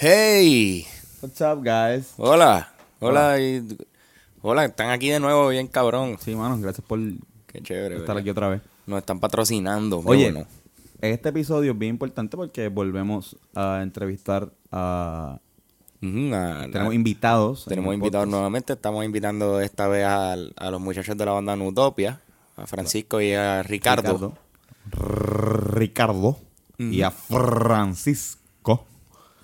Hey, 0.00 0.86
What's 1.20 1.40
up, 1.40 1.60
guys? 1.64 2.12
hola, 2.18 2.72
hola, 3.00 3.40
y- 3.40 3.66
hola, 4.42 4.64
están 4.66 4.90
aquí 4.90 5.08
de 5.08 5.18
nuevo, 5.18 5.48
bien 5.48 5.66
cabrón. 5.66 6.16
Sí, 6.20 6.36
mano, 6.36 6.56
gracias 6.60 6.86
por 6.86 7.00
Qué 7.48 7.60
chévere. 7.62 7.96
estar 7.96 8.08
¿verdad? 8.14 8.18
aquí 8.18 8.30
otra 8.30 8.48
vez. 8.48 8.62
Nos 8.86 9.00
están 9.00 9.18
patrocinando. 9.18 10.00
Oye, 10.04 10.30
bueno. 10.30 10.46
este 11.00 11.30
episodio 11.30 11.72
es 11.72 11.78
bien 11.78 11.90
importante 11.94 12.36
porque 12.36 12.68
volvemos 12.68 13.36
a 13.56 13.80
entrevistar 13.82 14.52
a... 14.70 15.40
A- 16.00 16.66
Tenemos 16.70 16.92
a- 16.92 16.94
invitados. 16.94 17.66
en 17.66 17.70
tenemos 17.70 17.92
invitados 17.94 18.26
podcast. 18.26 18.30
nuevamente. 18.30 18.72
Estamos 18.74 19.04
invitando 19.04 19.60
esta 19.60 19.88
vez 19.88 20.04
al- 20.06 20.52
a, 20.56 20.70
los 20.70 20.80
muchachos 20.80 21.16
de 21.16 21.24
la 21.24 21.32
banda 21.32 21.56
Nutopia, 21.56 22.20
a 22.56 22.68
Francisco 22.68 23.20
y 23.20 23.32
a 23.32 23.64
Ricardo. 23.64 24.36
Ricardo. 24.92 25.74
Ricardo. 25.74 26.38
Y 26.78 27.02
a 27.02 27.10
Francisco. 27.10 28.86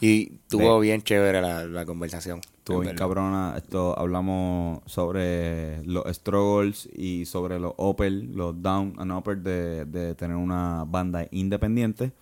Y 0.04 0.32
estuvo 0.42 0.80
bien 0.80 1.02
chévere 1.02 1.40
la, 1.40 1.64
la 1.64 1.86
conversación. 1.86 2.40
Estuvo 2.58 2.78
en 2.78 2.88
bien 2.88 2.96
cabrona. 2.96 3.54
Esto, 3.56 3.98
hablamos 3.98 4.82
sobre 4.84 5.82
los 5.84 6.04
struggles 6.14 6.90
y 6.94 7.24
sobre 7.24 7.58
los 7.58 7.72
upper, 7.78 8.12
los 8.12 8.60
down 8.62 8.94
and 8.98 9.10
upper 9.12 9.38
de, 9.38 9.86
de 9.86 10.14
tener 10.14 10.36
una 10.36 10.84
banda 10.86 11.26
independiente. 11.30 12.12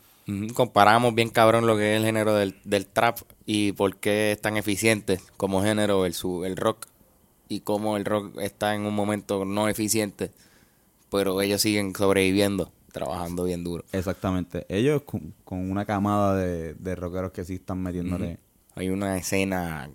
Comparamos 0.54 1.12
bien 1.16 1.30
cabrón 1.30 1.66
lo 1.66 1.76
que 1.76 1.94
es 1.94 1.98
el 1.98 2.04
género 2.06 2.34
del, 2.34 2.54
del 2.62 2.86
trap 2.86 3.18
y 3.44 3.72
por 3.72 3.96
qué 3.96 4.30
es 4.30 4.40
tan 4.40 4.56
eficiente 4.56 5.18
como 5.36 5.62
género 5.62 6.00
versus 6.00 6.46
el 6.46 6.56
rock 6.56 6.86
y 7.48 7.60
cómo 7.60 7.96
el 7.96 8.04
rock 8.04 8.38
está 8.38 8.76
en 8.76 8.86
un 8.86 8.94
momento 8.94 9.44
no 9.44 9.68
eficiente, 9.68 10.30
pero 11.10 11.42
ellos 11.42 11.60
siguen 11.60 11.92
sobreviviendo, 11.94 12.70
trabajando 12.92 13.44
bien 13.44 13.64
duro. 13.64 13.84
Exactamente. 13.92 14.64
Ellos 14.68 15.02
con, 15.02 15.34
con 15.44 15.70
una 15.70 15.84
camada 15.84 16.36
de, 16.36 16.74
de 16.74 16.94
rockeros 16.94 17.32
que 17.32 17.44
sí 17.44 17.54
están 17.54 17.82
metiéndole. 17.82 18.38
Hay 18.76 18.88
una 18.90 19.16
escena 19.18 19.90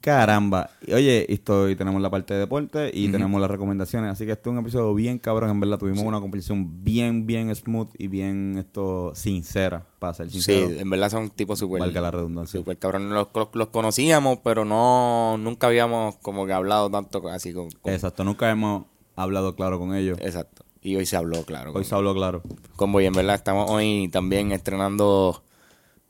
Caramba. 0.00 0.70
Y, 0.86 0.92
Oye, 0.92 1.32
esto, 1.32 1.68
y 1.68 1.74
tenemos 1.74 2.00
la 2.00 2.08
parte 2.10 2.32
de 2.34 2.40
deporte 2.40 2.90
y 2.94 3.08
tenemos 3.08 3.40
las 3.40 3.50
recomendaciones. 3.50 4.12
Así 4.12 4.24
que 4.24 4.32
este 4.32 4.48
es 4.48 4.52
un 4.52 4.60
episodio 4.60 4.94
bien 4.94 5.18
cabrón. 5.18 5.50
En 5.50 5.58
verdad, 5.58 5.78
tuvimos 5.78 6.04
una 6.04 6.20
conversación 6.20 6.84
bien, 6.84 7.26
bien 7.26 7.52
smooth 7.52 7.88
y 7.98 8.06
bien 8.06 8.54
esto 8.56 9.12
sincera, 9.16 9.84
para 9.98 10.14
ser 10.14 10.30
Sí, 10.30 10.40
sincero. 10.42 10.80
en 10.80 10.90
verdad 10.90 11.10
son 11.10 11.30
tipos 11.30 11.58
súper 11.58 11.80
Valga 11.80 12.00
la 12.00 12.12
redundancia. 12.12 12.60
super 12.60 12.78
cabrón. 12.78 13.10
Los, 13.12 13.28
los, 13.34 13.48
los 13.54 13.68
conocíamos, 13.68 14.38
pero 14.44 14.64
no 14.64 15.38
nunca 15.38 15.66
habíamos 15.66 16.14
como 16.18 16.46
que 16.46 16.52
hablado 16.52 16.88
tanto 16.88 17.26
así 17.28 17.52
con, 17.52 17.68
con- 17.80 17.92
Exacto. 17.92 18.22
Nunca 18.22 18.48
hemos 18.48 18.84
hablado 19.16 19.56
claro 19.56 19.80
con 19.80 19.92
ellos. 19.96 20.18
exacto. 20.20 20.62
Y 20.86 20.94
hoy 20.94 21.04
se 21.04 21.16
habló, 21.16 21.42
claro. 21.42 21.70
Hoy 21.70 21.74
con- 21.74 21.84
se 21.84 21.94
habló 21.96 22.14
claro. 22.14 22.42
Combo 22.76 23.00
y 23.00 23.06
en 23.06 23.12
verdad 23.12 23.34
estamos 23.34 23.68
hoy 23.68 24.08
también 24.12 24.52
estrenando, 24.52 25.42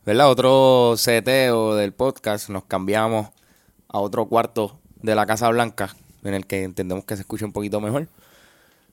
¿verdad? 0.05 0.29
Otro 0.31 0.95
seteo 0.99 1.75
del 1.75 1.95
podcast. 1.95 2.51
Nos 2.51 2.65
cambiamos 2.65 3.29
a 3.89 3.99
otro 4.01 4.27
cuarto 4.27 4.79
de 5.01 5.15
la 5.15 5.25
Casa 5.25 5.49
Blanca 5.49 5.97
en 6.25 6.35
el 6.35 6.47
que 6.47 6.63
entendemos 6.63 7.07
que 7.07 7.17
se 7.17 7.23
escucha 7.23 7.47
un 7.47 7.53
poquito 7.53 7.81
mejor. 7.81 8.07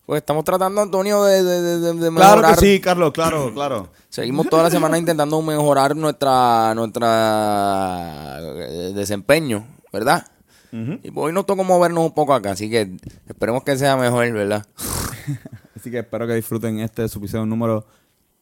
Pues 0.05 0.19
estamos 0.21 0.45
tratando, 0.45 0.79
Antonio, 0.81 1.21
de, 1.25 1.43
de, 1.43 1.61
de- 1.61 1.79
de- 1.79 1.93
de 1.95 2.11
mejorar. 2.11 2.39
Claro 2.39 2.55
que 2.55 2.61
sí, 2.65 2.79
Carlos, 2.79 3.11
claro, 3.11 3.53
claro. 3.53 3.89
Seguimos 4.07 4.47
toda 4.47 4.63
la 4.63 4.69
semana 4.71 4.97
intentando 4.97 5.41
mejorar 5.41 5.97
nuestra 5.97 6.73
nuestra 6.75 8.37
eh, 8.41 8.91
desempeño, 8.95 9.67
¿verdad? 9.91 10.25
Y 10.71 11.11
hoy 11.13 11.33
nos 11.33 11.45
tocó 11.45 11.63
movernos 11.65 12.05
un 12.05 12.13
poco 12.13 12.33
acá, 12.33 12.51
así 12.51 12.69
que 12.69 12.95
esperemos 13.27 13.63
que 13.63 13.77
sea 13.77 13.97
mejor, 13.97 14.31
¿verdad? 14.31 14.65
Así 15.83 15.91
que 15.91 15.99
espero 15.99 16.25
que 16.25 16.35
disfruten 16.35 16.79
este 16.79 17.09
su 17.09 17.19
episodio 17.19 17.45
número 17.45 17.85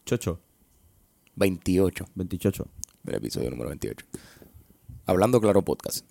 chocho, 0.05 0.39
28. 1.37 2.05
28. 2.13 2.67
el 3.07 3.15
episodio 3.15 3.49
número 3.49 3.69
28. 3.69 4.05
Hablando 5.07 5.41
Claro 5.41 5.63
Podcast. 5.63 6.05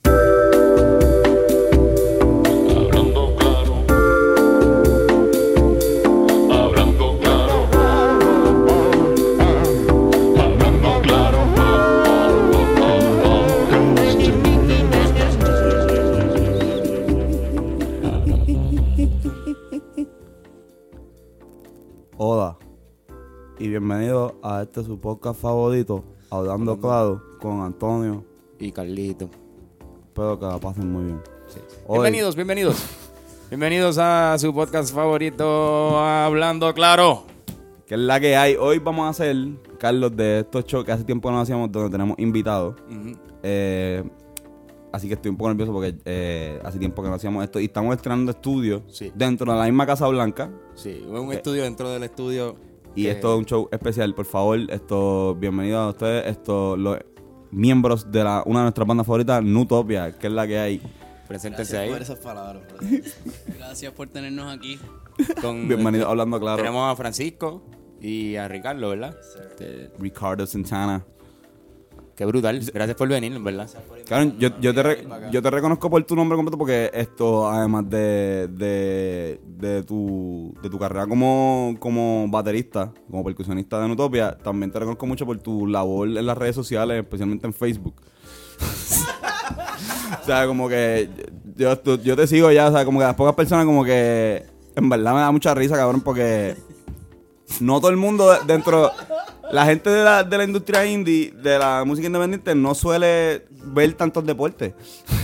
A 24.60 24.64
este 24.64 24.84
su 24.84 24.98
podcast 25.00 25.40
favorito, 25.40 26.04
Hablando 26.30 26.78
Claro, 26.78 27.22
con 27.40 27.62
Antonio. 27.62 28.24
Y 28.58 28.70
Carlito. 28.72 29.30
Espero 30.06 30.38
que 30.38 30.44
la 30.46 30.58
pasen 30.58 30.90
muy 30.92 31.04
bien. 31.04 31.20
Hoy- 31.86 31.94
Bienvenidos, 32.00 32.36
bienvenidos. 32.36 32.76
Bienvenidos 33.48 33.96
a 33.98 34.36
su 34.38 34.52
podcast 34.54 34.94
favorito, 34.94 35.98
Hablando 35.98 36.72
Claro. 36.74 37.24
Que 37.86 37.94
es 37.94 38.00
la 38.00 38.20
que 38.20 38.36
hay. 38.36 38.54
Hoy 38.56 38.78
vamos 38.78 39.06
a 39.06 39.08
hacer, 39.08 39.34
Carlos, 39.78 40.14
de 40.14 40.40
estos 40.40 40.64
shows 40.66 40.84
que 40.84 40.92
hace 40.92 41.04
tiempo 41.04 41.30
no 41.30 41.40
hacíamos, 41.40 41.72
donde 41.72 41.90
tenemos 41.90 42.18
invitados. 42.18 42.76
Eh, 43.42 44.04
así 44.92 45.08
que 45.08 45.14
estoy 45.14 45.30
un 45.30 45.36
poco 45.38 45.48
nervioso 45.48 45.72
porque 45.72 45.96
eh, 46.04 46.60
hace 46.64 46.78
tiempo 46.78 47.02
que 47.02 47.08
no 47.08 47.14
hacíamos 47.14 47.42
esto. 47.42 47.58
Y 47.58 47.64
estamos 47.64 47.96
estrenando 47.96 48.30
estudios 48.30 48.82
Sí. 48.88 49.10
dentro 49.14 49.50
de 49.52 49.58
la 49.58 49.64
misma 49.64 49.86
Casa 49.86 50.06
Blanca. 50.06 50.50
Sí, 50.74 51.02
un 51.08 51.32
estudio 51.32 51.62
dentro 51.64 51.88
del 51.90 52.02
estudio. 52.04 52.56
Y 52.94 53.04
que- 53.04 53.10
esto 53.12 53.32
es 53.34 53.38
un 53.38 53.44
show 53.46 53.68
especial. 53.70 54.14
Por 54.14 54.24
favor, 54.26 54.58
esto, 54.68 55.34
bienvenidos 55.36 55.80
a 55.80 55.88
ustedes, 55.90 56.26
esto, 56.26 56.76
los 56.76 56.98
miembros 57.50 58.10
de 58.10 58.24
la, 58.24 58.42
una 58.46 58.60
de 58.60 58.64
nuestras 58.64 58.86
bandas 58.86 59.06
favoritas, 59.06 59.42
Nutopia, 59.42 60.16
que 60.18 60.26
es 60.26 60.32
la 60.32 60.46
que 60.46 60.58
hay. 60.58 60.82
Preséntense 61.28 61.72
Gracias 61.74 61.80
ahí. 61.82 61.90
por 61.92 62.02
esas 62.02 62.18
palabras, 62.18 62.62
brother. 62.68 63.02
Gracias 63.58 63.92
por 63.92 64.08
tenernos 64.08 64.52
aquí. 64.52 64.78
Con, 65.40 65.68
Bienvenidos 65.68 66.08
Hablando 66.08 66.40
Claro. 66.40 66.56
Tenemos 66.56 66.92
a 66.92 66.96
Francisco 66.96 67.62
y 68.00 68.34
a 68.36 68.48
Ricardo, 68.48 68.88
¿verdad? 68.88 69.16
Ricardo 69.98 70.46
Santana. 70.46 71.04
Qué 72.20 72.26
brutal. 72.26 72.60
Gracias 72.74 72.98
por 72.98 73.08
venir, 73.08 73.38
¿verdad? 73.40 73.66
Claro, 74.04 74.30
yo, 74.38 74.50
yo, 74.60 74.74
te 74.74 74.82
re- 74.82 75.06
yo 75.32 75.40
te 75.40 75.48
reconozco 75.50 75.88
por 75.88 76.04
tu 76.04 76.14
nombre 76.14 76.36
completo 76.36 76.58
porque 76.58 76.90
esto, 76.92 77.48
además 77.48 77.88
de, 77.88 78.46
de, 78.52 79.40
de, 79.46 79.82
tu, 79.84 80.54
de 80.62 80.68
tu 80.68 80.78
carrera 80.78 81.06
como, 81.06 81.74
como 81.78 82.26
baterista, 82.28 82.92
como 83.10 83.24
percusionista 83.24 83.80
de 83.80 83.88
Nutopia, 83.88 84.36
también 84.36 84.70
te 84.70 84.78
reconozco 84.78 85.06
mucho 85.06 85.24
por 85.24 85.38
tu 85.38 85.66
labor 85.66 86.08
en 86.08 86.26
las 86.26 86.36
redes 86.36 86.54
sociales, 86.56 86.98
especialmente 87.02 87.46
en 87.46 87.54
Facebook. 87.54 87.94
o 90.22 90.26
sea, 90.26 90.46
como 90.46 90.68
que 90.68 91.08
yo, 91.56 91.82
yo 92.02 92.16
te 92.16 92.26
sigo 92.26 92.52
ya, 92.52 92.68
o 92.68 92.72
sea, 92.72 92.84
como 92.84 92.98
que 92.98 93.06
las 93.06 93.14
pocas 93.14 93.34
personas 93.34 93.64
como 93.64 93.82
que 93.82 94.44
en 94.76 94.88
verdad 94.90 95.14
me 95.14 95.20
da 95.20 95.32
mucha 95.32 95.54
risa, 95.54 95.74
cabrón, 95.74 96.02
porque 96.02 96.54
no 97.60 97.80
todo 97.80 97.90
el 97.90 97.96
mundo 97.96 98.30
de- 98.32 98.38
dentro 98.46 98.92
la 99.50 99.64
gente 99.66 99.90
de 99.90 100.04
la, 100.04 100.22
de 100.22 100.38
la 100.38 100.44
industria 100.44 100.86
indie 100.86 101.32
de 101.32 101.58
la 101.58 101.82
música 101.84 102.06
independiente 102.06 102.54
no 102.54 102.74
suele 102.74 103.46
ver 103.50 103.92
tantos 103.94 104.24
deportes 104.24 104.72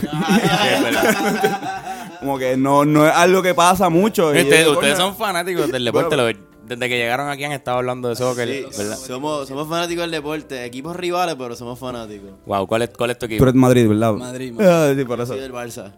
como 2.21 2.39
que 2.39 2.57
no, 2.57 2.85
no 2.85 3.07
es 3.07 3.13
algo 3.15 3.43
que 3.43 3.55
pasa 3.55 3.89
mucho 3.89 4.35
y 4.35 4.39
Ustedes, 4.43 4.65
yo, 4.67 4.73
ustedes 4.73 4.95
coño, 4.95 5.07
son 5.09 5.17
fanáticos 5.17 5.71
del 5.71 5.85
deporte. 5.85 6.17
lo- 6.17 6.47
desde 6.67 6.89
que 6.89 6.97
llegaron 6.97 7.29
aquí 7.31 7.45
han 7.45 7.53
estado 7.53 7.77
hablando 7.79 8.09
de 8.09 8.17
soccer, 8.17 8.49
Sí, 8.49 8.67
¿verdad? 8.79 8.97
somos, 8.97 9.47
somos 9.47 9.69
fanáticos 9.69 10.03
del 10.03 10.11
deporte, 10.11 10.65
equipos 10.65 10.97
rivales, 10.97 11.37
pero 11.39 11.55
somos 11.55 11.79
fanáticos. 11.79 12.31
Wow, 12.45 12.67
¿cuál 12.67 12.83
es, 12.83 12.91
cuál 12.91 13.11
es 13.11 13.19
tu 13.19 13.27
tú 13.29 13.35
equipo? 13.35 13.45
eres 13.45 13.55
Madrid 13.55 13.89
¿verdad? 13.89 14.15
Madrid, 14.15 14.53
Madrid. 14.57 14.69
Ah, 14.69 14.93
sí, 14.97 15.05
por 15.05 15.21
eso 15.21 15.33
Soy 15.35 15.41
del 15.43 15.53
Barça. 15.53 15.93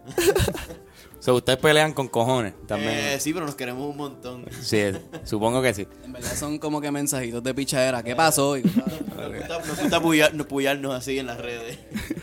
So, 1.19 1.35
ustedes 1.35 1.59
pelean 1.59 1.93
con 1.93 2.07
cojones 2.07 2.53
también. 2.65 2.93
Eh, 2.93 3.19
sí, 3.19 3.33
pero 3.33 3.45
nos 3.45 3.55
queremos 3.55 3.89
un 3.89 3.97
montón. 3.97 4.45
Sí, 4.61 4.83
supongo 5.25 5.61
que 5.61 5.73
sí. 5.73 5.85
En 6.05 6.13
verdad 6.13 6.33
son 6.35 6.57
como 6.59 6.79
que 6.79 6.91
mensajitos 6.91 7.43
de 7.43 7.53
pichadera. 7.53 8.01
¿Qué 8.03 8.15
pasó? 8.15 8.57
Y. 8.57 8.63
Nos 9.19 9.35
gusta, 9.37 9.59
nos 9.59 9.79
gusta 9.81 10.01
puyar- 10.01 10.31
nos 10.33 10.47
puyarnos 10.47 10.95
así 10.95 11.19
en 11.19 11.25
las 11.27 11.37
redes. 11.41 11.77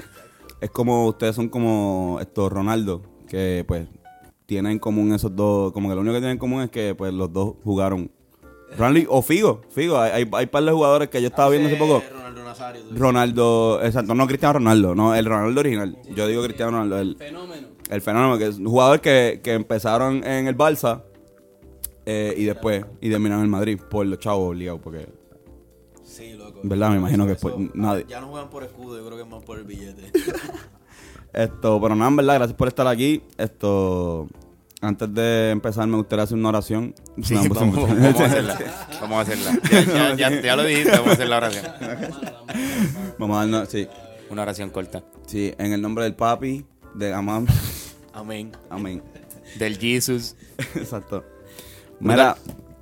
es 0.63 0.71
como 0.71 1.07
ustedes 1.09 1.37
son 1.37 1.51
como 1.51 2.17
estos 2.23 2.51
Ronaldo 2.51 3.03
que 3.29 3.65
pues 3.69 3.87
tienen 4.47 4.73
en 4.73 4.79
común 4.79 5.13
esos 5.13 5.37
dos 5.37 5.73
como 5.73 5.91
que 5.91 5.95
lo 5.95 6.01
único 6.01 6.15
que 6.15 6.21
tienen 6.21 6.33
en 6.37 6.39
común 6.39 6.63
es 6.63 6.71
que 6.71 6.95
pues 6.95 7.13
los 7.13 7.31
dos 7.31 7.57
jugaron 7.65 8.11
Ronaldo 8.79 9.01
y- 9.01 9.07
o 9.11 9.21
Figo 9.21 9.61
Figo 9.71 9.99
hay, 10.01 10.11
hay, 10.23 10.31
hay 10.33 10.47
par 10.47 10.65
de 10.65 10.73
jugadores 10.73 11.09
que 11.11 11.21
yo 11.21 11.29
estaba 11.29 11.51
viendo 11.51 11.69
hace 11.69 11.77
poco 11.77 12.03
Ronaldo 12.11 12.45
Nazario. 12.45 12.83
tú. 12.83 12.95
Ronaldo, 12.97 13.81
exacto, 13.83 14.15
no 14.15 14.27
Cristiano 14.27 14.55
Ronaldo, 14.55 14.95
no, 14.95 15.15
el 15.15 15.27
Ronaldo 15.27 15.61
original. 15.61 15.99
Yo 16.15 16.27
digo 16.27 16.43
Cristiano 16.45 16.71
Ronaldo, 16.73 16.99
el, 16.99 17.17
Fenómeno. 17.17 17.56
El 17.91 18.01
fenómeno, 18.01 18.37
que 18.39 18.47
es 18.49 18.57
un 18.59 18.67
jugador 18.67 19.01
que, 19.01 19.41
que 19.43 19.53
empezaron 19.55 20.25
en 20.25 20.47
el 20.47 20.57
Barça 20.57 21.03
eh, 22.05 22.35
y 22.37 22.45
después, 22.45 22.85
y 23.01 23.11
terminaron 23.11 23.45
en 23.45 23.51
Madrid 23.51 23.79
por 23.91 24.07
los 24.07 24.19
chavos 24.19 24.51
obligados, 24.51 24.81
porque 24.83 25.07
Sí, 26.05 26.33
loco. 26.35 26.61
Verdad, 26.63 26.91
me 26.91 26.97
imagino 26.97 27.27
que 27.27 27.33
Eso- 27.33 27.51
por- 27.51 27.77
nadie- 27.77 28.07
Ya 28.09 28.21
no 28.21 28.29
juegan 28.29 28.49
por 28.49 28.65
escudo, 28.65 28.97
yo 28.99 29.05
creo 29.05 29.17
que 29.19 29.25
es 29.25 29.29
más 29.29 29.43
por 29.45 29.59
el 29.59 29.65
billete. 29.65 30.11
Esto, 31.33 31.79
pero 31.81 31.95
nada, 31.95 32.09
en 32.09 32.17
verdad, 32.17 32.35
gracias 32.37 32.57
por 32.57 32.69
estar 32.69 32.87
aquí. 32.87 33.23
Esto, 33.37 34.27
antes 34.81 35.13
de 35.13 35.51
empezar, 35.51 35.87
me 35.87 35.97
gustaría 35.99 36.23
hacer 36.25 36.39
una 36.39 36.49
oración. 36.49 36.95
Sí, 37.23 37.35
No, 37.35 37.45
pues, 37.45 37.61
vamos, 37.61 37.77
vamos 37.89 38.21
a 38.21 38.25
hacerla. 38.25 38.59
Vamos 39.01 39.19
a 39.19 39.21
hacerla. 39.21 39.59
Ya, 39.71 40.15
ya, 40.15 40.31
ya- 40.31 40.41
ya 40.43 40.57
lo 40.57 40.65
dijiste, 40.65 40.93
vamos 40.93 41.09
a 41.09 41.13
hacer 41.13 41.29
la 41.29 41.37
oración. 41.37 41.65
Vamos 43.19 43.37
a 43.37 43.41
darnos, 43.41 43.69
sí. 43.69 43.87
Una 44.31 44.43
oración 44.43 44.71
corta. 44.71 45.05
Sí, 45.27 45.53
en 45.59 45.73
el 45.73 45.83
nombre 45.83 46.05
del 46.05 46.15
papi, 46.15 46.65
de 46.97 47.13
Amán. 47.13 47.47
Amén. 48.13 48.53
Amén. 48.71 49.03
Del 49.59 49.79
Jesus. 49.79 50.35
Exacto. 50.75 51.25
Mira, 52.01 52.37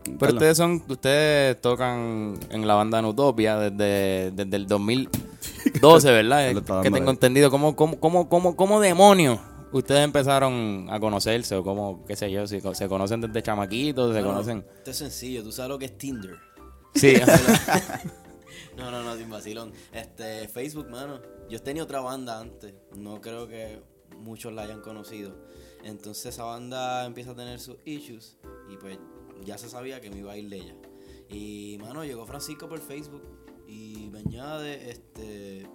Pero 0.04 0.18
perdón. 0.18 0.36
ustedes 0.36 0.56
son, 0.56 0.82
ustedes 0.88 1.60
tocan 1.60 2.38
en 2.50 2.66
la 2.66 2.74
banda 2.74 3.02
Nutopia 3.02 3.58
desde, 3.58 4.30
desde 4.32 4.56
el 4.56 4.66
2012, 4.66 6.12
¿verdad? 6.12 6.82
Que 6.82 6.90
tengo 6.90 7.10
entendido. 7.10 7.50
¿Cómo, 7.50 7.76
cómo, 7.76 7.98
cómo, 8.00 8.28
cómo, 8.28 8.56
cómo 8.56 8.80
demonios 8.80 9.38
ustedes 9.72 10.04
empezaron 10.04 10.86
a 10.90 10.98
conocerse? 11.00 11.54
O 11.56 11.62
cómo, 11.62 12.04
qué 12.06 12.16
sé 12.16 12.30
yo, 12.30 12.46
si 12.46 12.60
se 12.60 12.88
conocen 12.88 13.20
desde 13.20 13.42
chamaquitos, 13.42 14.14
se 14.14 14.22
conocen... 14.22 14.64
Esto 14.78 14.90
es 14.90 14.96
sencillo. 14.96 15.42
Tú 15.42 15.52
sabes 15.52 15.68
lo 15.70 15.78
que 15.78 15.86
es 15.86 15.98
Tinder. 15.98 16.36
Sí, 16.94 17.14
No, 18.76 18.90
no, 18.90 19.04
no, 19.04 19.16
sin 19.16 19.30
vacilón. 19.30 19.72
Este, 19.92 20.48
Facebook, 20.48 20.90
mano. 20.90 21.20
Yo 21.48 21.62
tenía 21.62 21.82
otra 21.82 22.00
banda 22.00 22.40
antes. 22.40 22.74
No 22.96 23.20
creo 23.20 23.46
que 23.46 23.80
muchos 24.24 24.52
la 24.52 24.62
hayan 24.62 24.80
conocido. 24.80 25.36
Entonces 25.84 26.26
esa 26.26 26.44
banda 26.44 27.04
empieza 27.04 27.32
a 27.32 27.36
tener 27.36 27.60
sus 27.60 27.76
issues. 27.84 28.38
Y 28.70 28.76
pues 28.76 28.98
ya 29.44 29.58
se 29.58 29.68
sabía 29.68 30.00
que 30.00 30.10
me 30.10 30.18
iba 30.18 30.32
a 30.32 30.36
ir 30.36 30.48
de 30.48 30.56
ella. 30.56 30.74
Y, 31.28 31.78
mano, 31.80 32.04
llegó 32.04 32.26
Francisco 32.26 32.68
por 32.68 32.80
Facebook. 32.80 33.22
Y 33.68 34.08
me 34.10 34.20
añade, 34.20 34.90
este... 34.90 35.68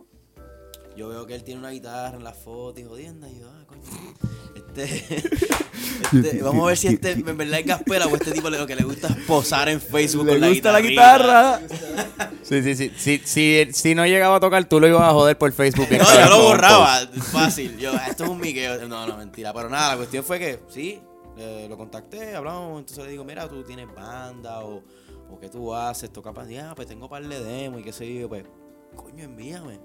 Yo 0.99 1.07
veo 1.07 1.25
que 1.25 1.33
él 1.33 1.45
tiene 1.45 1.61
una 1.61 1.69
guitarra 1.69 2.17
en 2.17 2.25
la 2.25 2.33
foto 2.33 2.81
y 2.81 2.83
jodiendo. 2.83 3.25
Y 3.25 3.39
yo, 3.39 3.47
ah, 3.49 3.63
coño. 3.65 3.81
Este, 4.53 4.83
este, 6.13 6.43
vamos 6.43 6.65
a 6.65 6.67
ver 6.67 6.77
si 6.77 6.87
este 6.87 7.11
en 7.11 7.37
verdad 7.37 7.61
es 7.61 7.65
gaspera 7.65 8.05
o 8.05 8.13
este 8.17 8.33
tipo 8.33 8.49
lo 8.49 8.67
que 8.67 8.75
le 8.75 8.83
gusta 8.83 9.07
es 9.07 9.15
posar 9.25 9.69
en 9.69 9.79
Facebook 9.79 10.25
le 10.25 10.33
con 10.33 10.41
la 10.41 10.49
gusta 10.49 10.73
la 10.73 10.81
guitarra. 10.81 11.61
sí, 12.43 12.61
sí, 12.61 12.75
sí. 12.75 12.91
Si, 12.97 13.21
si, 13.23 13.67
si 13.71 13.95
no 13.95 14.05
llegaba 14.05 14.35
a 14.35 14.39
tocar, 14.41 14.65
tú 14.65 14.81
lo 14.81 14.89
ibas 14.89 15.03
a 15.03 15.13
joder 15.13 15.37
por 15.37 15.53
Facebook. 15.53 15.87
No, 15.89 16.03
yo 16.03 16.29
lo 16.29 16.43
borraba, 16.43 17.07
fácil. 17.31 17.77
Yo, 17.77 17.93
esto 17.93 18.25
es 18.25 18.29
un 18.29 18.41
miqueo. 18.41 18.85
No, 18.89 19.07
no, 19.07 19.15
mentira. 19.15 19.53
Pero 19.53 19.69
nada, 19.69 19.91
la 19.91 19.95
cuestión 19.95 20.25
fue 20.25 20.37
que, 20.37 20.59
sí, 20.67 20.99
eh, 21.37 21.67
lo 21.69 21.77
contacté, 21.77 22.35
hablamos. 22.35 22.77
Entonces 22.77 23.05
le 23.05 23.11
digo, 23.11 23.23
mira, 23.23 23.47
tú 23.47 23.63
tienes 23.63 23.87
banda 23.95 24.65
o, 24.65 24.83
o 25.31 25.39
qué 25.39 25.47
tú 25.47 25.73
haces, 25.73 26.11
toca 26.11 26.33
para 26.33 26.71
ah, 26.71 26.75
pues 26.75 26.89
tengo 26.89 27.07
par 27.07 27.25
de 27.25 27.41
demos 27.41 27.79
y 27.79 27.83
qué 27.83 27.93
sé 27.93 28.13
yo. 28.13 28.27
Pues, 28.27 28.43
coño, 28.97 29.23
envíame. 29.23 29.79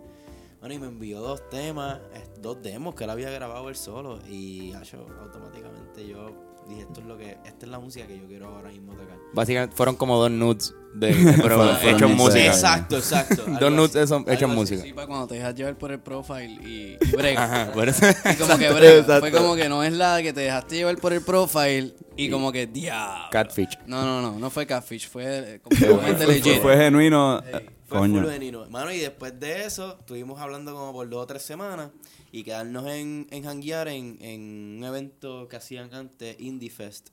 Bueno, 0.64 0.76
y 0.76 0.78
me 0.78 0.86
envió 0.86 1.20
dos 1.20 1.46
temas, 1.50 1.98
dos 2.40 2.62
demos 2.62 2.94
que 2.94 3.04
él 3.04 3.10
había 3.10 3.28
grabado 3.28 3.68
él 3.68 3.76
solo. 3.76 4.18
Y 4.30 4.70
yo, 4.90 5.06
automáticamente 5.20 6.06
yo 6.08 6.30
dije, 6.66 6.80
esto 6.80 7.00
es 7.00 7.06
lo 7.06 7.18
que, 7.18 7.32
esta 7.44 7.66
es 7.66 7.68
la 7.68 7.78
música 7.78 8.06
que 8.06 8.18
yo 8.18 8.26
quiero 8.26 8.48
ahora 8.48 8.70
mismo 8.70 8.94
tocar. 8.94 9.18
Básicamente 9.34 9.76
fueron 9.76 9.94
como 9.96 10.16
dos 10.16 10.30
nudes, 10.30 10.74
de, 10.94 11.08
pero 11.42 11.56
Fueron- 11.56 11.76
fueron 11.76 11.96
hechos 11.96 12.10
música. 12.12 12.46
Exacto, 12.46 12.96
exacto. 12.96 13.44
Dos 13.60 13.72
nudes 13.72 14.10
hechos 14.26 14.48
música. 14.48 14.82
Sí, 14.82 14.94
para 14.94 15.06
cuando 15.06 15.26
te 15.26 15.34
dejas 15.34 15.54
llevar 15.54 15.76
por 15.76 15.92
el 15.92 16.00
profile 16.00 16.46
y, 16.64 16.96
y 16.98 17.10
brega. 17.14 17.44
Ajá, 17.64 17.72
por 17.72 17.86
eso. 17.86 18.06
Y 18.32 18.34
como 18.36 18.56
que 18.56 18.70
brega. 18.72 18.94
exacto. 19.00 19.20
Fue 19.20 19.32
como 19.32 19.54
que 19.56 19.68
no 19.68 19.82
es 19.84 19.92
la 19.92 20.22
que 20.22 20.32
te 20.32 20.40
dejaste 20.40 20.76
llevar 20.76 20.96
por 20.96 21.12
el 21.12 21.20
profile 21.20 21.92
y 22.16 22.30
como 22.30 22.50
que 22.52 22.66
diablo. 22.66 23.26
Catfish. 23.30 23.76
No, 23.86 24.02
no, 24.02 24.22
no, 24.22 24.38
no 24.38 24.48
fue 24.48 24.64
catfish, 24.66 25.10
fue 25.10 25.24
eh, 25.26 25.60
Fue, 25.62 25.88
completamente 25.88 26.24
fue- 26.24 26.34
legit. 26.36 26.62
fue 26.62 26.74
genuino. 26.78 27.42
Fue 27.86 27.98
Coño. 27.98 28.22
full 28.22 28.30
genuino. 28.32 28.66
Mano, 28.70 28.92
y 28.92 28.98
después 28.98 29.38
de 29.38 29.64
eso, 29.64 29.96
estuvimos 30.00 30.40
hablando 30.40 30.72
como 30.74 30.92
por 30.92 31.08
dos 31.08 31.22
o 31.22 31.26
tres 31.26 31.42
semanas 31.42 31.90
y 32.32 32.42
quedarnos 32.42 32.86
en, 32.88 33.26
en 33.30 33.46
hanguear 33.46 33.88
en, 33.88 34.18
en 34.22 34.76
un 34.78 34.84
evento 34.84 35.46
que 35.48 35.56
hacían 35.56 35.92
antes, 35.94 36.36
Indie 36.40 36.70
Fest. 36.70 37.10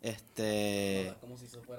Este. 0.00 1.14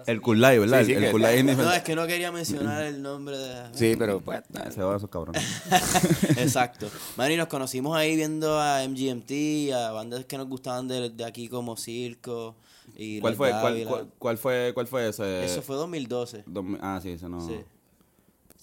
El 0.07 0.19
Cool 0.21 0.41
Live, 0.41 0.59
¿verdad? 0.59 0.79
Sí, 0.79 0.85
sí, 0.87 0.91
el 0.93 0.99
que- 0.99 1.05
el 1.05 1.11
Cool 1.11 1.21
Live 1.21 1.39
Indie 1.39 1.55
No, 1.55 1.63
Fest. 1.63 1.75
es 1.77 1.83
que 1.83 1.95
no 1.95 2.07
quería 2.07 2.31
mencionar 2.31 2.83
el 2.83 3.01
nombre 3.01 3.37
de. 3.37 3.77
Sí, 3.77 3.95
pero 3.97 4.19
pues. 4.19 4.41
Se 4.73 4.81
van 4.81 4.97
esos 4.97 5.09
cabrones. 5.09 5.43
Exacto. 6.37 6.89
Mano, 7.17 7.33
y 7.33 7.37
nos 7.37 7.47
conocimos 7.47 7.95
ahí 7.95 8.15
viendo 8.15 8.59
a 8.59 8.81
MGMT, 8.87 9.73
a 9.73 9.91
bandas 9.91 10.25
que 10.25 10.37
nos 10.37 10.47
gustaban 10.47 10.87
de, 10.87 11.09
de 11.11 11.23
aquí 11.23 11.47
como 11.47 11.77
Circo. 11.77 12.55
Y 12.95 13.19
¿Cuál 13.19 13.31
Los 13.33 13.37
fue, 13.37 13.49
cuál, 13.51 13.61
Dávila. 13.63 13.89
cuál, 13.89 14.07
cuál 14.17 14.37
fue, 14.39 14.71
cuál 14.73 14.87
fue 14.87 15.09
ese? 15.09 15.45
Eso 15.45 15.61
fue 15.61 15.75
2012. 15.75 16.43
dos 16.47 16.63
mil- 16.63 16.79
ah, 16.81 16.99
sí, 17.01 17.09
ese 17.11 17.29
no. 17.29 17.45
Sí. 17.45 17.59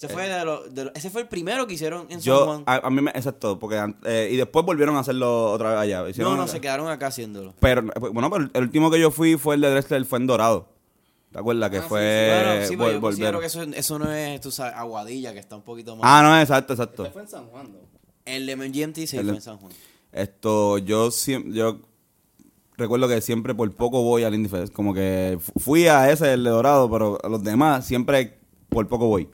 Ese 0.06 0.14
fue, 0.14 0.28
de 0.28 0.44
lo- 0.44 0.62
de 0.68 0.84
lo- 0.86 0.92
ese 0.94 1.10
fue 1.10 1.22
el 1.22 1.28
primero 1.28 1.66
que 1.66 1.74
hicieron 1.74 2.06
en 2.10 2.20
San 2.22 2.36
Juan. 2.44 2.62
a, 2.66 2.86
a 2.86 2.90
mí 2.90 3.00
me, 3.02 3.10
exacto, 3.12 3.58
porque 3.58 3.80
eh, 4.04 4.30
y 4.32 4.36
después 4.36 4.64
volvieron 4.66 4.96
a 4.96 5.00
hacerlo 5.00 5.52
otra 5.52 5.70
vez 5.70 5.78
allá. 5.78 6.08
Hicieron- 6.08 6.34
No, 6.36 6.42
no, 6.42 6.48
se 6.48 6.60
quedaron 6.60 6.88
acá 6.88 7.08
haciéndolo. 7.08 7.54
Pero, 7.60 7.82
eh, 7.82 7.98
bueno, 8.12 8.30
pero 8.30 8.48
el 8.52 8.62
último 8.62 8.90
que 8.90 8.98
yo 9.00 9.10
fui 9.10 9.36
fue 9.36 9.54
el 9.56 9.60
de 9.60 9.70
Drexler, 9.70 10.04
fue 10.04 10.18
en 10.18 10.26
Dorado. 10.26 10.68
¿Te 11.32 11.38
acuerdas? 11.38 11.70
Que 11.70 11.80
fue. 11.80 12.42
Bueno, 12.44 12.66
sí, 12.66 12.76
pero 12.76 12.90
vol- 12.90 12.92
yo 12.94 13.00
considero 13.00 13.38
volvieron. 13.38 13.40
que 13.40 13.46
eso, 13.46 13.62
eso 13.62 13.98
no 13.98 14.12
es, 14.12 14.40
tú 14.40 14.50
sabes, 14.50 14.74
Aguadilla, 14.74 15.32
que 15.32 15.38
está 15.38 15.56
un 15.56 15.62
poquito 15.62 15.96
más... 15.96 16.02
Ah, 16.04 16.22
no, 16.22 16.38
exacto, 16.40 16.74
exacto. 16.74 17.08
Fue 17.10 17.22
en 17.22 17.28
San 17.28 17.46
Juan, 17.46 17.72
¿no? 17.72 17.78
El 18.26 18.44
de 18.46 18.54
MGMT 18.56 19.06
sí 19.06 19.16
El- 19.16 19.26
fue 19.26 19.34
en 19.36 19.40
San 19.40 19.56
Juan. 19.58 19.72
Esto, 20.12 20.76
yo 20.78 21.10
siempre, 21.10 21.54
yo 21.54 21.78
recuerdo 22.76 23.08
que 23.08 23.20
siempre 23.20 23.54
por 23.54 23.70
poco 23.74 24.02
voy 24.02 24.24
al 24.24 24.34
Indie 24.34 24.50
Fest. 24.50 24.72
Como 24.74 24.92
que 24.92 25.38
fu- 25.40 25.58
fui 25.58 25.86
a 25.86 26.10
ese, 26.10 26.34
el 26.34 26.44
de 26.44 26.50
Dorado, 26.50 26.90
pero 26.90 27.18
a 27.22 27.28
los 27.28 27.42
demás 27.42 27.86
siempre 27.86 28.38
por 28.68 28.86
poco 28.88 29.06
voy. 29.06 29.28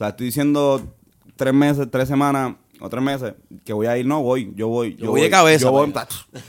O 0.00 0.02
sea, 0.02 0.08
estoy 0.08 0.28
diciendo 0.28 0.96
tres 1.36 1.52
meses, 1.52 1.86
tres 1.90 2.08
semanas 2.08 2.54
o 2.80 2.88
tres 2.88 3.04
meses 3.04 3.34
que 3.66 3.74
voy 3.74 3.86
a 3.86 3.98
ir, 3.98 4.06
no 4.06 4.22
voy, 4.22 4.50
yo 4.54 4.68
voy. 4.68 4.96
Yo 4.96 5.10
voy 5.10 5.20
de 5.20 5.28
cabeza, 5.28 5.66
Yo 5.66 5.72
voy. 5.72 5.92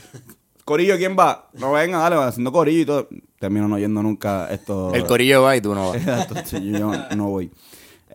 Corillo, 0.64 0.96
¿quién 0.96 1.14
va? 1.18 1.50
No 1.52 1.72
venga, 1.72 1.98
dale, 1.98 2.16
va 2.16 2.28
haciendo 2.28 2.50
corillo 2.50 2.80
y 2.80 2.86
todo. 2.86 3.08
Termino 3.38 3.68
no 3.68 3.78
yendo 3.78 4.02
nunca 4.02 4.50
esto. 4.50 4.94
El 4.94 5.04
corillo 5.04 5.42
va 5.42 5.54
y 5.54 5.60
tú 5.60 5.74
no 5.74 5.90
vas. 5.90 5.96
Exacto, 6.00 6.56
yo 6.60 6.94
no 7.14 7.28
voy. 7.28 7.50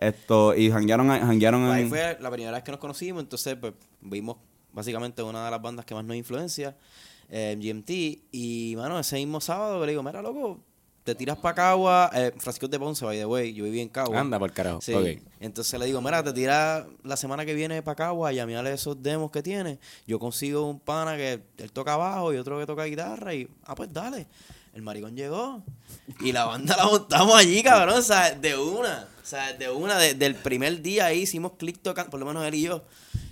Esto, 0.00 0.56
y 0.56 0.72
janguearon, 0.72 1.08
janguearon 1.08 1.70
Ahí 1.70 1.82
en... 1.82 1.88
fue 1.88 2.18
la 2.20 2.32
primera 2.32 2.50
vez 2.50 2.64
que 2.64 2.72
nos 2.72 2.80
conocimos, 2.80 3.22
entonces 3.22 3.54
pues, 3.60 3.74
vimos 4.00 4.38
básicamente 4.72 5.22
una 5.22 5.44
de 5.44 5.52
las 5.52 5.62
bandas 5.62 5.86
que 5.86 5.94
más 5.94 6.04
nos 6.04 6.16
influencia, 6.16 6.76
eh, 7.30 7.54
MGMT, 7.56 7.90
y 8.32 8.74
mano, 8.76 8.98
ese 8.98 9.14
mismo 9.16 9.40
sábado 9.40 9.86
le 9.86 9.92
digo, 9.92 10.02
mira 10.02 10.20
loco, 10.20 10.58
te 11.08 11.14
tiras 11.14 11.38
para 11.38 11.54
Cagua, 11.54 12.10
eh, 12.12 12.32
Francisco 12.36 12.66
es 12.66 12.70
de 12.70 12.78
Ponce, 12.78 13.02
by 13.02 13.16
the 13.16 13.24
way, 13.24 13.54
yo 13.54 13.64
viví 13.64 13.80
en 13.80 13.88
Cagua. 13.88 14.20
Anda 14.20 14.38
por 14.38 14.52
carajo. 14.52 14.82
Sí. 14.82 14.92
Entonces 15.40 15.80
le 15.80 15.86
digo, 15.86 16.02
mira, 16.02 16.22
te 16.22 16.34
tiras 16.34 16.84
la 17.02 17.16
semana 17.16 17.46
que 17.46 17.54
viene 17.54 17.80
para 17.82 17.94
Cagua, 17.94 18.30
llameale 18.30 18.74
esos 18.74 19.02
demos 19.02 19.30
que 19.30 19.42
tiene. 19.42 19.78
Yo 20.06 20.18
consigo 20.18 20.68
un 20.68 20.78
pana 20.78 21.16
que 21.16 21.40
él 21.56 21.72
toca 21.72 21.96
bajo 21.96 22.34
y 22.34 22.36
otro 22.36 22.58
que 22.58 22.66
toca 22.66 22.84
guitarra 22.84 23.32
y, 23.32 23.48
ah, 23.64 23.74
pues 23.74 23.90
dale. 23.90 24.26
El 24.74 24.82
maricón 24.82 25.16
llegó 25.16 25.62
y 26.20 26.30
la 26.32 26.44
banda 26.44 26.76
la 26.76 26.84
montamos 26.84 27.34
allí, 27.36 27.62
cabrón, 27.62 27.96
o 27.98 28.02
sea, 28.02 28.32
de 28.34 28.54
una. 28.58 29.08
O 29.22 29.26
sea, 29.26 29.54
de 29.54 29.70
una, 29.70 29.96
de- 29.98 30.12
del 30.14 30.34
primer 30.34 30.82
día 30.82 31.06
ahí 31.06 31.20
hicimos 31.20 31.52
click 31.58 31.80
tocando, 31.80 32.10
por 32.10 32.20
lo 32.20 32.26
menos 32.26 32.44
él 32.46 32.54
y 32.54 32.62
yo. 32.64 32.84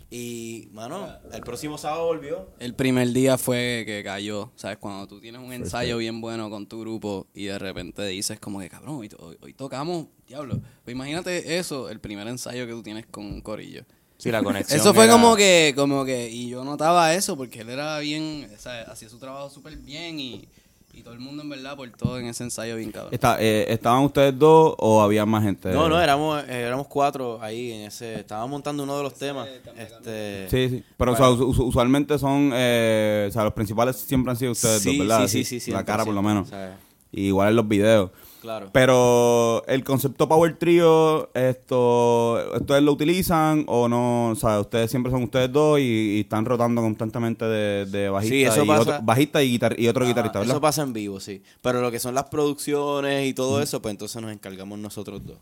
Y, 0.09 0.69
mano, 0.73 1.09
el 1.33 1.41
próximo 1.41 1.79
sábado 1.79 2.07
volvió. 2.07 2.49
El 2.61 2.75
primer 2.75 3.09
día 3.13 3.37
fue 3.39 3.83
que 3.87 4.03
cayó, 4.05 4.53
¿sabes? 4.55 4.79
Cuando 4.79 5.07
tú 5.09 5.21
tienes 5.21 5.41
un 5.41 5.53
ensayo 5.53 5.97
bien 5.99 6.21
bueno 6.21 6.49
con 6.49 6.67
tu 6.67 6.81
grupo 6.81 7.27
y 7.35 7.47
de 7.47 7.59
repente 7.59 8.05
dices 8.07 8.39
como 8.39 8.61
que, 8.61 8.69
cabrón, 8.71 8.97
hoy, 9.01 9.11
hoy- 9.19 9.37
hoy 9.41 9.53
tocamos, 9.53 10.07
diablo. 10.29 10.61
Pues 10.85 10.95
imagínate 10.95 11.59
eso, 11.59 11.91
el 11.91 11.99
primer 11.99 12.29
ensayo 12.29 12.67
que 12.67 12.73
tú 12.73 12.83
tienes 12.85 13.07
con 13.07 13.25
un 13.27 13.41
corillo. 13.41 13.85
Sí, 14.19 14.31
la 14.31 14.43
conexión. 14.43 14.79
Eso 14.81 14.95
fue 14.95 15.05
era- 15.05 15.13
como 15.13 15.35
que, 15.37 15.75
como 15.77 16.05
que, 16.05 16.31
y 16.31 16.49
yo 16.51 16.65
notaba 16.65 17.13
eso 17.15 17.37
porque 17.37 17.61
él 17.63 17.69
era 17.71 17.99
bien, 17.99 18.49
o 18.55 18.59
sea, 18.59 18.83
hacía 18.83 19.09
su 19.09 19.19
trabajo 19.19 19.51
súper 19.51 19.77
bien 19.77 20.19
y, 20.21 20.49
y 20.97 21.03
todo 21.03 21.13
el 21.13 21.21
mundo 21.21 21.43
en 21.43 21.51
verdad 21.51 21.77
por 21.77 21.91
todo 21.91 22.19
en 22.19 22.27
ese 22.27 22.43
ensayo 22.43 22.75
bien 22.77 22.91
cabrón. 22.91 23.13
Está, 23.13 23.37
eh, 23.39 23.67
¿Estaban 23.69 24.03
ustedes 24.03 24.37
dos 24.39 24.75
o 24.79 25.03
había 25.03 25.27
más 25.27 25.45
gente? 25.45 25.71
No, 25.71 25.89
no, 25.91 26.01
éramos, 26.01 26.43
eh, 26.49 26.63
éramos 26.63 26.87
cuatro 26.87 27.39
ahí 27.43 27.71
en 27.71 27.83
ese. 27.83 28.21
Estábamos 28.21 28.51
montando 28.51 28.83
uno 28.83 28.97
de 28.97 29.03
los 29.03 29.15
temas. 29.15 29.47
Este, 29.77 30.47
Sí, 30.49 30.69
sí. 30.79 30.85
Pero 30.97 31.13
o 31.13 31.17
sea, 31.17 31.29
usualmente 31.31 32.19
son, 32.19 32.51
eh, 32.55 33.27
o 33.29 33.33
sea, 33.33 33.45
los 33.45 33.53
principales 33.53 33.97
siempre 33.97 34.31
han 34.31 34.39
sido 34.39 34.53
ustedes 34.53 34.81
Sí, 34.83 34.97
dos, 34.97 35.07
¿verdad? 35.07 35.29
sí, 35.29 35.45
sí, 35.45 35.61
sí, 35.61 35.71
La 35.71 35.85
cara 35.85 36.05
por 36.05 36.15
lo 36.15 36.23
100%, 36.23 36.25
menos. 36.25 36.47
o 36.49 36.51
sea, 36.51 36.79
Y 37.13 37.27
igual 37.27 37.51
en 37.51 37.57
los 37.57 37.69
videos. 37.69 38.11
Claro. 38.47 38.71
Pero 38.73 39.65
el 39.67 39.85
concepto 39.85 40.29
Power 40.29 40.57
Trio, 40.57 41.29
esto, 41.35 42.39
¿ustedes 42.59 42.83
lo 42.83 42.93
utilizan 42.93 43.65
o 43.67 43.89
no? 43.89 44.31
O 44.31 44.35
sea, 44.35 44.61
ustedes 44.61 44.91
siempre 44.91 45.11
son 45.13 45.25
ustedes 45.25 45.53
dos 45.53 45.79
y, 45.81 45.83
y 45.83 46.21
están 46.21 46.45
rotando 46.45 46.81
constantemente 46.83 47.45
de, 47.45 47.87
de 47.87 48.09
bajista, 48.09 48.35
Sí, 48.35 48.45
eso 48.45 48.65
y, 48.65 48.67
pasa. 48.69 48.81
otro, 48.83 48.99
bajista 49.03 49.43
y, 49.43 49.59
guitar- 49.59 49.79
y 49.79 49.89
otro 49.89 50.05
Ajá, 50.05 50.11
guitarrista, 50.13 50.39
¿verdad? 50.39 50.55
Eso 50.55 50.61
pasa 50.61 50.83
en 50.83 50.93
vivo, 50.93 51.21
sí. 51.21 51.43
Pero 51.61 51.81
lo 51.81 51.91
que 51.91 51.99
son 51.99 52.15
las 52.15 52.25
producciones 52.25 53.27
y 53.29 53.35
todo 53.35 53.61
eso, 53.61 53.83
pues 53.83 53.91
entonces 53.93 54.21
nos 54.23 54.33
encargamos 54.33 54.79
nosotros 54.79 55.21
dos. 55.25 55.39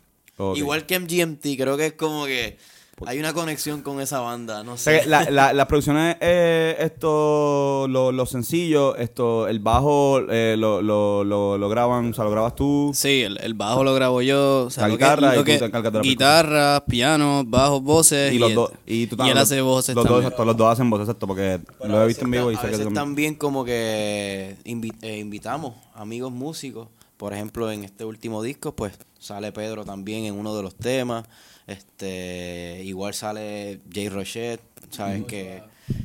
Igual 0.57 0.85
que 0.85 0.99
MGMT, 0.99 1.41
creo 1.57 1.77
que 1.77 1.85
es 1.87 1.93
como 1.93 2.25
que 2.25 2.57
hay 3.05 3.19
una 3.19 3.33
conexión 3.33 3.81
con 3.81 3.99
esa 3.99 4.21
banda, 4.21 4.63
no 4.63 4.77
sé. 4.77 5.01
que 5.01 5.07
la, 5.07 5.29
la, 5.29 5.51
las 5.53 5.65
producciones, 5.67 6.15
eh, 6.21 6.77
esto, 6.79 7.87
lo, 7.89 8.11
lo 8.11 8.25
sencillo, 8.25 8.95
esto, 8.95 9.47
el 9.47 9.59
bajo 9.59 10.19
eh, 10.29 10.55
lo, 10.57 10.81
lo, 10.81 11.23
lo, 11.23 11.57
lo 11.57 11.69
graban, 11.69 12.11
o 12.11 12.13
sea, 12.13 12.23
lo 12.23 12.31
grabas 12.31 12.55
tú. 12.55 12.91
Sí, 12.93 13.21
el, 13.21 13.37
el 13.41 13.53
bajo 13.53 13.83
lo 13.83 13.93
grabo 13.93 14.21
yo. 14.21 14.63
O 14.67 14.69
sea, 14.69 14.83
La 14.83 14.87
lo 14.89 14.93
guitarra 14.95 15.29
que, 15.29 15.35
y 15.35 15.37
lo 15.37 15.41
tú 15.43 15.45
que- 15.51 15.57
te 15.57 15.65
encargas 15.65 15.91
de 15.93 15.99
la 15.99 16.03
Guitarra, 16.03 16.85
piano, 16.85 17.43
bajos, 17.45 17.81
voces. 17.83 18.33
Y 18.33 18.39
los 18.39 18.49
él- 18.49 18.55
dos, 18.55 18.71
y 18.85 19.07
tú 19.07 19.15
y 19.15 19.17
también, 19.17 19.37
él 19.37 19.41
los- 19.41 19.51
hace 19.51 19.61
voces 19.61 19.95
los 19.95 20.03
dos, 20.03 20.11
también. 20.11 20.27
exacto, 20.27 20.45
los 20.45 20.57
dos 20.57 20.71
hacen 20.71 20.89
voces, 20.89 21.03
exacto, 21.07 21.27
porque 21.27 21.59
Pero 21.79 21.91
lo 21.91 22.03
he 22.03 22.07
visto 22.07 22.23
en 22.25 22.31
vivo 22.31 22.51
y 22.51 22.55
sé 22.55 22.69
que 22.71 22.85
también 22.93 23.35
como 23.35 23.65
que 23.65 24.55
invi- 24.65 24.95
eh, 25.01 25.17
invitamos 25.19 25.73
amigos 25.95 26.31
músicos 26.31 26.87
Por 27.17 27.33
ejemplo, 27.33 27.71
en 27.71 27.85
este 27.85 28.03
último 28.03 28.43
disco, 28.43 28.75
pues 28.75 28.93
sale 29.19 29.51
Pedro 29.53 29.85
también 29.85 30.25
en 30.25 30.35
uno 30.37 30.53
de 30.55 30.61
los 30.63 30.75
temas. 30.75 31.23
Este, 31.67 32.81
igual 32.83 33.13
sale 33.13 33.79
Jay 33.91 34.09
Rochet, 34.09 34.61
¿sabes? 34.91 35.23
Que, 35.25 35.63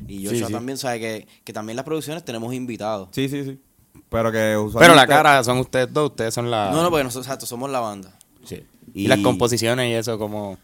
y 0.08 0.24
Joshua 0.26 0.46
sí. 0.48 0.52
también, 0.52 0.78
¿sabes? 0.78 1.00
Que, 1.00 1.26
que 1.44 1.52
también 1.52 1.76
las 1.76 1.84
producciones 1.84 2.24
tenemos 2.24 2.54
invitados. 2.54 3.08
Sí, 3.12 3.28
sí, 3.28 3.44
sí. 3.44 3.58
Pero 4.08 4.32
que 4.32 4.38
Pero 4.38 4.64
usualmente... 4.64 4.96
la 4.96 5.06
cara 5.06 5.44
son 5.44 5.58
ustedes 5.58 5.92
dos, 5.92 6.10
ustedes 6.10 6.32
son 6.34 6.50
la... 6.50 6.70
No, 6.70 6.82
no, 6.82 6.90
porque 6.90 7.04
nosotros 7.04 7.26
exacto, 7.26 7.46
somos 7.46 7.70
la 7.70 7.80
banda. 7.80 8.16
Sí. 8.44 8.62
Y, 8.94 9.04
Y- 9.04 9.06
las 9.08 9.18
composiciones 9.20 9.88
y 9.90 9.94
eso 9.94 10.18
como... 10.18 10.58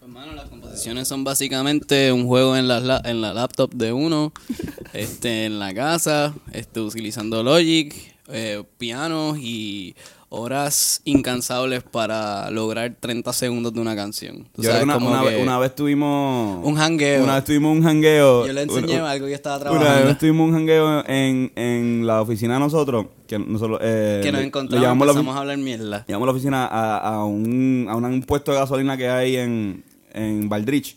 Hermano, 0.00 0.32
las 0.32 0.48
composiciones 0.48 1.06
son 1.06 1.22
básicamente 1.22 2.10
un 2.10 2.26
juego 2.26 2.56
en 2.56 2.66
la, 2.66 2.80
la- 2.80 3.02
en 3.04 3.20
la 3.20 3.34
laptop 3.34 3.72
de 3.74 3.92
uno, 3.92 4.32
este, 4.94 5.44
en 5.44 5.58
la 5.58 5.74
casa, 5.74 6.34
este, 6.52 6.80
utilizando 6.80 7.42
Logic, 7.42 7.94
eh, 8.28 8.64
pianos 8.78 9.38
y 9.38 9.94
horas 10.30 11.00
incansables 11.04 11.82
para 11.82 12.50
lograr 12.50 12.94
30 13.00 13.32
segundos 13.32 13.72
de 13.72 13.80
una 13.80 13.96
canción. 13.96 14.46
Creo 14.54 14.78
que 14.78 14.84
una, 14.84 14.94
como 14.94 15.08
una 15.10 15.22
que 15.22 15.28
vez, 15.30 15.42
una 15.42 15.58
vez 15.58 15.74
tuvimos... 15.74 16.64
Un 16.64 16.76
jangueo. 16.76 17.24
Una 17.24 17.36
vez 17.36 17.44
tuvimos 17.44 17.76
un 17.76 17.82
jangueo. 17.82 18.46
Yo 18.46 18.52
le 18.52 18.62
enseñé 18.62 18.98
algo 18.98 19.26
que 19.26 19.34
estaba 19.34 19.56
Una 19.56 19.70
vez 19.70 19.80
trabajando. 19.80 20.16
tuvimos 20.18 20.48
un 20.48 20.54
jangueo 20.54 21.04
en, 21.06 21.52
en 21.56 22.06
la 22.06 22.20
oficina 22.20 22.54
de 22.54 22.60
nosotros. 22.60 23.06
Que 23.26 23.38
nosotros... 23.38 23.78
Eh, 23.82 24.20
que 24.22 24.32
nos 24.32 24.42
encontramos, 24.42 25.06
empezamos 25.08 25.34
a 25.36 25.38
hablar 25.40 25.58
mierda. 25.58 26.04
Llamamos 26.06 26.24
a 26.24 26.26
la 26.26 26.32
oficina 26.32 26.66
a, 26.66 26.98
a 27.14 27.24
un, 27.24 27.86
a 27.88 27.96
un 27.96 28.22
puesto 28.22 28.52
de 28.52 28.58
gasolina 28.58 28.96
que 28.96 29.08
hay 29.08 29.36
en, 29.36 29.82
en 30.12 30.48
Valdrich. 30.48 30.96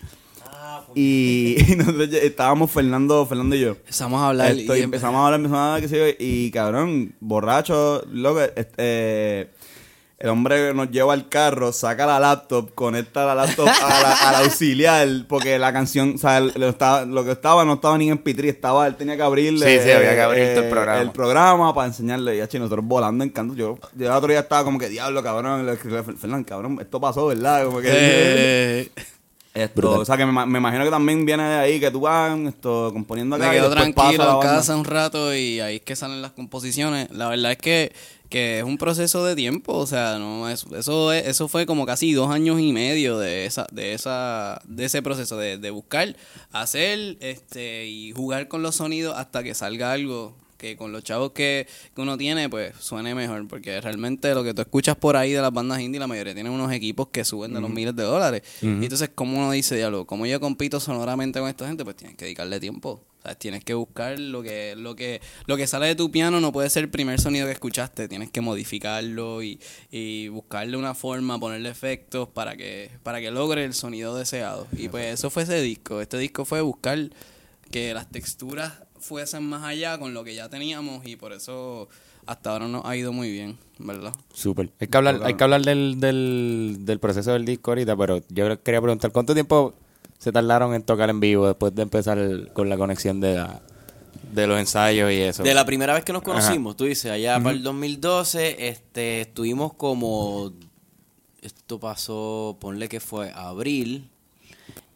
Y, 0.96 1.56
y 1.68 1.76
nosotros 1.76 2.10
estábamos 2.14 2.72
Fernando, 2.72 3.26
Fernando 3.26 3.56
y 3.56 3.60
yo. 3.62 3.70
Empezamos 3.72 4.22
a 4.22 4.28
hablar 4.30 4.52
Esto, 4.52 4.76
y 4.76 4.80
y 4.80 4.84
empezamos 4.84 5.20
a 5.20 5.26
hablar, 5.26 5.40
empezamos 5.40 5.60
a 5.60 5.68
hablar, 5.76 5.82
qué 5.82 5.88
sé 5.88 5.98
yo, 5.98 6.16
y 6.20 6.52
cabrón, 6.52 7.14
borracho, 7.20 8.04
loco, 8.12 8.42
este, 8.42 8.74
eh, 8.78 9.48
el 10.20 10.30
hombre 10.30 10.72
nos 10.76 10.92
lleva 10.92 11.14
al 11.14 11.30
carro, 11.30 11.74
saca 11.74 12.06
la 12.06 12.20
laptop, 12.20 12.76
conecta 12.76 13.26
la 13.26 13.34
laptop 13.34 13.68
a 13.68 13.90
la, 14.02 14.14
al 14.30 14.44
auxiliar, 14.44 15.08
porque 15.28 15.58
la 15.58 15.74
canción, 15.74 16.14
o 16.14 16.18
sea, 16.20 16.38
el- 16.38 16.54
lo, 16.58 16.70
estaba, 16.70 17.06
lo 17.06 17.26
que 17.26 17.32
estaba 17.32 17.66
no 17.66 17.74
estaba 17.74 17.98
ni 17.98 18.12
en 18.12 18.20
Pitri, 18.20 18.50
estaba, 18.50 18.86
él 18.86 18.96
tenía 18.98 19.16
que 19.18 19.24
abrirle 19.24 19.66
Sí, 19.80 19.84
sí, 19.84 19.92
había 19.92 20.14
que 20.14 20.22
abrirte 20.22 20.60
el 20.60 20.70
programa. 20.70 21.02
el 21.02 21.12
programa 21.12 21.74
para 21.74 21.88
enseñarle, 21.88 22.38
y 22.38 22.40
así 22.40 22.60
nosotros 22.60 22.86
volando 22.86 23.24
en 23.24 23.32
canto, 23.32 23.56
yo, 23.56 23.80
yo 23.96 24.06
el 24.06 24.12
otro 24.12 24.30
día 24.30 24.42
estaba 24.42 24.64
como 24.64 24.78
que, 24.78 24.90
diablo, 24.90 25.24
cabrón, 25.24 25.68
a 25.68 25.76
Fernán, 25.76 26.44
cabrón, 26.44 26.78
esto 26.80 27.02
pasó, 27.02 27.26
¿verdad? 27.26 27.66
Como 27.66 27.80
que... 27.82 27.90
Eh, 27.92 28.92
Esto, 29.54 30.00
o 30.00 30.06
sea, 30.06 30.16
que 30.16 30.26
me, 30.26 30.46
me 30.46 30.60
imagino 30.60 30.84
que 30.86 30.90
también 30.90 31.26
viene 31.26 31.44
de 31.44 31.56
ahí, 31.56 31.80
que 31.80 31.92
tú 31.92 32.00
vas 32.02 32.40
esto, 32.48 32.92
componiendo 32.94 33.36
acá 33.36 33.48
me 33.48 33.56
quedo 33.56 33.70
tranquilo 33.94 34.24
en 34.24 34.40
casa 34.48 34.76
un 34.78 34.86
rato 34.86 35.36
y 35.36 35.60
ahí 35.60 35.76
es 35.78 35.82
que 35.82 35.96
salen 35.98 36.22
las 36.22 36.32
composiciones. 36.32 37.12
La 37.12 37.28
verdad 37.28 37.52
es 37.52 37.58
que, 37.58 37.92
que 38.30 38.60
es 38.60 38.64
un 38.64 38.78
proceso 38.78 39.26
de 39.26 39.36
tiempo, 39.36 39.74
o 39.74 39.86
sea, 39.86 40.18
no 40.20 40.48
es, 40.48 40.66
eso 40.74 41.12
es- 41.12 41.28
eso 41.28 41.50
fue 41.50 41.66
como 41.66 41.86
casi 41.86 42.14
dos 42.14 42.32
años 42.32 42.62
y 42.62 42.72
medio 42.72 43.20
de 43.20 43.46
esa 43.46 43.68
de 43.74 43.94
esa 43.94 44.62
de 44.64 44.86
ese 44.86 45.02
proceso 45.02 45.36
de, 45.36 45.58
de 45.58 45.70
buscar, 45.70 46.16
hacer 46.54 47.18
este 47.20 47.88
y 47.88 48.14
jugar 48.14 48.48
con 48.48 48.62
los 48.62 48.76
sonidos 48.78 49.18
hasta 49.18 49.44
que 49.44 49.54
salga 49.54 49.92
algo 49.92 50.34
que 50.62 50.78
con 50.78 50.92
los 50.92 51.04
chavos 51.04 51.32
que, 51.32 51.68
que 51.96 52.02
uno 52.02 52.18
tiene, 52.18 52.48
pues 52.48 52.76
suene 52.80 53.16
mejor. 53.16 53.48
Porque 53.48 53.82
realmente 53.82 54.34
lo 54.36 54.44
que 54.44 54.54
tú 54.54 54.62
escuchas 54.62 54.96
por 54.96 55.18
ahí 55.18 55.32
de 55.32 55.42
las 55.42 55.52
bandas 55.52 55.82
indie, 55.82 56.00
la 56.00 56.08
mayoría 56.08 56.36
tienen 56.36 56.54
unos 56.54 56.72
equipos 56.72 57.08
que 57.08 57.26
suben 57.26 57.54
de 57.54 57.60
los 57.60 57.70
miles 57.70 57.96
de 57.96 58.04
dólares. 58.04 58.44
Y 58.62 58.68
entonces, 58.68 59.10
como 59.14 59.40
uno 59.40 59.52
dice, 59.52 59.76
diálogo, 59.76 60.06
como 60.06 60.26
yo 60.28 60.40
compito 60.40 60.80
sonoramente 60.80 61.40
con 61.40 61.50
esta 61.50 61.68
gente, 61.68 61.84
pues 61.84 61.96
tienes 61.96 62.16
que 62.16 62.26
dedicarle 62.26 62.60
tiempo. 62.60 63.02
O 63.20 63.24
sea, 63.24 63.36
tienes 63.36 63.64
que 63.64 63.74
buscar 63.74 64.20
lo 64.20 64.42
que, 64.42 64.76
lo 64.76 64.96
que, 64.96 65.22
lo 65.46 65.58
que 65.58 65.68
sale 65.68 65.88
de 65.88 65.96
tu 65.96 66.10
piano 66.12 66.40
no 66.40 66.52
puede 66.52 66.70
ser 66.70 66.84
el 66.84 66.90
primer 66.90 67.20
sonido 67.20 67.48
que 67.48 67.54
escuchaste. 67.54 68.08
Tienes 68.08 68.30
que 68.30 68.42
modificarlo 68.42 69.42
y, 69.42 69.60
y 69.92 70.28
buscarle 70.28 70.78
una 70.78 70.94
forma, 70.94 71.40
ponerle 71.40 71.70
efectos 71.70 72.30
para 72.30 72.56
que, 72.56 72.92
para 73.04 73.20
que 73.20 73.32
logre 73.32 73.66
el 73.66 73.74
sonido 73.74 74.16
deseado. 74.16 74.68
Y 74.78 74.90
pues 74.90 75.06
eso 75.14 75.30
fue 75.32 75.44
ese 75.44 75.62
disco. 75.62 76.02
Este 76.02 76.18
disco 76.18 76.46
fue 76.46 76.62
buscar 76.62 77.10
que 77.72 77.94
las 77.94 78.10
texturas 78.10 78.74
fuesen 79.02 79.44
más 79.44 79.64
allá 79.64 79.98
con 80.00 80.14
lo 80.14 80.24
que 80.24 80.34
ya 80.36 80.48
teníamos 80.50 81.06
y 81.06 81.16
por 81.18 81.34
eso 81.34 81.90
hasta 82.26 82.52
ahora 82.52 82.68
nos 82.68 82.86
ha 82.86 82.96
ido 82.96 83.12
muy 83.12 83.32
bien, 83.32 83.58
¿verdad? 83.80 84.14
Súper. 84.34 84.70
Hay 84.80 84.88
que 84.88 84.98
hablar, 84.98 85.22
hay 85.24 85.34
que 85.36 85.44
hablar 85.44 85.62
del, 85.64 86.00
del, 86.00 86.78
del 86.82 87.00
proceso 87.00 87.34
del 87.34 87.46
disco 87.46 87.72
ahorita, 87.72 87.98
pero 87.98 88.22
yo 88.30 88.62
quería 88.64 88.80
preguntar, 88.82 89.12
¿cuánto 89.12 89.34
tiempo 89.34 89.74
se 90.20 90.32
tardaron 90.32 90.74
en 90.76 90.84
tocar 90.84 91.10
en 91.10 91.20
vivo 91.20 91.48
después 91.48 91.74
de 91.74 91.82
empezar 91.82 92.18
el- 92.20 92.50
con 92.54 92.70
la 92.70 92.78
conexión 92.78 93.20
de, 93.20 93.36
la- 93.36 93.60
de 94.34 94.46
los 94.48 94.60
ensayos 94.60 95.12
y 95.12 95.16
eso? 95.16 95.42
De 95.42 95.54
la 95.56 95.66
primera 95.66 95.96
vez 95.96 96.04
que 96.06 96.14
nos 96.14 96.22
conocimos, 96.22 96.78
tú 96.78 96.86
dices, 96.86 97.12
allá 97.12 97.40
para 97.42 97.56
el 97.56 97.64
2012, 97.64 98.68
este, 98.68 99.22
estuvimos 99.22 99.74
como, 99.74 100.54
esto 101.42 101.80
pasó, 101.80 102.56
ponle 102.62 102.88
que 102.88 103.00
fue 103.00 103.32
abril, 103.34 104.10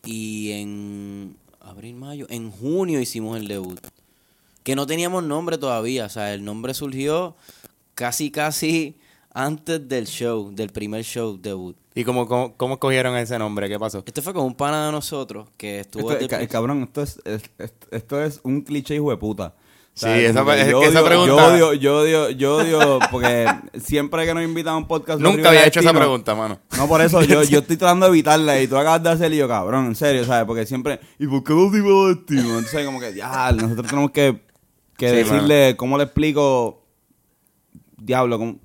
y 0.04 0.52
en 0.52 1.36
abril, 1.66 1.96
mayo, 1.96 2.26
en 2.30 2.52
junio 2.52 3.00
hicimos 3.00 3.38
el 3.38 3.48
debut. 3.48 3.80
Que 4.64 4.76
no 4.76 4.86
teníamos 4.88 5.24
nombre 5.24 5.58
todavía, 5.58 6.06
o 6.06 6.10
sea, 6.10 6.34
el 6.34 6.44
nombre 6.44 6.74
surgió 6.74 7.36
casi, 7.94 8.32
casi 8.32 8.96
antes 9.34 9.88
del 9.88 10.08
show, 10.08 10.52
del 10.54 10.70
primer 10.70 11.04
show 11.04 11.38
debut. 11.40 11.76
¿Y 11.94 12.04
cómo, 12.04 12.28
cómo, 12.28 12.54
cómo 12.58 12.74
escogieron 12.76 13.16
ese 13.18 13.38
nombre? 13.38 13.70
¿Qué 13.70 13.78
pasó? 13.80 14.04
Este 14.06 14.22
fue 14.22 14.34
con 14.34 14.46
un 14.46 14.56
pana 14.56 14.88
de 14.88 14.92
nosotros 14.92 15.48
que 15.58 15.80
estuvo... 15.82 16.12
Esto, 16.12 16.38
cabrón, 16.50 16.84
esto 16.84 17.02
es, 17.02 17.20
es- 17.26 17.44
es- 17.58 17.74
esto 17.92 18.22
es 18.24 18.40
un 18.44 18.62
cliché 18.62 18.96
hijo 18.96 19.12
de 19.12 19.18
puta. 19.18 19.54
Sí, 19.98 20.08
esa 20.10 20.44
yo 20.70 20.84
esa 20.84 21.00
odio- 21.00 21.06
pregunta- 21.06 21.36
Yo 21.36 21.38
odio, 21.38 21.74
yo 21.74 21.98
odio, 22.00 22.30
yo 22.32 22.56
odio, 22.58 23.00
porque 23.10 23.48
siempre 23.82 24.26
que 24.26 24.34
nos 24.34 24.44
invitan 24.44 24.74
a 24.74 24.78
un 24.78 24.88
podcast... 24.88 25.22
Nunca 25.22 25.48
había 25.50 25.66
hecho 25.66 25.80
esa 25.80 25.94
pregunta, 25.94 26.36
mano. 26.36 26.60
No, 26.78 26.86
por 26.90 27.00
eso 27.02 27.22
yo, 27.22 27.44
yo 27.50 27.60
estoy 27.60 27.78
tratando 27.78 28.06
de 28.08 28.10
evitarla 28.12 28.62
y 28.62 28.68
tú 28.68 28.76
acabas 28.76 29.02
de 29.04 29.10
hacer 29.12 29.32
y 29.32 29.38
yo, 29.38 29.48
cabrón, 29.48 29.86
en 29.86 29.96
serio, 29.96 30.26
¿sabes? 30.26 30.46
Porque 30.46 30.66
siempre, 30.66 31.00
¿y 31.18 31.28
por 31.28 31.46
qué 31.46 31.54
los 31.54 31.72
digo 31.72 32.08
de 32.10 32.16
destino? 32.16 32.58
Entonces, 32.58 32.86
como 32.86 33.00
que, 33.00 33.14
ya, 33.16 33.54
nosotros 33.54 33.88
tenemos 33.88 34.12
que, 34.12 34.42
que 34.98 35.10
Sí, 35.12 35.16
decirle, 35.16 35.76
¿cómo 35.78 35.98
le 35.98 36.04
explico? 36.04 36.86
Diablo, 37.98 38.38
¿cómo, 38.38 38.60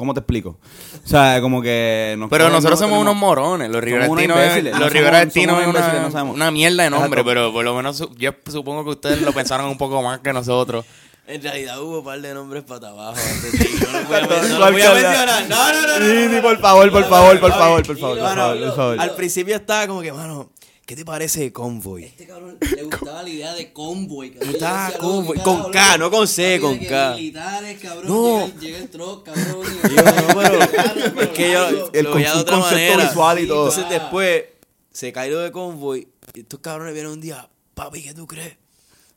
cómo 0.00 0.14
te 0.14 0.20
explico? 0.20 0.58
O 1.04 1.08
sea, 1.08 1.40
como 1.40 1.62
que... 1.62 2.16
nos 2.18 2.28
Pero 2.30 2.48
nosotros 2.48 2.80
no 2.80 2.86
somos 2.86 2.98
tenemos- 2.98 3.02
unos 3.02 3.16
morones. 3.16 3.70
Los 3.70 3.80
Destino 3.84 4.02
es, 4.04 4.08
los 4.08 4.08
somos- 4.18 4.22
imbéciles, 4.24 4.74
una, 4.74 6.02
no 6.02 6.10
sabemos. 6.10 6.34
una 6.34 6.50
mierda 6.50 6.82
de 6.84 6.90
nombre, 6.90 7.20
Exacto. 7.20 7.24
pero 7.24 7.52
por 7.52 7.64
lo 7.64 7.74
menos 7.74 8.02
yo 8.16 8.32
supongo 8.50 8.82
que 8.84 8.90
ustedes 8.90 9.22
lo 9.22 9.32
pensaron 9.32 9.66
un 9.66 9.78
poco 9.78 10.02
más 10.02 10.18
que 10.20 10.32
nosotros. 10.32 10.84
En 11.26 11.40
realidad 11.40 11.80
hubo 11.80 11.98
un 12.00 12.04
par 12.04 12.20
de 12.20 12.34
nombres 12.34 12.64
para 12.64 12.88
abajo. 12.88 13.16
No 13.90 13.98
los 13.98 14.08
voy 14.08 14.12
a, 14.14 14.26
¿Cuál 14.26 14.28
men- 14.28 14.50
no 14.52 14.58
los 14.58 14.72
voy 14.72 14.82
a 14.82 14.92
mencionar. 14.92 15.48
No, 15.48 15.72
no, 15.72 15.82
no. 15.82 15.98
no, 15.98 16.06
Sí, 16.06 16.26
no, 16.28 16.34
sí, 16.34 16.40
por 16.42 16.58
favor, 16.60 16.90
por 16.90 17.08
favor, 17.08 17.40
por 17.40 17.52
favor, 17.52 17.86
por 17.86 17.98
favor. 17.98 19.00
Al 19.00 19.14
principio 19.14 19.56
estaba 19.56 19.86
como 19.86 20.00
que, 20.00 20.12
mano, 20.12 20.50
¿qué 20.90 20.96
te 20.96 21.04
parece 21.04 21.52
Convoy? 21.52 22.02
Este 22.06 22.26
cabrón 22.26 22.58
le 22.74 22.82
gustaba 22.82 23.22
la 23.22 23.28
idea 23.28 23.54
de 23.54 23.72
convoy. 23.72 24.32
Me 24.32 24.44
gustaba 24.44 24.90
Convoy, 24.98 25.38
con 25.38 25.70
K, 25.70 25.98
no 25.98 26.10
con 26.10 26.26
C, 26.26 26.58
con 26.60 26.76
K. 26.80 27.14
Militares, 27.14 27.78
cabrón. 27.80 28.08
No. 28.08 28.46
Llega, 28.48 28.58
llega 28.60 28.78
el 28.78 28.88
truck, 28.90 29.24
cabrón. 29.24 29.66
Y 29.84 29.94
yo, 29.94 30.02
no, 30.02 30.40
pero 30.42 31.22
es 31.22 31.28
que 31.28 31.52
yo 31.52 31.90
El 31.92 32.04
lo 32.06 32.14
veía 32.14 32.34
de 32.34 32.40
otra 32.40 32.56
manera. 32.56 33.04
visual 33.06 33.38
y 33.38 33.46
todo. 33.46 33.68
Entonces 33.68 33.88
después 33.88 34.44
se 34.90 35.12
cayó 35.12 35.38
de 35.38 35.52
Convoy 35.52 36.08
y 36.34 36.40
estos 36.40 36.58
cabrones 36.58 36.92
vienen 36.92 37.12
un 37.12 37.20
día, 37.20 37.48
papi, 37.74 38.02
¿qué 38.02 38.12
tú 38.12 38.26
crees? 38.26 38.56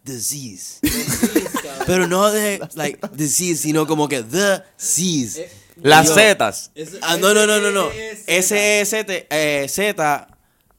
Disease. 0.04 0.80
pero 1.88 2.08
no 2.08 2.30
de, 2.30 2.62
like, 2.76 3.00
disease, 3.14 3.64
sino 3.64 3.88
como 3.88 4.08
que 4.08 4.22
the 4.22 4.62
seas. 4.78 5.40
Las 5.82 6.06
Y 6.06 6.10
yo- 6.10 6.14
zetas. 6.14 6.72
Ah, 7.02 7.18
no, 7.18 7.34
no, 7.34 7.48
no, 7.48 7.60
no, 7.60 7.72
no. 7.72 7.90
S, 8.28 8.86
Z, 8.86 9.12
eh, 9.32 9.66
Z, 9.68 10.33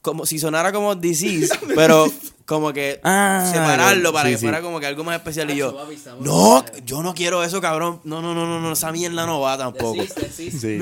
como 0.05 0.25
si 0.27 0.37
sonara 0.39 0.71
como 0.71 0.93
disease, 0.95 1.49
pero 1.75 2.05
como 2.45 2.71
que 2.71 2.99
Ah, 3.03 3.49
separarlo 3.51 4.13
para 4.13 4.29
sí, 4.29 4.35
que 4.35 4.37
sí. 4.37 4.45
fuera 4.45 4.61
como 4.61 4.79
que 4.79 4.85
algo 4.85 5.03
más 5.03 5.15
especial. 5.17 5.49
Y 5.49 5.55
yo, 5.55 5.75
papi, 5.75 5.95
estamos- 5.95 6.23
no, 6.23 6.63
yo 6.85 7.01
no 7.01 7.15
quiero 7.15 7.43
eso, 7.43 7.59
cabrón. 7.59 8.01
No, 8.03 8.21
no, 8.21 8.35
no, 8.35 8.45
no, 8.45 8.61
no, 8.61 8.71
esa 8.73 8.91
mierda 8.91 9.25
no 9.25 9.39
va 9.41 9.57
tampoco. 9.57 10.03
Sí. 10.31 10.79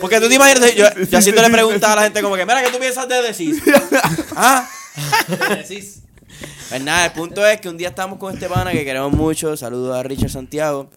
Porque 0.00 0.20
tú 0.20 0.28
te 0.28 0.34
imaginas, 0.34 0.74
yo, 0.74 0.84
yo 1.08 1.18
haciéndole 1.18 1.48
preguntas 1.48 1.88
a 1.90 1.94
la 1.94 2.02
gente 2.02 2.20
como 2.22 2.34
que, 2.34 2.44
mira, 2.44 2.62
¿qué 2.64 2.70
tú 2.72 2.78
piensas 2.80 3.08
de 3.08 3.22
Decis? 3.22 3.62
¿Ah? 4.36 4.68
Pues 6.68 6.82
nada, 6.82 7.06
el 7.06 7.12
punto 7.12 7.46
es 7.46 7.60
que 7.60 7.68
un 7.68 7.76
día 7.76 7.88
estábamos 7.88 8.18
con 8.18 8.34
este 8.34 8.48
pana 8.48 8.72
que 8.72 8.84
queremos 8.84 9.12
mucho, 9.12 9.56
saludos 9.56 9.96
a 9.96 10.02
Richard 10.02 10.30
Santiago, 10.30 10.90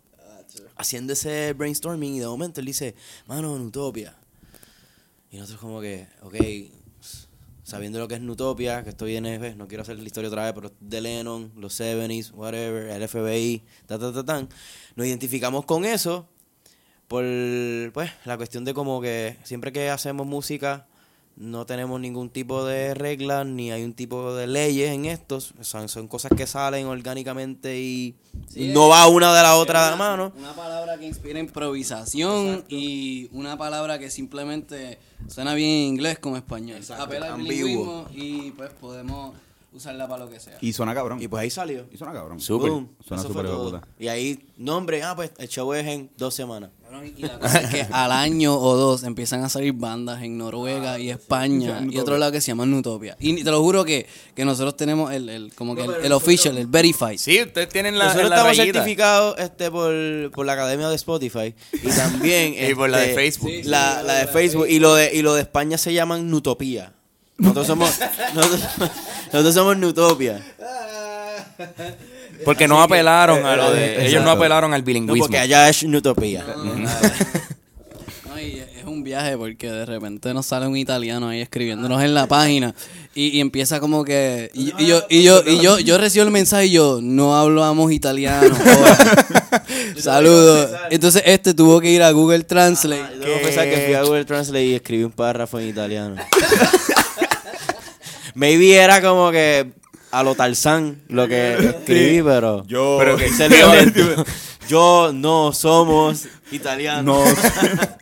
haciendo 0.75 1.13
ese 1.13 1.53
brainstorming 1.53 2.15
y 2.15 2.19
de 2.19 2.25
momento 2.25 2.59
él 2.59 2.65
dice, 2.65 2.95
mano, 3.27 3.57
Nutopia. 3.59 4.15
Y 5.31 5.37
nosotros 5.37 5.61
como 5.61 5.79
que, 5.81 6.07
ok, 6.23 6.35
sabiendo 7.69 7.99
lo 7.99 8.07
que 8.07 8.15
es 8.15 8.21
Nutopia, 8.21 8.83
que 8.83 8.89
esto 8.89 9.05
viene, 9.05 9.37
ves, 9.37 9.55
no 9.55 9.67
quiero 9.67 9.83
hacer 9.83 9.97
la 9.97 10.03
historia 10.03 10.27
otra 10.27 10.43
vez, 10.43 10.53
pero 10.53 10.71
de 10.79 11.01
Lennon, 11.01 11.51
los 11.55 11.79
70s, 11.79 12.33
whatever, 12.33 12.89
el 12.89 13.07
FBI, 13.07 13.63
ta, 13.85 13.99
ta, 13.99 14.11
ta, 14.11 14.25
tan, 14.25 14.49
nos 14.95 15.05
identificamos 15.05 15.65
con 15.65 15.85
eso 15.85 16.27
por 17.07 17.23
pues 17.93 18.11
la 18.25 18.37
cuestión 18.37 18.65
de 18.65 18.73
como 18.73 19.01
que 19.01 19.37
siempre 19.43 19.71
que 19.71 19.89
hacemos 19.89 20.27
música 20.27 20.87
no 21.39 21.65
tenemos 21.65 22.01
ningún 22.01 22.29
tipo 22.29 22.65
de 22.65 22.93
reglas 22.93 23.45
ni 23.45 23.71
hay 23.71 23.85
un 23.85 23.93
tipo 23.93 24.35
de 24.35 24.45
leyes 24.45 24.91
en 24.91 25.05
estos 25.05 25.53
son, 25.61 25.87
son 25.87 26.09
cosas 26.09 26.33
que 26.35 26.45
salen 26.45 26.85
orgánicamente 26.85 27.79
y 27.79 28.15
no 28.55 28.89
va 28.89 29.07
una 29.07 29.33
de 29.33 29.41
la 29.41 29.55
otra 29.55 29.85
de 29.85 29.91
la 29.91 29.95
mano. 29.95 30.33
Una 30.37 30.53
palabra 30.53 30.97
que 30.97 31.07
inspira 31.07 31.39
improvisación 31.39 32.65
y 32.67 33.29
una 33.31 33.57
palabra 33.57 33.99
que 33.99 34.11
simplemente 34.11 34.99
suena 35.29 35.53
bien 35.53 35.69
en 35.69 35.87
inglés 35.87 36.19
como 36.19 36.35
español. 36.35 36.81
Apela 36.97 37.33
al 37.33 37.41
bilingüismo 37.41 38.07
y 38.13 38.51
pues 38.51 38.71
podemos 38.71 39.33
usarla 39.71 40.07
para 40.07 40.25
lo 40.25 40.31
que 40.31 40.39
sea. 40.39 40.57
Y 40.61 40.73
suena 40.73 40.93
cabrón. 40.93 41.21
Y 41.21 41.27
pues 41.27 41.41
ahí 41.41 41.49
salió. 41.49 41.85
Y 41.91 41.97
suena 41.97 42.13
cabrón. 42.13 42.39
Súper. 42.39 42.71
Boom. 42.71 42.89
Suena 43.05 43.21
Eso 43.21 43.27
súper 43.29 43.45
fue 43.45 43.51
de 43.51 43.57
todo. 43.57 43.71
puta. 43.81 43.87
Y 43.99 44.07
ahí, 44.07 44.47
nombre, 44.57 45.03
ah, 45.03 45.15
pues 45.15 45.31
el 45.37 45.47
show 45.47 45.73
es 45.73 45.85
en 45.87 46.09
dos 46.17 46.33
semanas. 46.33 46.71
Cabrón, 46.83 47.13
Y 47.15 47.21
la 47.21 47.37
cosa 47.39 47.59
es 47.61 47.69
que 47.69 47.87
al 47.91 48.11
año 48.11 48.55
o 48.59 48.75
dos 48.75 49.03
empiezan 49.03 49.43
a 49.43 49.49
salir 49.49 49.73
bandas 49.73 50.23
en 50.23 50.37
Noruega 50.39 50.99
y 50.99 51.11
España 51.11 51.85
y 51.89 51.97
otro 51.99 52.17
lado 52.17 52.31
que 52.31 52.41
se 52.41 52.47
llama 52.47 52.65
Nutopia. 52.65 53.15
Y 53.19 53.43
te 53.43 53.51
lo 53.51 53.61
juro 53.61 53.85
que, 53.85 54.07
que 54.35 54.43
nosotros 54.43 54.75
tenemos 54.75 55.11
el, 55.13 55.29
el 55.29 55.53
como 55.53 55.75
que 55.75 55.83
el, 55.83 55.91
el 56.03 56.11
official, 56.13 56.57
el 56.57 56.65
verified. 56.67 57.17
Sí, 57.17 57.41
ustedes 57.43 57.69
tienen 57.69 57.97
la, 57.99 58.05
Nosotros 58.05 58.29
la 58.29 58.35
estamos 58.37 58.57
rayita. 58.57 58.79
certificados 58.79 59.35
este, 59.37 59.69
por, 59.69 60.31
por 60.31 60.45
la 60.47 60.53
academia 60.53 60.89
de 60.89 60.95
Spotify 60.95 61.53
y 61.73 61.89
también 61.89 62.55
Y 62.71 62.73
por 62.73 62.89
la 62.89 62.97
de 62.99 63.09
este, 63.11 63.15
Facebook. 63.15 63.49
Sí, 63.51 63.63
sí, 63.63 63.69
la, 63.69 63.99
sí, 64.01 64.07
la 64.07 64.13
de 64.15 64.27
Facebook 64.27 64.65
y 64.67 64.79
lo 64.79 64.95
de 64.95 65.13
y 65.15 65.21
lo 65.21 65.35
de 65.35 65.41
España 65.41 65.77
se 65.77 65.93
llaman 65.93 66.29
Nutopía. 66.31 66.93
Nosotros 67.39 67.67
somos 67.67 67.99
nosotros, 68.35 68.61
nosotros 69.31 69.53
somos 69.55 69.77
Nutopia. 69.77 70.41
Porque 72.45 72.67
no 72.67 72.81
apelaron 72.81 73.45
a 73.45 73.55
lo 73.55 73.71
de... 73.71 73.85
Exacto. 73.85 74.07
Ellos 74.07 74.23
no 74.23 74.31
apelaron 74.31 74.73
al 74.73 74.81
No, 74.81 74.85
bilingüismo. 74.85 75.23
porque 75.25 75.39
allá 75.39 75.67
es 75.69 75.83
Nutopía. 75.83 76.45
No, 78.27 78.39
y 78.39 78.59
es 78.59 78.85
un 78.85 79.03
viaje 79.03 79.37
porque 79.37 79.69
de 79.69 79.85
repente 79.85 80.33
nos 80.33 80.45
sale 80.45 80.67
un 80.67 80.77
italiano 80.77 81.27
ahí 81.29 81.41
escribiéndonos 81.41 82.01
en 82.01 82.13
la 82.13 82.27
página 82.27 82.73
y, 83.13 83.27
y 83.37 83.39
empieza 83.41 83.79
como 83.79 84.03
que 84.05 84.49
y, 84.53 84.71
y 84.81 84.85
yo 84.87 85.03
y 85.09 85.23
yo 85.23 85.43
y 85.45 85.59
yo 85.61 85.79
yo 85.79 85.97
recibo 85.97 86.23
el 86.25 86.31
mensaje 86.31 86.67
y 86.67 86.71
yo 86.71 86.99
no 87.01 87.35
hablamos 87.35 87.91
italiano. 87.91 88.55
Saludos. 89.97 90.69
Entonces 90.91 91.23
este 91.25 91.53
tuvo 91.53 91.81
que 91.81 91.91
ir 91.91 92.03
a 92.03 92.11
Google 92.11 92.43
Translate. 92.43 93.15
Yo 93.15 93.25
debo 93.25 93.41
pensar 93.41 93.69
que 93.69 93.77
fui 93.85 93.93
a 93.95 94.03
Google 94.03 94.25
Translate 94.25 94.65
y 94.65 94.75
escribí 94.75 95.03
un 95.03 95.11
párrafo 95.11 95.59
en 95.59 95.67
italiano. 95.69 96.15
Maybe 98.39 98.75
era 98.77 99.01
como 99.01 99.31
que 99.31 99.73
a 100.11 100.23
lo 100.23 100.33
Tarzán 100.33 101.01
lo 101.09 101.27
que 101.27 101.55
escribí, 101.55 102.21
pero 102.23 102.65
Yo. 102.65 102.95
Pero 102.97 103.17
que- 103.17 103.29
se 103.33 103.49
le 103.49 103.57
lento. 103.67 104.23
Yo 104.69 105.11
no 105.13 105.51
somos 105.51 106.25
italianos. 106.51 107.03
No. 107.05 107.23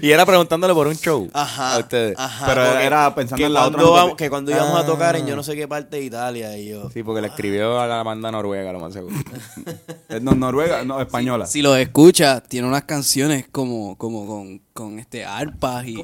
Y 0.00 0.10
era 0.10 0.26
preguntándole 0.26 0.74
por 0.74 0.88
un 0.88 0.96
show 0.96 1.30
Ajá. 1.32 1.76
a 1.76 1.78
ustedes. 1.78 2.16
Ajá, 2.18 2.46
Pero 2.46 2.76
era 2.80 3.14
pensando 3.14 3.36
que 3.38 3.44
en 3.46 3.52
la 3.52 3.60
cuando 3.60 3.78
otra 3.92 4.02
vamos-. 4.02 4.16
Que 4.16 4.28
cuando 4.28 4.50
íbamos 4.50 4.76
a 4.80 4.84
tocar 4.84 5.14
en 5.14 5.22
Ah. 5.22 5.28
yo 5.28 5.36
no 5.36 5.44
sé 5.44 5.54
qué 5.54 5.68
parte 5.68 5.98
de 5.98 6.02
Italia 6.02 6.58
y 6.58 6.70
yo. 6.70 6.90
Sí, 6.90 7.04
porque 7.04 7.20
le 7.20 7.28
escribió 7.28 7.78
a 7.78 7.86
la 7.86 8.02
banda 8.02 8.32
noruega, 8.32 8.72
lo 8.72 8.80
más 8.80 8.92
seguro. 8.94 9.14
No, 10.20 10.32
Noruega, 10.34 10.84
no, 10.84 11.00
española. 11.00 11.46
Si 11.46 11.62
lo 11.62 11.76
escuchas, 11.76 12.42
tiene 12.48 12.66
unas 12.66 12.82
canciones 12.82 13.46
como, 13.52 13.96
como 13.96 14.26
con, 14.26 14.60
con 14.72 14.98
este 14.98 15.24
arpas 15.24 15.86
y, 15.86 15.96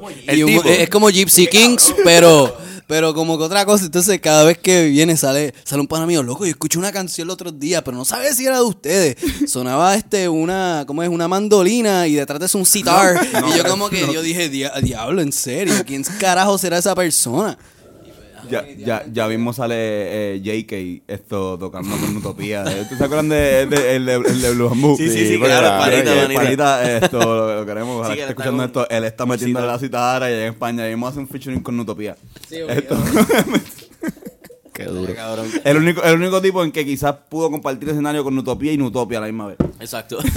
un- 0.45 0.63
es 0.65 0.89
como 0.89 1.11
Gypsy 1.11 1.49
Kings, 1.49 1.93
pero, 2.05 2.57
pero 2.89 3.15
como 3.15 3.39
que 3.39 3.45
otra 3.45 3.65
cosa. 3.65 3.85
Entonces 3.85 4.19
cada 4.21 4.43
vez 4.43 4.59
que 4.59 4.87
viene 4.87 5.17
sale, 5.17 5.55
sale 5.63 5.81
un 5.81 5.87
pana 5.87 6.07
mío, 6.07 6.25
loco, 6.25 6.45
yo 6.45 6.51
escuché 6.51 6.79
una 6.79 6.91
canción 6.91 7.29
el 7.29 7.31
otro 7.31 7.53
día, 7.53 7.85
pero 7.85 7.97
no 7.97 8.05
sabía 8.05 8.35
si 8.35 8.45
era 8.47 8.57
de 8.57 8.63
ustedes. 8.65 9.17
Sonaba 9.47 9.95
este 9.95 10.29
una, 10.29 10.83
¿cómo 10.87 11.05
es? 11.05 11.09
Una 11.09 11.29
mandolina 11.29 12.09
y 12.09 12.15
detrás 12.15 12.41
de 12.41 12.47
eso 12.47 12.59
un 12.59 12.67
sitar. 12.67 13.21
y 13.55 13.57
yo 13.57 13.65
como 13.69 13.89
que 13.89 14.01
yo 14.13 14.23
dije, 14.23 14.49
"Dia- 14.51 14.73
diablo, 14.83 15.23
en 15.23 15.31
serio, 15.33 15.75
¿quién 15.87 16.03
carajo 16.19 16.59
será 16.59 16.79
esa 16.79 16.95
persona? 16.97 17.57
Ya, 18.51 18.67
ya, 18.77 19.05
ya 19.13 19.29
mismo 19.29 19.53
sale 19.53 19.75
eh, 19.77 20.41
JK 20.43 21.03
esto 21.09 21.59
tocando 21.59 21.97
con 21.97 22.17
Utopía. 22.17 22.65
Eh, 22.67 22.87
¿Tú 22.89 22.97
se 22.97 23.05
acuerdan 23.05 23.29
de, 23.29 23.67
de- 23.67 23.97
el, 23.97 24.07
de, 24.07 24.15
el 24.15 24.41
de 24.43 24.51
Blue 24.55 24.69
Bamboo? 24.69 24.97
Sí, 24.97 25.09
sí, 25.11 25.27
sí, 25.29 25.39
claro, 25.39 25.67
claro, 25.69 25.79
panita, 25.85 26.13
Eh, 26.15 26.23
panita. 26.35 26.43
panita, 26.43 26.97
esto 26.99 27.19
lo, 27.19 27.57
lo 27.61 27.67
queremos. 27.67 27.97
Ojalá 28.01 28.09
Sí, 28.15 28.17
que 28.17 28.21
esté 28.23 28.33
está 28.33 28.43
escuchando 28.43 28.73
con- 28.73 28.83
esto. 28.83 28.91
Él 28.97 29.05
está 29.05 29.27
metiéndole 29.27 29.67
la 29.67 29.79
citara 29.79 30.31
y 30.31 30.35
allá 30.35 30.43
en 30.47 30.53
España. 30.53 30.89
Y 30.89 30.93
vamos 30.93 31.07
a 31.09 31.11
hacer 31.11 31.21
un 31.23 31.29
featuring 31.29 31.61
con 31.63 31.79
Utopía. 31.81 32.17
Esto- 32.51 32.97
Qué 34.73 34.85
duro. 34.85 35.13
Cabrón. 35.15 35.47
el, 35.65 35.77
único, 35.77 36.03
el 36.05 36.15
único 36.15 36.41
tipo 36.41 36.63
en 36.63 36.71
que 36.71 36.85
quizás 36.85 37.13
pudo 37.29 37.51
compartir 37.51 37.89
escenario 37.89 38.23
con 38.23 38.39
Utopía 38.39 38.73
y 38.73 38.77
Nutopia 38.79 39.19
a 39.19 39.23
la 39.23 39.27
misma 39.27 39.49
vez. 39.49 39.57
Exacto. 39.81 40.19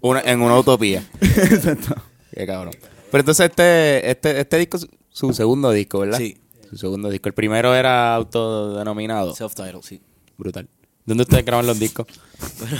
Una- 0.00 0.20
en 0.20 0.40
una 0.40 0.56
utopía. 0.58 1.02
Exacto. 1.20 1.94
Qué 2.34 2.46
cabrón. 2.46 2.72
Pero 3.10 3.20
entonces 3.20 3.46
este, 3.48 4.10
este, 4.10 4.40
este 4.40 4.58
disco 4.58 4.78
su 5.18 5.34
segundo 5.34 5.70
disco, 5.70 6.00
¿verdad? 6.00 6.18
Sí. 6.18 6.36
Su 6.70 6.76
segundo 6.76 7.08
disco. 7.10 7.28
El 7.28 7.34
primero 7.34 7.74
era 7.74 8.14
autodenominado. 8.14 9.34
Self-titled, 9.34 9.82
sí. 9.82 10.00
Brutal. 10.36 10.68
¿Dónde 11.04 11.22
ustedes 11.22 11.44
graban 11.44 11.66
los 11.66 11.78
discos? 11.78 12.06
Bueno, 12.60 12.76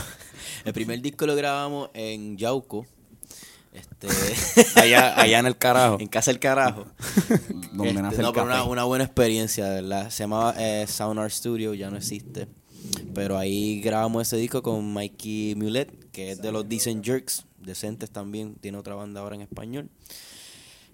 el 0.65 0.73
primer 0.73 1.01
disco 1.01 1.27
lo 1.27 1.35
grabamos 1.35 1.91
en 1.95 2.37
Yauco. 2.37 2.87
Este. 3.73 4.09
Allá, 4.81 5.19
allá 5.21 5.39
en 5.39 5.47
el 5.47 5.57
carajo. 5.57 5.99
en 6.01 6.09
Casa 6.09 6.31
del 6.31 6.41
Carajo. 6.41 6.87
Donde 7.73 7.91
Este, 7.91 8.03
nace 8.03 8.17
el 8.17 8.23
no, 8.23 8.33
pero 8.33 8.45
una, 8.47 8.65
una 8.65 8.85
buena 8.85 9.05
experiencia, 9.05 9.69
verdad. 9.69 10.11
Se 10.11 10.25
llamaba 10.25 10.55
eh, 10.59 10.87
Sound 10.89 11.19
Art 11.21 11.31
Studio, 11.33 11.75
ya 11.75 11.91
no 11.91 11.97
existe. 11.97 12.49
Pero 13.15 13.37
ahí 13.39 13.81
grabamos 13.81 14.23
ese 14.27 14.37
disco 14.37 14.63
con 14.63 14.93
Mikey 14.93 15.55
Mulet, 15.57 16.11
que 16.11 16.33
es 16.33 16.43
de 16.43 16.51
los 16.53 16.69
Decent 16.69 17.05
Jerks, 17.05 17.45
decentes 17.59 18.11
también, 18.11 18.55
tiene 18.57 18.79
otra 18.79 18.95
banda 18.95 19.21
ahora 19.21 19.35
en 19.37 19.43
español. 19.43 19.89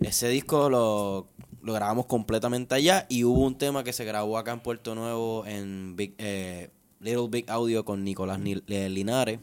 Ese 0.00 0.28
disco 0.28 0.68
lo, 0.68 1.28
lo 1.62 1.72
grabamos 1.72 2.06
completamente 2.06 2.74
allá 2.74 3.06
y 3.08 3.24
hubo 3.24 3.40
un 3.44 3.56
tema 3.56 3.84
que 3.84 3.92
se 3.92 4.04
grabó 4.04 4.36
acá 4.38 4.52
en 4.52 4.60
Puerto 4.60 4.94
Nuevo 4.94 5.44
en 5.46 5.96
Big, 5.96 6.14
eh, 6.18 6.70
Little 7.00 7.28
Big 7.30 7.50
Audio 7.50 7.84
con 7.84 8.04
Nicolás 8.04 8.38
Ni- 8.38 8.62
eh, 8.68 8.88
Linares. 8.88 9.38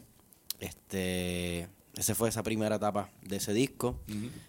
Este, 0.60 1.68
ese 1.96 2.14
fue 2.14 2.28
esa 2.28 2.42
primera 2.42 2.76
etapa 2.76 3.10
de 3.22 3.36
ese 3.36 3.52
disco. 3.52 3.96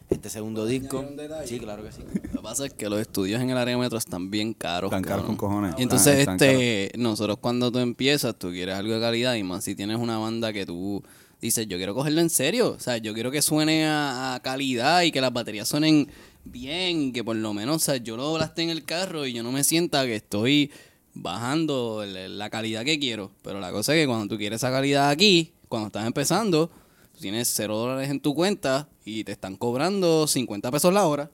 Este 0.09 0.29
segundo 0.29 0.65
disco. 0.65 1.03
Sí, 1.45 1.59
claro 1.59 1.83
que 1.83 1.91
sí. 1.91 2.01
Lo 2.03 2.21
que 2.21 2.39
pasa 2.43 2.65
es 2.67 2.73
que 2.73 2.87
los 2.89 2.99
estudios 3.01 3.41
en 3.41 3.49
el 3.49 3.57
área 3.57 3.77
metro 3.77 3.97
están 3.97 4.29
bien 4.29 4.53
caros. 4.53 4.89
Están 4.89 5.03
caros 5.03 5.25
con 5.25 5.35
cojones. 5.35 5.73
Y 5.77 5.83
entonces, 5.83 6.19
Están- 6.19 6.35
están 6.35 6.49
este, 6.51 6.91
nosotros 6.97 7.37
cuando 7.41 7.71
tú 7.71 7.79
empiezas, 7.79 8.35
tú 8.37 8.51
quieres 8.51 8.75
algo 8.75 8.93
de 8.93 8.99
calidad 9.01 9.33
y 9.35 9.43
más 9.43 9.63
si 9.63 9.75
tienes 9.75 9.97
una 9.97 10.17
banda 10.19 10.53
que 10.53 10.65
tú 10.65 11.03
dices, 11.47 11.67
yo 11.67 11.77
quiero 11.77 11.93
cogerlo 11.93 12.21
en 12.21 12.29
serio. 12.29 12.71
O 12.71 12.79
sea, 12.79 12.97
yo 12.97 13.13
quiero 13.13 13.31
que 13.31 13.41
suene 13.41 13.85
a, 13.85 14.39
calidad 14.43 15.01
y 15.03 15.11
que 15.11 15.21
las 15.21 15.33
baterías 15.33 15.67
suenen 15.67 16.09
bien 16.45 17.13
que 17.13 17.23
por 17.23 17.35
lo 17.35 17.53
menos, 17.53 17.75
o 17.77 17.79
sea, 17.79 17.97
yo 17.97 18.17
lo 18.17 18.33
blasté 18.33 18.63
en 18.63 18.69
el 18.69 18.83
carro 18.83 19.25
y 19.25 19.33
yo 19.33 19.43
no 19.43 19.51
me 19.51 19.63
sienta 19.63 20.05
que 20.05 20.15
estoy 20.15 20.71
bajando 21.13 22.03
la 22.05 22.49
calidad 22.49 22.83
que 22.83 22.99
quiero. 22.99 23.31
Pero 23.43 23.59
la 23.59 23.71
cosa 23.71 23.95
es 23.95 24.01
que 24.01 24.07
cuando 24.07 24.27
tú 24.27 24.37
quieres 24.37 24.57
esa 24.57 24.71
calidad 24.71 25.09
aquí, 25.09 25.53
cuando 25.69 25.87
estás 25.87 26.05
empezando, 26.05 26.67
tú 27.13 27.19
tienes 27.19 27.47
cero 27.53 27.77
dólares 27.77 28.09
en 28.09 28.19
tu 28.19 28.33
cuenta 28.33 28.89
y 29.05 29.23
te 29.23 29.31
están 29.31 29.55
cobrando 29.55 30.27
50 30.27 30.71
pesos 30.71 30.93
la 30.93 31.05
hora. 31.05 31.29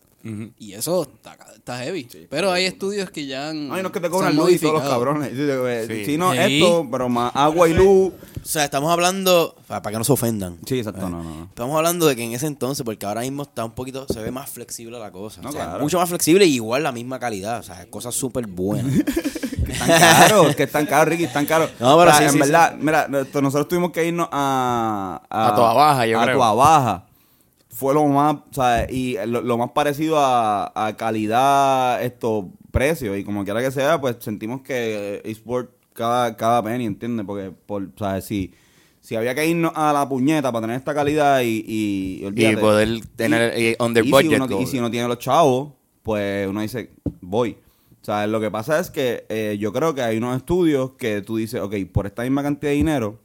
Y 0.58 0.74
eso 0.74 1.04
está, 1.04 1.38
está 1.56 1.78
heavy. 1.80 2.08
Pero 2.30 2.52
hay 2.52 2.66
estudios 2.66 3.10
que 3.10 3.26
ya 3.26 3.50
han. 3.50 3.72
Ay, 3.72 3.82
no 3.82 3.88
es 3.88 3.94
que 3.94 4.00
te 4.00 4.10
cobran 4.10 4.36
luz 4.36 4.52
y 4.52 4.60
todos 4.60 4.76
los 4.76 4.84
cabrones. 4.90 5.30
Sí, 5.32 5.38
eh, 5.40 5.86
Sí. 5.88 6.06
Si 6.06 6.18
no, 6.18 6.34
Sí. 6.34 6.38
esto, 6.40 6.88
pero 6.92 7.08
más 7.10 7.32
agua 7.36 7.70
y 7.70 7.74
luz. 7.74 8.14
O 8.42 8.46
sea, 8.46 8.66
estamos 8.66 8.92
hablando, 8.92 9.56
para 9.68 9.82
que 9.82 9.98
no 9.98 10.04
se 10.04 10.12
ofendan. 10.12 10.58
Sí, 10.66 10.78
exacto. 10.80 11.10
No, 11.10 11.22
no, 11.22 11.24
no. 11.24 11.44
Estamos 11.46 11.76
hablando 11.78 12.06
de 12.08 12.16
que 12.16 12.24
en 12.24 12.34
ese 12.34 12.48
entonces, 12.48 12.84
porque 12.84 13.06
ahora 13.06 13.22
mismo 13.22 13.44
está 13.44 13.64
un 13.66 13.72
poquito, 13.72 14.06
se 14.12 14.20
ve 14.22 14.32
más 14.32 14.50
flexible 14.50 14.98
la 15.00 15.12
cosa. 15.12 15.42
No, 15.42 15.50
O 15.50 15.52
sea, 15.52 15.66
claro. 15.66 15.84
Mucho 15.84 16.00
más 16.00 16.10
flexible 16.10 16.46
y 16.46 16.56
igual 16.56 16.84
la 16.84 16.92
misma 16.92 17.20
calidad. 17.20 17.60
O 17.60 17.64
sea, 17.64 17.86
cosas 17.90 18.14
súper 18.16 18.48
buenas. 18.48 18.94
Están 19.70 20.00
caros, 20.00 20.56
que 20.56 20.64
están 20.64 20.86
caros, 20.88 21.08
Ricky, 21.10 21.24
están 21.26 21.46
caros. 21.46 21.70
No, 21.80 21.96
pero 21.98 22.10
O 22.10 22.14
sea, 22.14 22.18
sí, 22.18 22.24
en 22.24 22.32
sí, 22.32 22.40
verdad, 22.40 22.76
mira, 22.80 23.08
nosotros 23.08 23.68
tuvimos 23.68 23.92
que 23.92 24.04
irnos 24.08 24.28
a... 24.32 25.22
A 25.30 25.56
Toa 25.56 25.74
Baja, 25.74 26.06
yo 26.08 26.20
a 26.20 26.24
creo. 26.24 26.38
Toa 26.38 26.54
Baja. 26.56 27.06
Fue 27.80 27.94
lo 27.94 28.06
más, 28.08 28.36
o 28.36 28.54
sea, 28.54 28.92
y 28.92 29.16
lo, 29.26 29.40
lo 29.40 29.58
más 29.58 29.72
parecido 29.72 30.20
a, 30.20 30.70
a 30.76 30.98
calidad, 30.98 32.04
esto, 32.04 32.50
precio. 32.72 33.16
Y 33.16 33.24
como 33.24 33.46
quiera 33.46 33.62
que 33.62 33.72
sea, 33.72 34.02
pues 34.02 34.18
sentimos 34.20 34.64
que 34.64 35.22
eSport 35.24 35.72
cada, 35.94 36.36
cada 36.36 36.62
penny, 36.62 36.86
¿entiendes? 36.86 37.26
Porque, 37.26 37.52
por, 37.52 37.84
o 37.84 37.98
sea, 37.98 38.20
si, 38.20 38.54
si 39.00 39.16
había 39.16 39.34
que 39.34 39.48
irnos 39.48 39.72
a 39.76 39.94
la 39.94 40.10
puñeta 40.10 40.52
para 40.52 40.64
tener 40.64 40.76
esta 40.76 40.94
calidad 40.94 41.40
y... 41.42 41.64
Y, 41.66 42.26
Y 42.36 42.56
poder 42.58 43.00
tener 43.16 43.58
y 43.58 43.78
under 43.82 44.06
y 44.06 44.12
budget. 44.12 44.30
Si 44.30 44.36
uno, 44.36 44.62
y 44.62 44.66
si 44.66 44.80
uno 44.80 44.92
tiene 44.92 45.08
los 45.08 45.20
chavos, 45.20 45.72
pues 46.04 46.50
uno 46.50 46.60
dice, 46.60 46.92
voy. 47.22 47.56
O 48.02 48.04
sea, 48.04 48.28
lo 48.28 48.42
que 48.42 48.52
pasa 48.52 48.78
es 48.78 48.92
que 48.92 49.26
eh, 49.30 49.56
yo 49.58 49.72
creo 49.72 49.96
que 49.96 50.02
hay 50.02 50.18
unos 50.18 50.36
estudios 50.36 50.92
que 50.98 51.22
tú 51.22 51.38
dices, 51.38 51.62
ok, 51.62 51.76
por 51.94 52.08
esta 52.08 52.24
misma 52.24 52.44
cantidad 52.44 52.72
de 52.72 52.76
dinero, 52.76 53.20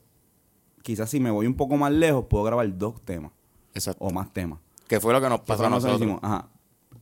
quizás 0.83 1.11
si 1.11 1.19
me 1.19 1.33
voy 1.33 1.49
un 1.49 1.55
poco 1.55 1.77
más 1.77 1.91
lejos, 1.91 2.27
puedo 2.31 2.45
grabar 2.45 2.79
dos 2.79 3.05
temas 3.05 3.33
Exacto. 3.75 4.05
o 4.05 4.11
más 4.11 4.33
temas. 4.33 4.59
Que 4.89 5.01
fue 5.01 5.13
lo 5.13 5.21
que 5.21 5.29
nos 5.29 5.41
pasó 5.41 5.65
a 5.67 5.71
nosotros 5.71 5.99
decimos, 6.01 6.21
ajá, 6.23 6.49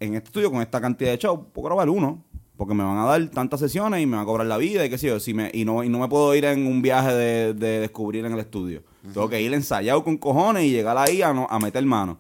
en 0.01 0.15
este 0.15 0.29
estudio 0.29 0.51
con 0.51 0.63
esta 0.63 0.81
cantidad 0.81 1.11
de 1.11 1.19
chavos, 1.19 1.47
puedo 1.53 1.67
grabar 1.67 1.89
uno. 1.89 2.25
Porque 2.57 2.75
me 2.75 2.85
van 2.85 2.99
a 2.99 3.05
dar 3.07 3.27
tantas 3.31 3.59
sesiones 3.59 4.01
y 4.03 4.07
me 4.07 4.15
van 4.17 4.23
a 4.23 4.27
cobrar 4.27 4.47
la 4.47 4.57
vida 4.57 4.85
y 4.85 4.91
qué 4.91 4.97
sé 4.99 5.09
yo. 5.09 5.19
Si 5.19 5.35
me, 5.35 5.51
y, 5.53 5.65
no, 5.65 5.83
y 5.83 5.89
no 5.89 5.99
me 5.99 6.07
puedo 6.09 6.33
ir 6.35 6.45
en 6.45 6.67
un 6.67 6.81
viaje 6.81 7.13
de, 7.13 7.55
de 7.55 7.81
descubrir 7.81 8.25
en 8.25 8.33
el 8.35 8.39
estudio. 8.39 8.83
Tengo 9.13 9.29
que 9.29 9.41
ir 9.41 9.53
ensayado 9.53 10.05
con 10.05 10.17
cojones 10.17 10.65
y 10.65 10.71
llegar 10.71 10.97
ahí 10.97 11.23
a, 11.23 11.33
no- 11.33 11.49
a 11.51 11.59
meter 11.59 11.85
mano. 11.85 12.19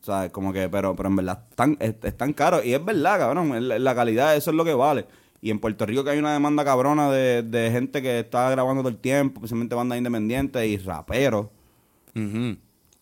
O 0.00 0.04
sea, 0.04 0.28
como 0.30 0.52
que, 0.52 0.68
pero, 0.68 0.96
pero 0.96 1.08
en 1.08 1.16
verdad 1.16 1.44
es, 1.78 1.94
es 2.02 2.16
tan 2.16 2.32
caro. 2.32 2.64
Y 2.64 2.72
es 2.74 2.84
verdad, 2.84 3.18
cabrón. 3.18 3.68
La, 3.84 3.94
calidad, 3.94 4.34
eso 4.34 4.50
es 4.50 4.56
lo 4.56 4.64
que 4.64 4.74
vale. 4.74 5.06
Y 5.40 5.50
en 5.50 5.60
Puerto 5.60 5.86
Rico 5.86 6.02
que 6.02 6.10
hay 6.10 6.18
una 6.18 6.32
demanda 6.32 6.64
cabrona 6.64 7.10
de, 7.12 7.42
de 7.44 7.70
gente 7.70 8.02
que 8.02 8.20
está 8.20 8.50
grabando 8.50 8.80
todo 8.82 8.88
el 8.88 8.98
tiempo, 8.98 9.38
especialmente 9.40 9.74
bandas 9.76 9.98
independientes 9.98 10.66
y 10.66 10.78
raperos. 10.78 11.46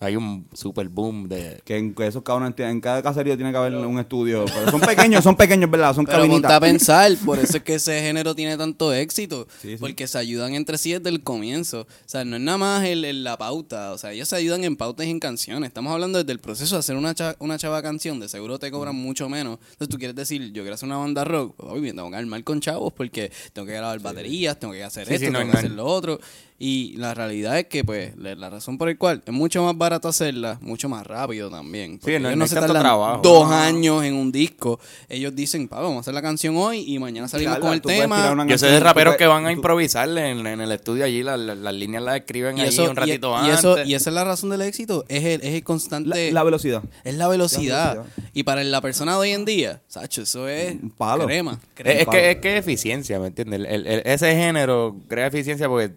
Hay 0.01 0.17
un 0.17 0.47
super 0.53 0.89
boom 0.89 1.29
de... 1.29 1.63
Que 1.65 1.79
en 1.79 1.95
que 1.95 2.07
esos 2.07 2.23
cabrones, 2.23 2.55
en 2.59 2.81
cada 2.81 3.03
caserío 3.03 3.37
tiene 3.37 3.53
que 3.53 3.57
haber 3.59 3.75
un 3.75 3.99
estudio. 3.99 4.45
Pero 4.47 4.71
son 4.71 4.81
pequeños, 4.81 5.25
son 5.25 5.37
pequeños, 5.37 5.71
¿verdad? 5.71 5.95
Son 5.95 6.05
Pero 6.05 6.27
ponte 6.27 6.47
a 6.53 6.61
pensar, 6.61 7.13
por 7.25 7.39
eso 7.39 7.57
es 7.57 7.63
que 7.63 7.77
ese 7.77 8.01
género 8.03 8.35
tiene 8.35 8.57
tanto 8.57 8.93
éxito. 8.93 9.47
Sí, 9.63 9.71
sí. 9.71 9.77
Porque 9.79 10.07
se 10.07 10.19
ayudan 10.19 10.55
entre 10.55 10.77
sí 10.77 10.93
desde 10.93 11.09
el 11.09 11.23
comienzo. 11.23 11.83
O 11.83 11.87
sea, 12.05 12.25
no 12.25 12.37
es 12.37 12.43
nada 12.43 12.59
más 12.59 12.85
el, 12.85 13.05
el- 13.05 13.25
la 13.25 13.39
pauta. 13.39 13.93
O 13.93 13.99
sea, 13.99 14.13
ellos 14.13 14.29
se 14.29 14.37
ayudan 14.37 14.63
en 14.65 14.77
pautas 14.77 15.07
y 15.07 15.11
en 15.11 15.21
canciones. 15.21 15.69
Estamos 15.69 15.93
hablando 15.93 16.19
desde 16.19 16.33
el 16.33 16.39
proceso 16.41 16.75
de 16.75 16.81
hacer 16.81 16.97
una, 16.97 17.15
cha- 17.15 17.37
una 17.39 17.57
chava 17.59 17.81
canción. 17.83 18.21
De 18.21 18.29
seguro 18.29 18.59
te 18.59 18.71
cobran 18.71 18.95
mucho 18.97 19.29
menos. 19.29 19.59
Entonces 19.71 19.89
tú 19.89 19.97
quieres 19.97 20.15
decir, 20.17 20.53
yo 20.53 20.63
quiero 20.63 20.75
hacer 20.75 20.87
una 20.87 20.99
banda 20.99 21.25
rock. 21.25 21.55
Pues, 21.57 21.73
Oye, 21.73 21.93
tengo 21.95 22.11
que 22.11 22.17
armar 22.17 22.45
con 22.45 22.61
chavos 22.61 22.93
porque 22.93 23.31
tengo 23.55 23.65
que 23.67 23.73
grabar 23.75 23.99
baterías, 24.01 24.59
tengo 24.59 24.75
que 24.75 24.85
hacer 24.85 25.07
Sí, 25.07 25.15
esto, 25.15 25.27
sí, 25.27 25.33
no, 25.33 25.39
tengo 25.39 25.47
no, 25.49 25.53
que 25.53 25.59
hacer 25.59 25.71
lo 25.71 25.87
otro. 25.87 26.21
Y 26.57 26.95
la 26.99 27.15
realidad 27.15 27.59
es 27.59 27.67
que, 27.67 27.83
pues, 27.83 28.17
la, 28.17 28.37
la 28.37 28.49
razón 28.49 28.79
por 28.79 28.89
el 28.89 28.97
cual 28.97 29.23
es 29.27 29.33
mucho 29.33 29.65
más 29.65 29.77
barato 29.77 30.07
hacerla, 30.07 30.57
mucho 30.63 30.89
más 30.89 31.05
rápido 31.05 31.51
también. 31.51 31.99
Porque 31.99 32.21
no- 32.21 32.29
ellos 32.29 32.39
no 32.39 32.47
se 32.47 32.55
tardan 32.55 32.81
trabajo. 32.81 33.21
dos 33.25 33.49
No. 33.51 33.55
años 33.57 34.05
en 34.05 34.15
un 34.15 34.31
disco. 34.31 34.79
Ellos 35.09 35.35
dicen, 35.35 35.67
pa, 35.67 35.81
vamos 35.81 35.97
a 35.97 36.01
hacer 36.03 36.15
la 36.15 36.23
canción 36.23 36.57
hoy 36.57 36.85
y 36.87 36.99
mañana 37.01 37.27
salimos 37.27 37.57
Tirarla, 37.57 37.67
con 37.67 37.75
el 37.75 37.83
tema. 37.83 38.47
Yo 38.47 38.57
sé 38.57 38.69
de 38.69 38.79
raperos 38.79 39.17
que 39.17 39.27
van 39.27 39.47
a 39.47 39.53
improvisarle 39.53 40.31
en, 40.31 40.47
en 40.47 40.61
el 40.61 40.71
estudio 40.71 41.05
allí, 41.05 41.25
la- 41.25 41.37
la- 41.37 41.57
las 41.57 41.75
líneas 41.75 42.05
las 42.05 42.17
escriben 42.19 42.57
Y 42.57 42.61
eso, 42.63 42.89
un 42.89 42.95
ratito 42.97 43.31
y, 43.31 43.35
y 43.35 43.37
antes. 43.51 43.59
eso, 43.59 43.83
y 43.85 43.95
esa 43.95 44.11
es 44.11 44.15
la 44.15 44.25
razón 44.25 44.51
del 44.51 44.63
éxito. 44.63 45.05
Es 45.09 45.25
el, 45.25 45.41
es 45.43 45.55
el 45.55 45.65
constante. 45.65 46.09
La, 46.09 46.17
la 46.33 46.43
velocidad. 46.45 46.85
es 47.03 47.15
la 47.17 47.27
velocidad. 47.27 47.85
La 47.97 48.03
velocidad. 48.03 48.31
Y 48.33 48.45
para 48.45 48.63
la 48.63 48.81
persona 48.81 49.13
de 49.15 49.19
hoy 49.19 49.31
en 49.31 49.45
día, 49.45 49.83
Sacho, 49.89 50.23
eso 50.23 50.49
es 50.49 50.75
Un 50.81 50.91
palo. 50.91 51.27
crema. 51.27 51.55
Es, 51.55 51.69
crema. 51.75 52.01
es 52.01 52.07
que 52.09 52.31
es 52.31 52.37
que 52.39 52.53
es 52.55 52.61
eficiencia, 52.61 53.19
¿me 53.19 53.27
entiendes? 53.27 53.59
El- 53.59 53.67
el- 53.67 53.87
el- 53.89 54.03
ese 54.05 54.35
género 54.37 54.97
crea 55.09 55.27
eficiencia 55.27 55.69
porque 55.69 55.93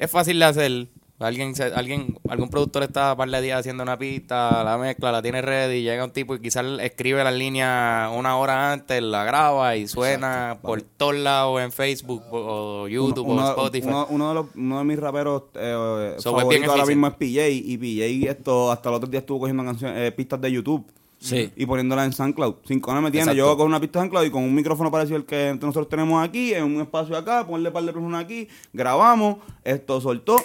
es 0.00 0.10
fácil 0.10 0.38
de 0.38 0.44
hacer. 0.46 0.88
Alguien, 1.18 1.52
alguien, 1.76 2.18
algún 2.30 2.48
productor 2.48 2.82
está 2.82 3.14
par 3.14 3.28
de 3.28 3.42
días 3.42 3.60
haciendo 3.60 3.82
una 3.82 3.98
pista, 3.98 4.64
la 4.64 4.78
mezcla, 4.78 5.12
la 5.12 5.20
tiene 5.20 5.42
ready, 5.42 5.82
llega 5.82 6.02
un 6.02 6.12
tipo 6.12 6.34
y 6.34 6.40
quizás 6.40 6.64
escribe 6.80 7.22
las 7.22 7.34
líneas 7.34 8.10
una 8.16 8.38
hora 8.38 8.72
antes, 8.72 9.02
la 9.02 9.24
graba 9.24 9.76
y 9.76 9.86
suena 9.86 10.60
por 10.62 10.80
todos 10.80 11.16
lados 11.16 11.60
en 11.60 11.72
Facebook 11.72 12.22
o 12.30 12.88
YouTube 12.88 13.28
uno, 13.28 13.44
o 13.44 13.50
Spotify. 13.50 13.88
Uno, 13.88 14.06
uno 14.08 14.28
de 14.30 14.34
los, 14.34 14.46
uno 14.56 14.78
de 14.78 14.84
mis 14.84 14.98
raperos 14.98 15.42
eh, 15.56 16.14
So, 16.16 16.30
es 16.40 16.48
bien 16.48 16.62
favoritos 16.62 16.68
ahora 16.70 16.86
mismo 16.86 17.06
es. 17.08 17.12
PJ. 17.12 17.48
Y 17.50 17.76
PJ 17.76 18.30
esto, 18.30 18.72
hasta 18.72 18.88
el 18.88 18.94
otro 18.94 19.10
día 19.10 19.20
estuvo 19.20 19.40
cogiendo 19.40 19.62
canciones, 19.62 19.98
eh, 19.98 20.12
pistas 20.12 20.40
de 20.40 20.50
YouTube. 20.50 20.90
Sí. 21.20 21.52
Y 21.54 21.66
poniéndolas 21.66 22.06
en 22.06 22.12
SoundCloud. 22.14 22.56
Sin 22.64 22.80
cojones 22.80 23.04
me 23.04 23.10
tiene. 23.10 23.36
Yo 23.36 23.56
con 23.56 23.66
una 23.66 23.78
pista 23.78 23.98
de 23.98 24.04
SoundCloud 24.04 24.26
y 24.26 24.30
con 24.30 24.42
un 24.42 24.54
micrófono 24.54 24.90
parecido 24.90 25.16
al 25.16 25.26
que 25.26 25.56
nosotros 25.60 25.88
tenemos 25.88 26.26
aquí, 26.26 26.54
en 26.54 26.64
un 26.64 26.80
espacio 26.80 27.16
acá, 27.16 27.46
ponerle 27.46 27.68
un 27.68 27.74
par 27.74 27.84
de 27.84 27.92
personas 27.92 28.24
aquí, 28.24 28.48
grabamos, 28.72 29.36
esto 29.62 30.00
soltó, 30.00 30.36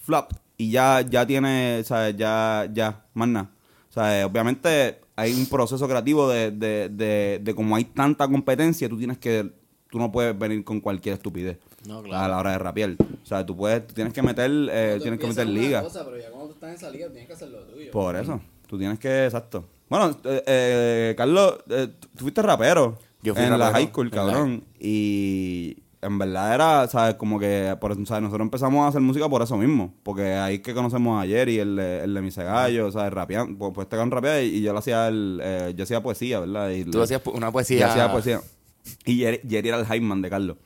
flap. 0.00 0.32
Y 0.56 0.70
ya, 0.70 1.02
ya 1.02 1.26
tiene, 1.26 1.82
¿sabes? 1.84 2.16
Ya, 2.16 2.68
ya, 2.72 3.04
más 3.14 3.28
nada. 3.28 3.50
O 3.90 3.92
sea, 3.92 4.26
obviamente 4.26 5.00
hay 5.16 5.34
un 5.34 5.46
proceso 5.46 5.86
creativo 5.86 6.28
de, 6.30 6.50
de, 6.50 6.88
de, 6.88 7.40
de 7.42 7.54
como 7.54 7.76
hay 7.76 7.84
tanta 7.84 8.26
competencia, 8.26 8.88
tú 8.88 8.96
tienes 8.96 9.18
que, 9.18 9.52
tú 9.90 9.98
no 9.98 10.10
puedes 10.10 10.38
venir 10.38 10.64
con 10.64 10.80
cualquier 10.80 11.16
estupidez. 11.16 11.58
No, 11.86 11.98
A 11.98 12.02
claro. 12.02 12.28
la 12.28 12.38
hora 12.38 12.52
de 12.52 12.58
rapear. 12.58 12.96
O 13.22 13.26
sea, 13.26 13.44
tú 13.44 13.56
puedes, 13.56 13.86
tú 13.86 13.92
tienes 13.94 14.12
que 14.14 14.22
meter, 14.22 14.50
eh, 14.70 14.98
tienes 15.02 15.20
que 15.20 15.26
meter 15.26 15.46
liga. 15.46 15.84
pero 15.92 16.18
ya 16.18 16.30
cuando 16.30 16.48
tú 16.48 16.54
estás 16.54 16.70
en 16.70 16.76
esa 16.76 16.90
liga 16.90 17.08
tienes 17.08 17.26
que 17.26 17.34
hacer 17.34 17.48
lo 17.48 17.64
tuyo. 17.64 17.90
Por 17.90 18.16
eso, 18.16 18.40
tú 18.66 18.78
tienes 18.78 18.98
que, 18.98 19.24
exacto. 19.24 19.66
Bueno, 19.98 20.16
eh, 20.24 20.42
eh, 20.46 21.14
Carlos, 21.18 21.58
eh, 21.68 21.88
tú 22.16 22.24
fuiste 22.24 22.40
rapero 22.40 22.96
Yo 23.22 23.34
fui 23.34 23.44
en 23.44 23.58
la 23.58 23.70
high 23.72 23.88
school, 23.88 24.10
cabrón. 24.10 24.64
Y 24.80 25.76
en 26.00 26.18
verdad 26.18 26.54
era, 26.54 26.88
¿sabes? 26.88 27.16
Como 27.16 27.38
que, 27.38 27.76
por 27.78 27.92
¿sabes? 28.06 28.22
Nosotros 28.22 28.40
empezamos 28.46 28.84
a 28.84 28.88
hacer 28.88 29.00
música 29.02 29.28
por 29.28 29.42
eso 29.42 29.56
mismo. 29.58 29.92
Porque 30.02 30.32
ahí 30.32 30.60
que 30.60 30.72
conocemos 30.72 31.22
a 31.22 31.26
Jerry, 31.26 31.58
el, 31.58 31.76
de- 31.76 32.04
el 32.04 32.14
de 32.14 32.22
Mise 32.22 32.42
Gallo, 32.42 32.90
¿sabes? 32.90 33.12
Rapeando. 33.12 33.58
Pues, 33.58 33.72
pues 33.74 33.84
este 33.84 33.96
cabrón 33.96 34.10
rapea 34.12 34.42
y, 34.42 34.46
y 34.56 34.62
yo 34.62 34.72
le 34.72 34.78
hacía 34.78 35.08
el, 35.08 35.40
eh, 35.42 35.74
yo 35.76 35.84
hacía 35.84 36.02
poesía, 36.02 36.40
¿verdad? 36.40 36.70
Y 36.70 36.84
Tú 36.84 36.96
le- 36.98 37.04
hacías 37.04 37.20
una 37.26 37.48
yo 37.48 37.52
poesía. 37.52 37.86
hacía 37.86 38.10
poesía. 38.10 38.40
Y 39.04 39.18
Jerry, 39.18 39.40
Jerry 39.48 39.68
era 39.68 39.78
el 39.78 39.84
hype 39.86 40.00
man 40.00 40.22
de 40.22 40.30
Carlos. 40.30 40.56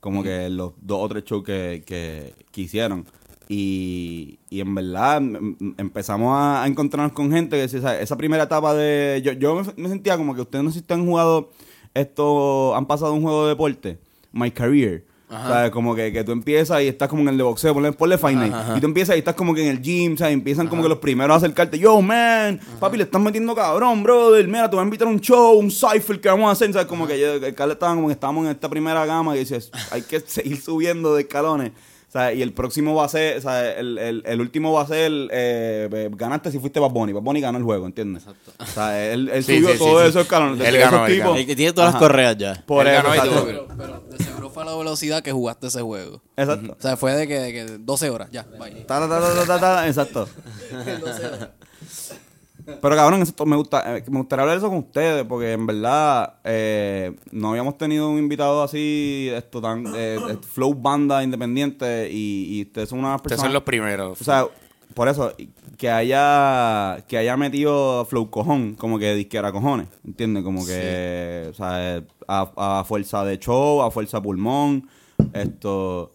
Como 0.00 0.22
que 0.22 0.50
los 0.50 0.72
dos 0.82 0.98
o 1.00 1.08
tres 1.08 1.24
shows 1.24 1.42
que, 1.42 1.82
que, 1.86 2.34
que 2.52 2.60
hicieron. 2.60 3.06
Y, 3.48 4.38
y 4.50 4.60
en 4.60 4.74
verdad 4.74 5.18
em- 5.18 5.56
em- 5.60 5.74
empezamos 5.78 6.34
a, 6.34 6.62
a 6.62 6.66
encontrarnos 6.66 7.12
con 7.12 7.30
gente 7.30 7.56
que 7.56 7.62
decía, 7.62 8.00
esa 8.00 8.16
primera 8.16 8.44
etapa 8.44 8.74
de... 8.74 9.20
Yo, 9.24 9.32
yo 9.32 9.56
me, 9.56 9.62
me 9.76 9.88
sentía 9.88 10.16
como 10.16 10.34
que 10.34 10.40
ustedes 10.40 10.64
no 10.64 10.70
sé 10.70 10.80
si 10.86 10.92
han 10.92 11.06
jugado 11.06 11.50
esto, 11.92 12.74
han 12.74 12.86
pasado 12.86 13.12
un 13.12 13.22
juego 13.22 13.44
de 13.44 13.50
deporte, 13.50 13.98
My 14.32 14.50
Career. 14.50 15.04
¿Sabes? 15.26 15.70
Como 15.72 15.96
que, 15.96 16.12
que 16.12 16.22
tú 16.22 16.30
empiezas 16.30 16.80
y 16.82 16.86
estás 16.86 17.08
como 17.08 17.22
en 17.22 17.28
el 17.30 17.36
de 17.36 17.42
boxeo, 17.42 17.74
ponle, 17.74 17.90
ponle 17.90 18.18
Fight 18.18 18.38
Night. 18.38 18.54
Y 18.76 18.80
tú 18.80 18.86
empiezas 18.86 19.16
y 19.16 19.18
estás 19.18 19.34
como 19.34 19.52
que 19.52 19.62
en 19.62 19.68
el 19.68 19.82
gym, 19.82 20.16
¿sabes? 20.16 20.32
Empiezan 20.34 20.68
como 20.68 20.80
que 20.82 20.88
los 20.88 20.98
primeros 20.98 21.34
a 21.34 21.38
acercarte. 21.38 21.76
Yo, 21.76 22.00
man, 22.00 22.60
papi, 22.78 22.98
le 22.98 23.02
estás 23.04 23.20
metiendo 23.20 23.52
cabrón, 23.52 24.04
brother. 24.04 24.46
Mira, 24.46 24.70
te 24.70 24.76
voy 24.76 24.82
a 24.82 24.84
invitar 24.84 25.08
a 25.08 25.10
un 25.10 25.18
show, 25.20 25.58
un 25.58 25.72
cypher 25.72 26.20
que 26.20 26.28
vamos 26.28 26.48
a 26.48 26.52
hacer. 26.52 26.72
¿Sabes? 26.72 26.86
Como 26.86 27.08
que 27.08 27.18
yo, 27.18 27.32
el 27.34 27.54
Carlos 27.54 27.74
estaba 27.74 27.94
como 27.96 28.06
que 28.06 28.12
estábamos 28.12 28.44
en 28.44 28.52
esta 28.52 28.68
primera 28.68 29.04
gama 29.06 29.34
y 29.34 29.40
dices, 29.40 29.72
hay 29.90 30.02
que 30.02 30.20
seguir 30.26 30.60
subiendo 30.60 31.16
de 31.16 31.22
escalones. 31.22 31.72
Sea, 32.14 32.32
y 32.32 32.42
el 32.42 32.52
próximo 32.52 32.94
va 32.94 33.06
a 33.06 33.08
ser, 33.08 33.38
o 33.38 33.40
sea, 33.40 33.72
el, 33.72 33.98
el, 33.98 34.22
el 34.24 34.40
último 34.40 34.72
va 34.72 34.82
a 34.82 34.86
ser, 34.86 35.10
eh, 35.32 35.88
eh, 35.92 36.10
ganaste 36.12 36.52
si 36.52 36.60
fuiste 36.60 36.78
Bad 36.78 36.90
Bunny. 36.92 37.12
Bad 37.12 37.22
Bunny 37.22 37.40
ganó 37.40 37.58
el 37.58 37.64
juego, 37.64 37.86
¿entiendes? 37.86 38.22
Exacto. 38.22 38.52
O 38.56 38.66
sea, 38.66 39.04
él, 39.12 39.28
él 39.30 39.42
Sí, 39.42 39.56
subió 39.56 39.72
sí, 39.72 39.78
todos 39.78 39.98
sí, 39.98 40.04
sí. 40.04 40.08
esos 40.10 40.22
escalones. 40.22 40.58
de 40.60 40.68
Él 40.68 40.78
ganó, 40.78 41.06
tipos- 41.06 41.18
ganó. 41.18 41.34
El 41.34 41.44
que 41.46 41.56
tiene 41.56 41.72
todas 41.72 41.88
Ajá. 41.88 41.98
las 41.98 42.08
correas 42.08 42.36
ya. 42.38 42.62
Por 42.66 42.86
Él 42.86 42.94
eso, 42.94 43.02
ganó 43.02 43.14
y 43.16 43.18
exacto. 43.18 43.40
tú- 43.40 43.46
Pero, 43.48 43.66
pero 43.76 44.04
de 44.16 44.24
seguro 44.24 44.48
fue 44.50 44.62
a 44.62 44.66
la 44.66 44.76
velocidad 44.76 45.22
que 45.24 45.32
jugaste 45.32 45.66
ese 45.66 45.82
juego. 45.82 46.22
Exacto. 46.36 46.76
O 46.78 46.80
sea, 46.80 46.96
fue 46.96 47.14
de 47.16 47.26
que, 47.26 47.34
de 47.40 47.52
que 47.52 47.64
12 47.80 48.10
horas, 48.10 48.28
ya, 48.30 48.46
bye. 48.60 48.70
Ta, 48.86 49.00
ta, 49.00 49.08
ta, 49.08 49.20
ta, 49.34 49.46
ta, 49.46 49.58
ta, 49.60 49.88
exacto. 49.88 50.28
Pero 52.66 52.96
cabrón, 52.96 53.20
eso 53.20 53.44
me 53.44 53.56
gusta, 53.56 53.96
eh, 53.98 54.04
me 54.08 54.18
gustaría 54.20 54.42
hablar 54.42 54.56
eso 54.56 54.68
con 54.70 54.78
ustedes, 54.78 55.24
porque 55.24 55.52
en 55.52 55.66
verdad 55.66 56.34
eh, 56.44 57.14
no 57.30 57.50
habíamos 57.50 57.76
tenido 57.76 58.08
un 58.08 58.18
invitado 58.18 58.62
así, 58.62 59.30
esto 59.34 59.60
tan, 59.60 59.86
eh, 59.88 60.16
eh, 60.30 60.38
flow 60.50 60.74
banda 60.74 61.22
independiente, 61.22 62.08
y, 62.10 62.58
y 62.58 62.62
ustedes 62.62 62.88
son 62.88 63.00
una 63.00 63.16
Ustedes 63.16 63.32
persona. 63.32 63.46
son 63.48 63.52
los 63.52 63.62
primeros. 63.64 64.18
O 64.20 64.24
sea, 64.24 64.46
por 64.94 65.08
eso, 65.08 65.32
que 65.76 65.90
haya, 65.90 67.04
que 67.06 67.18
haya 67.18 67.36
metido 67.36 68.06
flow 68.06 68.30
cojón, 68.30 68.76
como 68.76 68.98
que 68.98 69.14
disquera 69.14 69.52
cojones, 69.52 69.88
¿entiendes? 70.06 70.42
Como 70.42 70.64
que, 70.64 71.48
o 71.50 71.54
sea, 71.54 72.02
a, 72.28 72.80
a 72.80 72.84
fuerza 72.84 73.24
de 73.24 73.38
show, 73.38 73.82
a 73.82 73.90
fuerza 73.90 74.22
pulmón, 74.22 74.88
esto... 75.34 76.12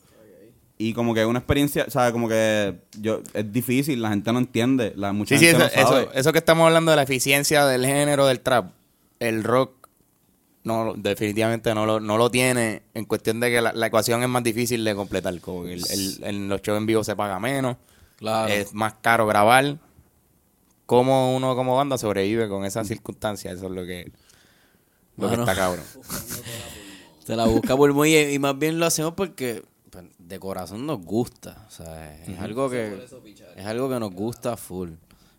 Y 0.81 0.93
como 0.93 1.13
que 1.13 1.25
una 1.25 1.39
experiencia, 1.39 1.83
o 1.87 1.91
sea, 1.91 2.11
como 2.13 2.29
que 2.29 2.79
yo 2.99 3.21
es 3.33 3.51
difícil, 3.51 4.01
la 4.01 4.09
gente 4.09 4.31
no 4.31 4.39
entiende, 4.39 4.93
la 4.95 5.11
mucha 5.11 5.37
Sí, 5.37 5.45
sí, 5.45 5.51
gente 5.51 5.65
eso, 5.65 5.81
no 5.81 5.87
sabe. 5.89 6.01
eso, 6.03 6.13
eso 6.13 6.31
que 6.31 6.37
estamos 6.39 6.65
hablando 6.65 6.91
de 6.91 6.95
la 6.95 7.03
eficiencia 7.03 7.65
del 7.65 7.85
género 7.85 8.25
del 8.25 8.39
trap, 8.39 8.71
el 9.19 9.43
rock 9.43 9.73
no 10.63 10.93
definitivamente 10.95 11.73
no 11.75 11.85
lo, 11.85 11.99
no 11.99 12.17
lo 12.17 12.31
tiene 12.31 12.81
en 12.93 13.03
cuestión 13.03 13.41
de 13.41 13.49
que 13.49 13.59
la, 13.61 13.73
la 13.73 13.87
ecuación 13.87 14.23
es 14.23 14.29
más 14.29 14.41
difícil 14.43 14.83
de 14.85 14.95
completar. 14.95 15.37
Como 15.41 15.63
que 15.65 15.73
el, 15.73 15.83
el- 15.91 16.23
en 16.23 16.47
los 16.49 16.61
shows 16.61 16.77
en 16.77 16.85
vivo 16.85 17.03
se 17.03 17.13
paga 17.15 17.39
menos, 17.39 17.75
Claro. 18.17 18.47
es 18.53 18.73
más 18.73 18.93
caro 19.01 19.27
grabar. 19.27 19.77
¿Cómo 20.85 21.35
uno 21.35 21.55
como 21.55 21.75
banda 21.75 21.97
sobrevive 21.97 22.47
con 22.47 22.63
esas 22.65 22.87
circunstancias? 22.87 23.55
Eso 23.57 23.65
es 23.67 23.71
lo 23.73 23.85
que, 23.85 24.11
lo 25.17 25.29
que 25.29 25.37
Mano. 25.37 25.43
está 25.43 25.55
cabrón. 25.55 25.83
Se 27.25 27.35
la 27.35 27.45
busca 27.45 27.75
por 27.77 27.93
muy 27.93 28.15
y 28.15 28.39
más 28.39 28.57
bien 28.57 28.79
lo 28.79 28.85
hacemos 28.87 29.13
porque 29.13 29.63
de 30.17 30.39
corazón 30.39 30.85
nos 30.85 30.99
gusta, 31.03 31.65
o 31.67 31.71
sea, 31.71 32.23
es 32.25 32.39
algo 32.39 32.69
que 32.69 33.05
es 33.55 33.65
algo 33.65 33.89
que 33.89 33.99
nos 33.99 34.11
gusta 34.11 34.57
full. 34.57 34.91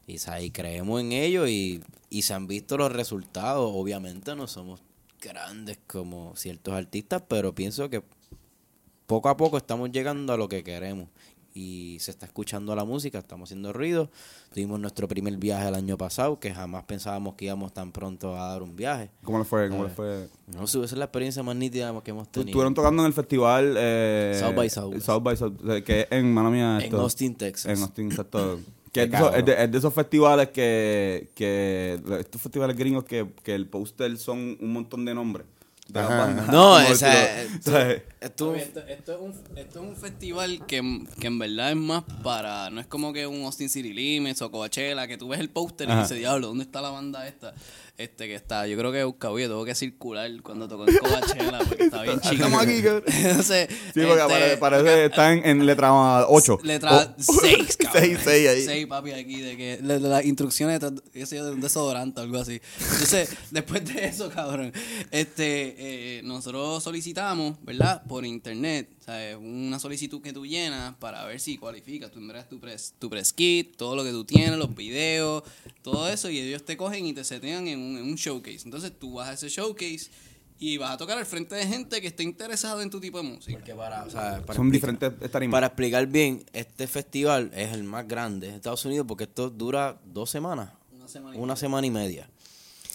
Y, 0.07 0.17
o 0.17 0.19
sea, 0.19 0.43
y 0.43 0.51
creemos 0.51 1.01
en 1.01 1.13
ello 1.13 1.47
y, 1.47 1.83
y 2.09 2.23
se 2.23 2.35
han 2.35 2.47
visto 2.47 2.77
los 2.77 2.91
resultados. 2.91 3.71
Obviamente 3.73 4.35
no 4.35 4.47
somos 4.47 4.83
grandes 5.21 5.79
como 5.87 6.35
ciertos 6.37 6.75
artistas, 6.75 7.23
pero 7.29 7.55
pienso 7.55 7.89
que 7.89 8.03
poco 9.07 9.29
a 9.29 9.37
poco 9.37 9.57
estamos 9.57 9.91
llegando 9.91 10.33
a 10.33 10.37
lo 10.37 10.49
que 10.49 10.65
queremos. 10.65 11.09
Y 11.53 11.97
se 12.01 12.13
está 12.13 12.27
escuchando 12.27 12.75
la 12.77 12.85
música, 12.85 13.19
estamos 13.19 13.49
haciendo 13.49 13.73
ruido. 13.73 14.09
Tuvimos 14.55 14.79
nuestro 14.79 15.09
primer 15.09 15.37
viaje 15.37 15.67
el 15.69 15.75
año 15.75 15.97
pasado, 15.99 16.39
que 16.39 16.55
jamás 16.55 16.85
pensábamos 16.85 17.35
que 17.35 17.47
íbamos 17.47 17.75
tan 17.75 17.91
pronto 17.91 18.37
a 18.37 18.49
dar 18.53 18.63
un 18.63 18.77
viaje. 18.77 19.11
¿Cómo 19.25 19.39
le 19.39 19.45
fue? 19.45 19.69
¿Cómo 19.69 19.85
le 19.85 19.91
fue? 19.91 20.29
No 20.47 20.67
sé, 20.69 20.79
esa 20.79 20.95
es 20.95 20.99
la 20.99 21.07
experiencia 21.07 21.43
más 21.43 21.57
nítida 21.57 21.93
que 22.05 22.11
hemos 22.13 22.31
tenido. 22.31 22.49
Estuvieron 22.51 22.75
tocando 22.75 23.03
en 23.03 23.07
el 23.09 23.13
festival 23.13 23.75
eh, 23.77 24.37
South 24.39 24.55
by 24.55 24.71
Southwest. 24.71 25.07
South 25.07 25.23
by 25.23 25.37
South- 25.37 25.71
eh, 25.71 25.83
que 25.83 26.01
es 26.03 26.07
en, 26.13 26.33
mano 26.33 26.51
mía, 26.53 26.79
En 26.81 26.95
Austin, 26.95 27.35
Texas. 27.35 27.77
En 27.77 27.83
Austin, 27.83 28.07
exacto. 28.11 28.61
Que 28.93 29.03
Qué 29.03 29.03
es 29.05 29.11
de, 29.13 29.17
esos, 29.19 29.29
cabrón. 29.31 29.41
es 29.49 29.57
de- 29.57 29.65
es 29.65 29.71
de 29.71 29.79
esos 29.79 29.95
festivales 29.95 30.49
que, 30.49 31.31
que 31.37 32.01
estos 32.19 32.41
festivales 32.43 32.77
gringos 32.77 33.05
que, 33.05 33.25
que 33.45 33.55
el 33.55 33.69
póster 33.69 34.19
son 34.19 34.57
un 34.61 34.73
montón 34.73 35.05
de 35.05 35.15
nombres. 35.15 35.47
De. 35.93 36.01
No, 36.53 36.79
estilo- 36.93 36.97
¿sabes? 37.63 38.03
Esto- 38.21 38.51
Oye, 38.51 38.63
Esto, 38.63 38.81
esto 38.87 39.13
es 39.15 39.19
un, 39.21 39.33
esto 39.57 39.83
es 39.83 39.89
un 39.89 39.97
festival 39.97 40.67
que, 40.67 41.07
que 41.19 41.27
en 41.27 41.39
verdad 41.39 41.71
es 41.71 41.77
más 41.77 42.05
para. 42.23 42.69
No 42.71 42.81
es 42.81 42.87
como 42.87 43.13
que 43.13 43.27
un 43.27 43.45
Austin 43.45 43.69
City 43.69 43.93
Limits 43.93 44.43
o 44.43 44.51
Coachella, 44.51 45.07
que 45.07 45.17
tú 45.17 45.29
ves 45.29 45.41
el 45.41 45.49
póster 45.51 45.89
y 45.89 45.93
dices, 45.97 46.19
diablo, 46.19 46.49
¿dónde 46.49 46.65
está 46.65 46.81
la 46.83 46.91
banda 46.91 47.27
esta? 47.27 47.55
Este 48.01 48.27
que 48.29 48.35
está, 48.35 48.67
yo 48.67 48.79
creo 48.79 48.91
que 48.93 49.05
Buscabulle 49.05 49.47
tuvo 49.47 49.63
que 49.67 49.75
circular 49.75 50.31
cuando 50.43 50.67
tocó 50.67 50.89
en 50.89 50.97
Coachella 50.97 51.59
porque 51.69 51.85
estaba 51.85 52.03
bien 52.05 52.19
chico. 52.21 52.35
Estamos 52.35 52.63
aquí, 52.63 52.83
cabrón. 52.83 53.03
Entonces, 53.13 53.69
Sí, 53.69 54.01
porque 54.01 54.23
este, 54.23 54.27
parece, 54.27 54.57
parece 54.57 55.05
está 55.05 55.33
en, 55.35 55.67
letra 55.67 56.27
8. 56.27 56.61
Letra 56.63 57.15
6, 57.19 57.77
cabrón. 57.79 58.03
6, 58.03 58.19
6 58.25 58.49
ahí. 58.49 58.65
6, 58.65 58.87
papi, 58.87 59.13
aquí, 59.13 59.43
de 59.43 59.57
que 59.59 59.77
de, 59.83 59.99
de 59.99 60.09
las 60.09 60.25
instrucciones 60.25 60.81
qué 61.13 61.27
sé 61.27 61.37
yo, 61.37 61.45
de 61.45 61.53
un 61.53 61.61
desodorante 61.61 62.21
o 62.21 62.25
algo 62.25 62.39
así. 62.39 62.63
Entonces, 62.79 63.37
después 63.51 63.85
de 63.85 64.07
eso, 64.07 64.31
cabrón, 64.31 64.73
este, 65.11 65.75
eh, 66.19 66.23
nosotros 66.25 66.83
solicitamos, 66.83 67.63
¿verdad? 67.63 68.03
Por 68.05 68.25
internet, 68.25 68.89
¿sabes? 69.11 69.37
Una 69.37 69.79
solicitud 69.79 70.21
que 70.23 70.33
tú 70.33 70.47
llenas 70.47 70.95
para 70.97 71.25
ver 71.25 71.41
si 71.41 71.57
cualificas. 71.59 72.11
Tú 72.11 72.19
envías 72.21 72.49
tu 72.49 72.61
press, 72.61 72.95
tu 72.99 73.11
press 73.11 73.33
kit, 73.33 73.77
todo 73.77 73.97
lo 73.97 74.05
que 74.05 74.11
tú 74.11 74.25
tienes, 74.25 74.57
los 74.59 74.75
videos, 74.75 75.43
todo 75.83 76.09
eso, 76.09 76.31
y 76.31 76.39
ellos 76.39 76.65
te 76.65 76.77
cogen 76.77 77.07
y 77.07 77.13
te 77.13 77.25
setean 77.25 77.67
en 77.69 77.79
un, 77.81 77.99
en 77.99 78.05
un 78.05 78.15
showcase. 78.15 78.61
Entonces, 78.65 78.93
tú 78.99 79.15
vas 79.15 79.29
a 79.29 79.33
ese 79.35 79.49
showcase 79.49 80.11
y 80.59 80.77
vas 80.77 80.93
a 80.93 80.97
tocar 80.99 81.17
al 81.19 81.25
frente 81.27 81.55
de 81.55 81.67
gente 81.67 82.01
que 82.01 82.07
esté 82.07 82.23
interesada 82.23 82.83
en 82.83 82.91
tu 82.91 83.01
tipo 83.01 83.17
de 83.17 83.25
música. 83.25 83.53
Porque 83.59 83.75
para, 83.75 84.05
o 84.05 84.11
sea, 84.11 84.43
para 84.45 84.55
Son 84.57 84.69
explicar- 84.69 85.01
diferentes 85.01 85.31
tarimas. 85.31 85.53
Para 85.57 85.67
explicar 85.69 86.07
bien, 86.07 86.45
este 86.53 86.87
festival 86.87 87.51
es 87.55 87.73
el 87.73 87.83
más 87.83 88.07
grande 88.07 88.49
de 88.49 88.57
Estados 88.57 88.85
Unidos 88.85 89.07
porque 89.09 89.25
esto 89.25 89.49
dura 89.51 89.99
dos 90.05 90.29
semanas, 90.31 90.71
Una 90.95 91.09
semana 91.09 91.37
y 91.37 91.41
una 91.41 91.57
semana 91.57 91.87
y 91.87 91.91
media. 91.91 92.31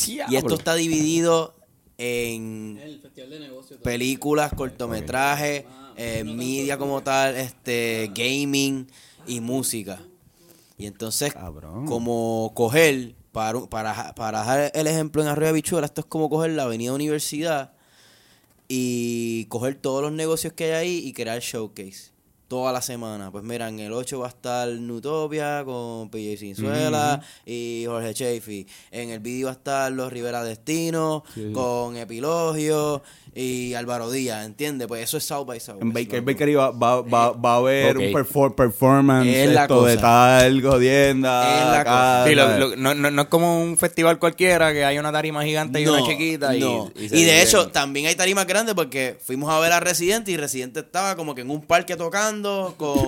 Y 0.07 0.35
esto 0.35 0.53
está 0.53 0.75
dividido 0.75 1.55
en 1.97 2.77
El 2.83 2.99
festival 2.99 3.29
de 3.31 3.39
negocios. 3.39 3.79
películas, 3.81 4.51
cortometrajes, 4.53 5.63
eh, 5.97 6.23
media 6.23 6.77
como 6.77 7.01
tal, 7.01 7.35
este, 7.35 8.11
gaming 8.13 8.87
y 9.27 9.39
música. 9.39 9.99
Y 10.77 10.87
entonces, 10.87 11.33
Cabrón. 11.33 11.85
como 11.85 12.51
coger, 12.53 13.15
para, 13.31 13.61
para, 13.67 14.13
para 14.15 14.39
dejar 14.39 14.71
el 14.73 14.87
ejemplo 14.87 15.21
en 15.21 15.27
Arroyo 15.27 15.47
de 15.47 15.53
Bichuela, 15.53 15.85
esto 15.85 16.01
es 16.01 16.07
como 16.07 16.29
coger 16.29 16.51
la 16.51 16.63
Avenida 16.63 16.93
Universidad 16.93 17.73
y 18.67 19.45
coger 19.45 19.75
todos 19.75 20.01
los 20.01 20.11
negocios 20.11 20.53
que 20.53 20.65
hay 20.65 20.71
ahí 20.71 21.07
y 21.07 21.13
crear 21.13 21.39
showcase. 21.39 22.14
Toda 22.55 22.71
la 22.71 22.81
semana. 22.81 23.31
Pues 23.31 23.43
mira, 23.43 23.67
en 23.67 23.81
el 23.81 23.91
8 23.91 24.17
va 24.17 24.27
a 24.27 24.29
estar 24.29 24.69
Nutopia 24.69 25.63
con 25.65 26.09
PJ 26.09 26.37
Cinzuela 26.37 27.19
y 27.45 27.83
Jorge 27.85 28.13
Chafee. 28.13 28.65
En 28.91 29.09
el 29.09 29.19
vídeo 29.19 29.47
va 29.47 29.51
a 29.51 29.55
estar 29.55 29.91
Los 29.91 30.09
Rivera 30.13 30.41
Destino 30.41 31.25
con 31.53 31.97
Epilogio 31.97 33.03
y 33.33 33.73
Álvaro 33.73 34.09
Díaz, 34.09 34.45
¿entiendes? 34.45 34.87
Pues 34.87 35.03
eso 35.03 35.17
es 35.17 35.25
South 35.25 35.45
by 35.45 35.59
South. 35.59 35.81
En 35.81 35.91
Baker. 35.91 36.21
Bakery 36.21 36.55
va, 36.55 36.71
va, 36.71 37.01
va, 37.01 37.31
va 37.33 37.53
a 37.55 37.57
haber 37.57 37.97
un 37.97 38.05
perfor- 38.05 38.55
performance 38.55 39.27
Es 39.27 39.49
la 39.51 39.63
esto 39.63 39.83
de 39.83 39.95
cosa. 39.95 40.07
tal 40.07 40.61
jodienda. 40.61 41.59
Es 41.59 41.65
la 41.65 41.79
acá, 41.81 41.91
cosa. 41.91 42.25
Sí, 42.29 42.35
lo- 42.35 42.43
¿sabes? 42.43 42.59
lo- 42.61 42.75
no, 42.77 42.93
no, 42.95 43.11
no 43.11 43.21
es 43.23 43.27
como 43.27 43.61
un 43.61 43.77
festival 43.77 44.17
cualquiera 44.17 44.71
que 44.71 44.85
hay 44.85 44.97
una 44.97 45.11
tarima 45.11 45.43
gigante 45.43 45.81
y 45.81 45.87
una 45.87 46.01
chiquita. 46.05 46.55
Y, 46.55 46.61
no. 46.61 46.89
y 46.95 47.23
de 47.25 47.41
hecho, 47.41 47.67
también 47.67 48.05
hay 48.05 48.15
tarimas 48.15 48.47
grandes 48.47 48.73
porque 48.75 49.17
fuimos 49.21 49.49
a 49.51 49.59
ver 49.59 49.73
a 49.73 49.81
Residente 49.81 50.31
y 50.31 50.37
Residente 50.37 50.79
estaba 50.79 51.17
como 51.17 51.35
que 51.35 51.41
en 51.41 51.49
un 51.51 51.61
parque 51.61 51.97
tocando 51.97 52.44
con. 52.77 53.07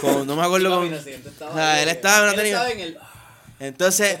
con 0.00 0.26
no 0.26 0.36
me 0.36 0.42
acuerdo 0.42 0.80
con. 0.80 0.92
O 0.92 1.54
sea, 1.54 1.82
él 1.82 1.88
estaba 1.88 2.32
en 2.32 2.40
una. 2.40 3.00
Entonces, 3.60 4.18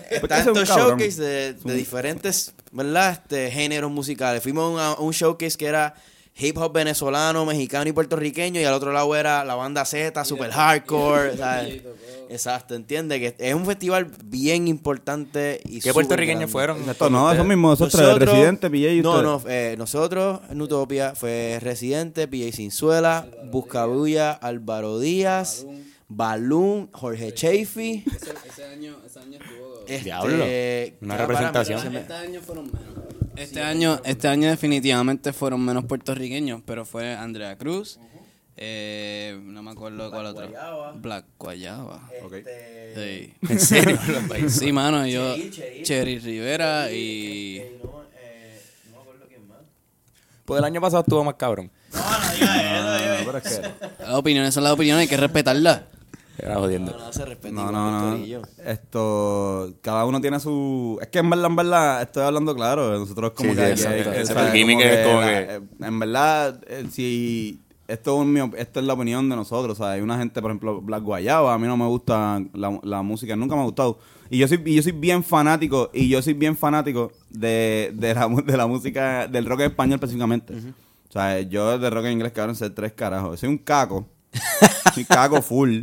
cabrón. 0.64 0.98
showcase 0.98 1.20
de, 1.20 1.52
de 1.54 1.74
diferentes, 1.74 2.54
¿verdad? 2.70 3.12
Este, 3.12 3.50
géneros 3.50 3.90
musicales. 3.90 4.42
Fuimos 4.42 4.80
a 4.80 4.94
un 5.00 5.12
showcase 5.12 5.56
que 5.58 5.66
era 5.66 5.94
hip 6.36 6.56
hop 6.58 6.72
venezolano, 6.72 7.44
mexicano 7.46 7.88
y 7.88 7.92
puertorriqueño, 7.92 8.60
y 8.60 8.64
al 8.64 8.74
otro 8.74 8.92
lado 8.92 9.14
era 9.14 9.44
la 9.44 9.54
banda 9.54 9.84
Z, 9.84 10.24
super 10.24 10.50
hardcore. 10.50 11.36
¿sabes? 11.36 11.82
Exacto, 12.28 12.74
entiende 12.74 13.20
que 13.20 13.34
es 13.38 13.54
un 13.54 13.64
festival 13.66 14.10
bien 14.24 14.66
importante 14.66 15.60
y 15.64 15.80
¿Qué 15.80 15.92
puertorriqueños 15.92 16.50
fueron? 16.50 16.78
No, 17.10 17.32
eso 17.32 17.44
mismo, 17.44 17.72
esos 17.72 17.92
tres, 17.92 18.14
Residente, 18.18 18.68
PJ 18.70 18.92
y 18.92 19.02
No, 19.02 19.10
ustedes. 19.10 19.24
no, 19.24 19.42
eh, 19.50 19.74
nosotros 19.78 20.40
en 20.50 20.60
Utopia 20.60 21.14
fue 21.14 21.58
Residente, 21.60 22.26
PJ 22.26 22.52
Cinzuela, 22.56 23.26
Buscabulla, 23.52 24.32
Álvaro 24.32 24.98
Díaz, 24.98 25.66
Balloon, 26.08 26.88
Jorge 26.92 27.32
Chafee. 27.34 28.04
Ese, 28.06 28.32
ese 28.48 28.64
año, 28.64 28.96
ese 29.06 29.20
año 29.20 29.38
estuvo. 29.40 29.80
Este, 29.86 30.04
Diablo, 30.04 30.34
una 30.34 30.44
¿qué 30.44 30.92
representación. 31.18 31.96
Este 31.96 32.12
año 32.14 32.40
fueron 32.40 32.66
menos. 32.66 33.13
Este 33.36 33.62
año, 33.62 34.00
este 34.04 34.28
año 34.28 34.48
definitivamente 34.48 35.32
fueron 35.32 35.64
menos 35.64 35.84
puertorriqueños, 35.84 36.62
pero 36.64 36.84
fue 36.84 37.14
Andrea 37.14 37.56
Cruz, 37.56 37.98
eh, 38.56 39.36
no 39.42 39.62
me 39.62 39.72
acuerdo 39.72 40.10
cuál 40.10 40.26
otro. 40.26 40.46
Guayaba. 40.48 40.92
Black 40.92 41.24
Guayaba. 41.38 42.10
Este, 42.32 42.94
Sí. 42.94 43.34
¿En 43.52 43.60
serio? 43.60 43.98
Sí, 44.48 44.70
mano, 44.72 45.04
yo. 45.06 45.34
Cherry 45.82 46.20
Rivera 46.20 46.92
y 46.92 47.56
eh, 47.58 47.80
no, 47.82 48.02
eh, 48.16 48.60
no 48.90 48.96
me 48.96 49.02
acuerdo 49.02 49.24
quién 49.28 49.48
más. 49.48 49.58
Pues 50.44 50.58
el 50.60 50.64
año 50.64 50.80
pasado 50.80 51.00
estuvo 51.02 51.24
más 51.24 51.34
cabrón. 51.34 51.72
Ah, 51.92 52.32
pero 53.26 53.38
es 53.38 53.44
que- 53.44 53.62
las 54.04 54.14
opiniones 54.14 54.54
son 54.54 54.62
las 54.62 54.72
opiniones, 54.72 55.02
hay 55.02 55.08
que 55.08 55.16
respetarlas. 55.16 55.80
Era 56.38 56.56
jodiendo. 56.56 56.92
No, 56.92 56.98
no, 57.06 57.12
se 57.12 57.24
respeta. 57.24 57.54
No, 57.54 57.70
no, 57.70 58.14
el 58.14 58.30
no. 58.32 58.42
Esto, 58.64 59.72
cada 59.82 60.04
uno 60.04 60.20
tiene 60.20 60.40
su. 60.40 60.98
Es 61.00 61.08
que 61.08 61.20
en 61.20 61.30
verdad, 61.30 61.46
en 61.46 61.56
verdad, 61.56 62.02
estoy 62.02 62.24
hablando 62.24 62.54
claro. 62.54 62.98
Nosotros 62.98 63.32
como 63.32 63.50
Sí, 63.50 63.56
que. 63.56 63.76
sí, 63.76 63.84
que- 63.86 63.98
exacto. 64.00 64.10
que- 64.12 64.26
¿sabes? 64.26 64.52
gimmick 64.52 64.78
Como 64.78 64.90
es 64.90 65.06
como 65.06 65.20
la- 65.20 65.26
que- 65.26 65.54
eh, 65.54 65.60
En 65.80 65.98
verdad, 65.98 66.60
eh, 66.66 66.86
si. 66.90 67.60
Esto 67.86 68.22
es, 68.22 68.26
mi 68.26 68.40
esto 68.56 68.80
es 68.80 68.86
la 68.86 68.94
opinión 68.94 69.28
de 69.28 69.36
nosotros. 69.36 69.78
O 69.78 69.82
sea, 69.84 69.92
hay 69.92 70.00
una 70.00 70.16
gente, 70.18 70.40
por 70.40 70.50
ejemplo, 70.50 70.80
Black 70.80 71.02
Guayaba. 71.02 71.52
A 71.52 71.58
mí 71.58 71.66
no 71.66 71.76
me 71.76 71.86
gusta 71.86 72.42
la, 72.54 72.80
la 72.82 73.02
música, 73.02 73.36
nunca 73.36 73.54
me 73.54 73.60
ha 73.60 73.64
gustado. 73.64 73.98
Y 74.30 74.38
yo 74.38 74.48
soy, 74.48 74.60
y 74.64 74.74
yo 74.76 74.82
soy 74.82 74.92
bien 74.92 75.22
fanático. 75.22 75.90
Y 75.92 76.08
yo 76.08 76.22
soy 76.22 76.32
bien 76.32 76.56
fanático 76.56 77.12
de, 77.28 77.92
de, 77.94 78.14
la, 78.14 78.26
de 78.28 78.56
la 78.56 78.66
música, 78.66 79.28
del 79.28 79.44
rock 79.44 79.60
en 79.60 79.66
español 79.66 79.94
específicamente. 79.96 80.54
O 81.08 81.12
sea, 81.12 81.40
yo 81.42 81.78
de 81.78 81.90
rock 81.90 82.06
en 82.06 82.12
inglés, 82.12 82.32
cabrón, 82.32 82.56
sé 82.56 82.70
tres 82.70 82.92
carajos. 82.92 83.38
Soy 83.38 83.50
un 83.50 83.58
caco. 83.58 84.08
soy 84.94 85.04
caco 85.04 85.42
full. 85.42 85.82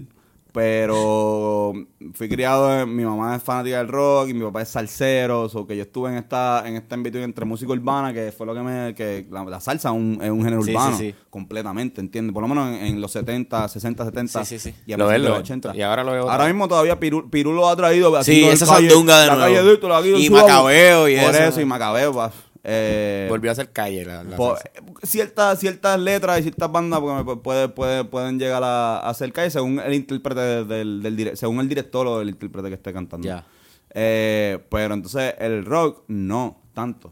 Pero 0.54 1.74
fui 2.14 2.28
criado, 2.30 2.82
en- 2.82 2.96
mi 2.96 3.04
mamá 3.06 3.36
es 3.36 3.44
fanática 3.44 3.78
del 3.78 3.88
rock 3.88 4.30
y 4.30 4.34
mi 4.34 4.42
papá 4.44 4.62
es 4.62 4.70
salsero, 4.70 5.44
o 5.54 5.68
que 5.68 5.76
yo 5.78 5.84
estuve 5.84 6.10
en 6.10 6.16
esta 6.18 6.64
en 6.66 6.76
esta 6.76 6.96
in 6.96 7.04
between 7.04 7.24
entre 7.26 7.46
música 7.46 7.72
urbana, 7.72 8.14
que 8.14 8.32
fue 8.32 8.46
lo 8.46 8.54
que 8.54 8.62
me 8.62 8.94
que 8.96 9.28
la, 9.32 9.44
la 9.46 9.60
salsa 9.60 9.90
es 9.90 9.96
un, 9.96 10.20
es 10.22 10.30
un 10.30 10.44
género 10.44 10.62
Sí, 10.62 10.72
urbano 10.72 10.98
sí, 10.98 11.10
sí. 11.12 11.16
completamente, 11.30 12.02
¿entiendes? 12.02 12.34
Por 12.34 12.42
lo 12.44 12.48
menos 12.48 12.68
en, 12.70 12.86
en 12.86 13.02
los 13.02 13.12
70, 13.12 13.68
60, 13.68 14.06
70 14.06 14.46
Sí, 14.46 14.60
sí, 14.60 14.72
sí. 14.72 14.76
y 14.86 14.94
a 14.94 14.98
Lo 14.98 15.06
lo 15.06 15.18
los 15.18 15.32
ves. 15.32 15.40
80. 15.42 15.76
Y 15.76 15.82
ahora 15.82 16.04
lo 16.04 16.12
veo 16.12 16.30
Ahora 16.30 16.46
mismo 16.48 16.68
todavía 16.68 17.00
Piru, 17.00 17.30
Piru 17.30 17.54
lo 17.54 17.68
ha 17.70 17.76
traído 17.76 18.22
Sí, 18.24 18.44
esa 18.44 18.66
sandunga 18.66 19.22
de 19.22 19.28
la 19.28 19.36
nuevo. 19.36 19.54
calle 19.56 20.12
de 20.14 20.20
Y. 20.20 20.30
Macabeo 20.30 21.08
y 21.10 21.16
Por 21.18 21.30
eso. 21.36 21.44
eso 21.44 21.62
y 21.62 21.66
Macabeo, 21.66 22.14
pa. 22.14 22.32
Eh, 22.64 23.26
Volvió 23.30 23.52
a 23.52 23.56
ser 23.56 23.72
calle 23.72 24.06
la, 24.06 24.24
la 24.24 24.36
por- 24.36 24.58
salsa. 24.60 24.72
ciertas, 25.04 25.60
ciertas 25.60 26.00
letras 26.00 26.40
y 26.40 26.44
ciertas 26.44 26.72
bandas 26.72 27.00
porque 27.00 27.24
me 27.24 27.36
puede, 27.38 27.70
puede- 27.70 28.04
pueden 28.04 28.38
llegar 28.38 28.64
a, 28.64 29.00
a 29.00 29.14
ser 29.16 29.34
calle 29.34 29.50
según 29.50 29.80
el 29.80 29.94
intérprete 29.94 30.66
del, 30.66 31.02
del 31.02 31.36
según 31.38 31.60
el 31.60 31.68
director 31.70 32.06
o 32.06 32.22
el 32.22 32.30
intérprete 32.30 32.68
que 32.70 32.76
esté 32.76 32.94
cantando. 32.94 33.28
Eh, 33.94 34.60
pero 34.70 34.94
entonces 34.94 35.34
el 35.40 35.66
rock 35.66 36.04
no 36.08 36.58
tanto. 36.74 37.12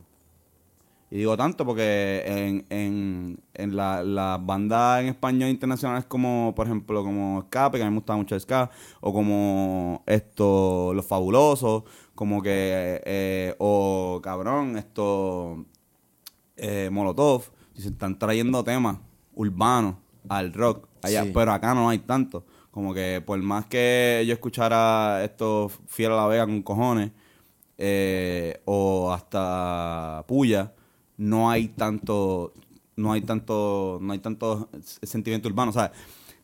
Y 1.11 1.17
digo 1.17 1.35
tanto 1.35 1.65
porque 1.65 2.23
en, 2.27 2.65
en, 2.69 3.39
en 3.55 3.75
la- 3.75 4.03
las 4.03 4.45
bandas 4.45 5.01
en 5.01 5.07
español 5.07 5.49
internacionales 5.49 6.05
como, 6.07 6.53
por 6.55 6.67
ejemplo, 6.67 7.03
como 7.03 7.39
Escape, 7.39 7.77
que 7.79 7.83
a 7.83 7.87
mí 7.87 7.91
me 7.91 7.97
gusta 7.97 8.15
mucho 8.15 8.35
el 8.35 8.41
Ska, 8.41 8.69
o 9.01 9.11
como 9.11 10.03
esto, 10.05 10.93
Los 10.93 11.07
Fabulosos, 11.07 11.81
como 12.19 12.41
que, 12.41 13.01
eh, 13.05 13.55
o 13.59 14.19
cabrón, 14.21 14.75
esto, 14.77 15.63
eh, 16.57 16.89
Molotov, 16.91 17.43
y 17.73 17.81
se 17.81 17.87
están 17.87 18.19
trayendo 18.19 18.61
temas 18.61 18.97
urbanos 19.35 19.95
al 20.27 20.51
rock 20.51 20.89
allá, 21.01 21.23
Sí. 21.23 21.31
pero 21.33 21.53
acá 21.53 21.73
no 21.73 21.87
hay 21.87 21.99
tanto. 21.99 22.43
Como 22.71 22.93
que 22.93 23.23
por 23.25 23.39
más 23.41 23.67
que 23.67 24.25
yo 24.27 24.33
escuchara 24.33 25.23
esto 25.23 25.71
Fiel 25.87 26.11
a 26.11 26.17
la 26.17 26.27
Vega 26.27 26.45
con 26.45 26.61
cojones, 26.61 27.11
eh, 27.77 28.59
o 28.65 29.13
hasta 29.13 30.25
Puya, 30.27 30.73
no 31.15 31.49
hay 31.49 31.69
tanto, 31.69 32.51
no 32.97 33.13
hay 33.13 33.21
tanto, 33.21 33.97
no 34.01 34.11
hay 34.11 34.19
tanto 34.19 34.67
sentimiento 35.03 35.47
urbano. 35.47 35.69
O 35.69 35.73
sea, 35.73 35.93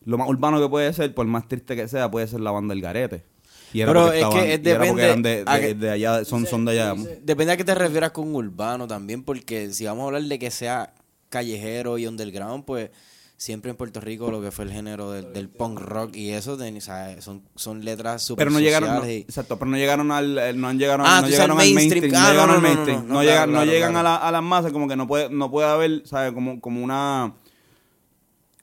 lo 0.06 0.18
más 0.18 0.30
urbano 0.30 0.58
que 0.62 0.70
puede 0.70 0.94
ser, 0.94 1.14
por 1.14 1.28
más 1.28 1.50
triste 1.50 1.76
que 1.76 1.90
sea, 1.90 2.10
puede 2.10 2.28
ser 2.28 2.40
la 2.40 2.52
banda 2.52 2.74
del 2.74 2.82
Garete. 2.82 3.35
Y 3.76 3.82
era 3.82 3.92
Pero 3.92 4.06
porque 4.06 4.20
es 4.20 4.26
que 4.28 4.54
es 4.54 4.62
y 4.64 4.70
era 4.70 4.80
porque 4.86 5.02
depende 5.02 5.04
eran 5.06 5.22
de, 5.24 5.44
a 5.46 5.56
de- 5.56 5.62
que- 5.68 5.74
de 5.76 5.90
allá, 5.92 6.24
son, 6.26 6.46
son 6.46 6.64
de 6.66 6.72
allá. 6.72 6.94
Depende 7.24 7.54
a 7.54 7.58
qué 7.58 7.64
te 7.66 7.76
refieras 7.76 8.12
con 8.12 8.34
urbano 8.34 8.88
también, 8.88 9.24
porque 9.24 9.72
si 9.74 9.86
vamos 9.86 10.04
a 10.04 10.06
hablar 10.08 10.24
de 10.24 10.40
que 10.40 10.50
sea 10.52 10.94
callejero 11.30 11.98
y 11.98 12.08
underground, 12.08 12.64
pues 12.66 12.90
siempre 13.38 13.70
en 13.70 13.76
Puerto 13.76 14.00
Rico 14.00 14.32
lo 14.32 14.42
que 14.42 14.50
fue 14.52 14.64
el 14.64 14.72
género 14.72 15.12
del, 15.12 15.34
del 15.34 15.50
punk 15.50 15.78
rock 15.82 16.16
y 16.16 16.30
eso 16.30 16.56
de- 16.56 16.78
o 16.78 16.80
sea, 16.80 17.22
son, 17.22 17.42
son 17.56 17.84
letras 17.84 18.22
super 18.24 18.46
Pero 18.46 18.52
no 18.52 18.62
llegaron, 18.62 18.96
no, 18.96 19.10
y- 19.10 19.18
exacto, 19.18 19.60
pero 19.60 19.70
no 19.70 19.76
llegaron 19.76 20.10
al, 20.14 20.38
eh, 20.38 20.54
no 20.54 20.70
han 20.70 20.80
llegado, 20.80 21.04
Ah, 21.06 21.20
no 21.22 21.28
llegaron 21.28 21.60
al 21.60 21.74
mainstream, 21.74 22.04
mainstream. 22.04 22.14
no 22.14 22.28
Ah, 22.28 22.32
llegaron 22.32 22.56
al 22.56 22.62
mainstream, 22.62 23.08
no, 23.10 23.66
llegan. 23.66 23.98
A, 23.98 24.04
la- 24.04 24.16
a 24.16 24.32
las 24.32 24.42
masas, 24.42 24.72
como 24.72 24.88
que 24.88 24.96
no 24.96 25.06
puede, 25.06 25.30
no 25.30 25.52
puede 25.52 25.68
haber, 25.68 26.04
¿sabes? 26.06 26.32
Como, 26.32 26.62
como 26.62 26.82
una, 26.82 27.34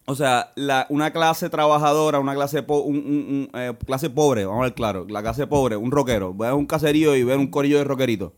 o 0.05 0.15
sea, 0.15 0.53
la, 0.57 0.87
una 0.91 1.12
clase 1.12 1.49
trabajadora, 1.49 2.19
una 2.19 2.35
clase, 2.35 2.62
po- 2.62 2.81
un, 2.81 2.97
un- 2.97 3.49
un, 3.55 3.61
eh, 3.61 3.73
clase 3.87 4.11
pobre, 4.11 4.45
vamos 4.45 4.61
a 4.62 4.65
ver 4.65 4.75
claro, 4.75 5.07
la 5.09 5.23
clase 5.23 5.47
pobre, 5.47 5.77
un 5.77 5.91
rockero, 5.91 6.33
voy 6.33 6.49
a 6.49 6.55
un 6.55 6.67
caserío 6.67 7.15
y 7.17 7.23
ver 7.25 7.38
un 7.38 7.47
corillo 7.49 7.79
de 7.79 7.85
rockeritos. 7.85 8.33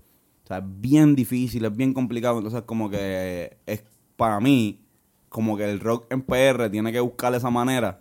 O 0.44 0.46
sea, 0.46 0.58
es 0.58 0.64
bien 0.66 1.14
difícil, 1.14 1.64
es 1.64 1.74
bien 1.74 1.94
complicado. 1.94 2.36
Entonces, 2.36 2.62
como 2.66 2.90
que 2.90 3.56
es 3.66 3.82
para 4.16 4.40
mí, 4.40 4.80
como 5.30 5.56
que 5.56 5.64
el 5.70 5.80
rock 5.80 6.06
en 6.12 6.20
PR 6.22 6.68
tiene 6.70 6.92
que 6.92 7.00
buscar 7.00 7.34
esa 7.34 7.48
manera 7.50 7.98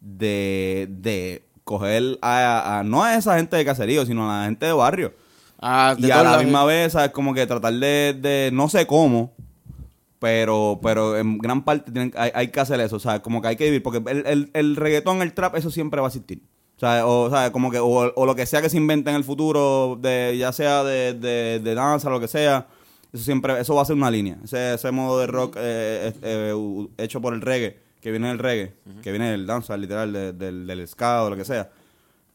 de, 0.00 0.88
de 0.90 1.44
coger 1.64 2.18
a, 2.22 2.78
a- 2.80 2.82
no 2.84 3.02
a 3.04 3.14
esa 3.16 3.36
gente 3.36 3.56
de 3.56 3.64
caserío, 3.64 4.04
sino 4.04 4.28
a 4.30 4.40
la 4.40 4.44
gente 4.46 4.66
de 4.66 4.72
barrio. 4.72 5.14
Ah, 5.60 5.94
de 5.98 6.08
Y 6.08 6.10
a 6.10 6.22
la 6.22 6.30
misma 6.44 6.64
vez, 6.64 6.92
¿sabes? 6.92 7.10
Como 7.12 7.32
que 7.34 7.46
tratar 7.46 7.72
de, 7.72 8.14
de 8.20 8.50
no 8.52 8.68
sé 8.68 8.86
cómo, 8.86 9.32
pero 10.18 10.80
pero 10.82 11.16
en 11.18 11.38
gran 11.38 11.64
parte 11.64 11.90
tienen, 11.92 12.12
hay, 12.16 12.30
hay 12.34 12.48
que 12.48 12.60
hacer 12.60 12.80
eso, 12.80 12.96
o 12.96 13.00
sea, 13.00 13.20
como 13.22 13.40
que 13.42 13.48
hay 13.48 13.56
que 13.56 13.64
vivir, 13.66 13.82
porque 13.82 14.02
el, 14.10 14.26
el, 14.26 14.50
el 14.54 14.76
reggaetón, 14.76 15.22
el 15.22 15.32
trap, 15.34 15.56
eso 15.56 15.70
siempre 15.70 16.00
va 16.00 16.06
a 16.06 16.10
existir. 16.10 16.42
O 16.76 16.78
sea, 16.78 17.06
o, 17.06 17.30
sea, 17.30 17.52
como 17.52 17.70
que, 17.70 17.78
o, 17.78 17.86
o 18.14 18.26
lo 18.26 18.34
que 18.34 18.44
sea 18.44 18.60
que 18.60 18.68
se 18.68 18.76
invente 18.76 19.08
en 19.08 19.16
el 19.16 19.24
futuro, 19.24 19.98
de, 20.00 20.36
ya 20.38 20.52
sea 20.52 20.84
de, 20.84 21.14
de, 21.14 21.58
de 21.64 21.74
danza, 21.74 22.10
lo 22.10 22.20
que 22.20 22.28
sea, 22.28 22.66
eso 23.14 23.24
siempre, 23.24 23.58
eso 23.58 23.74
va 23.74 23.80
a 23.82 23.84
ser 23.86 23.96
una 23.96 24.10
línea. 24.10 24.36
Ese, 24.44 24.74
ese 24.74 24.90
modo 24.90 25.18
de 25.20 25.26
rock 25.26 25.56
eh, 25.58 26.12
eh, 26.20 26.52
eh, 26.54 26.86
hecho 26.98 27.20
por 27.22 27.32
el 27.32 27.40
reggae, 27.40 27.78
que 28.02 28.10
viene 28.10 28.28
del 28.28 28.38
reggae, 28.38 28.74
que 29.02 29.10
viene 29.10 29.30
del 29.30 29.46
danza, 29.46 29.74
literal, 29.76 30.12
de- 30.12 30.32
del, 30.34 30.66
del 30.66 30.86
ska 30.86 31.22
o 31.22 31.30
lo 31.30 31.36
que 31.36 31.46
sea. 31.46 31.70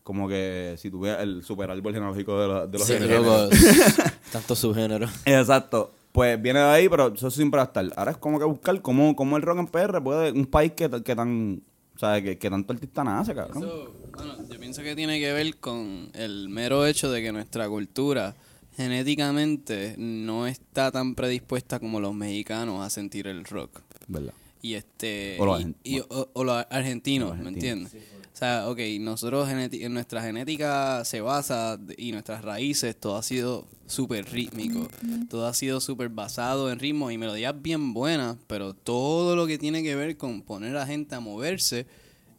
Como 0.04 0.28
que 0.28 0.74
si 0.80 0.89
tuviera 0.89 1.22
el 1.22 1.44
super 1.44 1.70
árbol 1.70 1.94
genealógico 1.94 2.41
de, 2.41 2.48
la- 2.48 2.65
de 2.65 2.78
los 2.80 2.88
Sí, 2.88 2.94
géneros. 2.94 3.24
loco, 3.24 3.50
tanto 4.32 4.56
subgénero. 4.56 5.08
Exacto. 5.26 5.94
Pues 6.12 6.41
viene 6.41 6.60
de 6.60 6.65
ahí, 6.65 6.89
pero 6.89 7.13
eso 7.13 7.32
siempre 7.32 7.58
va 7.58 7.63
a 7.63 7.65
estar. 7.67 7.86
Ahora 7.95 8.12
es 8.12 8.17
como 8.17 8.38
que 8.39 8.45
buscar 8.45 8.82
cómo, 8.82 9.15
cómo 9.15 9.38
el 9.38 9.43
rock 9.43 9.60
en 9.60 9.67
PR 9.67 10.02
puede... 10.04 10.32
Un 10.32 10.45
país 10.45 10.74
que, 10.74 10.89
que 11.04 11.15
tan... 11.15 11.62
O 11.95 12.00
sea, 12.00 12.21
que, 12.21 12.38
que 12.38 12.50
tanto 12.50 12.74
artista 12.74 13.04
nace, 13.04 13.34
cabrón. 13.36 13.63
Eso, 13.63 13.93
bueno, 14.17 14.34
yo 14.50 14.60
pienso 14.60 14.82
que 14.82 14.95
tiene 14.95 15.19
que 15.19 15.32
ver 15.34 15.58
con 15.58 16.10
el 16.13 16.50
mero 16.50 16.86
hecho 16.86 17.12
de 17.12 17.21
que 17.21 17.32
nuestra 17.32 17.69
cultura 17.69 18.36
genéticamente 18.76 19.95
no 19.97 20.47
está 20.47 20.91
tan 20.91 21.15
predispuesta 21.15 21.80
como 21.80 22.00
los 22.00 22.13
mexicanos 22.13 22.86
a 22.86 22.89
sentir 22.89 23.28
el 23.28 23.45
rock. 23.45 23.82
¿Verdad? 24.08 24.34
Y 24.62 24.74
este 24.76 25.38
O 25.39 25.45
los 25.45 25.62
y- 25.62 25.63
argen- 25.63 25.76
y- 25.84 26.00
o, 26.00 26.30
o 26.34 26.43
los 26.43 26.65
argentinos, 26.69 27.30
Los 27.30 27.38
¿me 27.39 27.47
argentinos. 27.50 27.93
entiendes? 27.93 28.11
O 28.11 28.11
sea, 28.45 28.69
ok, 28.69 28.80
nosotros 28.99 29.47
en 29.49 29.93
nuestra 29.93 30.23
genética 30.23 31.06
se 31.06 31.21
basa 31.21 31.80
y 31.95 32.12
nuestras 32.12 32.43
raíces, 32.43 32.99
todo 32.99 33.17
ha 33.17 33.23
sido 33.23 33.67
súper 33.86 34.32
rítmico, 34.32 34.88
todo 35.30 35.45
ha 35.45 35.54
sido 35.54 35.80
súper 35.80 36.10
basado 36.10 36.71
en 36.71 36.80
ritmos 36.80 37.12
y 37.12 37.19
melodías 37.19 37.54
bien 37.62 37.93
buenas, 37.93 38.38
pero 38.47 38.73
todo 38.73 39.36
lo 39.36 39.45
que 39.45 39.60
tiene 39.60 39.84
que 39.84 39.95
ver 39.95 40.17
con 40.17 40.41
poner 40.41 40.75
a 40.77 40.88
gente 40.88 41.13
a 41.13 41.19
moverse 41.19 41.86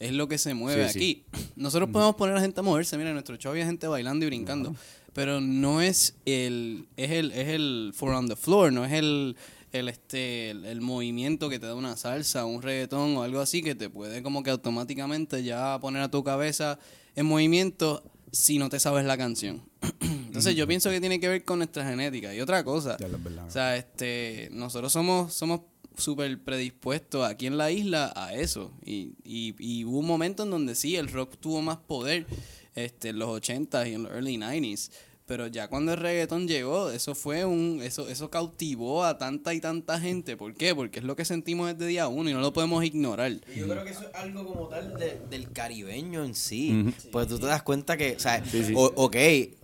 es 0.01 0.13
lo 0.13 0.27
que 0.27 0.39
se 0.39 0.55
mueve 0.55 0.89
Sí, 0.89 1.25
aquí. 1.33 1.41
Nosotros 1.57 1.89
podemos 1.91 2.17
poner 2.17 2.37
a 2.37 2.41
gente 2.41 2.59
a 2.59 2.63
moverse, 2.65 2.97
mira, 2.97 3.11
en 3.11 3.15
nuestro 3.15 3.37
show 3.37 3.53
había 3.53 3.65
gente 3.65 3.87
bailando 3.87 4.25
y 4.25 4.29
brincando, 4.29 4.75
pero 5.13 5.41
no 5.41 5.81
es 5.83 6.17
el, 6.25 6.89
es 6.97 7.13
el, 7.13 7.31
es 7.31 7.49
el 7.49 7.93
for 7.95 8.11
on 8.11 8.29
the 8.29 8.35
floor, 8.35 8.73
no 8.73 8.85
es 8.85 8.93
el, 8.93 9.37
el 9.73 9.89
este 9.89 10.51
el, 10.51 10.65
el 10.65 10.81
movimiento 10.81 11.49
que 11.49 11.59
te 11.59 11.67
da 11.67 11.75
una 11.75 11.97
salsa, 11.97 12.45
un 12.45 12.63
reggaetón 12.63 13.17
o 13.17 13.23
algo 13.23 13.41
así 13.41 13.63
que 13.63 13.75
te 13.75 13.91
puede 13.91 14.23
como 14.23 14.43
que 14.43 14.51
automáticamente 14.51 15.43
ya 15.43 15.79
poner 15.81 16.03
a 16.03 16.11
tu 16.11 16.23
cabeza 16.23 16.79
en 17.17 17.27
movimiento 17.27 18.03
si 18.33 18.59
no 18.59 18.69
te 18.69 18.81
sabes 18.81 19.05
la 19.05 19.17
canción. 19.17 19.63
Entonces 20.01 20.57
yo 20.57 20.67
pienso 20.67 20.91
que 20.91 21.01
tiene 21.01 21.21
que 21.21 21.29
ver 21.29 21.45
con 21.45 21.59
nuestra 21.59 21.85
genética. 21.87 22.35
Y 22.35 22.41
otra 22.41 22.65
cosa, 22.65 22.97
Ya, 22.99 23.07
o 23.07 23.51
sea, 23.51 23.77
este, 23.77 24.49
nosotros 24.53 24.91
somos, 24.93 25.35
somos 25.35 25.61
súper 25.97 26.43
predispuestos 26.43 27.27
aquí 27.27 27.47
en 27.47 27.59
la 27.59 27.71
isla 27.71 28.13
a 28.17 28.35
eso. 28.35 28.73
Y, 28.85 29.13
y, 29.25 29.55
y 29.59 29.85
hubo 29.85 29.99
un 29.99 30.07
momento 30.07 30.45
en 30.45 30.51
donde 30.51 30.75
sí, 30.75 30.97
el 30.97 31.09
rock 31.09 31.37
tuvo 31.39 31.61
más 31.61 31.77
poder 31.77 32.27
este, 32.75 33.11
en 33.11 33.19
los 33.19 33.29
80s 33.29 33.91
y 33.91 33.95
en 33.95 34.05
los 34.05 34.13
early 34.13 34.39
90s. 34.39 34.91
Pero 35.25 35.47
ya 35.47 35.69
cuando 35.69 35.93
el 35.93 35.99
reggaetón 36.01 36.49
llegó, 36.49 36.91
eso 36.91 37.15
fue 37.15 37.45
un, 37.45 37.81
eso, 37.83 38.09
eso 38.09 38.29
cautivó 38.29 39.05
a 39.05 39.19
tanta 39.19 39.55
y 39.55 39.61
tanta 39.61 40.01
gente. 40.01 40.37
¿Por 40.37 40.55
qué? 40.55 40.75
Porque 40.75 40.99
es 40.99 41.05
lo 41.05 41.15
que 41.17 41.25
sentimos 41.25 41.69
desde 41.73 41.87
día 41.87 42.09
uno 42.09 42.29
y 42.29 42.33
no 42.35 42.41
lo 42.41 42.53
podemos 42.53 42.85
ignorar. 42.85 43.31
Y 43.55 43.61
Yo 43.61 43.69
creo 43.69 43.85
que 43.85 43.91
eso 43.93 44.03
es 44.09 44.15
algo 44.15 44.45
como 44.45 44.67
tal 44.69 44.97
de- 44.99 45.21
del 45.31 45.51
caribeño 45.53 46.25
en 46.25 46.35
sí. 46.35 46.93
Pues 47.13 47.29
tú 47.29 47.39
te 47.39 47.47
das 47.47 47.63
cuenta 47.63 47.97
que, 47.97 48.17
o 48.17 48.19
sea, 48.19 48.43
o- 48.75 48.93
ok, 48.97 49.17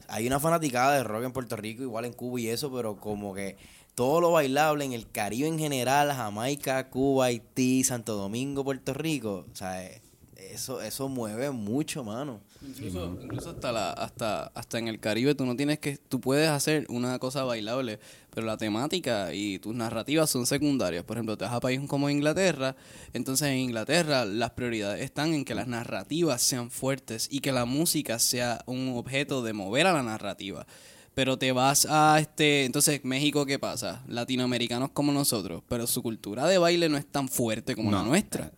hay 0.07 0.27
una 0.27 0.39
fanaticada 0.41 0.97
de 0.97 1.05
rock 1.05 1.25
en 1.25 1.33
Puerto 1.33 1.57
Rico, 1.57 1.83
igual 1.83 2.05
en 2.05 2.13
Cuba 2.13 2.41
y 2.41 2.47
eso, 2.49 2.73
pero 2.73 2.97
como 2.97 3.35
que 3.35 3.57
todo 3.97 4.21
lo 4.21 4.31
bailable 4.31 4.85
en 4.85 4.93
el 4.93 5.11
Caribe 5.11 5.49
en 5.49 5.59
general, 5.59 6.13
Jamaica, 6.13 6.89
Cuba, 6.89 7.27
Haití, 7.27 7.83
Santo 7.83 8.15
Domingo, 8.17 8.63
Puerto 8.65 8.95
Rico, 8.95 9.45
o 9.53 9.57
sea, 9.57 9.85
eh, 9.85 10.01
eso, 10.37 10.81
eso 10.81 11.09
mueve 11.09 11.51
mucho, 11.51 12.05
mano. 12.05 12.41
Incluso, 12.67 13.17
incluso 13.23 13.51
hasta 13.51 13.71
la, 13.71 13.93
hasta, 13.93 14.47
hasta 14.47 14.79
en 14.79 14.89
el 14.89 14.99
Caribe 14.99 15.37
tú 15.37 15.47
no 15.47 15.55
tienes 15.55 15.79
que, 15.79 15.97
tú 15.97 16.21
puedes 16.21 16.49
hacer 16.49 16.87
una 16.89 17.19
cosa 17.21 17.45
bailable, 17.45 18.01
pero 18.35 18.47
la 18.47 18.57
temática 18.57 19.33
y 19.33 19.61
tus 19.61 19.77
narrativas 19.77 20.29
son 20.29 20.45
secundarias. 20.45 21.05
Por 21.05 21.17
ejemplo, 21.17 21.37
te 21.37 21.45
vas 21.45 21.55
a 21.55 21.61
países 21.61 21.89
como 21.89 22.11
Inglaterra, 22.11 22.75
entonces 23.13 23.49
en 23.49 23.59
Inglaterra 23.59 24.25
las 24.25 24.51
prioridades 24.51 25.05
están 25.05 25.35
en 25.35 25.45
que 25.45 25.55
las 25.55 25.69
narrativas 25.69 26.43
sean 26.43 26.71
fuertes 26.71 27.29
y 27.31 27.41
que 27.41 27.53
la 27.53 27.65
música 27.65 28.19
sea 28.19 28.63
un 28.67 28.95
objeto 28.97 29.43
de 29.43 29.53
mover 29.53 29.87
a 29.87 29.93
la 29.93 30.03
narrativa. 30.03 30.67
Pero 31.15 31.39
te 31.39 31.53
vas 31.53 31.87
a 31.89 32.19
este, 32.21 32.65
entonces 32.65 33.05
México 33.05 33.47
qué 33.47 33.59
pasa? 33.59 34.03
Latinoamericanos 34.09 34.91
como 34.91 35.13
nosotros, 35.13 35.63
pero 35.69 35.87
su 35.87 36.03
cultura 36.03 36.47
de 36.47 36.59
baile 36.59 36.89
no 36.89 36.97
es 36.97 37.07
tan 37.07 37.29
fuerte 37.29 37.77
como 37.77 37.93
la 37.93 38.03
nuestra. 38.03 38.51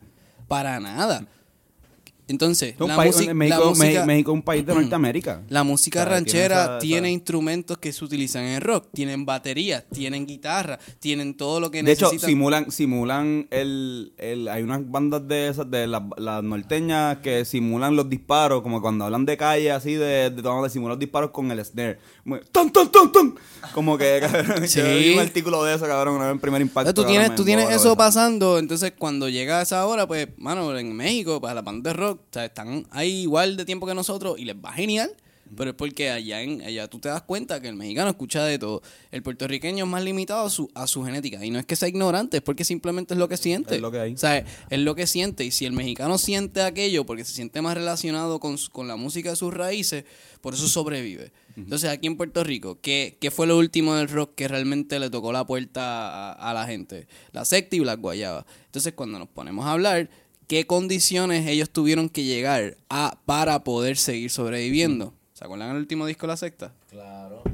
Para 0.48 0.80
nada. 0.80 1.26
Entonces, 2.30 2.76
un 2.78 2.88
la, 2.88 2.96
país- 2.96 3.14
música- 3.14 3.34
México, 3.34 3.58
la 3.60 3.66
música- 3.70 4.06
México- 4.06 4.30
es 4.30 4.34
un 4.34 4.42
país 4.42 4.64
de 4.64 4.74
Norteamérica. 4.80 5.42
la 5.48 5.64
música 5.64 6.00
tiene 6.04 6.14
ranchera 6.16 6.62
esa- 6.62 6.78
tiene, 6.78 7.08
esa- 7.08 7.12
instrumentos 7.14 7.78
que 7.78 7.92
se 7.92 8.04
utilizan 8.04 8.44
en 8.44 8.60
rock, 8.60 8.86
tienen 8.94 9.26
baterías, 9.26 9.84
tienen 9.92 10.26
guitarra, 10.26 10.78
tienen 11.00 11.34
todo 11.36 11.58
lo 11.60 11.70
que 11.70 11.82
De 11.82 11.92
hecho, 11.92 12.06
necesitan. 12.06 12.28
simulan, 12.30 12.70
simulan 12.70 13.48
el, 13.50 14.12
el, 14.18 14.46
hay 14.48 14.62
unas 14.62 14.88
bandas 14.88 15.26
de 15.26 15.48
esas, 15.48 15.70
de 15.70 15.86
las, 15.88 16.02
norteñas 16.44 17.18
que 17.18 17.44
simulan 17.44 17.96
los 17.96 18.08
disparos, 18.08 18.62
como 18.62 18.80
cuando 18.80 19.04
hablan 19.06 19.26
de 19.26 19.36
calle, 19.36 19.72
así, 19.72 19.94
de, 19.94 20.30
de, 20.30 20.42
de 20.42 20.70
simular 20.70 20.92
los 20.92 20.98
disparos 21.00 21.30
con 21.32 21.50
el 21.50 21.64
snare. 21.64 21.98
¡Ton, 22.52 22.70
ton, 22.70 22.90
ton, 22.92 23.10
ton! 23.12 23.34
Como 23.74 23.98
que, 23.98 24.20
cabrón, 24.22 24.68
Sí. 24.68 24.78
yo 24.78 24.84
vi 24.86 25.14
un 25.14 25.18
artículo 25.20 25.64
de 25.64 25.74
eso, 25.74 25.86
cabrón, 25.86 26.14
una 26.14 26.26
vez 26.26 26.32
en 26.34 26.40
primer 26.40 26.60
impacto. 26.62 26.94
Tú 26.94 27.04
tienes, 27.04 27.34
tú 27.34 27.44
tienes 27.44 27.68
eso 27.70 27.96
pasando, 27.96 28.58
entonces 28.58 28.92
cuando 28.96 29.28
llega 29.28 29.60
esa 29.62 29.84
hora, 29.86 30.06
pues, 30.06 30.28
mano, 30.38 30.76
en 30.78 30.94
México, 30.94 31.40
para 31.40 31.54
la 31.54 31.62
banda 31.62 31.90
de 31.90 31.94
rock, 31.96 32.19
o 32.28 32.32
sea, 32.32 32.44
están 32.44 32.86
ahí 32.90 33.22
igual 33.22 33.56
de 33.56 33.64
tiempo 33.64 33.86
que 33.86 33.94
nosotros 33.94 34.38
y 34.38 34.44
les 34.44 34.56
va 34.56 34.72
genial, 34.72 35.10
pero 35.56 35.70
es 35.70 35.76
porque 35.76 36.10
allá 36.10 36.42
en 36.42 36.62
allá 36.62 36.88
tú 36.88 36.98
te 36.98 37.08
das 37.08 37.22
cuenta 37.22 37.60
que 37.60 37.68
el 37.68 37.74
mexicano 37.74 38.10
escucha 38.10 38.44
de 38.44 38.58
todo. 38.58 38.82
El 39.10 39.22
puertorriqueño 39.22 39.84
es 39.84 39.90
más 39.90 40.04
limitado 40.04 40.46
a 40.46 40.50
su, 40.50 40.70
a 40.74 40.86
su 40.86 41.02
genética 41.04 41.44
y 41.44 41.50
no 41.50 41.58
es 41.58 41.66
que 41.66 41.76
sea 41.76 41.88
ignorante, 41.88 42.36
es 42.38 42.42
porque 42.42 42.64
simplemente 42.64 43.14
es 43.14 43.18
lo 43.18 43.28
que 43.28 43.36
siente. 43.36 43.74
Es 43.74 43.80
lo 43.80 43.90
que 43.90 43.98
hay. 43.98 44.14
O 44.14 44.18
sea, 44.18 44.38
es 44.38 44.78
lo 44.78 44.94
que 44.94 45.06
siente 45.06 45.44
y 45.44 45.50
si 45.50 45.66
el 45.66 45.72
mexicano 45.72 46.18
siente 46.18 46.62
aquello 46.62 47.04
porque 47.04 47.24
se 47.24 47.34
siente 47.34 47.60
más 47.62 47.74
relacionado 47.74 48.38
con, 48.38 48.56
con 48.70 48.86
la 48.86 48.96
música 48.96 49.30
de 49.30 49.36
sus 49.36 49.52
raíces, 49.52 50.04
por 50.40 50.54
eso 50.54 50.68
sobrevive. 50.68 51.32
Entonces, 51.56 51.90
aquí 51.90 52.06
en 52.06 52.16
Puerto 52.16 52.44
Rico, 52.44 52.78
¿qué, 52.80 53.18
qué 53.20 53.30
fue 53.30 53.46
lo 53.46 53.58
último 53.58 53.94
del 53.96 54.08
rock 54.08 54.34
que 54.34 54.48
realmente 54.48 54.98
le 54.98 55.10
tocó 55.10 55.32
la 55.32 55.46
puerta 55.46 56.30
a, 56.30 56.50
a 56.50 56.54
la 56.54 56.64
gente? 56.64 57.06
La 57.32 57.44
secta 57.44 57.76
y 57.76 57.80
Black 57.80 58.00
Guayaba. 58.00 58.46
Entonces, 58.66 58.94
cuando 58.94 59.18
nos 59.18 59.28
ponemos 59.28 59.66
a 59.66 59.72
hablar, 59.72 60.08
¿qué 60.50 60.66
condiciones 60.66 61.46
ellos 61.46 61.70
tuvieron 61.70 62.08
que 62.08 62.24
llegar 62.24 62.76
a 62.88 63.16
para 63.24 63.62
poder 63.62 63.96
seguir 63.96 64.30
sobreviviendo? 64.32 65.14
¿Se 65.32 65.44
acuerdan 65.44 65.70
el 65.70 65.76
último 65.76 66.06
disco 66.06 66.26
de 66.26 66.32
la 66.32 66.36
secta? 66.36 66.74
Claro. 66.90 67.44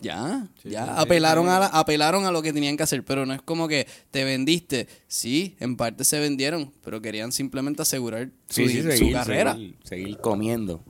Ya, 0.00 0.48
ya 0.64 0.98
apelaron 1.00 1.48
a 1.48 1.60
la- 1.60 1.66
apelaron 1.66 2.26
a 2.26 2.32
lo 2.32 2.42
que 2.42 2.52
tenían 2.52 2.76
que 2.76 2.82
hacer, 2.82 3.04
pero 3.04 3.24
no 3.24 3.34
es 3.34 3.40
como 3.42 3.68
que 3.68 3.86
te 4.10 4.24
vendiste. 4.24 4.88
Sí, 5.06 5.54
en 5.60 5.76
parte 5.76 6.02
se 6.02 6.18
vendieron, 6.18 6.72
pero 6.82 7.00
querían 7.00 7.30
simplemente 7.30 7.82
asegurar 7.82 8.30
su, 8.48 8.62
Sí, 8.62 8.68
sí, 8.68 8.82
su 8.82 8.88
seguir, 8.90 9.12
carrera. 9.12 9.52
Seguir, 9.52 9.76
seguir 9.84 10.18
comiendo. 10.18 10.82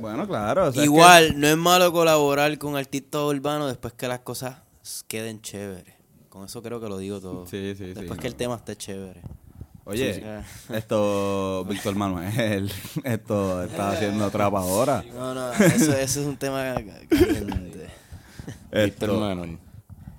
Bueno, 0.00 0.26
claro. 0.26 0.68
o 0.68 0.72
sea, 0.72 0.80
es 0.80 0.86
Igual, 0.86 1.38
no 1.38 1.48
es 1.48 1.56
malo 1.58 1.92
colaborar 1.92 2.56
con 2.56 2.76
artistas 2.76 3.20
urbanos 3.20 3.68
después 3.68 3.92
que 3.92 4.08
las 4.08 4.20
cosas 4.20 4.56
queden 5.06 5.42
chéveres. 5.42 5.96
Con 6.30 6.46
eso 6.46 6.62
creo 6.62 6.80
que 6.80 6.88
lo 6.88 6.96
digo 6.96 7.20
todo. 7.20 7.44
Sí, 7.46 7.74
sí, 7.76 7.84
sí. 7.88 7.92
Después 7.92 8.18
que 8.18 8.26
el 8.26 8.36
tema 8.36 8.54
esté 8.56 8.74
chévere. 8.74 9.20
Oye, 9.90 10.14
Sí, 10.14 10.20
sí. 10.20 10.74
esto, 10.74 11.64
Víctor 11.68 11.94
Manuel, 11.96 12.72
esto 13.04 13.62
está 13.64 13.90
haciendo 13.92 14.30
trap 14.30 14.54
ahora. 14.54 15.04
No, 15.14 15.34
no, 15.34 15.52
eso, 15.52 15.92
eso 15.92 16.20
es 16.20 16.26
un 16.26 16.36
tema 16.36 16.62
caliente. 17.08 17.88
Víctor 18.72 19.10
Esto, 19.10 19.20
Manuel. 19.20 19.58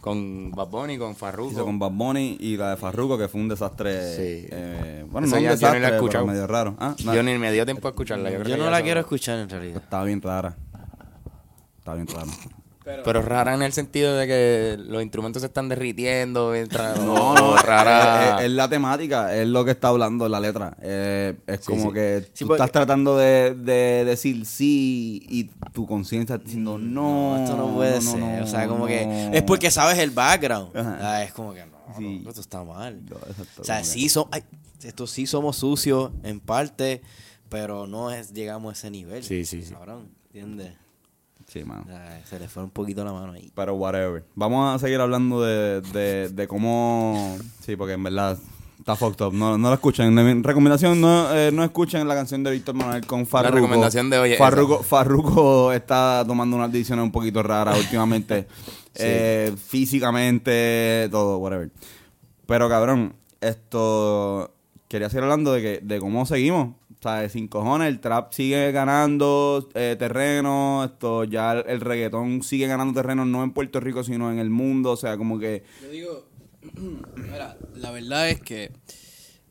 Con 0.01 0.49
Bad 0.51 0.67
Bunny, 0.67 0.97
con 0.97 1.15
Farruko. 1.15 1.51
hizo 1.51 1.63
con 1.63 1.77
Bad 1.77 1.91
Bunny 1.91 2.37
y 2.39 2.57
la 2.57 2.71
de 2.71 2.77
Farruko, 2.77 3.17
que 3.19 3.27
fue 3.27 3.39
un 3.39 3.47
desastre. 3.49 4.15
Sí. 4.15 4.47
eh, 4.51 5.05
bueno, 5.11 5.27
Esa 5.27 5.35
no 5.35 5.41
un 5.41 5.47
ya 5.47 5.55
yo 5.55 5.73
ni 5.73 5.79
la 5.79 5.87
he 5.89 5.91
desastre, 5.91 6.09
pero 6.11 6.25
medio 6.25 6.47
raro. 6.47 6.75
Ah, 6.79 6.95
no, 7.03 7.13
Yo 7.13 7.21
ni 7.21 7.37
me 7.37 7.51
dio 7.51 7.65
tiempo 7.65 7.87
a 7.87 7.91
escucharla. 7.91 8.31
Yo, 8.31 8.41
Yo 8.43 8.57
no 8.57 8.69
la 8.71 8.81
quiero 8.81 8.99
escuchar 8.99 9.37
en 9.37 9.49
realidad. 9.49 9.81
Estaba 9.83 10.03
bien 10.05 10.19
rara. 10.21 10.55
Estaba 11.77 11.95
bien 11.97 12.07
rara. 12.07 12.31
Pero 13.03 13.21
rara 13.21 13.53
en 13.55 13.61
el 13.61 13.73
sentido 13.73 14.15
de 14.15 14.27
que 14.27 14.77
los 14.79 15.01
instrumentos 15.01 15.41
se 15.41 15.47
están 15.47 15.69
derritiendo 15.69 16.51
mientras... 16.51 16.99
No, 16.99 17.33
no, 17.35 17.55
rara... 17.57 18.35
Es, 18.35 18.39
es- 18.41 18.45
es 18.45 18.51
la 18.51 18.69
temática, 18.69 19.35
es 19.35 19.47
lo 19.47 19.65
que 19.65 19.71
está 19.71 19.87
hablando 19.89 20.27
la 20.29 20.39
letra. 20.39 20.75
Eh, 20.81 21.35
es 21.47 21.59
como 21.61 21.87
sí. 21.89 21.93
que 21.93 22.21
Sí, 22.33 22.43
tú 22.43 22.47
porque- 22.47 22.61
estás 22.63 22.71
tratando 22.71 23.17
de, 23.17 23.55
de 23.55 24.05
decir 24.05 24.45
sí 24.45 25.25
y 25.29 25.45
tu 25.73 25.85
conciencia 25.87 26.35
está 26.35 26.43
diciendo 26.45 26.77
no. 26.77 27.35
No, 27.37 27.43
esto 27.43 27.57
no 27.57 27.73
puede 27.73 27.95
no, 27.95 28.11
ser. 28.11 28.19
no, 28.19 28.43
o 28.43 28.47
sea, 28.47 28.67
como 28.67 28.85
que 28.87 29.29
es 29.33 29.43
porque 29.43 29.71
sabes 29.71 29.97
el 29.99 30.11
background. 30.11 30.75
Ajá. 30.75 30.97
Ah, 31.01 31.23
es 31.23 31.33
como 31.33 31.53
que 31.53 31.65
no, 31.65 31.77
Sí. 31.97 32.21
no, 32.23 32.29
esto 32.29 32.41
está 32.41 32.63
mal. 32.63 33.01
Exacto, 33.27 33.61
o 33.61 33.65
sea, 33.65 33.79
que- 33.79 33.85
sí 33.85 34.09
son, 34.09 34.25
ay, 34.31 34.43
esto 34.83 35.07
sí 35.07 35.27
somos 35.27 35.57
sucios 35.57 36.11
en 36.23 36.39
parte, 36.39 37.01
pero 37.49 37.85
no 37.87 38.11
es 38.11 38.31
llegamos 38.33 38.69
a 38.69 38.73
ese 38.73 38.89
nivel. 38.91 39.23
Sí, 39.23 39.45
sí, 39.45 39.61
sí. 39.63 39.73
Cabrón, 39.73 40.09
¿entiendes? 40.27 40.73
Sí, 41.51 41.65
mano. 41.65 41.83
Se 42.29 42.39
le 42.39 42.47
fue 42.47 42.63
un 42.63 42.69
poquito 42.69 43.03
la 43.03 43.11
mano 43.11 43.33
ahí. 43.33 43.51
Pero 43.53 43.75
whatever. 43.75 44.23
Vamos 44.35 44.73
a 44.73 44.79
seguir 44.79 45.01
hablando 45.01 45.41
de, 45.41 45.81
de, 45.81 46.29
de 46.29 46.47
cómo... 46.47 47.37
Sí, 47.59 47.75
porque 47.75 47.93
en 47.93 48.03
verdad 48.03 48.37
está 48.79 48.95
fucked 48.95 49.25
up. 49.25 49.33
No, 49.33 49.57
no 49.57 49.67
lo 49.67 49.73
escuchen. 49.73 50.15
De 50.15 50.23
mi 50.23 50.41
recomendación, 50.41 51.01
no, 51.01 51.35
eh, 51.35 51.51
no 51.51 51.65
escuchen 51.65 52.07
la 52.07 52.15
canción 52.15 52.41
de 52.43 52.51
Víctor 52.51 52.75
Manuel 52.75 53.05
con 53.05 53.27
Farruko. 53.27 53.55
recomendación 53.55 54.09
de 54.09 54.19
hoy 54.19 54.31
es 54.31 54.37
Farruko, 54.37 54.81
Farruko 54.81 55.73
está 55.73 56.23
tomando 56.25 56.55
unas 56.55 56.71
decisiones 56.71 57.03
un 57.03 57.11
poquito 57.11 57.43
raras 57.43 57.77
últimamente. 57.77 58.47
Eh, 58.93 59.55
físicamente, 59.55 61.07
todo, 61.11 61.37
whatever. 61.37 61.71
Pero 62.45 62.67
cabrón, 62.67 63.15
esto... 63.39 64.53
Quería 64.89 65.09
seguir 65.09 65.23
hablando 65.23 65.53
de, 65.53 65.61
que, 65.61 65.79
de 65.81 65.99
cómo 66.01 66.25
seguimos. 66.25 66.75
O 67.01 67.09
sea, 67.09 67.27
sin 67.29 67.47
cojones, 67.47 67.87
el 67.87 67.99
trap 67.99 68.31
sigue 68.31 68.71
ganando 68.71 69.67
eh, 69.73 69.95
terreno, 69.97 70.83
esto 70.85 71.23
ya 71.23 71.53
el, 71.53 71.63
el 71.67 71.81
reggaetón 71.81 72.43
sigue 72.43 72.67
ganando 72.67 72.93
terreno 72.93 73.25
no 73.25 73.43
en 73.43 73.53
Puerto 73.53 73.79
Rico, 73.79 74.03
sino 74.03 74.31
en 74.31 74.37
el 74.37 74.51
mundo. 74.51 74.91
O 74.91 74.97
sea, 74.97 75.17
como 75.17 75.39
que... 75.39 75.63
Yo 75.81 75.89
digo, 75.89 76.25
la 77.75 77.91
verdad 77.91 78.29
es 78.29 78.39
que 78.41 78.71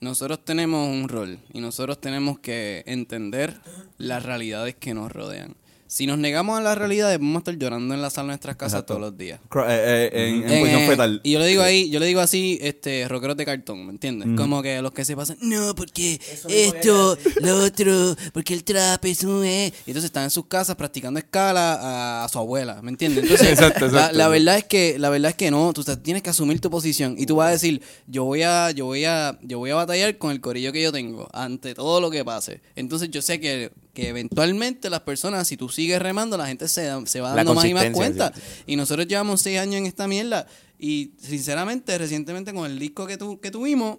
nosotros 0.01 0.44
tenemos 0.44 0.88
un 0.88 1.09
rol 1.09 1.40
y 1.53 1.61
nosotros 1.61 2.01
tenemos 2.01 2.38
que 2.38 2.84
entender 2.86 3.61
las 3.98 4.24
realidades 4.24 4.76
que 4.76 4.94
nos 4.94 5.11
rodean. 5.11 5.57
Si 5.93 6.07
nos 6.07 6.18
negamos 6.18 6.57
a 6.57 6.62
las 6.62 6.78
realidades, 6.78 7.18
vamos 7.18 7.34
a 7.34 7.38
estar 7.41 7.59
llorando 7.59 7.93
en 7.95 8.01
la 8.01 8.11
sala 8.11 8.26
de 8.26 8.28
nuestras 8.28 8.55
casas 8.55 8.74
Exacto. 8.74 8.95
todos 8.95 9.01
los 9.11 9.18
días. 9.18 9.41
cro- 9.51 9.66
eh, 9.68 10.09
eh, 10.12 10.28
en, 10.28 10.34
en 10.45 10.51
En, 10.53 10.61
posición 10.61 10.82
eh, 10.82 10.86
fetal. 10.86 11.20
Y 11.24 11.32
yo 11.32 11.38
le 11.41 11.47
digo 11.49 11.62
ahí, 11.64 11.91
yo 11.91 11.99
le 11.99 12.07
digo 12.07 12.20
así, 12.20 12.59
este, 12.62 13.09
rockeros 13.09 13.36
de 13.36 13.45
cartón, 13.45 13.86
¿me 13.86 13.91
entiendes? 13.93 14.28
Como 14.36 14.62
que 14.62 14.80
los 14.82 14.93
que 14.93 15.05
se 15.05 15.16
pasan, 15.16 15.36
no, 15.41 15.74
porque 15.74 16.20
esto, 16.49 17.18
lo 17.43 17.64
otro, 17.64 18.14
porque 18.32 18.55
el 18.55 18.62
trap 18.62 19.05
es 19.05 19.24
un... 19.24 19.45
eh". 19.45 19.72
Y 19.84 19.91
entonces 19.91 20.05
están 20.05 20.22
en 20.22 20.30
sus 20.30 20.47
casas 20.47 20.76
practicando 20.76 21.18
escala 21.18 21.74
a, 21.74 22.24
a 22.24 22.28
su 22.28 22.38
abuela, 22.38 22.80
¿me 22.82 22.91
entiendes? 22.93 23.24
Entonces, 23.24 23.49
Exacto, 23.53 23.86
la- 23.88 23.93
exacto. 23.93 24.16
La, 24.16 24.28
verdad 24.28 24.59
es 24.59 24.64
que, 24.66 24.97
la 24.97 25.11
verdad 25.11 25.30
es 25.30 25.36
que 25.36 25.51
no, 25.51 25.72
tú 25.72 25.82
te- 25.82 25.97
tienes 25.97 26.22
que 26.22 26.30
asumir 26.30 26.61
tu 26.61 26.70
posición 26.70 27.16
y 27.18 27.26
tú 27.26 27.34
vas 27.34 27.49
a 27.49 27.51
decir, 27.51 27.82
yo 28.07 28.22
voy 28.24 28.43
a, 28.45 28.70
yo 28.70 28.84
voy 28.86 29.07
a, 29.07 29.36
yo 29.43 29.59
voy 29.59 29.70
a 29.70 29.74
batallar 29.74 30.18
con 30.18 30.30
el 30.30 30.41
corillo 30.41 30.70
que 30.72 30.82
yo 30.82 30.93
tengo 30.93 31.28
ante 31.32 31.74
todo 31.74 32.01
lo 32.01 32.12
que 32.12 32.24
pase. 32.24 32.61
Entonces 32.76 33.11
yo 33.11 33.22
sé 33.22 33.41
que, 33.41 33.72
que 33.93 34.09
eventualmente 34.09 34.91
las 34.91 35.01
personas, 35.01 35.47
si 35.49 35.57
tú 35.57 35.68
sigues 35.68 36.01
remando, 36.01 36.36
la 36.36 36.47
gente 36.47 36.68
se, 36.68 36.88
se 37.07 37.20
va 37.20 37.34
dando 37.34 37.55
más 37.55 37.64
y 37.64 37.74
más 37.74 37.91
cuenta. 37.91 38.32
sí, 38.34 38.41
Y 38.66 38.76
nosotros 38.76 39.07
llevamos 39.07 39.41
seis 39.41 39.59
años 39.59 39.76
en 39.76 39.86
esta 39.86 40.07
mierda. 40.07 40.47
Y 40.78 41.12
sinceramente, 41.18 41.97
recientemente 41.99 42.53
con 42.53 42.70
el 42.70 42.78
disco 42.78 43.07
que, 43.07 43.16
tu, 43.16 43.41
que 43.41 43.51
tuvimos, 43.51 43.99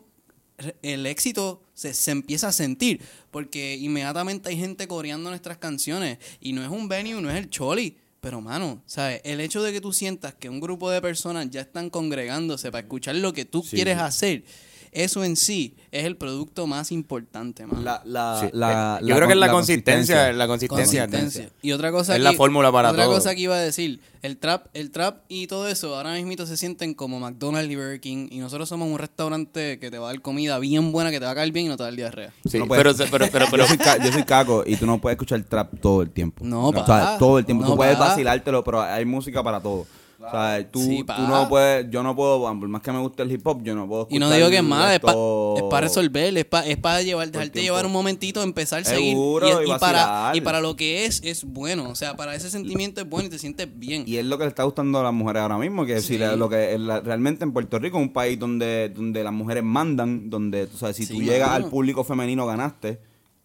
el 0.81 1.05
éxito 1.05 1.63
se, 1.73 1.93
se 1.93 2.11
empieza 2.11 2.47
a 2.47 2.51
sentir. 2.51 3.01
Porque 3.31 3.75
inmediatamente 3.75 4.49
hay 4.49 4.57
gente 4.57 4.87
coreando 4.87 5.29
nuestras 5.29 5.57
canciones. 5.57 6.17
Y 6.39 6.53
no 6.53 6.63
es 6.63 6.69
un 6.69 6.87
venue, 6.87 7.21
no 7.21 7.29
es 7.29 7.37
el 7.37 7.49
choli. 7.49 7.97
Pero, 8.21 8.39
mano, 8.39 8.83
¿sabes? 8.85 9.19
El 9.23 9.41
hecho 9.41 9.63
de 9.63 9.73
que 9.73 9.81
tú 9.81 9.91
sientas 9.91 10.35
que 10.35 10.47
un 10.47 10.59
grupo 10.59 10.91
de 10.91 11.01
personas 11.01 11.49
ya 11.49 11.61
están 11.61 11.89
congregándose 11.89 12.71
para 12.71 12.83
escuchar 12.83 13.15
lo 13.15 13.33
que 13.33 13.45
tú 13.45 13.63
quieres 13.63 13.97
hacer, 13.97 14.43
eso 14.91 15.23
en 15.23 15.35
sí 15.35 15.75
es 15.91 16.05
el 16.05 16.15
producto 16.17 16.67
más 16.67 16.91
importante, 16.91 17.65
mano. 17.65 17.81
La, 17.81 18.01
la, 18.05 18.39
Sí. 18.41 18.49
la- 18.53 18.97
Eh, 18.99 19.03
la 19.03 19.07
Yo 19.09 19.15
creo 19.15 19.27
que 19.27 19.33
es 19.33 19.39
la, 19.39 19.47
con- 19.47 19.55
consistencia, 19.57 20.31
la 20.33 20.47
consistencia. 20.47 21.07
Consistencia. 21.07 21.49
Y 21.61 21.71
otra 21.71 21.91
cosa 21.91 22.15
Es 22.15 22.21
la 22.21 22.31
que- 22.31 22.37
fórmula 22.37 22.71
para 22.71 22.91
otra 22.91 23.03
todo. 23.05 23.15
cosa 23.15 23.33
que 23.35 23.41
iba 23.41 23.55
a 23.55 23.59
decir, 23.59 23.99
el 24.21 24.37
trap, 24.37 24.67
el 24.73 24.91
trap 24.91 25.19
y 25.27 25.47
todo 25.47 25.67
eso, 25.67 25.95
ahora 25.95 26.13
mismo 26.13 26.45
se 26.45 26.55
sienten 26.57 26.93
como 26.93 27.19
McDonald's 27.19 27.71
y 27.71 27.75
Burger 27.75 27.99
King 27.99 28.27
y 28.31 28.37
nosotros 28.39 28.69
somos 28.69 28.87
un 28.89 28.97
restaurante 28.99 29.79
que 29.79 29.89
te 29.91 29.97
va 29.97 30.09
a 30.09 30.11
dar 30.13 30.21
comida 30.21 30.59
bien 30.59 30.91
buena, 30.91 31.09
que 31.11 31.19
te 31.19 31.25
va 31.25 31.31
a 31.31 31.35
caer 31.35 31.51
bien 31.51 31.65
y 31.65 31.69
no 31.69 31.77
te 31.77 31.83
va 31.83 31.87
a 31.87 31.91
dar 31.91 31.97
diarrea. 31.97 32.33
Sí, 32.45 32.59
No 32.59 32.67
pero, 32.67 32.93
pero, 32.95 33.07
pero, 33.31 33.47
pero, 33.51 33.63
yo, 33.63 33.67
soy 33.67 33.77
ca- 33.77 33.97
yo 34.03 34.11
soy 34.11 34.23
caco 34.23 34.63
y 34.65 34.75
tú 34.75 34.85
no 34.85 34.99
puedes 35.01 35.15
escuchar 35.15 35.41
trap 35.43 35.79
todo 35.81 36.01
el 36.03 36.11
tiempo. 36.11 36.43
No, 36.45 36.67
O 36.67 36.73
pa. 36.73 36.85
sea, 36.85 37.17
todo 37.17 37.39
el 37.39 37.45
tiempo. 37.45 37.63
No, 37.63 37.71
tú 37.71 37.77
puedes 37.77 37.95
pa. 37.97 38.09
vacilártelo, 38.09 38.63
pero 38.63 38.81
hay 38.81 39.05
música 39.05 39.41
para 39.43 39.59
todo. 39.61 39.85
O 40.27 40.31
sea, 40.31 40.69
tú, 40.71 40.79
Sí, 40.79 40.97
tú 40.99 41.05
pa. 41.05 41.17
no 41.17 41.49
puedes, 41.49 41.89
yo 41.89 42.03
no 42.03 42.15
puedo, 42.15 42.39
por 42.41 42.67
más 42.67 42.81
que 42.81 42.91
me 42.91 42.99
guste 42.99 43.23
el 43.23 43.31
hip 43.31 43.45
hop, 43.45 43.63
yo 43.63 43.73
no 43.75 43.87
puedo 43.87 44.07
Y 44.09 44.19
no 44.19 44.29
digo 44.29 44.49
que 44.49 44.57
es 44.57 44.63
mala, 44.63 44.93
es 44.93 44.99
para 44.99 45.13
esto- 45.13 45.69
resolver, 45.81 46.37
es 46.37 46.45
para 46.45 46.67
es 46.67 46.77
pa 46.77 47.01
llevar, 47.01 47.27
dejarte 47.31 47.51
tiempo. 47.51 47.65
llevar 47.65 47.85
un 47.85 47.91
momentito, 47.91 48.43
empezar 48.43 48.81
a 48.81 48.85
seguir. 48.85 49.11
Seguro, 49.13 49.63
y 49.63 49.69
y, 49.71 49.73
para, 49.79 50.31
y 50.35 50.41
para 50.41 50.61
lo 50.61 50.75
que 50.75 51.05
es, 51.05 51.21
es 51.23 51.43
bueno. 51.43 51.89
O 51.89 51.95
sea, 51.95 52.15
para 52.15 52.35
ese 52.35 52.49
sentimiento 52.49 53.01
es 53.01 53.09
bueno 53.09 53.27
y 53.27 53.29
te 53.31 53.39
sientes 53.39 53.67
bien. 53.73 54.03
Y 54.05 54.17
es 54.17 54.25
lo 54.25 54.37
que 54.37 54.43
le 54.43 54.49
está 54.49 54.63
gustando 54.63 54.99
a 54.99 55.03
las 55.03 55.13
mujeres 55.13 55.41
ahora 55.41 55.57
mismo, 55.57 55.85
que 55.85 55.99
si 56.01 56.09
Sí. 56.13 56.17
la- 56.17 56.35
lo 56.35 56.49
que 56.49 56.77
la- 56.77 56.99
realmente 57.01 57.43
en 57.43 57.51
Puerto 57.53 57.79
Rico 57.79 57.97
es 57.97 58.03
un 58.03 58.13
país 58.13 58.37
donde, 58.39 58.89
donde 58.89 59.23
las 59.23 59.33
mujeres 59.33 59.63
mandan, 59.63 60.29
donde 60.29 60.67
tú 60.67 60.77
sabes, 60.77 60.95
si 60.97 61.05
Sí, 61.05 61.13
tú 61.15 61.21
llegas 61.21 61.49
al 61.49 61.65
público 61.65 62.03
femenino 62.03 62.45
ganaste, 62.45 62.99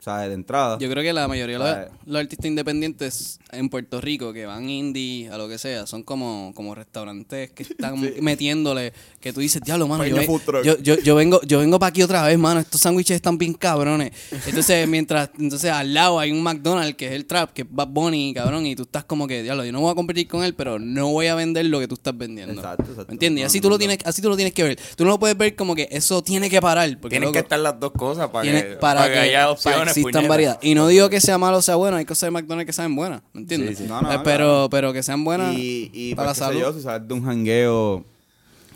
de 0.07 0.35
entrada. 0.35 0.79
Yo 0.79 0.89
creo 0.89 1.03
que 1.03 1.13
la 1.13 1.27
mayoría 1.27 1.59
de 1.59 1.89
los, 2.07 2.21
artistas 2.21 2.47
independientes 2.47 3.41
en 3.51 3.69
Puerto 3.69 4.01
Rico 4.01 4.33
que 4.33 4.47
van 4.47 4.69
indie, 4.71 5.29
a 5.29 5.37
lo 5.37 5.49
que 5.49 5.59
sea, 5.59 5.87
son 5.87 6.03
como, 6.05 6.53
como 6.55 6.75
restaurantes 6.75 7.51
que 7.51 7.65
están 7.65 7.95
metiéndole, 8.21 8.93
que 9.21 9.33
tú 9.33 9.41
dices, 9.41 9.61
diablo, 9.63 9.89
mano, 9.89 10.07
yo, 10.07 10.63
yo, 10.63 10.79
yo, 10.79 10.99
yo 11.01 11.15
vengo, 11.17 11.41
yo 11.43 11.59
vengo 11.59 11.79
para 11.79 11.89
aquí 11.89 12.03
otra 12.03 12.23
vez, 12.23 12.39
mano, 12.39 12.61
estos 12.61 12.81
sándwiches 12.81 13.17
están 13.17 13.37
bien 13.37 13.55
cabrones. 13.55 14.13
Entonces, 14.47 14.87
mientras, 14.89 15.31
entonces 15.39 15.71
al 15.71 15.93
lado 15.93 16.21
hay 16.21 16.31
un 16.31 16.43
McDonald's 16.43 16.97
que 16.97 17.07
es 17.07 17.13
el 17.13 17.27
trap, 17.27 17.53
que 17.53 17.63
es 17.63 17.69
Bad 17.71 17.89
Bunny, 17.89 18.33
cabrón, 18.33 18.65
y 18.67 18.77
tú 18.77 18.85
estás 18.85 19.05
como 19.05 19.27
que, 19.27 19.43
diablo, 19.43 19.65
yo 19.65 19.73
no 19.73 19.81
voy 19.81 19.91
a 19.91 19.95
competir 19.95 20.29
con 20.29 20.45
él, 20.45 20.55
pero 20.55 20.79
no 20.79 21.09
voy 21.11 21.27
a 21.27 21.35
vender 21.35 21.67
lo 21.67 21.81
que 21.81 21.89
tú 21.89 21.95
estás 21.95 22.17
vendiendo. 22.17 22.55
Exacto, 22.55 22.85
exacto. 22.85 23.07
¿Me 23.09 23.15
entiendes? 23.15 23.41
Y 23.41 23.43
No, 23.43 23.47
así 23.49 23.59
no, 23.59 23.63
tú 23.63 23.69
lo 23.71 23.75
no. 23.75 23.79
tienes, 23.79 23.99
así 24.05 24.23
tú 24.23 24.29
lo 24.29 24.37
tienes 24.37 24.55
que 24.55 24.63
ver. 24.63 24.79
Tú 24.97 25.05
no 25.05 25.11
lo 25.11 25.19
puedes 25.19 25.37
ver 25.37 25.57
como 25.57 25.75
que 25.75 25.89
eso 25.91 26.23
tiene 26.23 26.49
que 26.49 26.61
parar. 26.61 26.89
Porque, 27.01 27.15
tienen 27.17 27.33
que 27.33 27.41
estar 27.41 27.59
las 27.59 27.79
dos 27.81 27.93
cosas 27.93 28.29
para, 28.31 28.43
tiene- 28.43 28.63
que, 28.63 28.77
para, 28.77 29.01
para 29.01 29.09
que 29.09 29.15
que, 29.15 29.21
haya 29.21 29.51
opciones. 29.51 29.96
Existan 30.01 30.29
variedad. 30.29 30.59
Y 30.63 30.75
no 30.75 30.87
digo 30.89 31.09
que 31.11 31.21
sea 31.21 31.39
malo 31.39 31.59
o 31.59 31.63
sea 31.63 31.77
bueno, 31.77 31.97
hay 31.97 32.05
cosas 32.05 32.29
de 32.29 32.31
McDonald's 32.33 32.67
que 32.67 32.73
saben 32.73 32.95
buenas, 32.97 33.23
¿me 33.33 33.41
entiendes? 33.43 33.79
Sí, 33.79 33.85
sí. 33.85 33.89
No, 33.89 34.01
no, 34.03 34.09
Eh, 34.09 34.11
claro. 34.11 34.23
pero, 34.25 34.69
pero 34.71 34.93
que 34.93 35.03
sean 35.03 35.25
buenas 35.25 35.55
Y, 35.57 35.91
y 35.93 36.15
para 36.15 36.29
la 36.29 36.35
pues, 36.35 36.39
qué 36.49 36.55
sé 36.55 36.61
salud. 36.61 36.73
yo, 36.73 36.79
si 36.79 36.83
sales 36.85 37.09
de 37.09 37.15
un 37.15 37.25
jangueo 37.25 38.05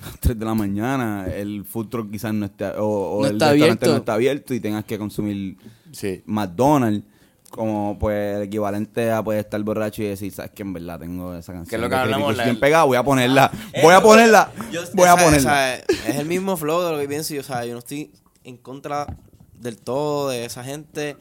a 0.03 0.07
las 0.07 0.21
3 0.21 0.39
de 0.39 0.45
la 0.45 0.55
mañana, 0.55 1.27
el 1.35 1.64
food 1.64 1.89
truck 1.89 2.11
quizás 2.11 2.33
no 2.33 2.47
esté, 2.47 2.64
o, 2.79 2.87
o 2.87 3.21
No 3.23 3.27
el 3.29 3.33
está 3.35 3.51
restaurante 3.53 3.85
abierto. 3.85 3.91
no 3.91 3.97
está 3.99 4.14
abierto 4.14 4.55
y 4.55 4.61
tengas 4.61 4.85
que 4.85 4.99
consumir 4.99 5.57
Sí. 5.93 6.23
McDonald's 6.27 7.05
como 7.51 7.99
pues 7.99 8.37
el 8.37 8.43
equivalente 8.43 9.11
a 9.11 9.25
pues 9.25 9.41
estar 9.41 9.61
borracho 9.64 10.03
y 10.03 10.07
decir, 10.07 10.33
sabes 10.33 10.53
que 10.53 10.62
en 10.62 10.73
verdad 10.73 11.01
tengo 11.01 11.35
esa 11.35 11.53
canción. 11.53 11.68
Que 11.68 11.75
es 11.75 11.83
lo 11.83 11.89
que 11.89 11.97
de 11.97 12.01
hablamos, 12.03 12.37
la- 12.37 12.45
bien 12.45 12.61
pegada, 12.61 12.85
voy 12.85 12.97
a 12.97 13.03
ponerla, 13.03 13.51
Eh, 13.73 13.81
voy 13.83 13.93
a 13.93 14.01
ponerla, 14.01 14.53
yo- 14.71 14.83
voy 14.95 15.09
a 15.09 15.16
ponerla. 15.16 15.75
es 15.79 16.14
el 16.16 16.27
mismo 16.27 16.57
flow 16.57 16.81
de 16.83 16.93
lo 16.93 16.99
que 17.01 17.09
pienso 17.09 17.35
yo. 17.35 17.41
O 17.41 17.45
sea, 17.45 17.66
yo 17.66 17.73
no 17.73 17.81
estoy 17.81 18.12
en 18.45 18.57
contra 18.57 19.05
del 19.61 19.79
todo 19.79 20.31
de 20.31 20.45
esa 20.45 20.65
gente. 20.65 21.17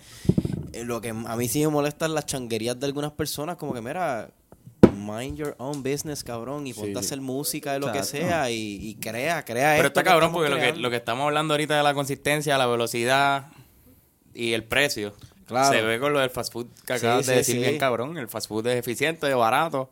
Eh, 0.74 0.84
Lo 0.84 1.02
que 1.02 1.10
a 1.10 1.36
mí 1.36 1.48
sí 1.48 1.60
me 1.62 1.68
molesta 1.68 2.06
es 2.06 2.12
las 2.12 2.26
changuerías 2.26 2.80
de 2.80 2.86
algunas 2.86 3.12
personas. 3.12 3.58
Como 3.58 3.74
que, 3.74 3.82
mira, 3.82 4.30
mind 4.96 5.38
your 5.38 5.56
own 5.60 5.84
business, 5.84 6.24
cabrón. 6.24 6.66
Y 6.68 6.74
ponte 6.74 6.98
a 6.98 7.00
hacer 7.02 7.22
música 7.22 7.74
de 7.74 7.80
lo 7.80 7.92
que 7.92 8.04
sea. 8.04 8.50
Y, 8.50 8.80
y 8.82 8.96
crea, 8.96 9.44
crea 9.46 9.76
Pero 9.76 9.88
esto 9.88 10.00
está 10.00 10.10
cabrón 10.10 10.32
porque 10.32 10.50
lo 10.50 10.58
que, 10.58 10.74
lo 10.74 10.90
que 10.90 10.98
estamos 10.98 11.26
hablando 11.26 11.54
ahorita 11.54 11.78
de 11.78 11.84
la 11.84 11.94
consistencia, 11.94 12.58
la 12.58 12.68
velocidad 12.68 13.48
y 14.34 14.54
el 14.54 14.64
precio. 14.64 15.14
Claro. 15.46 15.74
Se 15.74 15.82
ve 15.82 16.00
con 16.00 16.14
lo 16.14 16.20
del 16.20 16.30
fast 16.30 16.54
food 16.54 16.68
que 16.86 16.94
acabas 16.94 17.26
sí, 17.26 17.32
de 17.32 17.38
decir 17.38 17.56
sí. 17.56 17.62
bien 17.62 17.78
cabrón. 17.80 18.18
El 18.18 18.28
fast 18.28 18.48
food 18.48 18.68
es 18.68 18.78
eficiente, 18.78 19.28
es 19.28 19.36
barato. 19.36 19.90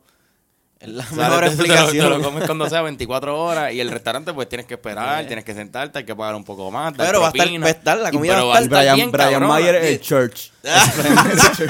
Es 0.80 0.88
la 0.88 1.02
Sales, 1.04 1.16
mejor 1.18 1.32
te- 1.32 1.38
te 1.38 1.40
lo- 1.40 1.46
explicación. 1.74 2.06
Te 2.12 2.18
lo, 2.18 2.22
comes 2.22 2.44
cuando 2.46 2.68
sea 2.70 2.82
24 2.82 3.36
horas 3.42 3.72
y 3.72 3.80
el 3.80 3.90
restaurante 3.90 4.32
pues 4.32 4.48
tienes 4.48 4.64
que 4.66 4.74
esperar, 4.74 5.26
tienes 5.26 5.44
que 5.44 5.52
sentarte, 5.54 5.98
hay 5.98 6.04
que 6.04 6.14
pagar 6.14 6.34
un 6.36 6.44
poco 6.44 6.70
más. 6.70 6.94
Pero 6.96 7.20
va 7.20 7.28
a 7.28 7.30
estar- 7.32 7.62
va 7.62 7.66
a 7.66 7.70
estar, 7.70 7.98
la 7.98 8.08
Y- 8.10 8.12
comida 8.12 8.34
pero 8.34 8.46
va 8.48 8.56
a 8.58 8.60
estar 8.60 8.78
Brian, 8.78 8.94
bien 8.96 9.10
Brian. 9.10 9.46
Mayer 9.46 9.74
es 9.74 9.84
el 9.84 10.00
church. 10.00 10.50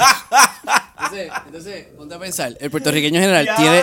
Entonces, 1.01 1.31
entonces, 1.47 1.85
ponte 1.97 2.13
a 2.15 2.19
pensar, 2.19 2.55
el 2.59 2.69
puertorriqueño 2.69 3.17
en 3.19 3.23
general 3.23 3.49
tiene, 3.57 3.81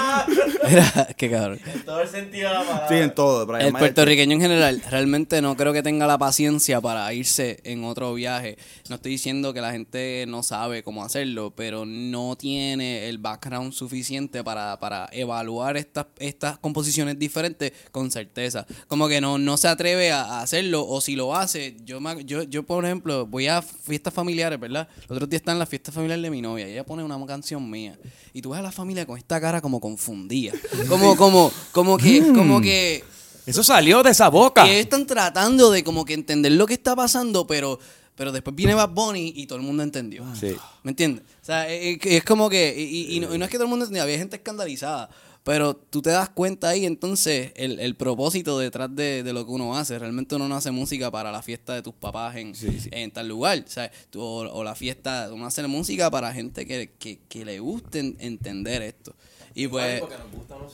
Mira, 0.71 1.09
qué 1.17 1.31
cabrón. 1.31 1.61
En 1.73 1.85
todo 1.85 2.01
el 2.03 2.09
sentido 2.09 2.49
de 2.49 2.55
la 2.55 2.61
palabra. 2.65 2.89
Sí, 2.89 2.95
en 2.97 3.15
todo. 3.15 3.47
Brian 3.47 3.67
El 3.67 3.73
Mayer. 3.73 3.89
puertorriqueño 3.89 4.33
en 4.35 4.41
general 4.41 4.83
realmente 4.91 5.41
no 5.43 5.57
creo 5.57 5.73
que 5.73 5.83
tenga 5.83 6.07
la 6.07 6.19
paciencia 6.19 6.81
para 6.81 7.13
irse 7.13 7.61
en 7.65 7.85
otro 7.85 8.13
viaje. 8.15 8.57
No 8.89 8.97
estoy 8.97 9.13
diciendo 9.13 9.53
que 9.55 9.61
la 9.61 9.73
gente 9.73 10.25
no 10.29 10.43
sabe 10.43 10.83
cómo 10.83 11.05
hacerlo, 11.05 11.53
pero 11.55 11.85
no 11.87 12.37
tiene 12.37 13.09
el 13.09 13.19
background 13.19 13.73
suficiente 13.73 14.43
para, 14.45 14.79
para 14.81 15.09
evaluar 15.13 15.77
estas, 15.77 16.07
estas 16.19 16.59
composiciones 16.59 17.19
diferentes 17.19 17.73
con 17.93 18.11
certeza. 18.11 18.67
Como 18.89 19.09
que 19.09 19.21
no, 19.21 19.39
no 19.39 19.57
se 19.57 19.69
atreve 19.69 20.11
a, 20.13 20.41
hacerlo 20.41 20.87
o 20.87 21.01
si 21.01 21.17
lo 21.17 21.35
hace, 21.37 21.77
yo, 21.85 22.01
me- 22.01 22.25
yo, 22.25 22.43
yo 22.43 22.63
por 22.65 22.85
ejemplo 22.85 23.27
voy 23.27 23.47
a 23.49 23.63
fiestas 23.63 24.13
familiares, 24.13 24.59
¿verdad? 24.61 24.89
Los 25.09 25.13
otros 25.17 25.29
días 25.31 25.41
están 25.41 25.59
las 25.59 25.69
fiestas 25.69 25.95
familiares 25.95 26.23
de 26.23 26.31
mi 26.31 26.43
novia 26.43 26.69
y 26.69 26.73
ella 26.73 26.85
pone 26.85 27.03
una 27.03 27.17
canción 27.27 27.69
mía 27.71 27.99
y 28.33 28.43
tú 28.43 28.51
ves 28.51 28.61
a 28.61 28.63
la 28.63 28.73
familia 28.73 29.07
con 29.07 29.19
esta 29.19 29.41
cara 29.41 29.61
como 29.61 29.81
confundida. 29.81 30.53
Como, 30.89 31.17
como, 31.17 31.53
como 31.73 31.97
que, 31.99 32.21
como 32.35 32.61
que... 32.61 33.05
Eso 33.47 33.63
salió 33.63 34.03
de 34.03 34.11
esa 34.11 34.29
boca. 34.29 34.65
Que 34.65 34.81
están 34.81 35.07
tratando 35.07 35.71
de 35.71 35.85
como 35.85 36.05
que 36.05 36.15
entender 36.15 36.51
lo 36.53 36.67
que 36.67 36.75
está 36.75 36.97
pasando, 36.97 37.47
pero, 37.47 37.79
pero 38.17 38.33
después 38.33 38.57
viene 38.57 38.75
Bad 38.75 38.89
Bunny 38.91 39.33
y 39.37 39.47
todo 39.47 39.59
el 39.59 39.65
mundo 39.65 39.83
entendió. 39.85 40.25
Sí. 40.35 40.55
¿Me 40.83 40.91
entiendes? 40.91 41.23
O 41.43 41.45
sea, 41.47 41.69
es, 41.69 41.99
es 42.03 42.25
como 42.25 42.51
que, 42.51 42.75
y, 42.77 43.15
y 43.17 43.21
no, 43.21 43.33
y 43.33 43.39
no 43.39 43.45
es 43.45 43.51
que 43.51 43.57
todo 43.57 43.65
el 43.67 43.71
mundo 43.71 43.85
entendía, 43.85 44.03
había 44.03 44.19
gente 44.19 44.35
escandalizada, 44.37 45.09
pero 45.45 45.77
tú 45.77 46.03
te 46.03 46.11
das 46.11 46.29
cuenta 46.31 46.71
ahí 46.71 46.87
entonces 46.87 47.53
el, 47.55 47.79
el 47.79 47.95
propósito 47.95 48.59
detrás 48.59 48.89
de, 48.97 49.23
de 49.23 49.33
lo 49.33 49.47
que 49.47 49.53
uno 49.53 49.77
hace. 49.79 49.97
Realmente 49.97 50.35
uno 50.35 50.49
no 50.49 50.57
hace 50.57 50.73
música 50.73 51.13
para 51.13 51.31
la 51.31 51.41
fiesta 51.41 51.73
de 51.73 51.83
tus 51.83 51.95
papás 51.95 52.35
en, 52.35 52.53
en 52.91 53.11
tal 53.13 53.29
lugar, 53.29 53.63
o, 53.65 53.71
sea, 53.71 53.93
tú- 54.11 54.21
o, 54.23 54.41
o 54.53 54.65
la 54.65 54.75
fiesta, 54.75 55.31
uno 55.33 55.47
hace 55.47 55.65
música 55.69 56.11
para 56.11 56.33
gente 56.33 56.67
que, 56.67 56.91
que, 56.99 57.21
que 57.29 57.45
le 57.45 57.61
guste 57.61 58.01
en- 58.01 58.17
entender 58.19 58.83
esto. 58.83 59.15
Y 59.59 59.69
pues, 59.69 60.03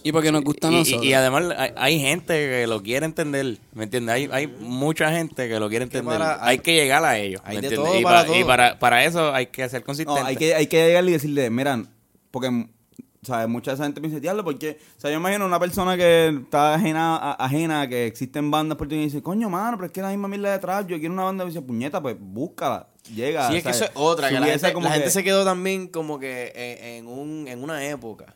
y 0.02 0.10
porque 0.10 0.32
nos 0.32 0.42
gusta 0.42 0.66
a 0.66 0.70
Y- 0.72 0.74
y, 0.74 0.78
nosotros. 0.80 1.04
y 1.04 1.12
además 1.12 1.44
hay, 1.56 1.70
hay 1.76 2.00
gente 2.00 2.34
que 2.34 2.66
lo 2.66 2.82
quiere 2.82 3.06
entender, 3.06 3.58
¿me 3.74 3.84
entiendes? 3.84 4.12
Hay, 4.12 4.28
hay 4.32 4.48
mucha 4.48 5.12
gente 5.12 5.48
que 5.48 5.60
lo 5.60 5.68
quiere 5.68 5.84
entender. 5.84 6.18
para- 6.18 6.44
hay 6.44 6.58
que 6.58 6.74
llegar 6.74 7.04
a 7.04 7.16
ellos, 7.16 7.40
hay 7.44 7.56
¿me 7.56 7.60
de 7.62 7.68
entiendes? 7.68 7.90
todo 7.92 8.00
y 8.00 8.02
para 8.02 8.24
para, 8.26 8.36
y 8.38 8.44
para, 8.44 8.78
para 8.80 9.04
eso 9.04 9.32
hay 9.32 9.46
que 9.46 9.68
ser 9.68 9.82
No, 9.82 9.86
consistente. 9.86 10.20
hay 10.24 10.34
que, 10.36 10.54
hay 10.56 10.66
que 10.66 10.84
llegarle 10.88 11.10
y 11.10 11.12
decirle, 11.14 11.48
miran, 11.48 11.88
porque, 12.32 12.66
¿sabes? 13.22 13.46
Mucha 13.48 13.70
de 13.70 13.74
esa 13.76 13.84
gente 13.84 14.00
me 14.00 14.08
dice, 14.08 14.18
diablo, 14.20 14.42
porque, 14.42 14.78
o 14.98 15.00
sea, 15.00 15.12
yo 15.12 15.18
imagino 15.18 15.46
una 15.46 15.60
persona 15.60 15.96
que 15.96 16.36
está 16.42 16.74
ajena, 16.74 17.16
a- 17.18 17.32
ajena 17.44 17.88
que 17.88 18.06
existen 18.06 18.50
bandas 18.50 18.76
por 18.76 18.88
ti 18.88 18.96
y 18.96 19.04
dice, 19.04 19.22
coño, 19.22 19.48
mano, 19.48 19.76
pero 19.76 19.86
es 19.86 19.92
que 19.92 20.02
la 20.02 20.08
misma 20.08 20.26
mierda 20.26 20.50
detrás, 20.50 20.84
yo 20.88 20.98
quiero 20.98 21.14
una 21.14 21.22
banda 21.22 21.44
y 21.44 21.48
dice, 21.48 21.62
puñeta, 21.62 22.02
pues 22.02 22.16
búscala, 22.18 22.88
llega. 23.14 23.48
Sí, 23.48 23.58
es 23.58 23.62
que 23.62 23.70
eso 23.70 23.84
es 23.84 23.90
otra, 23.94 24.28
que 24.28 24.40
la 24.40 24.46
gente, 24.46 24.72
como 24.72 24.86
la 24.88 24.94
gente 24.94 25.04
que- 25.06 25.12
se 25.12 25.22
quedó 25.22 25.44
también 25.44 25.86
como 25.86 26.18
que 26.18 26.50
en, 26.56 27.06
en 27.06 27.06
un, 27.06 27.46
en 27.46 27.62
una 27.62 27.86
época. 27.86 28.34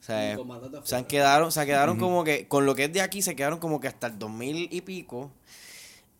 O 0.00 0.02
sea, 0.02 0.36
se 0.84 0.96
han 0.96 1.04
quedaron, 1.04 1.52
se 1.52 1.66
quedaron 1.66 1.98
como 1.98 2.24
que, 2.24 2.48
con 2.48 2.64
lo 2.64 2.74
que 2.74 2.84
es 2.84 2.92
de 2.92 3.02
aquí, 3.02 3.20
se 3.20 3.36
quedaron 3.36 3.58
como 3.58 3.80
que 3.80 3.88
hasta 3.88 4.06
el 4.06 4.18
2000 4.18 4.68
y 4.72 4.80
pico. 4.80 5.30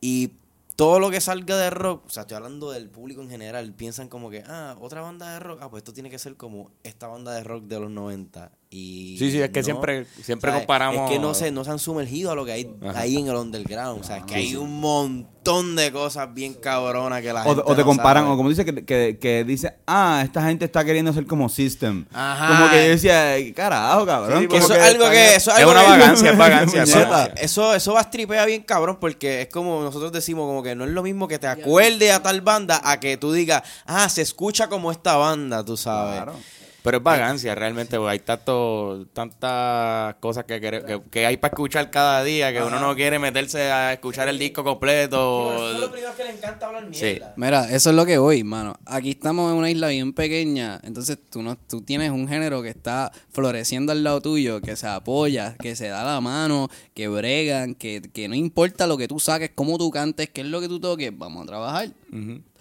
Y 0.02 0.32
todo 0.76 0.98
lo 0.98 1.10
que 1.10 1.20
salga 1.20 1.56
de 1.56 1.70
rock, 1.70 2.04
o 2.06 2.10
sea, 2.10 2.22
estoy 2.22 2.36
hablando 2.36 2.70
del 2.70 2.88
público 2.88 3.22
en 3.22 3.30
general, 3.30 3.72
piensan 3.72 4.08
como 4.08 4.30
que, 4.30 4.44
ah, 4.46 4.76
otra 4.80 5.00
banda 5.00 5.32
de 5.32 5.40
rock, 5.40 5.60
ah, 5.62 5.70
pues 5.70 5.80
esto 5.82 5.92
tiene 5.92 6.10
que 6.10 6.18
ser 6.18 6.36
como 6.36 6.70
esta 6.82 7.06
banda 7.06 7.32
de 7.32 7.42
rock 7.44 7.64
de 7.64 7.80
los 7.80 7.90
90. 7.90 8.50
Y 8.72 9.16
Sí, 9.18 9.32
sí, 9.32 9.42
es 9.42 9.50
que 9.50 9.60
no. 9.60 9.64
siempre- 9.64 10.06
siempre 10.22 10.48
sea, 10.52 10.60
comparamos- 10.60 11.06
Es 11.06 11.10
que 11.10 11.18
no 11.18 11.34
se, 11.34 11.50
no 11.50 11.64
se 11.64 11.72
han 11.72 11.80
sumergido 11.80 12.30
a 12.30 12.36
lo 12.36 12.44
que 12.44 12.52
hay 12.52 12.70
Ajá. 12.86 13.00
ahí 13.00 13.16
en 13.16 13.26
el 13.26 13.34
underground. 13.34 14.00
O 14.00 14.04
sea, 14.04 14.18
es 14.18 14.22
que 14.26 14.36
hay 14.36 14.54
un 14.54 14.78
montón 14.78 15.74
de 15.74 15.90
cosas 15.90 16.32
bien 16.32 16.54
cabronas 16.54 17.20
que 17.20 17.32
la 17.32 17.42
O, 17.42 17.48
gente 17.48 17.62
o 17.66 17.74
te 17.74 17.80
no 17.80 17.86
comparan, 17.86 18.22
sabe. 18.22 18.34
o 18.34 18.36
como 18.36 18.48
dice 18.48 18.64
que, 18.64 18.84
que, 18.84 19.18
que 19.20 19.42
dice, 19.42 19.74
ah, 19.88 20.20
esta 20.24 20.42
gente 20.46 20.66
está 20.66 20.84
queriendo 20.84 21.12
ser 21.12 21.26
como 21.26 21.48
System. 21.48 22.06
Ajá. 22.12 22.46
Como 22.58 22.70
que 22.70 22.84
yo 22.84 22.90
decía, 22.90 23.32
"Ay, 23.32 23.52
carajo, 23.52 24.06
cabrón. 24.06 24.46
Sí, 24.48 24.56
eso 24.56 24.72
es 24.72 24.80
algo 24.82 25.10
que- 25.10 25.34
eso 25.34 25.50
es 25.50 25.56
algo 25.58 25.72
una 25.72 25.80
que- 25.82 25.90
vagancia, 25.90 26.30
es 26.30 26.38
vagancia. 26.38 26.82
es 26.84 26.94
vagancia. 26.94 27.34
Eso, 27.42 27.74
eso 27.74 27.92
va 27.94 28.00
a 28.00 28.04
stripea 28.04 28.44
bien 28.46 28.62
cabrón 28.62 28.98
porque 29.00 29.42
es 29.42 29.48
como 29.48 29.82
nosotros 29.82 30.12
decimos 30.12 30.46
como 30.46 30.62
que 30.62 30.76
no 30.76 30.84
es 30.84 30.90
lo 30.90 31.02
mismo 31.02 31.26
que 31.26 31.40
te 31.40 31.48
acuerde 31.48 32.12
a 32.12 32.22
tal 32.22 32.40
banda 32.40 32.80
a 32.84 33.00
que 33.00 33.16
tú 33.16 33.32
digas, 33.32 33.64
ah, 33.86 34.08
se 34.08 34.22
escucha 34.22 34.68
como 34.68 34.92
esta 34.92 35.16
banda, 35.16 35.64
tú 35.64 35.76
sabes. 35.76 36.14
Claro. 36.22 36.34
Pero 36.82 36.96
es 36.98 37.02
vagancia, 37.02 37.54
realmente, 37.54 37.96
porque 37.96 38.12
hay 38.12 38.18
tanto, 38.20 39.06
tantas 39.12 40.14
cosas 40.16 40.44
que, 40.44 40.60
que, 40.60 41.02
que 41.10 41.26
hay 41.26 41.36
para 41.36 41.52
escuchar 41.52 41.90
cada 41.90 42.24
día 42.24 42.52
que 42.52 42.62
uno 42.62 42.80
no 42.80 42.94
quiere 42.94 43.18
meterse 43.18 43.70
a 43.70 43.92
escuchar 43.92 44.28
el 44.28 44.38
disco 44.38 44.64
completo. 44.64 45.88
primero 45.92 46.16
que 46.16 46.24
le 46.24 46.30
encanta 46.30 46.66
hablar 46.66 46.88
Sí. 46.92 47.18
Mira, 47.36 47.70
eso 47.70 47.90
es 47.90 47.96
lo 47.96 48.06
que 48.06 48.18
voy, 48.18 48.44
mano. 48.44 48.74
Aquí 48.86 49.10
estamos 49.10 49.52
en 49.52 49.58
una 49.58 49.70
isla 49.70 49.88
bien 49.88 50.12
pequeña, 50.12 50.80
entonces 50.82 51.18
tú 51.30 51.42
no, 51.42 51.56
tú 51.56 51.82
tienes 51.82 52.10
un 52.10 52.26
género 52.26 52.62
que 52.62 52.70
está 52.70 53.12
floreciendo 53.30 53.92
al 53.92 54.02
lado 54.02 54.20
tuyo, 54.20 54.60
que 54.60 54.76
se 54.76 54.86
apoya, 54.86 55.56
que 55.58 55.76
se 55.76 55.88
da 55.88 56.04
la 56.04 56.20
mano, 56.20 56.68
que 56.94 57.08
bregan, 57.08 57.74
que, 57.74 58.00
que 58.00 58.28
no 58.28 58.34
importa 58.34 58.86
lo 58.86 58.96
que 58.96 59.08
tú 59.08 59.20
saques, 59.20 59.50
cómo 59.54 59.76
tú 59.78 59.90
cantes, 59.90 60.30
qué 60.30 60.40
es 60.40 60.46
lo 60.46 60.60
que 60.60 60.68
tú 60.68 60.80
toques, 60.80 61.16
vamos 61.16 61.44
a 61.44 61.46
trabajar. 61.46 61.88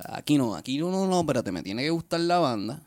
Aquí 0.05 0.37
no, 0.37 0.55
aquí 0.55 0.77
no, 0.77 0.89
no, 0.91 1.07
no, 1.07 1.21
espérate, 1.21 1.51
me 1.51 1.63
tiene 1.63 1.83
que 1.83 1.89
gustar 1.89 2.19
la 2.21 2.39
banda, 2.39 2.81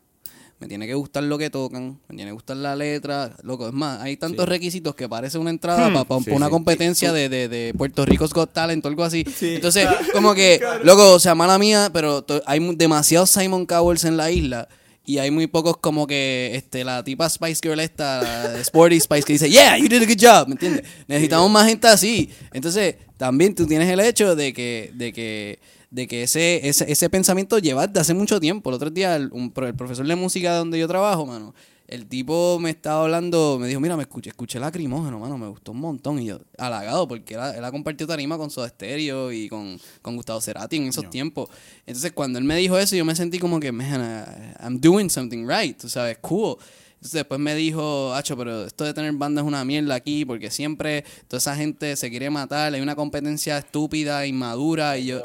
me 0.63 0.69
tiene 0.69 0.87
que 0.87 0.95
gustar 0.95 1.25
lo 1.25 1.39
que 1.39 1.51
tocan, 1.51 1.99
me 2.09 2.15
tiene 2.15 2.31
que 2.31 2.35
gustar 2.35 2.57
la 2.57 2.77
letra, 2.77 3.35
loco, 3.43 3.67
es 3.67 3.75
más, 3.75 4.01
hay 4.01 4.17
tantos 4.17 4.49
requisitos 4.49 4.95
que 4.95 5.09
parece 5.09 5.37
una 5.37 5.51
entrada 5.51 6.05
para 6.05 6.23
Sí, 6.23 6.31
una 6.31 6.47
sí. 6.47 6.51
competencia 6.53 7.13
de, 7.13 7.29
de, 7.29 7.49
de 7.49 7.75
Puerto 7.77 8.07
Rico's 8.07 8.33
Got 8.33 8.53
Talent 8.53 8.85
o 8.85 8.89
algo 8.89 9.03
así. 9.03 9.25
Entonces, 9.41 9.89
como 10.13 10.37
que, 10.37 10.61
loco, 10.85 11.15
o 11.15 11.19
sea, 11.19 11.35
mala 11.35 11.59
mía, 11.59 11.91
pero 11.93 12.25
hay 12.47 12.61
demasiados 12.77 13.31
Simon 13.31 13.67
Cowells 13.67 14.05
en 14.05 14.17
la 14.17 14.31
isla. 14.31 14.69
Y 15.05 15.19
hay 15.19 15.33
muy 15.33 15.49
pocos 15.49 15.79
como 15.79 16.07
que 16.07 16.53
este 16.55 16.85
la 16.85 17.03
tipa 17.03 17.29
Spice 17.29 17.59
Girl 17.61 17.81
esta, 17.81 18.57
Sporty 18.61 19.01
Spice, 19.01 19.25
que 19.25 19.33
dice, 19.33 19.51
yeah, 19.51 19.77
you 19.77 19.89
did 19.89 20.01
a 20.01 20.07
good 20.07 20.17
job, 20.21 20.47
¿me 20.47 20.53
entiendes? 20.53 20.85
Necesitamos 21.09 21.51
más 21.51 21.67
gente 21.67 21.89
así. 21.89 22.31
Entonces, 22.53 22.95
también 23.17 23.53
tú 23.53 23.67
tienes 23.67 23.89
el 23.89 23.99
hecho 23.99 24.37
de 24.37 24.53
que, 24.53 24.93
de 24.95 25.13
que, 25.13 25.59
de 25.93 26.09
que 26.09 26.23
ese, 26.25 26.67
ese, 26.67 26.91
ese 26.91 27.09
pensamiento 27.11 27.59
lleva 27.59 27.87
de 27.87 28.01
hace 28.01 28.15
mucho 28.15 28.41
tiempo. 28.41 28.71
El 28.71 28.75
otro 28.77 28.91
día, 28.91 29.15
el, 29.15 29.31
un 29.33 29.51
pro- 29.51 29.67
el 29.69 29.75
profesor 29.75 30.07
de 30.07 30.17
música 30.17 30.57
donde 30.57 30.79
yo 30.79 30.89
trabajo, 30.89 31.27
mano, 31.27 31.55
el 31.87 32.07
tipo 32.07 32.59
me 32.59 32.71
estaba 32.71 33.03
hablando, 33.03 33.59
me 33.61 33.69
dijo, 33.69 33.79
mira, 33.79 33.95
me 33.99 34.05
escuché, 34.05 34.31
escuché 34.31 34.59
lacrimógeno, 34.59 35.19
mano, 35.19 35.37
me 35.37 35.47
gustó 35.49 35.73
un 35.73 35.81
montón. 35.81 36.19
Y 36.19 36.25
yo, 36.25 36.41
halagado, 36.57 37.07
porque 37.07 37.35
él, 37.35 37.41
ha- 37.41 37.55
él 37.55 37.63
ha 37.63 37.71
compartido 37.71 38.09
tarima 38.09 38.39
con 38.39 38.51
Soda 38.51 38.69
Stereo 38.71 39.31
y 39.31 39.49
con, 39.51 39.79
con 40.01 40.17
Gustavo 40.17 40.41
Cerati 40.41 40.77
en 40.77 40.85
esos 40.85 41.05
tiempos. 41.11 41.51
Entonces, 41.85 42.13
cuando 42.13 42.39
él 42.39 42.45
me 42.47 42.57
dijo 42.57 42.79
eso, 42.79 42.97
yo 42.97 43.05
me 43.05 43.15
sentí 43.15 43.39
como 43.39 43.61
que, 43.61 43.71
man, 43.71 44.01
I- 44.01 44.65
I'm 44.65 44.81
doing 44.81 45.11
something 45.11 45.47
right, 45.47 45.77
tú 45.79 45.91
sabes, 45.91 46.17
cool. 46.23 46.57
Entonces 46.95 47.19
después 47.19 47.41
me 47.41 47.53
dijo, 47.57 48.15
Hacho, 48.15 48.37
pero 48.37 48.65
esto 48.65 48.85
de 48.85 48.95
tener 48.95 49.11
bandas 49.15 49.43
es 49.43 49.49
una 49.49 49.65
mierda 49.65 49.97
aquí 49.97 50.25
porque 50.25 50.53
siempre 50.53 51.05
toda 51.27 51.39
esa 51.39 51.57
gente 51.57 51.97
se 51.97 52.09
quiere 52.11 52.31
matar, 52.31 52.73
hay 52.73 52.81
una 52.81 52.95
competencia 52.95 53.59
estúpida, 53.59 54.25
inmadura 54.25 54.97
y 54.97 55.07
yo 55.07 55.21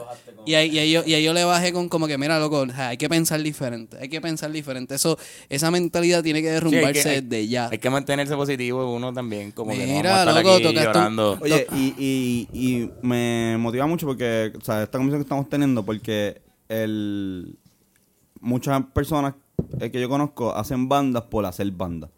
y 0.47 0.55
ahí, 0.55 0.69
y 0.71 0.79
ahí 0.79 0.91
yo, 0.91 1.03
y 1.05 1.13
ahí 1.13 1.23
yo 1.23 1.33
le 1.33 1.43
bajé 1.43 1.71
con 1.73 1.89
como 1.89 2.07
que, 2.07 2.17
mira, 2.17 2.39
loco, 2.39 2.61
o 2.61 2.67
sea, 2.69 2.87
hay 2.89 2.97
que 2.97 3.07
pensar 3.09 3.41
diferente, 3.43 3.97
hay 3.99 4.09
que 4.09 4.21
pensar 4.21 4.51
diferente. 4.51 4.95
Eso, 4.95 5.17
esa 5.49 5.69
mentalidad 5.69 6.23
tiene 6.23 6.41
que 6.41 6.47
Sí, 6.47 6.53
hay 6.55 6.61
derrumbarse 6.61 7.03
que- 7.03 7.09
hay- 7.09 7.21
desde 7.21 7.47
ya. 7.47 7.69
Hay 7.69 7.77
que 7.77 7.89
mantenerse 7.89 8.35
positivo 8.35 8.95
uno 8.95 9.13
también, 9.13 9.51
como 9.51 9.71
que 9.71 9.85
no 9.85 9.93
Mira, 9.93 10.11
vamos 10.11 10.17
a 10.17 10.29
estar 10.39 10.43
loco, 10.43 10.55
aquí 10.69 10.75
llorando. 10.77 11.37
Oye, 11.41 11.67
y, 11.75 11.93
y, 11.97 12.47
y 12.53 12.91
me 13.01 13.57
motiva 13.59 13.85
mucho 13.87 14.07
porque, 14.07 14.51
o 14.59 14.63
sea, 14.63 14.83
esta 14.83 14.97
conversación 14.97 15.19
que 15.23 15.25
estamos 15.27 15.49
teniendo, 15.49 15.83
porque 15.85 16.41
el 16.69 17.57
muchas 18.39 18.83
personas 18.93 19.33
eh, 19.79 19.89
que 19.91 19.99
yo 19.99 20.07
conozco 20.09 20.55
hacen 20.55 20.87
bandas 20.87 21.23
por 21.23 21.45
hacer 21.45 21.69
bandas. 21.71 22.09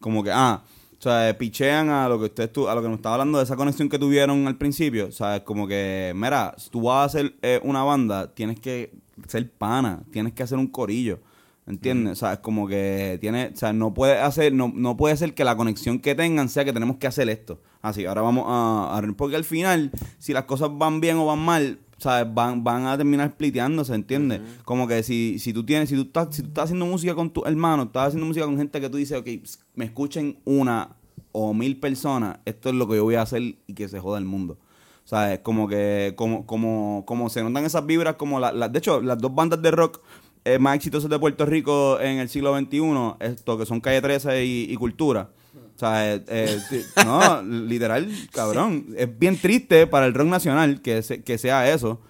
Como 0.00 0.22
que, 0.22 0.30
ah, 0.32 0.62
o 0.98 1.02
sea, 1.02 1.36
pichean 1.38 1.88
a 1.90 2.08
lo 2.08 2.18
que 2.18 2.26
usted 2.26 2.50
a 2.68 2.74
lo 2.74 2.82
que 2.82 2.88
nos 2.88 2.96
estaba 2.98 3.14
hablando 3.16 3.38
de 3.38 3.44
esa 3.44 3.56
conexión 3.56 3.88
que 3.88 3.98
tuvieron 3.98 4.46
al 4.46 4.56
principio. 4.56 5.06
O 5.08 5.12
sea, 5.12 5.36
es 5.36 5.42
como 5.42 5.66
que, 5.66 6.12
mira, 6.14 6.54
si 6.56 6.70
tú 6.70 6.82
vas 6.82 6.96
a 7.02 7.04
hacer 7.04 7.34
eh, 7.42 7.60
una 7.62 7.82
banda, 7.82 8.34
tienes 8.34 8.58
que 8.60 8.92
ser 9.28 9.50
pana, 9.50 10.02
tienes 10.12 10.32
que 10.32 10.42
hacer 10.42 10.58
un 10.58 10.66
corillo. 10.68 11.20
¿Entiendes? 11.66 12.12
O 12.12 12.16
sea, 12.16 12.34
es 12.34 12.38
como 12.40 12.68
que 12.68 13.16
tiene, 13.22 13.50
o 13.54 13.56
sea, 13.56 13.72
no 13.72 13.94
puede 13.94 14.18
hacer, 14.18 14.52
no, 14.52 14.70
no 14.74 14.98
puede 14.98 15.16
ser 15.16 15.32
que 15.32 15.44
la 15.44 15.56
conexión 15.56 15.98
que 15.98 16.14
tengan 16.14 16.50
sea 16.50 16.62
que 16.62 16.74
tenemos 16.74 16.98
que 16.98 17.06
hacer 17.06 17.26
esto. 17.30 17.62
Así, 17.80 18.04
ahora 18.04 18.20
vamos 18.20 18.44
a, 18.46 18.98
a- 18.98 19.02
porque 19.16 19.36
al 19.36 19.44
final, 19.44 19.90
si 20.18 20.34
las 20.34 20.44
cosas 20.44 20.68
van 20.72 21.00
bien 21.00 21.16
o 21.16 21.24
van 21.24 21.38
mal, 21.38 21.78
¿sabes? 21.98 22.32
Van, 22.34 22.62
van 22.64 22.86
a 22.86 22.96
terminar 22.96 23.30
spliteándose, 23.30 23.94
¿entiendes? 23.94 24.40
Como 24.64 24.86
que 24.88 25.02
si, 25.02 25.38
si 25.38 25.52
tú 25.52 25.64
tienes, 25.64 25.88
si 25.88 25.94
tú 25.96 26.02
estás, 26.02 26.34
si 26.34 26.42
tú 26.42 26.48
estás 26.48 26.64
haciendo 26.64 26.86
música 26.86 27.14
con 27.14 27.30
tu 27.30 27.44
hermano, 27.44 27.84
estás 27.84 28.08
haciendo 28.08 28.26
música 28.26 28.46
con 28.46 28.56
gente 28.56 28.80
que 28.80 28.88
tú 28.90 28.96
dices, 28.96 29.18
ok, 29.18 29.26
me 29.74 29.84
escuchen 29.84 30.38
una 30.44 30.96
o 31.32 31.52
mil 31.54 31.78
personas, 31.80 32.38
esto 32.44 32.68
es 32.68 32.74
lo 32.76 32.86
que 32.88 32.96
yo 32.96 33.04
voy 33.04 33.16
a 33.16 33.22
hacer 33.22 33.42
y 33.42 33.74
que 33.74 33.88
se 33.88 33.98
joda 34.00 34.18
el 34.18 34.24
mundo. 34.24 34.58
¿Sabes? 35.04 35.40
Como 35.40 35.68
que, 35.68 36.14
como, 36.16 36.46
como, 36.46 37.04
como 37.06 37.28
se 37.28 37.42
notan 37.42 37.64
esas 37.66 37.84
vibras, 37.84 38.14
como 38.16 38.40
la, 38.40 38.52
la- 38.52 38.68
de 38.70 38.78
hecho, 38.78 39.02
las 39.02 39.18
dos 39.18 39.34
bandas 39.34 39.60
de 39.60 39.70
rock 39.70 40.00
eh, 40.46 40.58
más 40.58 40.76
exitosas 40.76 41.10
de 41.10 41.18
Puerto 41.18 41.44
Rico 41.44 42.00
en 42.00 42.18
el 42.18 42.28
siglo 42.30 42.56
XXI, 42.58 43.16
esto 43.20 43.58
que 43.58 43.66
son 43.66 43.80
Calle 43.80 44.00
13 44.00 44.44
y, 44.46 44.66
y 44.70 44.74
Cultura. 44.76 45.30
O 45.54 45.78
sea, 45.78 46.14
eh, 46.14 46.22
eh, 46.28 46.60
no, 47.04 47.42
literal, 47.42 48.10
cabrón. 48.32 48.94
Es 48.96 49.18
bien 49.18 49.38
triste 49.40 49.86
para 49.86 50.06
el 50.06 50.14
rock 50.14 50.28
nacional 50.28 50.80
que, 50.82 51.02
se- 51.02 51.22
que 51.22 51.38
sea 51.38 51.70
eso. 51.72 52.00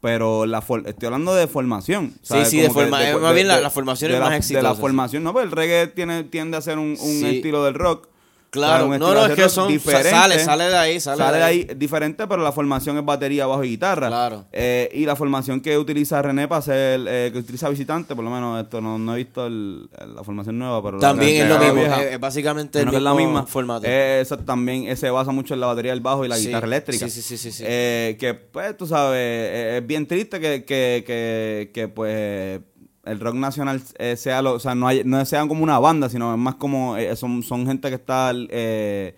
Pero 0.00 0.44
la 0.44 0.60
for- 0.60 0.86
estoy 0.86 1.06
hablando 1.06 1.34
de 1.34 1.46
formación. 1.46 2.12
¿sabes? 2.20 2.48
sí, 2.50 2.58
de 2.60 2.68
Como 2.68 2.80
que 2.80 2.84
forma- 2.86 3.08
eh, 3.08 3.16
más 3.16 3.34
bien 3.34 3.48
la- 3.48 3.60
la 3.60 3.70
formación 3.70 4.10
de 4.10 4.16
es 4.16 4.20
la- 4.20 4.26
más 4.26 4.30
De 4.48 4.54
la 4.54 4.58
exitosa. 4.60 4.80
formación, 4.80 5.22
no, 5.24 5.32
pues 5.32 5.46
el 5.46 5.50
reggae 5.52 5.86
tiene, 5.86 6.24
tiende 6.24 6.58
a 6.58 6.60
ser 6.60 6.76
un, 6.78 6.88
un 6.90 6.96
Sí. 6.96 7.36
estilo 7.36 7.64
del 7.64 7.72
rock. 7.74 8.08
Claro, 8.54 8.86
no, 8.86 8.98
no, 9.14 9.26
es 9.26 9.32
que 9.34 9.48
son, 9.48 9.68
diferente. 9.68 10.10
sale, 10.10 10.38
sale 10.38 10.64
de 10.64 10.76
ahí, 10.76 11.00
sale, 11.00 11.18
Sale 11.18 11.38
de 11.38 11.42
ahí 11.44 11.64
diferente, 11.76 12.26
pero 12.28 12.42
la 12.42 12.52
formación 12.52 12.96
es 12.98 13.04
batería, 13.04 13.46
bajo 13.46 13.64
y 13.64 13.70
guitarra. 13.70 14.06
Claro. 14.08 14.44
Eh, 14.52 14.88
y 14.94 15.04
la 15.04 15.16
formación 15.16 15.60
que 15.60 15.76
utiliza 15.76 16.22
René 16.22 16.46
para 16.46 16.60
hacer, 16.60 17.00
eh, 17.08 17.30
que 17.32 17.38
utiliza 17.40 17.68
visitante, 17.68 18.14
por 18.14 18.24
lo 18.24 18.30
menos 18.30 18.62
esto 18.62 18.80
no, 18.80 18.98
no 18.98 19.14
he 19.14 19.18
visto 19.18 19.46
el- 19.46 19.88
la 20.14 20.22
formación 20.22 20.58
nueva, 20.58 20.80
pero 20.82 20.98
la- 20.98 21.00
También 21.00 21.42
es 21.42 21.48
lo 21.48 21.58
mismo, 21.58 21.74
vieja, 21.74 22.02
es, 22.04 22.20
básicamente 22.20 22.80
el 22.80 22.88
es 22.94 23.02
la 23.02 23.14
misma. 23.14 23.44
formato. 23.46 23.86
Eh, 23.86 24.20
eso 24.22 24.38
también 24.38 24.86
eh, 24.88 24.94
se 24.96 25.10
basa 25.10 25.32
mucho 25.32 25.54
en 25.54 25.60
la 25.60 25.66
batería 25.66 25.90
del 25.92 26.00
bajo 26.00 26.24
y 26.24 26.28
la 26.28 26.36
Sí, 26.36 26.46
guitarra 26.46 26.66
eléctrica. 26.68 27.08
sí, 27.08 27.10
sí, 27.10 27.22
sí, 27.22 27.36
sí, 27.38 27.50
sí. 27.52 27.64
Eh, 27.66 28.16
que, 28.20 28.34
pues, 28.34 28.76
tú 28.76 28.86
sabes, 28.86 29.80
es 29.82 29.86
bien 29.86 30.06
triste 30.06 30.38
que, 30.40 30.64
que, 30.64 31.02
que, 31.06 31.70
que, 31.74 31.88
pues, 31.88 32.60
el 33.06 33.20
rock 33.20 33.34
nacional 33.34 33.80
eh, 33.98 34.16
sea, 34.16 34.42
lo, 34.42 34.54
o 34.54 34.58
sea, 34.58 34.74
no, 34.74 34.86
hay, 34.88 35.02
no 35.04 35.24
sean 35.24 35.48
como 35.48 35.62
una 35.62 35.78
banda, 35.78 36.08
sino 36.08 36.32
es 36.32 36.38
más 36.38 36.54
como, 36.56 36.96
eh, 36.96 37.14
son, 37.16 37.42
son 37.42 37.66
gente 37.66 37.88
que 37.88 37.94
está, 37.96 38.32
eh, 38.34 39.14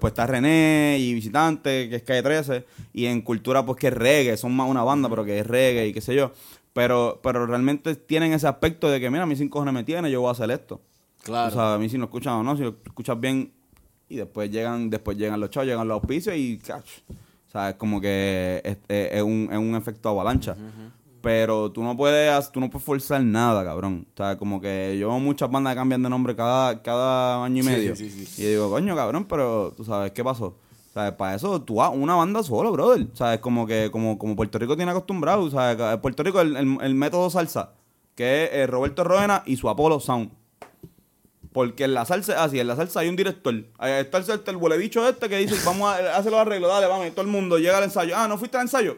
pues 0.00 0.12
está 0.12 0.26
René 0.26 0.96
y 1.00 1.14
Visitante, 1.14 1.88
que 1.88 1.96
es 1.96 2.02
Calle 2.02 2.22
13, 2.22 2.64
y 2.92 3.06
en 3.06 3.22
cultura, 3.22 3.64
pues 3.66 3.78
que 3.78 3.88
es 3.88 3.92
reggae, 3.94 4.36
son 4.36 4.54
más 4.54 4.68
una 4.68 4.82
banda, 4.84 5.08
pero 5.08 5.24
que 5.24 5.38
es 5.40 5.46
reggae 5.46 5.88
y 5.88 5.92
qué 5.92 6.00
sé 6.00 6.14
yo. 6.14 6.32
Pero, 6.72 7.20
pero 7.22 7.46
realmente 7.46 7.94
tienen 7.94 8.32
ese 8.32 8.46
aspecto 8.48 8.90
de 8.90 9.00
que, 9.00 9.10
mira, 9.10 9.22
a 9.22 9.26
mí 9.26 9.36
sin 9.36 9.48
cojones 9.48 9.74
me 9.74 9.84
tiene, 9.84 10.10
yo 10.10 10.20
voy 10.20 10.28
a 10.28 10.32
hacer 10.32 10.50
esto. 10.50 10.80
Claro. 11.22 11.48
O 11.48 11.50
sea, 11.52 11.74
a 11.74 11.78
mí 11.78 11.88
si 11.88 11.96
lo 11.96 12.04
escuchan 12.04 12.34
o 12.34 12.42
no, 12.42 12.56
si 12.56 12.62
lo 12.62 12.76
escuchas 12.84 13.18
bien 13.18 13.52
y 14.08 14.16
después 14.16 14.50
llegan 14.50 14.90
después 14.90 15.16
llegan 15.16 15.40
los 15.40 15.50
shows, 15.50 15.66
llegan 15.66 15.86
los 15.88 15.94
auspicios 15.96 16.36
y 16.36 16.58
catch. 16.58 16.88
O 17.48 17.50
sea, 17.50 17.70
es 17.70 17.76
como 17.76 18.00
que 18.00 18.60
es, 18.64 18.76
es- 18.88 19.12
es 19.12 19.22
un, 19.22 19.48
es 19.50 19.56
un 19.58 19.74
efecto 19.76 20.08
avalancha. 20.08 20.56
Pero 21.24 21.72
tú 21.72 21.82
no 21.82 21.96
puedes 21.96 22.52
tú 22.52 22.60
no 22.60 22.70
puedes 22.70 22.84
forzar 22.84 23.22
nada, 23.22 23.64
cabrón. 23.64 24.06
O 24.12 24.16
sea, 24.16 24.36
como 24.38 24.60
que 24.60 24.96
yo 25.00 25.10
muchas 25.18 25.50
bandas 25.50 25.72
que 25.72 25.78
cambian 25.78 26.02
de 26.02 26.08
nombre 26.10 26.36
cada, 26.36 26.82
cada 26.82 27.42
año 27.44 27.62
y 27.62 27.66
medio. 27.66 27.94
Y 28.38 28.42
digo, 28.44 28.70
coño, 28.70 28.94
cabrón, 28.94 29.24
pero 29.24 29.72
tú 29.76 29.84
sabes 29.84 30.12
qué 30.12 30.22
pasó. 30.22 30.54
¿Sabes? 30.92 31.12
Para 31.14 31.34
eso 31.34 31.60
tú 31.60 31.82
haz 31.82 31.90
una 31.92 32.14
banda 32.14 32.42
solo, 32.44 32.70
brother. 32.70 33.08
¿Sabes? 33.14 33.40
Como 33.40 33.66
que 33.66 33.88
como, 33.90 34.16
como 34.18 34.36
Puerto 34.36 34.58
Rico 34.60 34.76
tiene 34.76 34.92
acostumbrado. 34.92 35.50
¿Sabes? 35.50 35.80
En 35.80 36.00
Puerto 36.00 36.22
Rico 36.22 36.40
el, 36.40 36.54
el- 36.56 36.78
el 36.80 36.94
método 36.94 37.30
salsa, 37.30 37.72
que 38.14 38.44
es 38.44 38.50
eh, 38.52 38.66
Roberto 38.68 39.02
Roena 39.02 39.42
y 39.46 39.56
su 39.56 39.68
Apolo 39.68 39.98
Sound. 39.98 40.30
Porque 41.52 41.84
en 41.84 41.94
la 41.94 42.04
salsa 42.04 42.42
así, 42.42 42.58
en 42.58 42.66
la 42.66 42.76
salsa 42.76 43.00
hay 43.00 43.08
un 43.08 43.16
director. 43.16 43.54
Está 43.54 44.18
el, 44.18 44.24
el 44.24 45.04
este 45.08 45.28
que 45.28 45.38
dice, 45.38 45.54
vamos 45.64 45.88
a 45.88 46.16
hacer 46.16 46.32
los 46.32 46.40
arreglos, 46.40 46.68
dale, 46.70 46.86
vamos, 46.86 47.06
y 47.06 47.10
todo 47.12 47.22
el 47.22 47.28
mundo 47.28 47.58
llega 47.58 47.78
al 47.78 47.84
ensayo. 47.84 48.14
Ah, 48.16 48.26
¿no 48.28 48.36
fuiste 48.38 48.56
al 48.56 48.64
ensayo? 48.64 48.96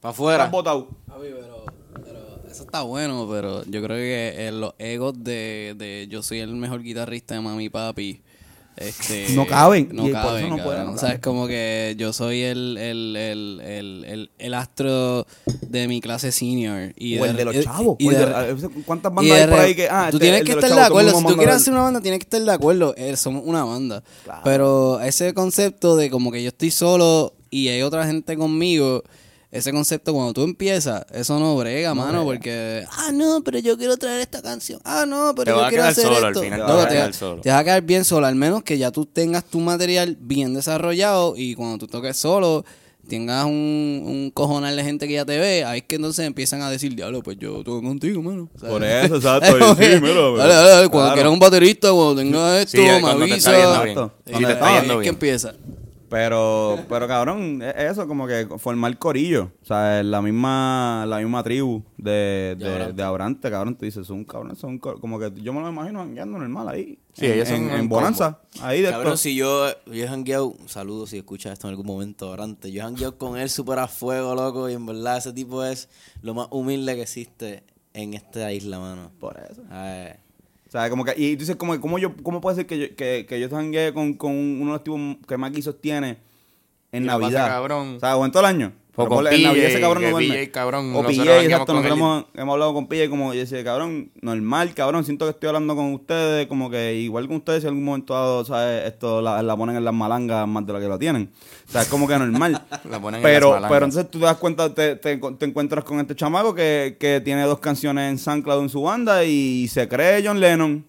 Para 0.00 0.10
afuera. 0.12 0.36
Estás 0.44 0.52
botado. 0.52 0.88
Pero, 1.20 1.64
pero 2.04 2.18
eso 2.50 2.62
está 2.62 2.82
bueno, 2.82 3.26
pero 3.30 3.64
yo 3.64 3.82
creo 3.82 3.96
que 3.96 4.48
eh, 4.48 4.52
los 4.52 4.74
egos 4.78 5.14
de, 5.24 5.74
de 5.76 6.06
yo 6.10 6.22
soy 6.22 6.38
el 6.40 6.54
mejor 6.54 6.82
guitarrista 6.82 7.34
de 7.34 7.40
mami 7.40 7.68
papi. 7.68 8.22
Este, 8.76 9.26
No 9.34 9.44
caben, 9.44 9.88
No 9.92 10.06
y 10.06 10.12
por 10.12 10.20
eso 10.20 10.28
caben, 10.28 10.48
no 10.50 10.62
pueden, 10.62 10.86
no 10.86 10.92
O 10.92 10.98
sea, 10.98 11.12
es 11.14 11.18
como 11.18 11.48
que 11.48 11.96
yo 11.98 12.12
soy 12.12 12.42
el, 12.42 12.78
el, 12.78 13.16
el, 13.16 13.60
el, 13.60 14.04
el, 14.04 14.30
el 14.38 14.54
astro 14.54 15.26
de 15.62 15.88
mi 15.88 16.00
clase 16.00 16.30
senior. 16.30 16.92
Y 16.96 17.18
o 17.18 17.24
el 17.24 17.36
de 17.36 17.44
los 17.44 17.60
chavos. 17.60 17.96
y 17.98 18.08
de- 18.08 18.68
¿Cuántas 18.86 19.10
y 19.12 19.14
bandas 19.16 19.36
de 19.36 19.42
hay 19.42 19.48
por 19.50 19.58
ahí 19.58 19.74
que.? 19.74 19.88
Ah, 19.90 20.08
tú 20.10 20.18
este, 20.18 20.26
tienes 20.26 20.44
que 20.44 20.52
estar 20.52 20.70
de 20.72 20.80
acuerdo. 20.80 21.18
Si 21.18 21.24
tú 21.26 21.36
quieres 21.36 21.56
hacer 21.56 21.72
una 21.72 21.82
banda, 21.82 22.00
tienes 22.00 22.20
que 22.20 22.24
estar 22.24 22.40
de 22.40 22.52
acuerdo. 22.52 22.94
Eh, 22.96 23.16
somos 23.16 23.42
una 23.44 23.64
banda. 23.64 24.02
Pero 24.44 25.00
ese 25.00 25.34
concepto 25.34 25.96
de 25.96 26.08
como 26.10 26.30
que 26.30 26.42
yo 26.42 26.48
estoy 26.48 26.70
solo 26.70 27.34
y 27.50 27.68
hay 27.68 27.82
otra 27.82 28.06
gente 28.06 28.36
conmigo, 28.36 29.02
ese 29.50 29.72
concepto 29.72 30.12
cuando 30.12 30.34
tú 30.34 30.42
empiezas, 30.42 31.06
eso 31.12 31.38
no 31.40 31.56
brega, 31.56 31.94
mano, 31.94 32.22
porque, 32.24 32.84
ah, 32.92 33.10
no, 33.12 33.42
pero 33.42 33.58
yo 33.58 33.78
quiero 33.78 33.96
traer 33.96 34.20
esta 34.20 34.42
canción. 34.42 34.78
Ah, 34.84 35.04
no, 35.08 35.32
pero 35.34 35.44
Te 35.44 35.50
yo 35.52 35.56
vas 35.56 35.66
a 35.66 35.68
quiero 35.70 35.82
quedar 35.84 35.92
hacer 35.92 36.04
solo 36.04 36.16
al 36.18 36.32
esto. 36.32 36.42
final, 36.42 36.60
No, 36.60 36.66
te 36.66 36.72
vas 36.74 36.84
a 36.84 36.88
quedar 36.90 37.14
solo. 37.14 37.40
te 37.40 37.48
vas 37.50 37.60
a 37.60 37.64
quedar 37.64 37.82
bien 37.82 38.04
solo, 38.04 38.26
al 38.26 38.34
menos 38.34 38.62
que 38.62 38.76
ya 38.76 38.90
tú 38.90 39.06
tengas 39.06 39.44
tu 39.44 39.60
material 39.60 40.16
bien 40.20 40.52
desarrollado 40.52 41.34
y 41.36 41.54
cuando 41.54 41.78
tú 41.78 41.86
toques 41.86 42.16
solo 42.16 42.64
tengas 43.08 43.46
un, 43.46 44.02
un 44.04 44.30
cojonal 44.34 44.76
de 44.76 44.84
gente 44.84 45.08
que 45.08 45.14
ya 45.14 45.24
te 45.24 45.38
ve, 45.38 45.64
ahí 45.64 45.78
es 45.78 45.84
que 45.86 45.96
entonces 45.96 46.26
empiezan 46.26 46.60
a 46.60 46.68
decir, 46.70 46.94
diablo, 46.94 47.22
pues 47.22 47.38
yo 47.40 47.64
toco 47.64 47.80
contigo, 47.80 48.20
mano. 48.20 48.50
O 48.54 48.58
sea, 48.58 48.68
Por 48.68 48.84
eso, 48.84 49.16
exacto. 49.16 49.74
sí, 49.76 49.84
mira, 50.02 50.12
dale, 50.36 50.36
dale, 50.36 50.68
dale, 50.70 50.88
cuando 50.90 50.90
claro. 50.90 51.14
quieras 51.14 51.32
un 51.32 51.38
baterista, 51.38 51.90
cuando 51.90 52.16
tengas 52.16 52.58
esto, 52.66 52.76
Sí, 52.76 52.82
me 52.82 53.00
cuando 53.00 53.24
te 53.24 53.34
está 53.34 53.50
avisa. 53.50 53.84
yendo 53.84 53.84
bien. 53.84 54.10
Te 54.26 54.32
está 54.52 54.66
ahí 54.68 54.74
yendo 54.80 54.92
es 54.92 54.96
que 54.98 55.00
bien. 55.00 55.14
empieza. 55.14 55.54
Pero, 56.08 56.78
pero 56.88 57.06
cabrón, 57.06 57.60
es 57.62 57.92
eso, 57.92 58.08
como 58.08 58.26
que 58.26 58.48
formar 58.58 58.98
corillo. 58.98 59.52
O 59.62 59.64
sea, 59.64 60.00
es 60.00 60.06
la 60.06 60.22
misma, 60.22 61.04
la 61.06 61.18
misma 61.18 61.42
tribu 61.42 61.82
de, 61.96 62.56
de, 62.58 62.66
Abrante. 62.66 62.92
de 62.94 63.02
Abrante, 63.02 63.50
cabrón. 63.50 63.76
Tú 63.76 63.84
dices, 63.84 64.06
son 64.06 64.24
cabrón, 64.24 64.56
son 64.56 64.78
como 64.78 65.18
que 65.18 65.32
yo 65.42 65.52
me 65.52 65.60
lo 65.60 65.68
imagino 65.68 66.00
jangueando 66.00 66.38
normal 66.38 66.68
ahí. 66.68 66.98
Sí, 67.12 67.26
en, 67.26 67.32
ellos 67.32 67.48
son 67.48 67.70
en, 67.70 67.88
Bonanza. 67.88 68.40
Ahí 68.60 68.80
de 68.80 68.90
Cabrón, 68.90 69.18
si 69.18 69.34
yo, 69.34 69.66
yo 69.86 70.04
he 70.04 70.08
jangueado, 70.08 70.56
saludos 70.66 71.10
si 71.10 71.18
escuchas 71.18 71.52
esto 71.52 71.66
en 71.66 71.72
algún 71.72 71.86
momento, 71.86 72.28
Abrante. 72.28 72.70
Yo 72.72 72.80
he 72.80 72.84
jangueado 72.84 73.18
con 73.18 73.36
él 73.36 73.50
súper 73.50 73.78
a 73.80 73.88
fuego, 73.88 74.34
loco, 74.34 74.68
y 74.68 74.74
en 74.74 74.86
verdad 74.86 75.18
ese 75.18 75.32
tipo 75.32 75.64
es 75.64 75.88
lo 76.22 76.34
más 76.34 76.48
humilde 76.50 76.94
que 76.94 77.02
existe 77.02 77.64
en 77.92 78.14
esta 78.14 78.52
isla, 78.52 78.78
mano. 78.78 79.10
Por 79.18 79.38
eso. 79.38 79.62
Ay, 79.70 80.14
O 80.68 80.70
sea, 80.70 80.90
como 80.90 81.02
que, 81.04 81.14
y 81.16 81.34
tú 81.34 81.40
dices, 81.40 81.56
como, 81.56 81.72
que, 81.72 81.80
¿cómo, 81.80 81.98
yo, 81.98 82.14
¿cómo 82.22 82.42
puede 82.42 82.56
ser 82.56 82.66
que 82.66 82.78
yo, 82.78 82.94
que, 82.94 83.24
que 83.26 83.40
yo 83.40 83.48
con, 83.48 84.14
con 84.14 84.32
uno 84.32 84.66
de 84.66 84.72
los 84.72 84.84
tipos 84.84 85.00
que 85.26 85.36
más 85.38 85.50
guisos 85.50 85.80
tiene 85.80 86.18
en 86.92 87.04
Y 87.04 87.06
la 87.06 87.14
pasa 87.14 87.22
Navidad? 87.22 87.46
cabrón. 87.48 87.96
O 87.96 88.00
sea, 88.00 88.16
o 88.18 88.24
en 88.26 88.32
todo 88.32 88.40
el 88.40 88.46
año. 88.46 88.72
O 89.04 89.08
con 89.08 89.26
en 89.26 89.32
PJ, 89.32 89.66
ese 89.66 89.80
cabrón 89.80 90.02
no 90.02 90.06
que 90.08 90.10
duerme. 90.12 90.34
PJ, 90.34 90.50
cabrón, 90.52 90.94
O 90.96 91.02
PJ, 91.04 91.42
exacto. 91.42 91.72
Nosotros 91.72 91.96
hemos, 91.96 92.24
hemos 92.34 92.52
hablado 92.52 92.74
con 92.74 92.86
PJ 92.88 93.08
como 93.08 93.32
yo 93.34 93.40
decía, 93.40 93.62
cabrón, 93.64 94.10
normal, 94.20 94.74
cabrón. 94.74 95.04
Siento 95.04 95.24
que 95.26 95.30
estoy 95.30 95.48
hablando 95.48 95.76
con 95.76 95.92
ustedes, 95.94 96.46
como 96.48 96.68
que 96.70 96.94
igual 96.94 97.26
con 97.28 97.36
ustedes, 97.36 97.60
si 97.62 97.66
en 97.66 97.70
algún 97.70 97.84
momento 97.84 98.14
dado, 98.14 98.44
¿sabes? 98.44 98.84
Esto 98.86 99.22
la, 99.22 99.42
la 99.42 99.56
ponen 99.56 99.76
en 99.76 99.84
las 99.84 99.94
malangas 99.94 100.46
más 100.48 100.66
de 100.66 100.72
lo 100.72 100.80
que 100.80 100.88
lo 100.88 100.98
tienen. 100.98 101.30
O 101.68 101.70
sea, 101.72 101.82
es 101.82 101.88
como 101.88 102.08
que 102.08 102.18
normal. 102.18 102.60
La 102.90 102.98
ponen 103.00 103.18
en 103.20 103.22
pero, 103.22 103.46
las 103.52 103.54
malangas. 103.60 103.70
pero 103.70 103.84
entonces 103.86 104.10
tú 104.10 104.18
te 104.18 104.24
das 104.24 104.36
cuenta, 104.38 104.72
te, 104.74 104.96
te, 104.96 105.16
te 105.18 105.44
encuentras 105.44 105.84
con 105.84 106.00
este 106.00 106.14
chamaco 106.16 106.54
que, 106.54 106.96
que 106.98 107.20
tiene 107.20 107.42
dos 107.42 107.58
canciones 107.58 108.10
en 108.10 108.18
SoundCloud 108.18 108.62
en 108.62 108.68
su 108.70 108.82
banda 108.82 109.24
y 109.24 109.68
se 109.68 109.86
cree 109.88 110.22
John 110.26 110.40
Lennon. 110.40 110.86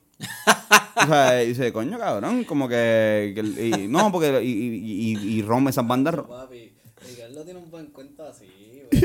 o 0.95 1.05
sea, 1.07 1.43
y 1.43 1.47
dice, 1.49 1.71
coño, 1.73 1.97
cabrón, 1.97 2.43
como 2.43 2.67
que... 2.67 3.33
que- 3.35 3.67
y, 3.67 3.87
no, 3.87 4.11
porque... 4.11 4.41
Y, 4.43 4.47
y, 4.49 5.17
y, 5.17 5.39
y 5.39 5.41
rompe 5.41 5.69
esas 5.71 5.85
bandas... 5.87 6.15
Papi, 6.15 6.71
Ricardo 7.09 7.43
tiene 7.43 7.59
un 7.59 7.71
buen 7.71 7.87
cuento 7.87 8.23
así, 8.27 8.45
güey. 8.91 9.01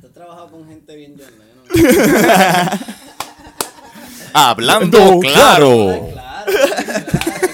Tú 0.00 0.06
has 0.06 0.12
trabajado 0.12 0.50
con 0.50 0.68
gente 0.68 0.94
bien 0.96 1.14
John 1.18 1.30
Lennon. 1.38 2.78
Hablando 4.34 5.20
claro. 5.20 6.08
Claro, 6.12 6.52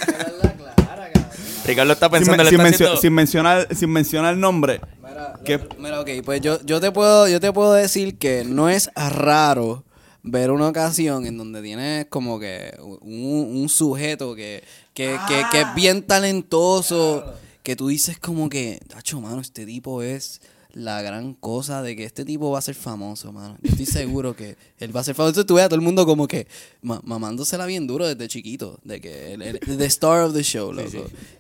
claro, 0.07 0.37
la 0.43 0.55
clara, 0.55 1.11
cabrón. 1.13 1.31
Ricardo 1.67 1.93
está 1.93 2.07
Sin, 2.07 2.13
pensando, 2.13 2.45
le 2.45 2.51
sin 2.51 2.61
está 2.61 2.63
mencio- 2.71 2.87
haciendo- 2.87 3.01
sin 3.01 3.13
mencionar, 3.15 3.69
sin 3.75 3.91
mencionar 3.91 4.35
el 4.35 4.41
nombre. 4.41 4.81
Mira, 5.03 5.35
¿Qué? 5.45 5.59
lo- 5.59 5.69
mira, 5.79 6.01
ok, 6.01 6.09
pues 6.25 6.41
yo, 6.41 6.61
yo 6.65 6.81
te 6.81 6.93
puedo, 6.93 7.29
yo 7.29 7.41
te 7.41 7.53
puedo 7.53 7.73
decir 7.73 8.17
que 8.19 8.45
no 8.45 8.69
es 8.69 8.91
raro 8.95 9.85
ver 10.23 10.51
una 10.51 10.69
ocasión 10.69 11.27
en 11.27 11.37
donde 11.39 11.63
tienes 11.63 12.07
como 12.07 12.39
que 12.39 12.75
un, 12.81 13.57
un 13.57 13.69
sujeto 13.69 14.35
que, 14.35 14.63
que, 14.95 15.19
que, 15.27 15.43
que 15.51 15.61
es 15.63 15.75
bien 15.75 16.03
talentoso, 16.03 17.25
que 17.69 17.77
tú 17.77 17.89
dices 17.89 18.19
como 18.19 18.49
que, 18.49 18.81
tacho, 18.89 19.21
mano, 19.21 19.43
este 19.43 19.67
tipo 19.67 20.01
es 20.03 20.41
la 20.73 21.03
gran 21.03 21.35
cosa 21.35 21.83
de 21.83 21.95
que 21.97 22.05
este 22.05 22.25
tipo 22.25 22.51
va 22.51 22.61
a 22.61 22.63
ser 22.63 22.75
famoso, 22.75 23.31
mano. 23.31 23.59
Yo 23.61 23.71
estoy 23.73 23.85
seguro 23.85 24.35
que 24.35 24.57
él 24.79 24.95
va 24.97 25.01
a 25.01 25.05
ser 25.05 25.15
famoso. 25.15 25.31
Entonces 25.33 25.47
tú 25.47 25.55
ves 25.57 25.65
a 25.65 25.69
todo 25.69 25.75
el 25.77 25.83
mundo 25.83 26.07
como 26.07 26.27
que 26.27 26.47
ma- 26.81 27.03
mamándosela 27.05 27.67
bien 27.67 27.87
duro 27.87 28.07
desde 28.07 28.27
chiquito, 28.27 28.79
de 28.85 29.03
que 29.03 29.35
el, 29.35 29.43
el- 29.43 29.59
the 29.61 29.85
star 29.85 30.23
of 30.23 30.33
the 30.33 30.43
show, 30.43 30.73
loco. 30.73 30.89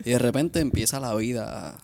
Y 0.04 0.10
de 0.10 0.18
repente 0.18 0.60
empieza 0.60 1.00
la 1.00 1.14
vida 1.14 1.70
a, 1.70 1.78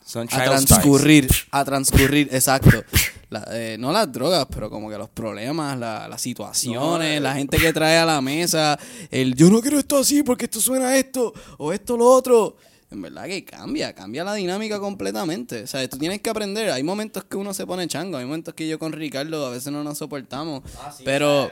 transcurrir, 0.44 1.28
a 1.50 1.64
transcurrir, 1.64 2.28
exacto. 2.32 2.84
La- 3.30 3.46
eh, 3.52 3.76
no 3.78 3.92
las 3.92 4.12
drogas, 4.12 4.46
pero 4.50 4.68
como 4.68 4.90
que 4.90 4.98
los 4.98 5.08
problemas, 5.08 5.78
la- 5.78 6.06
las 6.06 6.20
situaciones, 6.20 7.20
la 7.22 7.34
gente 7.34 7.56
que 7.56 7.72
trae 7.72 7.96
a 7.96 8.04
la 8.04 8.20
mesa, 8.20 8.78
el 9.10 9.34
yo 9.36 9.48
no 9.48 9.62
quiero 9.62 9.78
esto 9.78 9.96
así 9.96 10.22
porque 10.22 10.44
esto 10.44 10.60
suena 10.60 10.88
a 10.88 10.98
esto 10.98 11.32
o 11.56 11.72
esto 11.72 11.96
lo 11.96 12.06
otro. 12.10 12.56
En 12.90 13.02
verdad 13.02 13.26
que 13.26 13.44
cambia, 13.44 13.92
cambia 13.94 14.24
la 14.24 14.34
dinámica 14.34 14.78
completamente. 14.78 15.62
O 15.62 15.66
sea, 15.66 15.86
tú 15.88 15.98
tienes 15.98 16.20
que 16.20 16.30
aprender. 16.30 16.70
Hay 16.70 16.82
momentos 16.82 17.24
que 17.24 17.36
uno 17.36 17.52
se 17.54 17.66
pone 17.66 17.88
chango, 17.88 18.16
hay 18.16 18.24
momentos 18.24 18.54
que 18.54 18.68
yo 18.68 18.78
con 18.78 18.92
Ricardo 18.92 19.46
a 19.46 19.50
veces 19.50 19.72
no 19.72 19.82
nos 19.82 19.98
soportamos. 19.98 20.62
pero, 21.04 21.50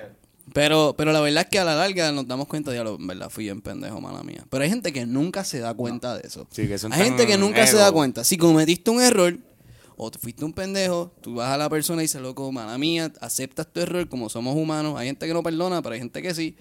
pero, 0.53 0.95
pero 0.97 1.13
la 1.13 1.21
verdad 1.21 1.45
es 1.45 1.51
que 1.51 1.59
a 1.59 1.65
la 1.65 1.75
larga 1.75 2.13
nos 2.13 2.29
damos 2.29 2.47
cuenta, 2.47 2.71
diablo, 2.71 2.97
en 2.99 3.07
verdad 3.07 3.31
fui 3.31 3.49
en 3.49 3.61
pendejo, 3.61 4.01
mala 4.01 4.23
mía. 4.23 4.45
Pero 4.51 4.63
hay 4.63 4.71
gente 4.71 4.93
que 4.93 5.07
nunca 5.07 5.45
se 5.45 5.59
da 5.59 5.75
cuenta 5.75 6.17
de 6.17 6.27
eso. 6.27 6.47
Sí, 6.51 6.69
que 6.69 6.79
son 6.79 6.93
hay 6.93 7.05
gente 7.05 7.27
que 7.27 7.37
nunca 7.37 7.67
se 7.67 7.77
da 7.77 7.91
cuenta. 7.91 8.25
Si 8.25 8.37
cometiste 8.37 8.91
un 8.91 9.01
error 9.01 9.39
o 9.97 10.11
te 10.11 10.19
fuiste 10.19 10.45
un 10.45 10.53
pendejo, 10.53 11.13
tú 11.21 11.37
vas 11.37 11.51
a 11.53 11.57
la 11.57 11.69
persona 11.69 12.03
y 12.03 12.05
dices, 12.05 12.21
loco, 12.21 12.51
mala 12.53 12.79
mía, 12.79 13.13
aceptas 13.21 13.67
tu 13.73 13.81
error 13.81 14.09
como 14.09 14.29
somos 14.29 14.57
humanos. 14.57 14.99
Hay 14.99 15.07
gente 15.07 15.27
que 15.27 15.35
no 15.35 15.43
perdona, 15.43 15.83
pero 15.83 15.95
hay 15.95 16.01
gente 16.01 16.23
que 16.23 16.35
sí. 16.35 16.57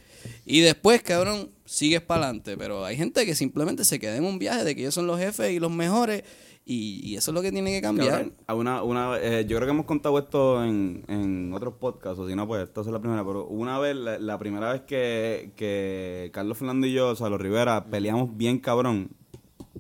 Y 0.45 0.61
después, 0.61 1.01
cabrón, 1.01 1.49
sigues 1.65 2.01
para 2.01 2.25
adelante. 2.25 2.57
Pero 2.57 2.85
hay 2.85 2.97
gente 2.97 3.25
que 3.25 3.35
simplemente 3.35 3.83
se 3.85 3.99
queda 3.99 4.15
en 4.15 4.25
un 4.25 4.39
viaje 4.39 4.63
de 4.63 4.75
que 4.75 4.81
ellos 4.81 4.93
son 4.93 5.07
los 5.07 5.19
jefes 5.19 5.51
y 5.51 5.59
los 5.59 5.71
mejores. 5.71 6.23
Y, 6.63 7.15
eso 7.15 7.31
es 7.31 7.35
lo 7.35 7.41
que 7.41 7.51
tiene 7.51 7.71
que 7.71 7.81
cambiar. 7.81 8.31
Cabrón, 8.45 8.59
una, 8.59 8.83
una, 8.83 9.17
eh, 9.19 9.45
yo 9.47 9.57
creo 9.57 9.67
que 9.67 9.71
hemos 9.71 9.85
contado 9.85 10.17
esto 10.19 10.63
en, 10.63 11.03
en 11.07 11.51
otros 11.53 11.73
podcasts, 11.73 12.19
o 12.19 12.27
si 12.27 12.35
no, 12.35 12.47
pues 12.47 12.63
esta 12.63 12.81
es 12.81 12.87
la 12.87 12.99
primera. 12.99 13.25
Pero 13.25 13.47
una 13.47 13.79
vez, 13.79 13.95
la, 13.95 14.39
primera 14.39 14.71
vez 14.71 14.81
que, 14.81 15.51
que 15.55 16.29
Carlos 16.33 16.57
Fernando 16.57 16.87
y 16.87 16.93
yo, 16.93 17.09
o 17.09 17.15
sea, 17.15 17.29
los 17.29 17.41
Rivera, 17.41 17.85
peleamos 17.85 18.37
bien 18.37 18.59
cabrón, 18.59 19.09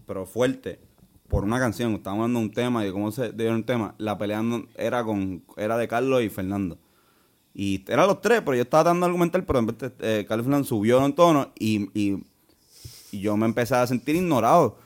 pero 0.07 0.25
fuerte, 0.25 0.79
por 1.27 1.45
una 1.45 1.59
canción. 1.59 1.93
Estábamos 1.93 2.23
hablando 2.23 2.39
de 2.39 2.45
un 2.45 2.51
tema 2.51 2.85
y 2.85 2.91
cómo 2.91 3.11
se 3.11 3.31
dio 3.31 3.51
un 3.51 3.63
tema. 3.63 3.95
La 3.97 4.17
pelea 4.17 4.43
era, 4.75 5.03
con, 5.03 5.45
era 5.55 5.77
de 5.77 5.87
Carlos 5.87 6.23
y 6.23 6.29
Fernando. 6.29 6.77
Y 7.53 7.83
eran 7.87 8.07
los 8.07 8.21
tres, 8.21 8.41
pero 8.41 8.55
yo 8.55 8.63
estaba 8.63 8.85
dando 8.85 9.05
argumental, 9.05 9.43
pero 9.43 9.59
en 9.59 9.67
vez 9.67 9.77
de, 9.77 9.91
eh, 9.99 10.63
subió 10.63 11.05
en 11.05 11.13
tono 11.13 11.51
y, 11.59 11.89
y, 11.99 12.23
y 13.11 13.19
yo 13.19 13.35
me 13.35 13.45
empecé 13.45 13.75
a 13.75 13.85
sentir 13.87 14.15
ignorado. 14.15 14.77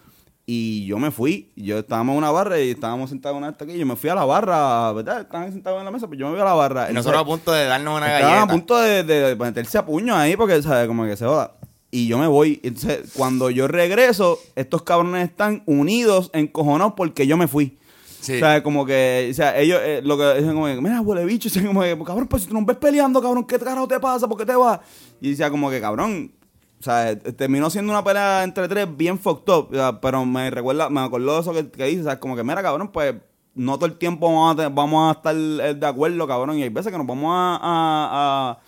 Y 0.47 0.85
yo 0.85 0.99
me 0.99 1.09
fui, 1.09 1.51
yo 1.55 1.79
estábamos 1.79 2.13
en 2.13 2.17
una 2.19 2.29
barra 2.29 2.59
y 2.59 2.69
estábamos 2.69 3.09
sentados 3.09 3.35
en 3.37 3.43
una 3.45 3.55
aquí, 3.59 3.77
yo 3.79 3.85
me 3.85 3.95
fui 3.95 4.11
a 4.11 4.15
la 4.15 4.25
barra, 4.25 4.91
¿verdad? 4.93 5.21
Estaban 5.21 5.51
sentados 5.51 5.79
en 5.79 5.85
la 5.85 5.91
mesa, 5.91 6.07
pero 6.07 6.19
yo 6.19 6.27
me 6.27 6.33
fui 6.33 6.41
a 6.41 6.45
la 6.45 6.53
barra. 6.53 6.91
Y 6.91 6.93
nosotros 6.93 7.19
a 7.19 7.25
punto 7.25 7.51
de 7.51 7.65
darnos 7.65 7.97
una 7.97 8.05
Estaban 8.05 8.35
galleta. 8.35 8.43
a 8.43 8.55
punto 8.55 8.77
de, 8.77 9.03
de 9.03 9.35
meterse 9.35 9.79
a 9.79 9.85
puño 9.85 10.15
ahí 10.15 10.37
porque, 10.37 10.61
¿sabes? 10.61 10.87
Como 10.87 11.03
que 11.05 11.17
se 11.17 11.25
joda. 11.25 11.55
Y 11.89 12.05
yo 12.07 12.19
me 12.19 12.27
voy. 12.27 12.59
Entonces, 12.61 13.11
cuando 13.15 13.49
yo 13.49 13.67
regreso, 13.67 14.37
estos 14.55 14.83
cabrones 14.83 15.27
están 15.27 15.63
unidos, 15.65 16.29
encojonados 16.33 16.93
porque 16.95 17.25
yo 17.25 17.37
me 17.37 17.47
fui. 17.47 17.79
Sí. 18.25 18.37
O 18.37 18.39
sea, 18.39 18.63
como 18.63 18.87
que, 18.87 19.27
o 19.29 19.33
sea, 19.35 19.55
ellos 19.55 19.79
eh, 19.83 20.01
lo 20.03 20.17
que 20.17 20.33
dicen 20.33 20.53
como 20.53 20.65
que, 20.65 20.81
mira, 20.81 20.99
huele 20.99 21.23
bicho, 21.25 21.47
dicen 21.53 21.67
como 21.67 21.81
que, 21.81 21.95
cabrón, 22.03 22.27
pues 22.27 22.41
si 22.41 22.47
tú 22.47 22.55
nos 22.55 22.65
ves 22.65 22.77
peleando, 22.77 23.21
cabrón, 23.21 23.45
¿qué 23.45 23.59
carajo 23.59 23.87
te 23.87 23.99
pasa? 23.99 24.27
¿Por 24.27 24.37
qué 24.37 24.45
te 24.47 24.55
vas? 24.55 24.79
Y 25.21 25.29
decía 25.29 25.51
como 25.51 25.69
que, 25.69 25.79
cabrón, 25.79 26.31
o 26.79 26.83
sea, 26.83 27.11
eh, 27.11 27.15
terminó 27.17 27.69
siendo 27.69 27.91
una 27.91 28.03
pelea 28.03 28.43
entre 28.43 28.67
tres 28.67 28.87
bien 28.97 29.19
fucked 29.19 29.53
up, 29.53 29.99
pero 30.01 30.25
me 30.25 30.49
recuerda, 30.49 30.89
me 30.89 31.01
acordó 31.01 31.35
de 31.35 31.41
eso 31.41 31.53
que, 31.53 31.69
que 31.69 31.85
dice, 31.85 32.01
o 32.01 32.05
sea, 32.05 32.19
como 32.19 32.35
que, 32.35 32.43
mira, 32.43 32.63
cabrón, 32.63 32.89
pues 32.91 33.13
no 33.53 33.75
todo 33.75 33.85
el 33.85 33.97
tiempo 33.97 34.25
vamos 34.25 34.59
a, 34.59 34.69
vamos 34.69 35.07
a 35.07 35.17
estar 35.17 35.35
eh, 35.35 35.75
de 35.75 35.85
acuerdo, 35.85 36.27
cabrón, 36.27 36.57
y 36.57 36.63
hay 36.63 36.69
veces 36.69 36.91
que 36.91 36.97
nos 36.97 37.05
vamos 37.05 37.31
a, 37.31 37.59
a, 37.61 38.59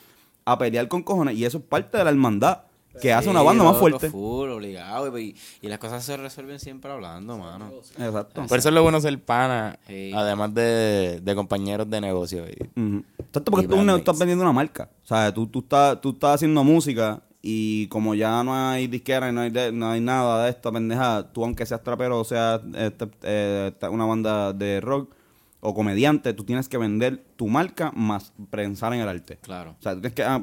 a 0.45 0.57
pelear 0.59 0.87
con 0.87 1.01
cojones, 1.01 1.35
y 1.35 1.45
eso 1.45 1.57
es 1.57 1.63
parte 1.63 1.97
de 1.97 2.03
la 2.03 2.11
hermandad 2.11 2.66
que 3.01 3.13
hace 3.13 3.29
una 3.29 3.41
banda 3.41 3.63
más 3.63 3.77
fuerte. 3.77 4.09
Full, 4.09 4.49
obligado. 4.49 5.17
Y, 5.19 5.35
y 5.61 5.67
las 5.67 5.79
cosas 5.79 6.03
se 6.03 6.17
resuelven 6.17 6.59
siempre 6.59 6.91
hablando, 6.91 7.37
mano. 7.37 7.71
Exacto. 7.97 8.45
Por 8.47 8.57
eso 8.59 8.69
es 8.69 8.75
lo 8.75 8.83
bueno 8.83 8.99
ser 9.01 9.19
pana, 9.23 9.79
Sí. 9.87 10.11
además 10.15 10.53
de, 10.53 11.19
de 11.21 11.35
compañeros 11.35 11.89
de 11.89 12.01
negocio. 12.01 12.45
Y-. 12.47 13.03
Exacto, 13.19 13.51
porque 13.51 13.65
Y 13.65 13.69
tú, 13.69 13.81
no 13.83 13.95
estás 13.97 14.17
vendiendo 14.19 14.43
una 14.43 14.53
marca. 14.53 14.89
O 15.03 15.07
sea, 15.07 15.33
tú, 15.33 15.47
tú, 15.47 15.59
estás, 15.59 15.99
tú 16.01 16.09
estás 16.11 16.35
haciendo 16.35 16.63
música 16.63 17.21
y 17.41 17.87
como 17.87 18.15
ya 18.15 18.43
no 18.43 18.53
hay 18.55 18.87
disquera 18.87 19.29
y 19.29 19.31
no 19.31 19.41
hay, 19.41 19.49
de- 19.51 19.71
no 19.71 19.89
hay 19.91 20.01
nada 20.01 20.43
de 20.45 20.49
esta 20.49 20.71
pendejada, 20.71 21.31
tú 21.31 21.43
aunque 21.43 21.65
seas 21.65 21.83
trapero 21.83 22.19
o 22.19 22.23
seas 22.23 22.61
este, 22.75 23.07
eh, 23.23 23.71
una 23.89 24.05
banda 24.05 24.51
de 24.53 24.81
rock 24.81 25.13
o 25.59 25.73
comediante, 25.73 26.33
tú 26.33 26.43
tienes 26.43 26.67
que 26.69 26.77
vender 26.77 27.23
tu 27.35 27.47
marca 27.47 27.91
más 27.95 28.33
pensar 28.49 28.93
en 28.93 29.01
el 29.01 29.07
arte. 29.07 29.37
Claro. 29.41 29.75
O 29.79 29.81
sea, 29.81 29.93
tú 29.95 30.01
tienes 30.01 30.13
que 30.15 30.23
ah, 30.23 30.41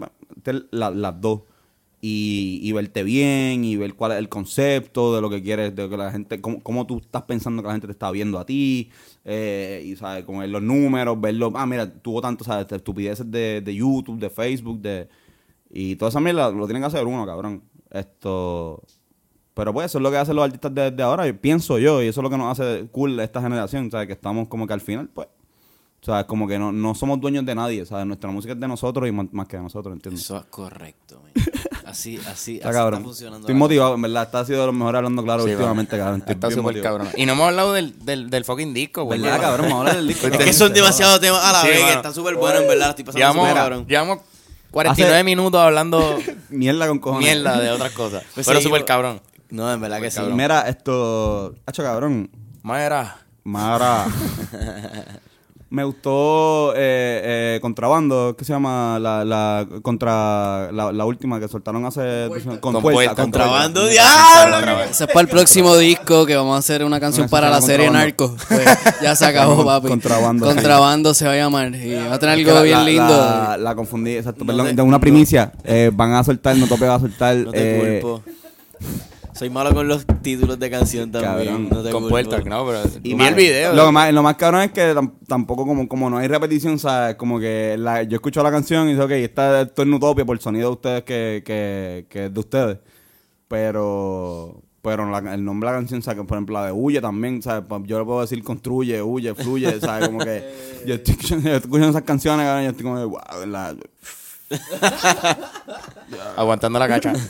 la- 0.70 0.90
las 0.90 1.20
dos. 1.20 1.40
Y, 2.06 2.60
y 2.62 2.72
verte 2.72 3.02
bien 3.02 3.64
y 3.64 3.76
ver 3.76 3.94
cuál 3.94 4.12
es 4.12 4.18
el 4.18 4.28
concepto 4.28 5.14
de 5.14 5.22
lo 5.22 5.30
que 5.30 5.42
quieres, 5.42 5.74
de 5.74 5.88
que 5.88 5.96
la 5.96 6.12
gente, 6.12 6.38
cómo, 6.38 6.62
cómo 6.62 6.86
tú 6.86 6.98
estás 6.98 7.22
pensando 7.22 7.62
que 7.62 7.68
la 7.68 7.72
gente 7.72 7.86
te 7.86 7.92
está 7.92 8.10
viendo 8.10 8.38
a 8.38 8.44
ti, 8.44 8.90
eh, 9.24 9.82
y 9.86 9.96
sabes, 9.96 10.26
ver 10.26 10.50
los 10.50 10.62
números, 10.62 11.18
verlo, 11.18 11.50
ah, 11.54 11.64
mira, 11.64 11.90
tuvo 11.90 12.20
tanto, 12.20 12.44
sabes, 12.44 12.70
estupideces 12.70 13.30
de, 13.30 13.62
de 13.62 13.74
YouTube, 13.74 14.18
de 14.18 14.28
Facebook, 14.28 14.82
de 14.82 15.08
y 15.70 15.96
toda 15.96 16.10
esa 16.10 16.20
mierda 16.20 16.50
lo 16.50 16.66
tienen 16.66 16.82
que 16.82 16.88
hacer 16.88 17.06
uno, 17.06 17.24
cabrón. 17.24 17.62
Esto, 17.90 18.82
pero 19.54 19.72
pues 19.72 19.86
eso 19.86 19.98
es 19.98 20.02
lo 20.02 20.10
que 20.10 20.18
hacen 20.18 20.36
los 20.36 20.44
artistas 20.44 20.74
de, 20.74 20.90
de 20.90 21.02
ahora, 21.02 21.32
pienso 21.32 21.78
yo, 21.78 22.02
y 22.02 22.08
eso 22.08 22.20
es 22.20 22.22
lo 22.22 22.28
que 22.28 22.36
nos 22.36 22.60
hace 22.60 22.86
cool 22.92 23.18
esta 23.18 23.40
generación, 23.40 23.90
sabes, 23.90 24.08
que 24.08 24.12
estamos 24.12 24.46
como 24.48 24.66
que 24.66 24.74
al 24.74 24.80
final, 24.80 25.08
pues, 25.08 25.26
o 25.26 26.04
sea, 26.04 26.26
como 26.26 26.46
que 26.46 26.58
no, 26.58 26.70
no 26.70 26.94
somos 26.94 27.18
dueños 27.18 27.46
de 27.46 27.54
nadie, 27.54 27.86
¿sabes? 27.86 28.06
Nuestra 28.06 28.30
música 28.30 28.52
es 28.52 28.60
de 28.60 28.68
nosotros 28.68 29.08
y 29.08 29.12
más, 29.12 29.32
más 29.32 29.48
que 29.48 29.56
de 29.56 29.62
nosotros, 29.62 29.94
¿entiendes? 29.94 30.22
Eso 30.22 30.36
es 30.36 30.44
correcto. 30.44 31.22
Así, 31.86 32.18
así, 32.26 32.56
Está 32.56 32.68
así 32.70 32.76
cabrón. 32.78 33.00
está 33.00 33.04
funcionando. 33.08 33.38
Estoy 33.40 33.54
motivado, 33.54 33.94
en 33.94 34.02
verdad. 34.02 34.22
Está 34.24 34.40
ha 34.40 34.44
sido 34.44 34.60
de 34.60 34.66
los 34.66 34.74
mejores 34.74 34.96
hablando 34.98 35.22
claro 35.22 35.44
Sí, 35.44 35.50
últimamente, 35.50 35.98
cabrón. 35.98 36.20
Estoy 36.20 36.34
Está 36.34 36.46
bien 36.48 36.58
súper 36.58 36.74
motivado. 36.76 36.98
cabrón. 36.98 37.12
Y 37.16 37.26
no 37.26 37.32
hemos 37.34 37.46
hablado 37.48 37.72
del, 37.74 38.04
del, 38.04 38.30
del 38.30 38.44
fucking 38.44 38.72
disco, 38.74 39.04
güey. 39.04 39.20
¿Verdad, 39.20 39.40
cabrón? 39.40 39.66
Vamos 39.66 39.76
a 39.76 39.80
hablar 39.80 39.96
del 39.96 40.08
disco. 40.08 40.26
Es 40.28 40.36
que 40.38 40.52
son 40.52 40.72
demasiados 40.72 41.20
temas 41.20 41.44
a 41.44 41.52
la 41.52 41.60
Sí, 41.60 41.68
vez, 41.68 41.76
que 41.78 41.82
mano. 41.84 41.96
está 41.96 42.12
súper 42.12 42.34
bueno, 42.36 42.60
en 42.60 42.68
verdad. 42.68 42.90
Estoy 42.90 43.04
pasando 43.04 43.18
Llevamos, 43.20 43.42
súper 43.48 43.54
cabrón. 43.62 43.86
llevamos 43.86 44.18
49 44.70 45.14
Hace- 45.16 45.24
minutos 45.24 45.60
hablando 45.60 46.18
Mierda 46.50 46.88
con 46.88 46.98
cojones. 46.98 47.24
mierda 47.28 47.60
de 47.60 47.70
otras 47.70 47.92
cosas. 47.92 48.24
Pues 48.34 48.46
pero 48.46 48.58
sí, 48.60 48.64
súper 48.64 48.80
yo- 48.80 48.86
cabrón. 48.86 49.20
No, 49.50 49.72
en 49.72 49.80
verdad 49.80 50.00
que 50.00 50.10
sí. 50.10 50.20
Mira, 50.32 50.62
esto... 50.68 51.54
Hacho, 51.66 51.82
cabrón. 51.82 52.28
Mara. 52.62 53.18
Mara. 53.44 54.06
Me 55.74 55.82
gustó 55.82 56.72
eh, 56.76 57.56
eh, 57.56 57.58
Contrabando, 57.60 58.36
¿qué 58.38 58.44
se 58.44 58.52
llama? 58.52 58.98
La, 59.00 59.24
la, 59.24 59.66
contra, 59.82 60.70
la, 60.70 60.92
la 60.92 61.04
última 61.04 61.40
que 61.40 61.48
soltaron 61.48 61.84
hace... 61.84 62.28
Con. 62.60 62.80
Contrabando, 62.80 63.84
diablo. 63.88 64.60
diablo. 64.60 64.82
Ese 64.84 65.04
es 65.04 65.10
para 65.10 65.22
el 65.22 65.28
próximo 65.28 65.76
disco 65.76 66.26
que 66.26 66.36
vamos 66.36 66.54
a 66.54 66.58
hacer 66.60 66.84
una 66.84 67.00
canción 67.00 67.28
para 67.28 67.50
la 67.50 67.60
serie. 67.60 67.90
Narco. 67.90 68.36
Pues, 68.48 68.64
ya 69.02 69.16
se 69.16 69.26
acabó, 69.26 69.64
papi. 69.64 69.88
Contrabando. 69.88 70.46
Contrabando 70.46 71.12
se 71.12 71.26
va 71.26 71.32
a 71.32 71.36
llamar. 71.36 71.74
Y 71.74 71.94
va 71.94 72.14
a 72.14 72.18
tener 72.20 72.38
algo 72.38 72.62
bien 72.62 72.78
la- 72.78 72.84
lindo. 72.84 73.16
La, 73.16 73.56
la 73.58 73.74
confundí, 73.74 74.12
exacto. 74.16 74.44
No 74.44 74.46
perdón, 74.46 74.66
te- 74.68 74.74
de 74.74 74.82
una 74.82 74.92
no- 74.92 75.00
primicia. 75.00 75.52
Eh, 75.64 75.90
van 75.92 76.12
a 76.14 76.22
soltar, 76.22 76.56
no 76.56 76.68
tope 76.68 76.86
va 76.86 76.94
a 76.94 77.00
soltar. 77.00 77.34
No 77.36 77.50
te 77.50 77.98
eh, 77.98 78.00
culpo. 78.00 78.22
Soy 79.34 79.50
malo 79.50 79.74
con 79.74 79.88
los 79.88 80.06
títulos 80.22 80.58
de 80.60 80.70
canción 80.70 81.10
también. 81.10 81.46
Cabrón. 81.46 81.68
No 81.70 81.82
te 81.82 81.90
Con 81.90 82.08
puerta, 82.08 82.38
no, 82.40 82.64
pero. 82.66 82.82
Y 83.02 83.14
vi 83.14 83.24
el 83.24 83.34
video. 83.34 83.74
Lo 83.74 83.90
más, 83.90 84.12
lo 84.12 84.22
más 84.22 84.36
cabrón 84.36 84.62
es 84.62 84.70
que 84.70 84.94
tam- 84.94 85.14
tampoco, 85.26 85.66
como, 85.66 85.88
como 85.88 86.08
no 86.08 86.18
hay 86.18 86.28
repetición, 86.28 86.78
¿sabes? 86.78 87.16
Como 87.16 87.40
que 87.40 87.74
la, 87.78 88.04
yo 88.04 88.14
escucho 88.16 88.42
la 88.44 88.50
canción 88.52 88.86
y 88.88 88.92
digo, 88.92 89.04
ok, 89.04 89.10
está 89.10 89.62
esto 89.62 89.82
es 89.82 89.88
en 89.88 89.94
Utopia 89.94 90.24
por 90.24 90.36
el 90.36 90.40
sonido 90.40 90.68
de 90.68 90.72
ustedes 90.74 91.02
que, 91.02 91.42
que, 91.44 92.06
que 92.08 92.26
es 92.26 92.32
de 92.34 92.40
ustedes. 92.40 92.78
Pero. 93.48 94.60
Pero 94.82 95.10
la- 95.10 95.34
el 95.34 95.42
nombre 95.42 95.68
de 95.70 95.72
la 95.74 95.78
canción, 95.80 96.02
¿sabes? 96.02 96.20
Que, 96.20 96.26
Por 96.28 96.36
ejemplo, 96.36 96.54
la 96.60 96.66
de 96.66 96.72
Huye 96.72 97.00
también, 97.00 97.40
¿sabes? 97.42 97.64
Pa- 97.66 97.80
Yo 97.84 97.98
le 97.98 98.04
puedo 98.04 98.20
decir 98.20 98.42
construye, 98.44 99.00
huye, 99.00 99.34
fluye, 99.34 99.80
¿sabes? 99.80 100.08
Como 100.08 100.18
que 100.18 100.44
yo 100.86 100.94
estoy 100.96 101.14
escuchando, 101.14 101.48
yo 101.48 101.56
estoy 101.56 101.66
escuchando 101.68 101.88
esas 101.90 102.02
canciones, 102.02 102.44
cabrón, 102.44 102.62
y 102.62 102.64
yo 102.66 102.70
estoy 102.70 102.84
como 102.84 102.98
de, 102.98 103.04
wow, 103.06 103.46
la- 103.46 103.74
Aguantando 106.36 106.78
la 106.78 106.88
cacha. 106.88 107.12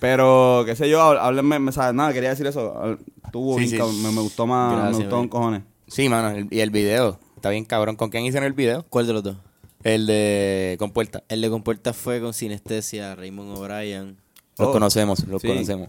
Pero, 0.00 0.62
qué 0.66 0.76
sé 0.76 0.88
yo, 0.90 1.00
há- 1.00 1.26
háblenme, 1.26 1.58
me- 1.58 1.72
¿sabes? 1.72 1.94
Nada, 1.94 2.12
quería 2.12 2.30
decir 2.30 2.46
eso. 2.46 2.98
Tuvo 3.32 3.58
Sí, 3.58 3.68
sí. 3.68 3.78
me, 4.02 4.12
me 4.12 4.20
gustó 4.20 4.46
más, 4.46 4.72
Gracias, 4.72 4.90
me 4.98 5.04
gustó 5.04 5.16
con 5.16 5.28
cojones. 5.28 5.62
Sí, 5.86 6.08
mano. 6.08 6.30
el- 6.30 6.48
y 6.50 6.60
el 6.60 6.70
video. 6.70 7.18
Está 7.36 7.50
bien 7.50 7.64
cabrón. 7.64 7.96
¿Con 7.96 8.10
quién 8.10 8.24
hicieron 8.24 8.46
el 8.46 8.52
video? 8.52 8.84
¿Cuál 8.90 9.06
de 9.06 9.12
los 9.14 9.22
dos? 9.22 9.36
El 9.84 10.06
de 10.06 10.76
Con 10.78 10.90
Puerta. 10.90 11.22
El 11.28 11.40
de 11.40 11.48
Compuerta 11.50 11.92
fue 11.94 12.20
con 12.20 12.34
Sinestesia, 12.34 13.14
Raymond 13.14 13.56
O'Brien. 13.56 14.16
Los 14.58 14.68
Oh. 14.68 14.72
conocemos, 14.72 15.24
los 15.26 15.40
Sí. 15.40 15.48
conocemos. 15.48 15.88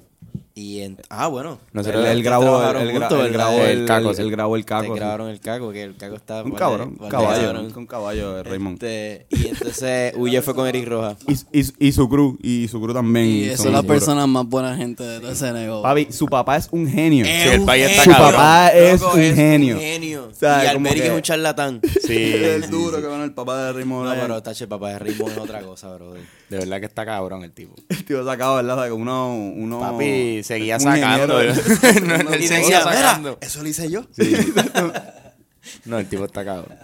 Y 0.59 0.81
en, 0.81 0.97
ah, 1.09 1.27
bueno. 1.27 1.57
Nosotros- 1.71 2.03
Él, 2.05 2.17
él 2.17 2.23
grabó, 2.23 2.61
él, 2.61 2.91
juntos, 2.91 3.25
él 3.25 3.31
grabó 3.31 3.59
El 3.59 3.79
el, 3.79 3.85
caco, 3.85 4.11
él- 4.11 4.29
grabó 4.31 4.55
el 4.57 4.65
caco. 4.65 4.87
Te 4.87 4.93
sí. 4.93 4.95
grabaron 4.99 5.29
el 5.29 5.39
caco, 5.39 5.71
que 5.71 5.83
el 5.83 5.95
caco 5.95 6.15
está... 6.17 6.43
Un 6.43 6.51
cabrón, 6.51 6.97
un 6.99 7.07
caballo, 7.09 7.41
cabrón. 7.45 7.73
un 7.73 7.85
caballo 7.85 8.33
de 8.33 8.43
Raymond. 8.43 8.83
Este, 8.83 9.25
y 9.29 9.47
entonces 9.47 10.13
Huye 10.17 10.41
fue 10.41 10.53
con 10.55 10.67
Eric 10.67 10.85
Rojas. 10.89 11.15
Y, 11.53 11.59
y, 11.61 11.87
y 11.87 11.91
su 11.93 12.09
crew, 12.09 12.37
y 12.41 12.67
su 12.67 12.81
crew 12.81 12.93
también. 12.93 13.25
Y 13.27 13.45
son 13.55 13.67
es 13.67 13.73
la 13.73 13.81
duros. 13.81 13.85
persona 13.85 14.27
más 14.27 14.45
buena 14.47 14.75
gente 14.75 15.01
de 15.03 15.21
todo 15.21 15.31
ese 15.31 15.53
negocio. 15.53 15.81
Papi, 15.83 16.07
su 16.11 16.25
papá 16.25 16.57
es 16.57 16.67
un 16.71 16.87
genio. 16.89 17.25
Sí, 17.25 17.31
el 17.31 17.61
país 17.63 17.85
está 17.89 18.03
Su 18.03 18.09
cabrón. 18.11 18.31
papá 18.33 18.67
es 18.69 18.99
Loco, 18.99 19.15
un 19.15 19.21
genio. 19.35 19.75
un 19.75 19.81
genio. 19.81 20.27
O 20.29 20.33
sea, 20.33 20.65
y 20.65 20.73
como 20.73 20.87
Alberic 20.87 21.03
que- 21.03 21.07
es 21.09 21.15
un 21.15 21.21
charlatán. 21.21 21.81
Sí. 22.05 22.33
es 22.35 22.69
duro 22.69 22.99
que 22.99 23.07
van 23.07 23.21
el 23.21 23.33
papá 23.33 23.63
de 23.67 23.71
Raymond. 23.73 24.09
No, 24.13 24.21
pero 24.21 24.43
tache, 24.43 24.67
papá 24.67 24.89
de 24.89 24.99
ritmo 24.99 25.29
es 25.29 25.37
otra 25.37 25.61
cosa, 25.61 25.93
brother. 25.95 26.21
De 26.49 26.57
verdad 26.57 26.79
que 26.79 26.85
está 26.87 27.05
cabrón 27.05 27.43
el 27.43 27.51
tipo. 27.51 27.75
El 27.89 28.03
tío 28.05 28.25
sacaba, 28.25 28.61
¿verdad? 28.61 28.85
Que 28.85 28.91
uno, 28.91 29.35
uno... 29.35 29.79
Papi, 29.79 30.41
seguía 30.43 30.75
un 30.75 30.81
sacando. 30.81 31.39
él 31.41 31.53
Y 32.41 32.47
seguía 32.47 32.81
sacando. 32.81 33.29
mira, 33.35 33.37
eso 33.47 33.61
lo 33.61 33.69
hice 33.69 33.89
yo. 33.89 34.03
No, 35.85 35.99
el 35.99 36.07
tipo 36.07 36.25
está 36.25 36.43
cabrón. 36.43 36.75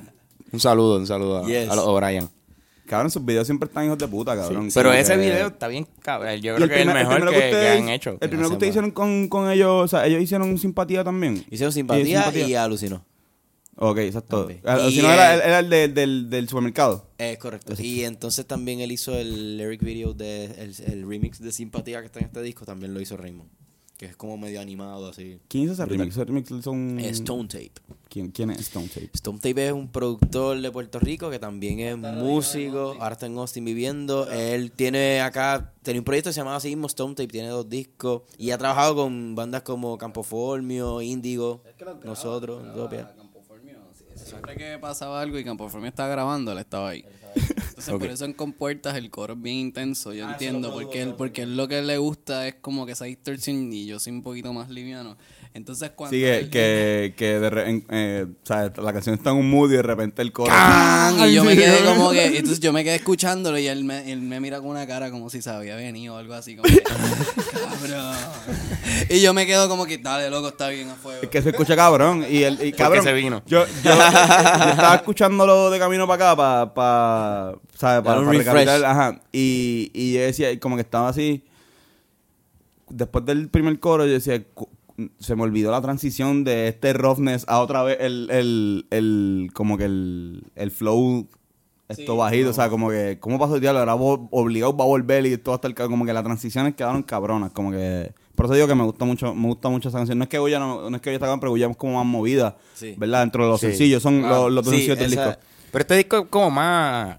Un 0.51 0.59
saludo, 0.59 0.97
un 0.97 1.07
saludo 1.07 1.43
a, 1.43 1.47
Yes. 1.47 1.69
a 1.69 1.75
los 1.75 1.85
O'Brien. 1.85 2.29
Cabrón, 2.87 3.09
sus 3.09 3.25
videos 3.25 3.47
siempre 3.47 3.67
están 3.67 3.85
hijos 3.85 3.97
de 3.97 4.07
puta, 4.07 4.35
cabrón. 4.35 4.69
Pero 4.71 4.93
ese 4.93 5.13
que- 5.15 5.19
video 5.21 5.47
está 5.47 5.67
bien 5.67 5.87
cabrón. 6.03 6.35
Yo 6.39 6.55
creo 6.55 6.67
que 6.67 6.75
es 6.75 6.81
el 6.81 6.93
mejor 6.93 7.15
primero 7.15 7.31
que, 7.31 7.39
que 7.39 7.45
ustedes- 7.45 7.81
han 7.81 7.89
hecho. 7.89 8.11
El 8.21 8.29
primero 8.29 8.49
que 8.49 8.53
ustedes 8.53 8.69
hicieron 8.71 8.91
con, 8.91 9.27
con 9.27 9.49
ellos, 9.49 9.69
o 9.85 9.87
sea, 9.87 10.05
ellos 10.05 10.21
hicieron 10.21 10.55
simpatía 10.59 11.03
también. 11.03 11.43
Hicieron 11.49 11.71
Y 11.71 11.73
simpatía 11.73 12.31
y, 12.47 12.53
alucinó. 12.53 13.03
Ok, 13.77 13.97
exacto. 13.97 14.47
Ah, 14.63 14.79
Y, 14.87 14.93
Si 14.93 15.01
no, 15.01 15.11
era, 15.11 15.33
era 15.35 15.59
el 15.59 15.69
de- 15.69 15.87
del, 15.89 16.29
del 16.29 16.47
supermercado. 16.47 17.07
Es 17.17 17.37
correcto. 17.37 17.73
Y 17.77 18.03
entonces 18.03 18.45
también 18.45 18.79
él 18.79 18.91
hizo 18.91 19.13
el 19.17 19.57
lyric 19.57 19.81
video 19.83 20.13
de 20.13 20.45
el, 20.45 20.75
el 20.93 21.07
remix 21.07 21.39
de 21.41 21.51
Simpatía 21.51 21.99
que 21.99 22.05
está 22.05 22.19
en 22.19 22.25
este 22.25 22.41
disco, 22.41 22.65
también 22.65 22.93
lo 22.93 23.01
hizo 23.01 23.17
Raymond. 23.17 23.49
Que 23.97 24.07
es 24.07 24.15
como 24.17 24.37
medio 24.37 24.59
animado 24.59 25.07
así. 25.07 25.39
¿Quién 25.47 25.63
hizo 25.65 25.73
ese 25.73 25.85
remix? 25.85 26.11
Ese 26.15 26.25
remix 26.25 26.51
lo 26.51 26.57
hizo 26.57 26.71
un... 26.71 26.99
Stone 26.99 27.47
Tape. 27.47 27.71
¿Quién, 28.09 28.29
quién 28.31 28.49
es 28.51 28.59
Stone 28.59 28.89
Tape? 28.89 29.09
Stone 29.13 29.39
Tape 29.39 29.67
es 29.67 29.71
un 29.73 29.87
productor 29.89 30.59
de 30.59 30.69
Puerto 30.69 30.99
Rico 30.99 31.29
que 31.29 31.39
también 31.39 31.79
es 31.79 31.97
músico. 31.97 32.97
Ahora 32.99 33.13
está 33.13 33.25
en 33.27 33.37
Austin 33.37 33.63
viviendo. 33.63 34.29
Él 34.29 34.71
tiene 34.73 35.21
acá, 35.21 35.73
tiene 35.81 35.99
un 35.99 36.03
proyecto 36.05 36.29
que 36.29 36.33
se 36.33 36.41
llama 36.41 36.57
así 36.57 36.67
mismo 36.69 36.87
Stone 36.87 37.15
Tape, 37.15 37.27
tiene 37.29 37.47
dos 37.47 37.69
discos. 37.69 38.23
Y 38.37 38.51
ha 38.51 38.57
trabajado 38.57 38.95
con 38.97 39.33
bandas 39.33 39.61
como 39.61 39.97
Campo 39.97 40.23
Formio, 40.23 41.01
Índigo, 41.01 41.61
nosotros, 42.03 42.63
Utopia. 42.73 43.13
Siempre 44.25 44.55
que 44.55 44.79
pasaba 44.79 45.21
algo 45.21 45.37
y 45.37 45.43
Campoformio 45.43 45.87
estaba 45.87 46.09
grabando, 46.09 46.51
él 46.51 46.57
estaba 46.57 46.89
ahí. 46.89 47.05
Entonces, 47.77 47.93
por 47.99 48.09
eso 48.09 48.23
en 48.23 48.31
Compuertas 48.33 48.95
el 48.95 49.09
coro 49.09 49.33
es 49.33 49.41
bien 49.41 49.57
intenso. 49.57 50.13
Yo 50.13 50.29
entiendo, 50.29 50.71
porque 50.73 51.01
él, 51.01 51.13
porque 51.17 51.41
él 51.41 51.57
lo 51.57 51.67
que 51.67 51.81
le 51.81 51.97
gusta 51.97 52.47
es 52.47 52.55
como 52.61 52.85
que 52.85 52.93
esa 52.93 53.03
distorsión 53.05 53.71
y 53.73 53.85
yo 53.85 53.99
soy 53.99 54.13
un 54.13 54.23
poquito 54.23 54.53
más 54.53 54.69
liviano. 54.69 55.17
Entonces, 55.53 55.91
cuando. 55.95 56.13
Sí, 56.15 56.21
que, 56.21 56.49
que, 56.49 57.13
que 57.17 57.39
de 57.39 57.49
re- 57.49 57.69
en- 57.69 57.85
eh, 57.89 58.25
o 58.29 58.45
sea, 58.45 58.71
la 58.77 58.91
canción 58.93 59.15
está 59.15 59.29
en 59.31 59.37
un 59.37 59.49
mood 59.49 59.71
y 59.71 59.75
de 59.77 59.81
repente 59.83 60.21
el 60.21 60.31
coro. 60.33 60.49
¡Can! 60.51 61.29
Y 61.29 61.33
yo 61.33 61.43
me 61.45 61.55
quedé 61.55 61.83
como 61.95 62.11
que, 62.11 62.25
entonces 62.25 62.59
yo 62.59 62.71
me 62.73 62.83
quedé 62.83 62.95
escuchándolo 62.95 63.57
y 63.57 63.67
él 63.67 63.83
me, 63.85 64.09
él 64.11 64.21
me 64.21 64.39
mira 64.41 64.59
con 64.59 64.69
una 64.69 64.85
cara 64.87 65.11
como 65.11 65.29
si 65.29 65.41
se 65.41 65.49
había 65.49 65.75
venido 65.77 66.15
o 66.15 66.17
algo 66.17 66.33
así, 66.33 66.55
como 66.57 66.67
que, 66.73 66.81
cabrón. 66.83 68.15
Y 69.09 69.21
yo 69.21 69.33
me 69.33 69.45
quedo 69.45 69.69
como 69.69 69.85
que, 69.85 69.97
dale, 69.97 70.29
loco, 70.29 70.49
está 70.49 70.69
bien 70.69 70.89
a 70.89 70.95
fuego. 70.95 71.21
Es 71.23 71.29
que 71.29 71.41
se 71.41 71.49
escucha 71.49 71.75
cabrón. 71.75 72.25
Y 72.29 72.43
el 72.43 72.61
y, 72.65 72.71
cabrón. 72.73 73.03
se 73.03 73.13
vino. 73.13 73.41
Yo, 73.45 73.65
yo, 73.65 73.71
yo 73.83 73.91
estaba 73.91 74.95
escuchándolo 74.95 75.69
de 75.69 75.79
camino 75.79 76.07
para 76.07 76.31
acá, 76.31 76.35
para, 76.35 76.73
pa, 76.73 77.59
¿sabes? 77.75 78.03
Para, 78.03 78.25
para 78.25 78.91
Ajá. 78.91 79.21
Y, 79.31 79.91
y 79.93 80.13
yo 80.13 80.21
decía, 80.21 80.59
como 80.59 80.75
que 80.75 80.81
estaba 80.81 81.09
así. 81.09 81.43
Después 82.89 83.25
del 83.25 83.49
primer 83.49 83.79
coro, 83.79 84.05
yo 84.05 84.11
decía, 84.13 84.43
se 85.19 85.35
me 85.35 85.43
olvidó 85.43 85.71
la 85.71 85.81
transición 85.81 86.43
de 86.43 86.67
este 86.67 86.93
roughness 86.93 87.45
a 87.47 87.59
otra 87.59 87.83
vez 87.83 87.97
el, 87.99 88.29
el, 88.31 88.85
el 88.91 89.49
como 89.53 89.77
que 89.77 89.85
el, 89.85 90.43
el 90.55 90.71
flow. 90.71 91.27
Esto 91.87 92.17
bajito, 92.17 92.49
o 92.49 92.53
sea, 92.53 92.67
como 92.69 92.89
que, 92.89 93.19
¿cómo 93.19 93.37
pasó 93.37 93.55
el 93.55 93.61
diablo? 93.61 93.79
Vo- 93.85 94.27
obligado 94.31 94.75
va 94.75 94.85
a 94.85 94.87
volver 94.87 95.23
y 95.27 95.37
todo 95.37 95.53
hasta 95.53 95.67
el 95.67 95.75
como 95.75 96.03
que 96.03 96.13
las 96.13 96.23
transiciones 96.23 96.73
quedaron 96.73 97.03
cabronas, 97.03 97.51
como 97.51 97.69
que, 97.69 98.11
por 98.33 98.47
eso 98.47 98.55
digo 98.55 98.67
que 98.67 98.73
me 98.73 98.83
gusta 98.83 99.05
mucho, 99.05 99.35
me 99.35 99.45
gusta 99.49 99.69
mucho 99.69 99.89
esa 99.89 99.99
canción. 99.99 100.17
No 100.17 100.23
es 100.23 100.29
que 100.31 100.39
Goya 100.39 100.57
no, 100.57 100.89
no 100.89 100.95
es 100.95 101.01
que 101.03 101.11
Goya 101.11 101.23
está 101.23 101.39
pero 101.39 101.51
Goya 101.51 101.67
es 101.69 101.77
como 101.77 101.97
más 101.97 102.05
movida, 102.07 102.57
Sí. 102.73 102.95
¿verdad? 102.97 103.19
Dentro 103.21 103.43
de 103.43 103.49
los 103.51 103.59
Sí. 103.61 103.67
sencillos, 103.67 104.01
son 104.01 104.21
Claro. 104.21 104.45
los, 104.49 104.53
los 104.53 104.65
dos 104.65 104.73
Sí, 104.73 104.77
sencillos 104.87 104.97
del 104.97 105.13
esa- 105.13 105.27
disco. 105.27 105.41
Pero 105.71 105.81
este 105.83 105.95
disco 105.97 106.17
es 106.17 106.25
como 106.27 106.49
más... 106.49 107.17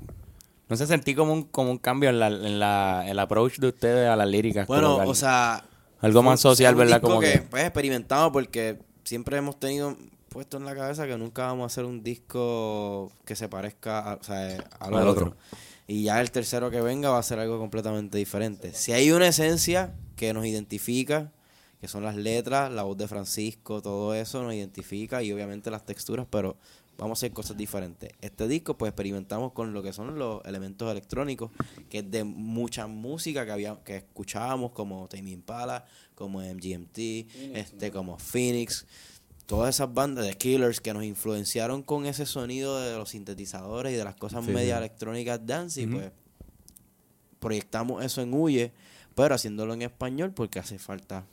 No 0.69 0.77
sé, 0.77 0.87
sentí 0.87 1.15
como 1.15 1.33
un, 1.33 1.43
como 1.45 1.71
un 1.71 1.79
cambio 1.79 2.11
en 2.11 2.19
la, 2.19 2.27
en 2.29 2.59
la, 2.59 3.05
el 3.09 3.19
approach 3.19 3.59
de 3.59 3.69
ustedes 3.69 4.09
a 4.09 4.17
las 4.17 4.27
líricas. 4.29 4.67
Bueno, 4.67 4.99
que 5.01 5.07
o 5.07 5.15
sea. 5.15 5.65
Algo 6.01 6.23
más 6.23 6.41
social, 6.41 6.75
un 6.75 6.79
¿verdad? 6.81 6.97
disco 6.97 7.09
Como 7.09 7.21
que- 7.21 7.39
Pues 7.49 7.63
experimentamos 7.65 8.31
porque 8.33 8.79
siempre 9.05 9.37
hemos 9.39 9.59
tenido 9.59 9.97
puesto 10.29 10.57
en 10.59 10.65
la 10.67 10.75
cabeza 10.75 11.07
que 11.07 11.17
nunca 11.17 11.47
vamos 11.47 11.63
a 11.65 11.67
hacer 11.67 11.85
un 11.87 12.03
disco 12.03 13.11
que 13.25 13.35
se 13.37 13.49
parezca 13.49 14.01
a, 14.13 14.15
o 14.17 14.23
sea, 14.23 14.57
lo 14.91 14.99
Al 14.99 15.09
otro. 15.09 15.11
otro. 15.29 15.37
Y 15.87 16.03
ya 16.05 16.21
el 16.21 16.31
tercero 16.33 16.71
que 16.71 16.81
venga 16.81 17.11
va 17.11 17.19
a 17.19 17.23
ser 17.23 17.39
algo 17.39 17.59
completamente 17.59 18.19
diferente. 18.19 18.73
Si 18.75 18.93
hay 18.93 19.11
una 19.13 19.29
esencia 19.29 19.95
que 20.17 20.33
nos 20.35 20.45
identifica, 20.45 21.31
que 21.81 21.89
son 21.89 22.03
las 22.03 22.17
letras, 22.17 22.71
la 22.73 22.83
voz 22.83 22.97
de 22.99 23.07
Francisco, 23.09 23.81
todo 23.81 24.13
eso 24.15 24.43
nos 24.43 24.53
identifica 24.53 25.23
y 25.23 25.33
obviamente 25.33 25.71
las 25.71 25.85
texturas, 25.87 26.27
pero 26.29 26.57
vamos 26.99 27.19
a 27.19 27.21
hacer 27.21 27.33
cosas 27.33 27.57
diferentes. 27.57 28.11
Este 28.21 28.49
disco 28.49 28.77
pues 28.79 28.91
experimentamos 28.91 29.53
con 29.53 29.73
lo 29.73 29.83
que 29.83 29.93
son 29.93 30.19
los 30.19 30.45
elementos 30.45 30.91
electrónicos, 30.91 31.51
que 31.89 31.99
es 31.99 32.11
de 32.11 32.25
mucha 32.25 32.87
música 32.87 33.45
que 33.45 33.53
había 33.53 33.79
que 33.85 33.97
escuchábamos 33.97 34.73
como 34.73 35.07
Tame 35.09 35.31
Impala, 35.31 35.85
como 36.15 36.41
MGMT, 36.41 36.99
este 37.55 37.91
como 37.91 38.19
Phoenix, 38.19 38.87
todas 39.47 39.75
esas 39.77 39.93
bandas 39.93 40.27
de 40.27 40.35
Killers 40.35 40.81
que 40.81 40.93
nos 40.95 41.05
influenciaron 41.05 41.83
con 41.83 42.07
ese 42.07 42.27
sonido 42.27 42.81
de 42.81 42.97
los 42.97 43.11
sintetizadores 43.11 43.93
y 43.93 43.97
de 43.97 44.05
las 44.05 44.17
cosas 44.17 44.45
Sí, 44.45 44.51
media 44.51 44.75
sí. 44.75 44.79
electrónicas 44.79 45.41
dance 45.47 45.81
y 45.83 45.87
pues 45.87 46.11
proyectamos 47.39 48.05
eso 48.05 48.23
en 48.23 48.35
Huye, 48.35 48.73
pero 49.15 49.35
haciéndolo 49.35 49.75
en 49.75 49.83
español 49.83 50.33
porque 50.33 50.59
hace 50.59 50.79
falta 50.79 51.27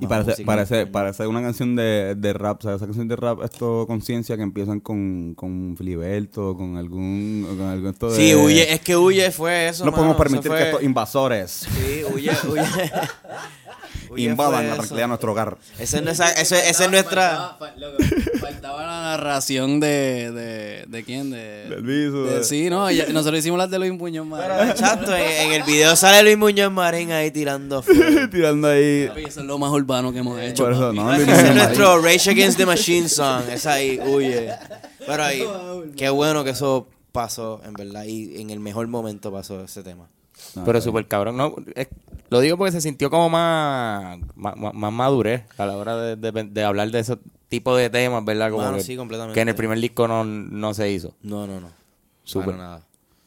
Y 0.00 0.06
parece, 0.06 0.44
parece, 0.44 0.86
parece 0.86 1.26
una 1.26 1.42
canción 1.42 1.74
de, 1.74 2.14
de 2.16 2.32
rap, 2.32 2.62
¿sabes? 2.62 2.76
Esa 2.76 2.86
canción 2.86 3.08
de 3.08 3.16
rap, 3.16 3.42
esto 3.42 3.84
conciencia 3.86 4.36
que 4.36 4.42
empiezan 4.42 4.80
con, 4.80 5.34
con 5.34 5.74
Filiberto, 5.76 6.56
con 6.56 6.76
algún, 6.76 7.44
con 7.58 7.66
algún 7.66 7.90
esto 7.90 8.10
de... 8.10 8.16
Sí, 8.16 8.34
Huye, 8.34 8.72
es 8.72 8.80
que 8.80 8.96
Huye 8.96 9.30
fue 9.32 9.68
eso. 9.68 9.84
No 9.84 9.90
podemos 9.90 10.16
mano, 10.16 10.22
permitir 10.22 10.50
fue- 10.50 10.58
que 10.58 10.64
estos 10.68 10.82
invasores 10.82 11.50
Sí, 11.70 12.02
Huye, 12.14 12.30
Huye. 12.48 12.62
Huye 14.10 14.24
invadan 14.24 14.68
la 14.68 14.74
tranquilidad 14.74 15.04
de 15.04 15.08
nuestro 15.08 15.32
hogar. 15.32 15.58
Esa 15.78 15.96
es 15.98 16.02
nuestra, 16.02 16.30
esa, 16.32 16.64
esa 16.68 16.84
es 16.84 16.90
nuestra, 16.90 17.56
Faltaba, 18.40 18.82
la 18.82 19.02
narración 19.16 19.80
de, 19.80 20.30
de, 20.32 20.84
de 20.86 21.04
quién, 21.04 21.30
de... 21.30 21.68
Del 21.68 21.82
viso, 21.82 22.24
de- 22.24 22.38
de- 22.38 22.44
sí, 22.44 22.70
no, 22.70 22.90
ya- 22.90 23.06
nosotros 23.08 23.38
hicimos 23.40 23.58
las 23.58 23.70
de 23.70 23.78
Luis 23.78 23.92
Muñoz 23.92 24.26
Marín. 24.26 24.68
Exacto, 24.68 25.14
en, 25.14 25.22
en 25.22 25.52
el 25.52 25.62
video 25.64 25.94
sale 25.96 26.22
Luis 26.22 26.38
Muñoz 26.38 26.72
Marín 26.72 27.12
ahí 27.12 27.30
tirando. 27.30 27.82
Tirando 28.30 28.68
ahí... 28.68 29.06
Papi, 29.08 29.24
Eso 29.24 29.40
es 29.40 29.46
lo 29.46 29.58
más 29.58 29.70
urbano 29.72 30.12
que 30.12 30.18
hemos 30.20 30.40
hecho. 30.40 30.64
Por 30.64 30.72
eso, 30.72 30.92
no, 30.92 31.12
Ese 31.14 31.30
es 31.48 31.54
nuestro 31.54 32.00
Rage 32.00 32.30
Against 32.30 32.58
the 32.58 32.66
Machine 32.66 33.08
song. 33.08 33.42
Es 33.50 33.66
ahí, 33.66 33.98
huye. 34.04 34.50
Pero 35.06 35.22
ahí, 35.22 35.44
qué 35.96 36.08
bueno 36.10 36.44
que 36.44 36.50
eso 36.50 36.88
pasó, 37.12 37.60
en 37.64 37.72
verdad. 37.74 38.04
Y 38.04 38.40
en 38.40 38.50
el 38.50 38.60
mejor 38.60 38.86
momento 38.88 39.32
pasó 39.32 39.62
ese 39.64 39.82
tema. 39.82 40.08
No, 40.56 40.64
Pero 40.64 40.80
súper 40.80 41.06
cabrón. 41.08 41.36
No, 41.36 41.54
es- 41.74 41.88
lo 42.30 42.40
digo 42.40 42.56
porque 42.58 42.72
se 42.72 42.80
sintió 42.80 43.08
como 43.10 43.28
más, 43.30 44.18
más, 44.34 44.54
más- 44.56 44.92
madurez 44.92 45.44
a 45.56 45.64
la 45.66 45.76
hora 45.76 45.96
de, 45.96 46.16
de- 46.16 46.44
de 46.44 46.64
hablar 46.64 46.90
de 46.90 46.98
ese 47.00 47.16
tipo 47.48 47.74
de 47.76 47.88
temas, 47.90 48.24
¿verdad? 48.24 48.50
Como 48.50 48.74
que, 48.74 48.82
sí, 48.82 48.96
completamente. 48.96 49.34
que 49.34 49.40
en 49.40 49.48
el 49.48 49.54
primer 49.54 49.78
disco 49.80 50.06
no, 50.08 50.24
no 50.24 50.74
se 50.74 50.90
hizo. 50.90 51.14
No, 51.22 51.46
no, 51.46 51.60
no. 51.60 51.68
Súper. 52.24 52.46
Para 52.54 52.58
nada. 52.58 52.76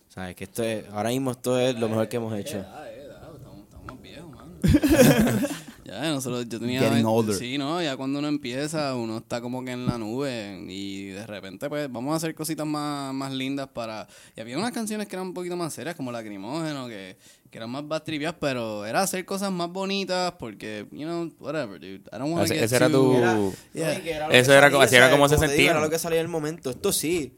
O 0.09 0.11
sea, 0.13 0.30
es 0.30 0.36
que 0.36 0.43
esto 0.43 0.61
es, 0.63 0.86
ahora 0.91 1.09
mismo 1.09 1.32
esto 1.32 1.57
es 1.57 1.80
lo 1.80 1.88
mejor 1.89 2.07
que 2.09 2.17
hemos 2.17 2.38
hecho. 2.38 2.63
Ah, 2.69 2.84
eh, 2.89 3.07
ah, 3.22 3.30
estamos, 3.36 3.59
estamos 3.63 4.01
viejos, 4.01 4.30
mano. 4.32 4.51
ya, 5.92 6.10
nosotros, 6.12 6.48
yo 6.48 6.60
tenía... 6.60 6.80
Getting 6.82 7.06
older. 7.06 7.36
Sí, 7.36 7.58
no, 7.58 7.82
ya 7.82 7.98
cuando 7.98 8.20
uno 8.20 8.28
empieza, 8.28 8.96
uno 8.96 9.18
está 9.18 9.42
como 9.42 9.64
que 9.64 9.72
en 9.72 9.86
la 9.86 9.98
nube 9.98 10.64
y 10.68 11.08
de 11.08 11.28
repente, 11.28 11.68
pues, 11.70 11.92
vamos 11.92 12.14
a 12.14 12.16
hacer 12.18 12.34
cositas 12.34 12.66
más, 12.66 13.14
más 13.14 13.32
lindas 13.34 13.68
para... 13.68 14.08
Y 14.36 14.42
había 14.42 14.58
unas 14.58 14.72
canciones 14.72 15.08
que 15.08 15.16
eran 15.16 15.28
un 15.28 15.34
poquito 15.34 15.56
más 15.58 15.74
serias, 15.74 15.96
como 15.96 16.12
Lacrimógeno, 16.12 16.88
que, 16.88 17.18
que 17.50 17.58
eran 17.58 17.70
más 17.70 17.88
bad 17.88 18.04
trivias, 18.04 18.34
pero 18.39 18.86
era 18.86 19.02
hacer 19.02 19.26
cosas 19.26 19.52
más 19.52 19.70
bonitas 19.70 20.34
porque, 20.39 20.88
you 20.92 21.04
know, 21.06 21.32
whatever, 21.39 21.80
dude. 21.80 21.96
I 22.12 22.18
don't 22.18 22.32
wanna 22.32 22.46
Ese- 22.46 22.56
get 22.56 22.64
ese 22.64 22.76
era 22.78 22.89
tu- 22.89 23.54
Yeah. 23.74 24.28
Lo 24.28 24.34
Eso 24.34 24.54
era 24.54 24.62
salía, 24.62 24.72
como- 24.72 24.82
así 24.84 24.96
era 24.96 25.06
¿sabes? 25.06 25.16
como 25.18 25.28
se 25.30 25.36
digo, 25.36 25.48
sentía. 25.48 25.72
Era 25.72 25.82
lo 25.82 25.89
que 25.89 26.00
salía 26.00 26.20
en 26.20 26.26
el 26.26 26.32
momento. 26.32 26.70
Esto 26.70 26.92
sí. 26.94 27.38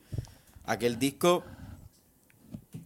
Aquel 0.65 0.97
disco 0.99 1.43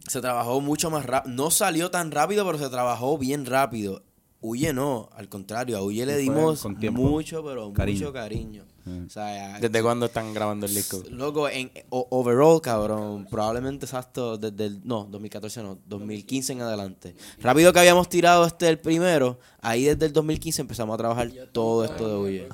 se 0.08 0.20
trabajó 0.20 0.60
mucho 0.60 0.90
más 0.90 1.04
rápido. 1.04 1.34
No 1.34 1.50
salió 1.50 1.90
tan 1.90 2.10
rápido, 2.10 2.44
pero 2.46 2.58
se 2.58 2.68
trabajó 2.70 3.18
bien 3.18 3.44
rápido. 3.46 4.02
Huye 4.40 4.72
no, 4.72 5.08
al 5.16 5.28
contrario, 5.28 5.76
a 5.78 5.82
Huye 5.82 6.06
le 6.06 6.16
dimos 6.16 6.64
mucho, 6.92 7.44
pero 7.44 7.72
Cariño. 7.72 7.98
mucho 7.98 8.12
cariño. 8.12 8.64
O 9.06 9.10
sea, 9.10 9.58
¿Desde 9.60 9.82
cuándo 9.82 10.06
están 10.06 10.32
grabando 10.32 10.64
el 10.64 10.74
disco? 10.74 11.02
Loco, 11.10 11.48
en 11.48 11.70
o- 11.90 12.06
overall, 12.10 12.60
cabrón, 12.62 13.26
probablemente 13.28 13.84
exacto 13.84 14.38
desde 14.38 14.66
el, 14.66 14.80
no, 14.86 15.04
2014 15.10 15.62
no, 15.62 15.78
2015 15.86 16.52
en 16.54 16.62
adelante. 16.62 17.14
Rápido 17.40 17.72
que 17.72 17.80
habíamos 17.80 18.08
tirado 18.08 18.46
este 18.46 18.68
el 18.68 18.78
primero, 18.78 19.38
ahí 19.60 19.84
desde 19.84 20.06
el 20.06 20.12
2015 20.14 20.62
empezamos 20.62 20.94
a 20.94 20.98
trabajar 20.98 21.30
todo 21.52 21.84
esto 21.84 22.08
de 22.08 22.16
Huye. 22.16 22.48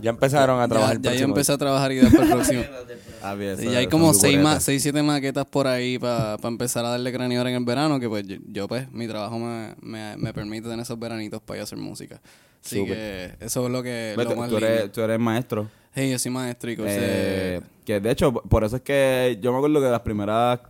Ya 0.00 0.10
empezaron 0.10 0.58
a 0.60 0.64
Ya, 0.64 0.68
trabajar 0.68 0.96
el 0.96 1.02
ya 1.02 1.14
yo 1.14 1.24
empecé 1.24 1.52
a 1.52 1.58
trabajar 1.58 1.92
y 1.92 1.96
después 1.96 2.22
el 2.22 2.28
próximo. 2.34 2.62
Ah, 3.22 3.34
bien, 3.34 3.56
Sí, 3.56 3.62
eso- 3.64 3.72
ya 3.72 3.78
hay 3.78 3.86
como 3.88 4.10
es 4.12 4.20
seis, 4.20 4.36
bucureta. 4.36 4.54
ma 4.56 4.60
seis, 4.60 4.82
siete 4.82 5.02
maquetas 5.02 5.46
por 5.46 5.66
ahí 5.66 5.98
para 5.98 6.36
empezar 6.44 6.84
a 6.84 6.90
darle 6.90 7.12
craneador 7.12 7.48
en 7.48 7.54
el 7.56 7.64
verano, 7.64 7.98
que 7.98 8.08
pues 8.08 8.24
yo, 8.26 8.36
yo, 8.46 8.68
pues 8.68 8.90
mi 8.92 9.08
trabajo 9.08 9.38
me, 9.38 9.74
me, 9.80 10.16
me 10.16 10.32
permite 10.32 10.64
tener 10.68 10.80
esos 10.80 10.98
veranitos 10.98 11.40
para 11.42 11.58
yo 11.58 11.64
hacer 11.64 11.78
música. 11.78 12.20
Así 12.64 12.84
que 12.84 13.34
eso 13.40 13.66
es 13.66 13.72
lo 13.72 13.82
que 13.82 14.14
Ve, 14.16 14.24
lo 14.24 14.30
tú, 14.30 14.36
más 14.36 14.48
tú 14.50 14.56
lindo. 14.60 14.66
eres, 14.68 14.92
tú 14.92 15.00
eres 15.00 15.18
maestro. 15.18 15.68
Hey, 15.94 16.10
yo 16.10 16.18
soy 16.18 16.30
maestro 16.30 16.70
y 16.70 16.76
Eh, 16.78 17.60
que 17.84 17.98
de 18.00 18.10
hecho, 18.10 18.32
por 18.32 18.62
eso 18.64 18.76
es 18.76 18.82
que 18.82 19.38
yo 19.40 19.50
me 19.50 19.58
acuerdo 19.58 19.80
que 19.80 19.86
las 19.88 20.00
primeras. 20.02 20.60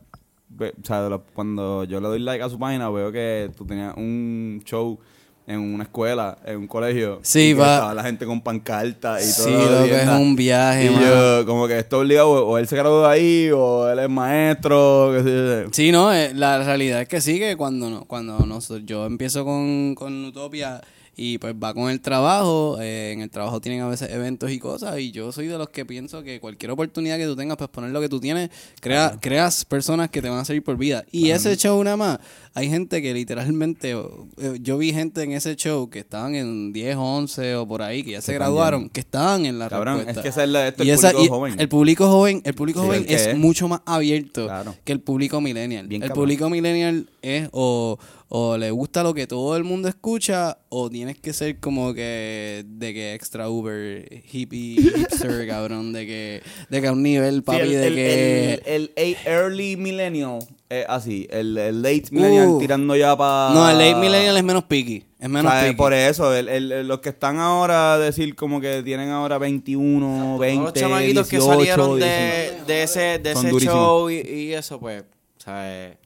O 0.58 0.86
sea, 0.86 1.02
de 1.02 1.10
los- 1.10 1.22
cuando 1.34 1.84
yo 1.84 2.00
le 2.00 2.06
doy 2.08 2.20
like 2.20 2.42
a 2.42 2.48
su 2.48 2.58
página, 2.58 2.88
veo 2.90 3.10
que 3.12 3.50
tú 3.56 3.66
tenías 3.66 3.94
un 3.96 4.62
show 4.64 4.98
en 5.46 5.60
una 5.60 5.84
escuela, 5.84 6.36
en 6.44 6.56
un 6.56 6.66
colegio. 6.66 7.20
Sí, 7.22 7.52
va- 7.52 7.74
Estaba 7.74 7.94
la 7.94 8.02
gente 8.02 8.26
con 8.26 8.40
pancarta 8.40 9.20
y 9.20 9.24
Sí, 9.24 9.42
todo. 9.44 9.80
lo 9.82 9.86
que 9.86 10.02
es 10.02 10.08
un 10.08 10.34
viaje, 10.34 10.86
Y 10.86 10.94
yo, 11.00 11.46
como 11.46 11.68
que 11.68 11.78
esto 11.78 12.00
obligado, 12.00 12.46
o 12.46 12.58
él 12.58 12.66
se 12.66 12.74
graduó 12.76 13.02
de 13.02 13.08
ahí, 13.12 13.50
o 13.54 13.88
él 13.88 13.98
es 14.00 14.08
maestro. 14.10 15.12
Que 15.16 15.22
sé 15.22 15.64
yo. 15.66 15.70
Sí, 15.72 15.92
no, 15.92 16.12
eh, 16.12 16.32
la 16.34 16.62
realidad 16.64 17.00
es 17.02 17.08
que 17.08 17.20
sí, 17.20 17.38
que 17.38 17.56
cuando, 17.56 17.88
no, 17.90 18.04
cuando 18.06 18.38
nos- 18.46 18.72
yo 18.84 19.06
empiezo 19.06 19.44
con, 19.44 19.94
con 19.94 20.24
Utopia 20.24 20.80
y 21.18 21.38
pues 21.38 21.54
va 21.54 21.72
con 21.72 21.90
el 21.90 22.00
trabajo. 22.00 22.76
eh, 22.80 23.12
en 23.12 23.20
el 23.22 23.30
trabajo 23.30 23.58
tienen 23.60 23.80
a 23.82 23.88
veces 23.88 24.10
eventos 24.10 24.50
y 24.50 24.58
cosas. 24.58 24.98
Y 24.98 25.12
yo 25.12 25.32
soy 25.32 25.46
de 25.46 25.56
los 25.56 25.68
que 25.70 25.86
pienso 25.86 26.22
que 26.22 26.40
cualquier 26.40 26.72
oportunidad 26.72 27.16
que 27.16 27.24
tú 27.24 27.34
tengas, 27.36 27.56
pues 27.56 27.70
poner 27.70 27.90
lo 27.90 28.00
que 28.02 28.08
tú 28.08 28.20
tienes, 28.20 28.50
crea, 28.80 29.16
creas 29.20 29.64
personas 29.64 30.10
que 30.10 30.20
te 30.20 30.28
van 30.28 30.40
a 30.40 30.44
servir 30.44 30.62
por 30.62 30.76
vida. 30.76 31.04
Y 31.12 31.30
ese 31.30 31.56
show 31.56 31.82
nada 31.82 31.96
más, 31.96 32.18
hay 32.58 32.70
gente 32.70 33.02
que 33.02 33.12
literalmente, 33.12 33.90
eh, 33.92 34.58
yo 34.60 34.78
vi 34.78 34.92
gente 34.92 35.22
en 35.22 35.32
ese 35.32 35.54
show 35.56 35.90
que 35.90 35.98
estaban 35.98 36.34
en 36.34 36.72
10, 36.72 36.96
11 36.96 37.54
o 37.56 37.68
por 37.68 37.82
ahí, 37.82 38.02
que 38.02 38.12
ya 38.12 38.22
se, 38.22 38.32
graduaron, 38.32 38.88
que 38.88 39.00
estaban 39.00 39.44
en 39.44 39.58
la 39.58 39.68
Cabrón, 39.68 39.96
respuesta. 39.98 40.20
es 40.20 40.22
que 40.24 40.28
esa 40.30 40.44
es 40.44 40.48
la- 40.50 40.68
esto, 40.68 40.82
Y 40.82 40.88
el 40.90 40.94
esa- 40.94 41.10
público 41.12 41.24
y 41.26 41.28
joven. 41.28 41.60
El 41.60 41.68
público 41.68 42.08
joven, 42.08 42.42
el 42.44 42.54
público 42.54 42.80
Sí, 42.80 42.86
joven 42.86 43.04
el 43.08 43.14
es, 43.14 43.26
es. 43.26 43.36
mucho 43.36 43.68
más 43.68 43.82
abierto 43.84 44.46
Claro. 44.46 44.74
que 44.84 44.92
el 44.92 45.00
público 45.00 45.40
millennial. 45.42 45.86
Bien 45.86 46.02
el 46.02 46.08
cabrón. 46.08 46.22
público 46.24 46.48
millennial 46.50 47.10
es 47.20 47.48
o, 47.52 47.98
o 48.28 48.56
le 48.56 48.70
gusta 48.70 49.02
lo 49.02 49.12
que 49.14 49.26
todo 49.26 49.56
el 49.56 49.62
mundo 49.64 49.88
escucha 49.88 50.58
o 50.70 50.88
tienes 50.90 51.18
que 51.18 51.32
ser 51.32 51.60
como 51.60 51.92
que 51.94 52.64
de 52.66 52.94
que 52.94 53.14
extra 53.14 53.48
uber 53.50 54.22
hippie 54.32 54.76
hipster 54.82 55.46
cabrón 55.46 55.92
de 55.92 56.06
que 56.06 56.42
de 56.70 56.80
que 56.80 56.86
a 56.88 56.92
un 56.92 57.02
nivel 57.02 57.42
papi 57.44 57.58
Sí, 57.58 57.74
el, 57.74 57.80
de 57.80 57.86
el- 57.86 58.90
que 58.90 58.94
el- 58.96 59.16
early 59.26 59.76
millennial 59.76 60.38
es 60.68 60.84
así, 60.88 61.26
el, 61.30 61.56
el 61.58 61.80
late 61.82 62.04
millennial 62.10 62.48
Uh. 62.48 62.58
tirando 62.58 62.96
ya 62.96 63.16
para... 63.16 63.54
no 63.54 63.68
el 63.70 63.78
late 63.78 63.94
millennial 63.96 64.36
es 64.36 64.42
menos 64.44 64.64
picky 64.64 65.04
es 65.18 65.28
menos 65.28 65.52
picky 65.62 65.74
Por 65.76 65.92
eso, 65.92 66.34
el- 66.34 66.48
el- 66.48 66.72
el- 66.72 66.88
los 66.88 67.00
que 67.00 67.08
están 67.10 67.38
ahora, 67.38 67.98
decir 67.98 68.34
como 68.34 68.60
que 68.60 68.82
tienen 68.82 69.10
ahora 69.10 69.38
21, 69.38 70.38
20, 70.38 70.56
Todos 70.56 70.74
los 70.74 70.82
chamaquitos 70.82 71.28
18, 71.30 71.30
que 71.30 71.40
salieron 71.56 71.98
19. 71.98 72.06
de, 72.08 72.64
de 72.66 72.82
ese, 72.82 73.00
de 73.18 73.32
Son 73.34 73.42
ese 73.44 73.50
durísimos. 73.52 73.76
show 73.76 74.10
y, 74.10 74.14
y 74.16 74.52
eso, 74.54 74.78
pues, 74.80 75.04
¿sabes? 75.38 75.96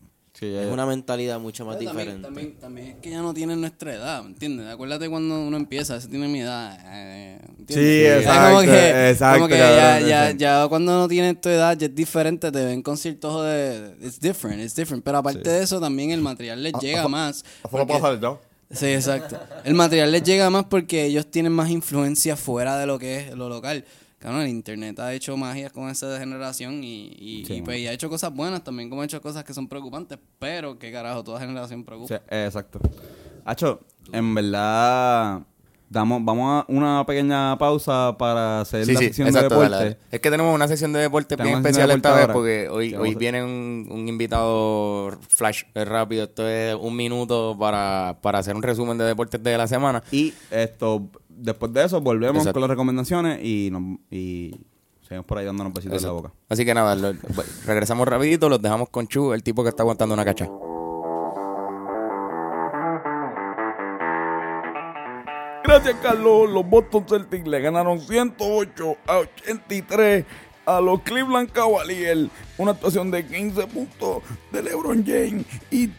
Sí, 0.41 0.47
es 0.55 0.67
una 0.73 0.87
mentalidad 0.87 1.39
mucho 1.39 1.67
más 1.67 1.77
Pero 1.77 1.91
diferente. 1.91 2.23
también, 2.23 2.55
también 2.59 2.87
es 2.89 2.95
que 2.97 3.11
ya 3.11 3.21
no 3.21 3.35
tienen 3.35 3.61
nuestra 3.61 3.93
edad, 3.95 4.23
¿me 4.23 4.29
entiendes? 4.31 4.67
Acuérdate 4.69 5.11
cuando 5.11 5.39
uno 5.39 5.55
empieza, 5.59 5.97
ese 5.97 6.09
tiene 6.09 6.29
mi 6.29 6.41
edad. 6.41 6.79
eh. 6.83 7.39
Sí, 7.69 7.75
Es 7.79 8.21
exacto, 8.23 8.49
Como 8.49 8.61
que, 8.63 9.11
exacto, 9.11 9.35
como 9.41 9.49
que 9.49 9.59
ya, 9.59 10.01
ya, 10.01 10.31
ya 10.31 10.67
cuando 10.69 10.93
no 10.99 11.07
tiene 11.09 11.35
tu 11.35 11.51
edad 11.51 11.77
ya 11.77 11.87
es 11.89 11.95
diferente, 11.95 12.51
te 12.51 12.65
ven 12.65 12.81
con 12.83 12.97
ciertos 12.97 13.45
de... 13.45 13.95
It's 14.01 14.19
different, 14.19 14.63
it's 14.63 14.75
different. 14.75 15.05
Pero 15.05 15.19
aparte 15.19 15.47
de 15.51 15.63
eso, 15.63 15.79
también 15.79 16.11
el 16.11 16.23
material 16.23 16.63
les 16.63 16.73
llega 16.81 17.07
más. 17.07 17.45
porque- 17.87 17.93
Sí, 18.73 18.87
exacto. 18.87 19.37
El 19.65 19.75
material 19.75 20.11
les 20.13 20.23
llega 20.23 20.49
más 20.49 20.65
porque 20.65 21.05
ellos 21.05 21.27
tienen 21.31 21.53
más 21.53 21.69
influencia 21.71 22.37
fuera 22.37 22.79
de 22.79 22.87
lo 22.87 22.99
que 22.99 23.19
es 23.19 23.35
lo 23.35 23.49
local. 23.49 23.85
Claro, 24.21 24.43
el 24.43 24.49
internet 24.49 25.01
ha 25.01 25.13
hecho 25.15 25.35
magias 25.37 25.73
con 25.73 25.89
esa 25.89 26.19
generación 26.19 26.85
y, 26.85 27.07
y, 27.19 27.45
Sí, 27.47 27.55
y, 27.55 27.63
pues, 27.63 27.79
y 27.79 27.87
ha 27.87 27.93
hecho 27.93 28.09
cosas 28.11 28.33
buenas 28.35 28.63
también, 28.63 28.91
como 28.91 29.01
ha 29.01 29.07
hecho 29.07 29.21
cosas 29.23 29.43
que 29.45 29.55
son 29.55 29.67
preocupantes, 29.67 30.19
pero 30.39 30.79
qué 30.79 30.93
carajo, 30.93 31.25
toda 31.25 31.41
generación 31.41 31.85
preocupa. 31.85 32.17
Sí, 32.17 32.23
exacto. 32.31 32.79
Hacho, 33.47 33.81
en 34.13 34.35
verdad, 34.35 35.41
damos, 35.89 36.23
vamos 36.23 36.63
a 36.63 36.71
una 36.71 37.05
pequeña 37.07 37.57
pausa 37.57 38.15
para 38.19 38.61
hacer 38.61 38.85
Sí, 38.85 38.93
la 38.93 38.99
sí, 39.01 39.07
sección 39.07 39.29
exacto. 39.29 39.55
de 39.55 39.63
deporte. 39.65 39.85
dale. 39.85 39.99
Es 40.11 40.21
que 40.21 40.31
tenemos 40.31 40.55
una 40.55 40.69
sección 40.69 40.93
de 40.93 41.01
deporte 41.01 41.37
bien 41.37 41.57
especial 41.57 41.89
de 41.89 41.95
esta 41.95 42.13
vez 42.13 42.21
ahora. 42.21 42.33
porque 42.35 42.69
hoy, 42.69 42.95
hoy 42.95 43.15
viene 43.15 43.43
un, 43.43 43.89
un 43.91 44.07
invitado 44.07 45.19
flash 45.29 45.63
rápido. 45.75 46.25
Esto 46.25 46.47
es 46.47 46.75
un 46.79 46.95
minuto 46.95 47.57
para, 47.59 48.19
para 48.21 48.41
hacer 48.41 48.55
un 48.55 48.63
resumen 48.63 48.99
de 48.99 49.05
deportes 49.05 49.43
de 49.43 49.57
la 49.57 49.67
semana. 49.67 50.03
Y 50.13 50.35
esto, 50.51 51.09
después 51.41 51.73
de 51.73 51.85
eso, 51.85 52.01
volvemos 52.01 52.39
Exacto. 52.39 52.55
con 52.55 52.61
las 52.63 52.71
recomendaciones 52.71 53.41
y, 53.43 53.71
nos, 53.71 53.99
y 54.11 54.61
seguimos 55.03 55.27
por 55.27 55.39
ahí 55.39 55.45
dándonos 55.47 55.73
besitos 55.73 56.03
en 56.03 56.09
la 56.09 56.13
Exacto. 56.13 56.29
boca. 56.29 56.35
Así 56.49 56.65
que 56.65 56.75
nada, 56.75 56.95
lo- 56.95 57.15
regresamos 57.67 58.07
rapidito, 58.07 58.49
los 58.49 58.61
dejamos 58.63 58.89
con 58.91 59.07
Chu, 59.09 59.33
el 59.33 59.43
tipo 59.43 59.63
que 59.63 59.69
está 59.71 59.83
aguantando 59.83 60.15
una 60.15 60.25
cacha. 60.25 60.49
Gracias, 65.65 65.97
Carlos. 66.03 66.51
Los 66.51 66.69
Boston 66.69 67.05
Celtics 67.09 67.47
le 67.47 67.61
ganaron 67.61 68.01
108 68.01 68.97
a 69.07 69.19
83 69.19 70.25
a 70.67 70.81
los 70.81 71.01
Cleveland 71.03 71.51
Cavaliers. 71.53 72.29
Una 72.59 72.73
actuación 72.73 73.11
de 73.11 73.25
15 73.27 73.67
puntos 73.69 74.23
de 74.51 74.63
LeBron 74.63 75.05
James 75.07 75.45
y 75.71 75.91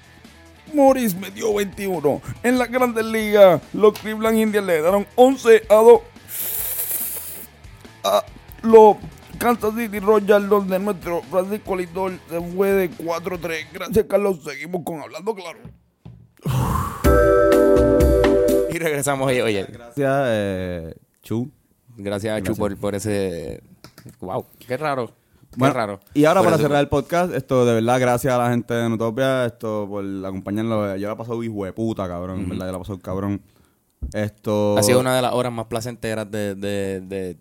Morris 0.74 1.16
metió 1.16 1.54
21. 1.54 2.22
En 2.44 2.58
las 2.58 2.72
grandes 2.72 3.06
ligas, 3.06 3.62
los 3.74 3.98
Cleveland 4.00 4.38
Indians 4.38 4.68
le 4.68 4.78
ganaron 4.82 5.08
11 5.16 5.64
a 5.70 5.76
2 5.76 6.02
a 8.04 8.26
los 8.64 8.98
Kansas 9.38 9.74
City 9.76 10.00
Royals, 10.00 10.50
donde 10.50 10.80
nuestro 10.80 11.22
Francisco 11.24 11.76
Lindor 11.76 12.14
se 12.30 12.42
fue 12.42 12.72
de 12.72 12.92
4-3. 12.92 13.68
Gracias, 13.74 14.06
Carlos. 14.08 14.44
Seguimos 14.44 14.84
con 14.84 15.02
Hablando 15.02 15.36
Claro. 15.36 15.60
Y 18.72 18.78
regresamos, 18.78 19.28
oye, 19.28 19.42
oye. 19.44 19.66
Gracias, 19.70 20.24
eh, 20.28 20.96
Chu. 21.22 21.52
Gracias, 21.98 22.38
Chu, 22.38 22.44
Gracias. 22.46 22.58
por, 22.58 22.78
por 22.78 22.96
ese... 22.96 23.62
Wow, 24.20 24.46
qué 24.60 24.78
raro. 24.78 25.12
Bueno, 25.58 25.74
raro. 25.74 26.00
Y 26.14 26.24
ahora 26.26 26.42
para 26.44 26.58
cerrar 26.58 26.80
el 26.80 26.88
podcast, 26.88 27.34
esto 27.34 27.66
de 27.66 27.74
verdad, 27.74 28.00
gracias 28.00 28.34
a 28.34 28.38
la 28.38 28.50
gente 28.52 28.74
de 28.74 28.88
Nutopia, 28.90 29.46
esto 29.46 29.86
por 29.90 30.04
acompañarnos. 30.26 31.00
Yo 31.00 31.08
la 31.08 31.14
he 31.14 31.18
pasado 31.18 31.44
hijo 31.44 31.66
de 31.66 31.74
puta, 31.74 32.08
cabrón. 32.08 32.40
En 32.42 32.50
verdad, 32.50 32.68
yo 32.68 32.72
la 32.72 32.78
he 32.78 32.82
pasado 32.82 33.00
cabrón. 33.00 33.42
Esto. 34.14 34.78
Ha 34.78 34.84
sido 34.84 35.00
una 35.00 35.16
de 35.16 35.22
las 35.22 35.34
horas 35.34 35.52
más 35.52 35.66
placenteras 35.68 36.30
de, 36.32 36.56
de, 36.56 37.02
de, 37.02 37.06
de 37.08 37.38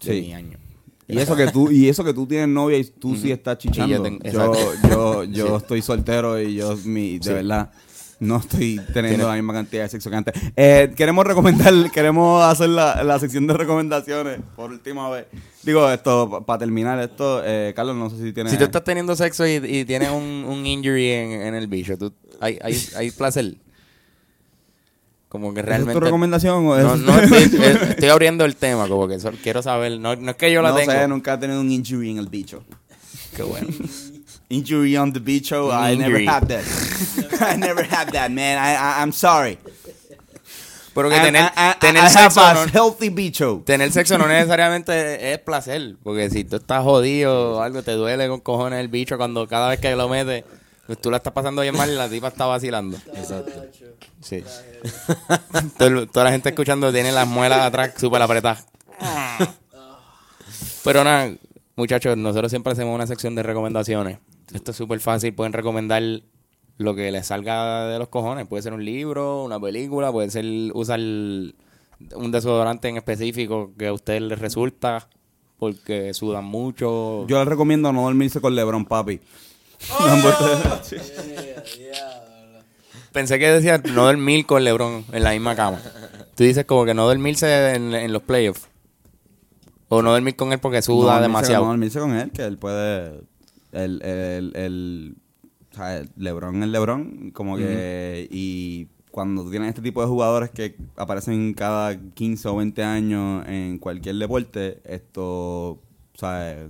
Sí. 0.00 0.10
mi 0.22 0.34
año. 0.34 0.58
Y 1.06 1.18
eso 1.18 1.34
que 1.36 1.48
tú, 1.48 1.70
y 1.70 1.88
eso 1.88 2.04
que 2.04 2.14
tú 2.14 2.26
tienes 2.26 2.48
novia 2.48 2.78
y 2.78 2.84
tú 2.84 3.16
sí 3.16 3.32
estás 3.32 3.58
chichando. 3.58 3.88
Yo 3.88 3.96
yo, 3.98 4.02
tengo- 4.04 4.20
yo, 4.22 4.28
exacto. 4.30 5.24
yo, 5.24 5.46
Sí. 5.48 5.54
estoy 5.56 5.82
soltero 5.82 6.40
y 6.40 6.54
yo 6.54 6.76
mi, 6.84 7.18
de 7.18 7.24
Sí. 7.24 7.32
verdad 7.32 7.70
no 8.20 8.36
estoy 8.36 8.80
teniendo 8.92 9.26
la 9.26 9.34
misma 9.34 9.54
cantidad 9.54 9.82
de 9.84 9.88
sexo 9.88 10.10
que 10.10 10.16
antes. 10.16 10.34
Eh, 10.54 10.92
queremos 10.94 11.26
recomendar, 11.26 11.72
queremos 11.92 12.44
hacer 12.44 12.68
la, 12.68 13.02
la 13.02 13.18
sección 13.18 13.46
de 13.46 13.54
recomendaciones 13.54 14.40
por 14.54 14.70
última 14.70 15.08
vez. 15.10 15.26
Digo, 15.62 15.90
esto, 15.90 16.44
para 16.46 16.58
terminar 16.58 17.00
esto, 17.00 17.42
eh, 17.44 17.72
Carlos, 17.74 17.96
no 17.96 18.10
sé 18.10 18.18
si 18.18 18.32
tienes. 18.32 18.52
Si 18.52 18.58
tú 18.58 18.64
estás 18.64 18.84
teniendo 18.84 19.16
sexo 19.16 19.46
y, 19.46 19.52
y 19.52 19.84
tienes 19.84 20.10
un, 20.10 20.44
un 20.46 20.66
injury 20.66 21.10
en, 21.10 21.32
en 21.32 21.54
el 21.54 21.66
bicho, 21.66 21.96
tú, 21.96 22.12
hay, 22.40 22.58
hay, 22.62 22.78
hay 22.96 23.10
placer. 23.10 23.56
Como 25.30 25.54
que 25.54 25.60
¿Esa 25.60 25.68
realmente. 25.68 25.92
¿Es 25.92 25.98
tu 25.98 26.04
recomendación 26.04 26.66
o 26.66 26.76
es? 26.76 26.84
No, 26.84 26.96
no, 26.96 27.18
estoy, 27.18 27.42
estoy 27.90 28.08
abriendo 28.08 28.44
el 28.44 28.56
tema, 28.56 28.88
como 28.88 29.06
que 29.08 29.16
quiero 29.42 29.62
saber. 29.62 29.98
No, 29.98 30.16
no 30.16 30.32
es 30.32 30.36
que 30.36 30.52
yo 30.52 30.60
la 30.60 30.70
no 30.70 30.76
tengo. 30.76 30.92
sé, 30.92 31.08
nunca 31.08 31.34
he 31.34 31.38
tenido 31.38 31.60
un 31.60 31.70
injury 31.70 32.10
en 32.10 32.18
el 32.18 32.28
bicho. 32.28 32.64
Qué 33.36 33.44
bueno. 33.44 33.68
Injury 34.50 34.96
on 34.96 35.12
the 35.12 35.20
bicho, 35.20 35.70
Un 35.70 35.92
I 35.92 35.96
never 35.96 36.20
had 36.28 36.46
that. 36.48 36.64
I 37.40 37.56
never 37.56 37.84
had 37.84 38.10
that, 38.12 38.30
man. 38.30 38.58
I, 38.58 38.74
I, 38.74 39.00
I'm 39.02 39.12
sorry. 39.12 39.58
Pero 40.92 41.08
que 41.08 41.16
I- 41.16 41.20
tener, 41.22 41.42
I- 41.56 41.70
I- 41.70 41.78
tener 41.78 42.02
I 42.04 42.08
sexo. 42.10 42.40
have 42.40 42.58
a 42.62 42.66
no- 42.66 42.72
healthy 42.72 43.10
bicho. 43.10 43.62
Tener 43.64 43.92
sexo 43.92 44.18
no 44.18 44.26
necesariamente 44.26 45.32
es 45.32 45.38
placer, 45.38 45.94
porque 46.02 46.28
si 46.30 46.42
tú 46.44 46.56
estás 46.56 46.82
jodido 46.82 47.58
o 47.58 47.62
algo, 47.62 47.82
te 47.84 47.92
duele 47.92 48.26
con 48.28 48.40
cojones 48.40 48.80
el 48.80 48.88
bicho 48.88 49.16
cuando 49.16 49.46
cada 49.46 49.68
vez 49.68 49.78
que 49.78 49.94
lo 49.94 50.08
metes, 50.08 50.42
pues 50.86 51.00
tú 51.00 51.12
la 51.12 51.18
estás 51.18 51.32
pasando 51.32 51.62
bien 51.62 51.76
mal 51.76 51.88
y 51.88 51.94
la 51.94 52.08
tipa 52.08 52.26
está 52.26 52.46
vacilando. 52.46 52.98
Exacto. 53.14 53.52
Sí. 54.20 54.42
Todo 55.78 55.88
el- 55.88 56.08
toda 56.10 56.24
la 56.24 56.32
gente 56.32 56.48
escuchando 56.48 56.92
tiene 56.92 57.12
las 57.12 57.28
muelas 57.28 57.60
atrás 57.60 57.92
súper 57.96 58.20
apretadas. 58.20 58.66
Pero 60.82 61.04
nada, 61.04 61.30
muchachos, 61.76 62.16
nosotros 62.16 62.50
siempre 62.50 62.72
hacemos 62.72 62.94
una 62.94 63.06
sección 63.06 63.34
de 63.36 63.42
recomendaciones. 63.44 64.18
Esto 64.52 64.70
es 64.72 64.76
súper 64.76 65.00
fácil, 65.00 65.34
pueden 65.34 65.52
recomendar 65.52 66.02
lo 66.76 66.94
que 66.94 67.10
les 67.12 67.26
salga 67.26 67.86
de 67.86 67.98
los 67.98 68.08
cojones. 68.08 68.46
Puede 68.46 68.62
ser 68.62 68.72
un 68.72 68.84
libro, 68.84 69.44
una 69.44 69.60
película, 69.60 70.10
puede 70.10 70.30
ser 70.30 70.44
usar 70.74 70.98
un 71.00 72.30
desodorante 72.30 72.88
en 72.88 72.96
específico 72.96 73.72
que 73.78 73.88
a 73.88 73.92
ustedes 73.92 74.22
les 74.22 74.38
resulta 74.38 75.08
porque 75.58 76.14
sudan 76.14 76.44
mucho. 76.46 77.26
Yo 77.26 77.38
les 77.38 77.46
recomiendo 77.46 77.92
no 77.92 78.02
dormirse 78.02 78.40
con 78.40 78.54
LeBron, 78.56 78.86
papi. 78.86 79.20
Pensé 83.12 83.38
que 83.38 83.50
decía 83.50 83.78
no 83.78 84.04
dormir 84.04 84.46
con 84.46 84.64
LeBron 84.64 85.04
en 85.12 85.22
la 85.22 85.32
misma 85.32 85.54
cama. 85.54 85.80
Tú 86.34 86.44
dices 86.44 86.64
como 86.64 86.84
que 86.86 86.94
no 86.94 87.06
dormirse 87.06 87.74
en, 87.74 87.94
en 87.94 88.12
los 88.12 88.22
playoffs. 88.22 88.68
O 89.88 90.00
no 90.02 90.12
dormir 90.12 90.36
con 90.36 90.52
él 90.52 90.60
porque 90.60 90.80
suda 90.82 91.20
demasiado. 91.20 91.64
No 91.64 91.70
dormirse 91.70 91.98
con 91.98 92.14
él, 92.14 92.30
que 92.30 92.42
él 92.44 92.56
puede. 92.56 93.20
El, 93.72 94.02
el, 94.02 94.52
el, 94.56 95.16
o 95.72 95.74
sea, 95.76 95.98
el 95.98 96.10
LeBron 96.16 96.62
es 96.62 96.68
LeBron, 96.68 97.30
como 97.32 97.56
que. 97.56 98.28
Y 98.30 98.88
cuando 99.10 99.42
tú 99.44 99.50
tienes 99.50 99.68
este 99.70 99.82
tipo 99.82 100.00
de 100.02 100.08
jugadores 100.08 100.50
que 100.50 100.76
aparecen 100.96 101.54
cada 101.54 101.96
15 101.98 102.48
o 102.48 102.56
20 102.56 102.82
años 102.82 103.44
en 103.48 103.78
cualquier 103.78 104.16
deporte, 104.16 104.80
esto. 104.84 105.70
O 105.72 105.80
sea, 106.18 106.68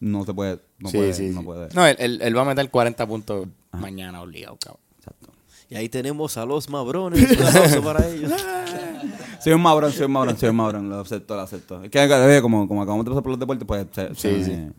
no 0.00 0.24
se 0.24 0.34
puede. 0.34 0.60
No 0.78 0.88
Sí, 0.90 0.96
puede. 0.98 1.14
sí, 1.14 1.30
no 1.30 1.40
sí. 1.40 1.46
puede. 1.46 1.68
No, 1.74 1.86
él, 1.86 1.96
él- 1.98 2.18
él 2.22 2.36
va 2.36 2.42
a 2.42 2.44
meter 2.46 2.70
40 2.70 3.06
puntos 3.06 3.48
mañana 3.72 4.20
obligado, 4.22 4.56
cabrón. 4.62 4.80
Exacto. 4.98 5.32
Y 5.70 5.76
ahí 5.76 5.88
tenemos 5.88 6.36
a 6.36 6.44
los 6.46 6.68
Mabrones. 6.68 7.30
Un 7.38 7.46
aplauso 7.46 7.82
para 7.82 8.06
ellos. 8.08 8.32
Soy 9.42 9.52
un 9.52 9.60
mabrón, 9.60 9.92
soy 9.92 10.06
un 10.06 10.12
mabrón, 10.12 10.38
soy 10.38 10.48
un 10.48 10.56
mabrón, 10.56 10.88
lo 10.88 11.00
acepto, 11.00 11.34
lo 11.36 11.42
acepto. 11.42 11.82
Es 11.84 11.90
que 11.90 12.40
como, 12.40 12.66
como 12.66 12.80
acabamos 12.82 13.04
de 13.04 13.10
pasar 13.10 13.22
por 13.22 13.30
los 13.32 13.38
deportes, 13.38 13.66
pues 13.66 13.86
se, 13.92 14.08
Sí, 14.14 14.42
se- 14.42 14.44
sí. 14.44 14.72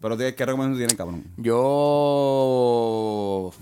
Pero 0.00 0.16
¿qué 0.16 0.34
qué 0.34 0.44
recomendación 0.46 0.78
tiene, 0.88 0.96
cabrón? 0.96 1.24
Yo. 2.16 3.52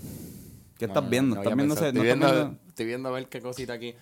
¿Qué 0.77 0.85
estás 0.85 1.03
No, 1.03 1.09
viendo? 1.09 1.35
no 1.35 1.41
¿Estás 1.41 1.55
viendo 1.55 1.73
ese- 1.75 1.87
estoy, 1.87 2.01
no 2.01 2.03
estás 2.03 2.19
viendo, 2.19 2.35
viendo? 2.41 2.59
estoy 2.67 2.85
viendo 2.85 3.09
a 3.09 3.11
ver 3.13 3.27
qué 3.29 3.41
cosita 3.41 3.73
aquí 3.73 3.95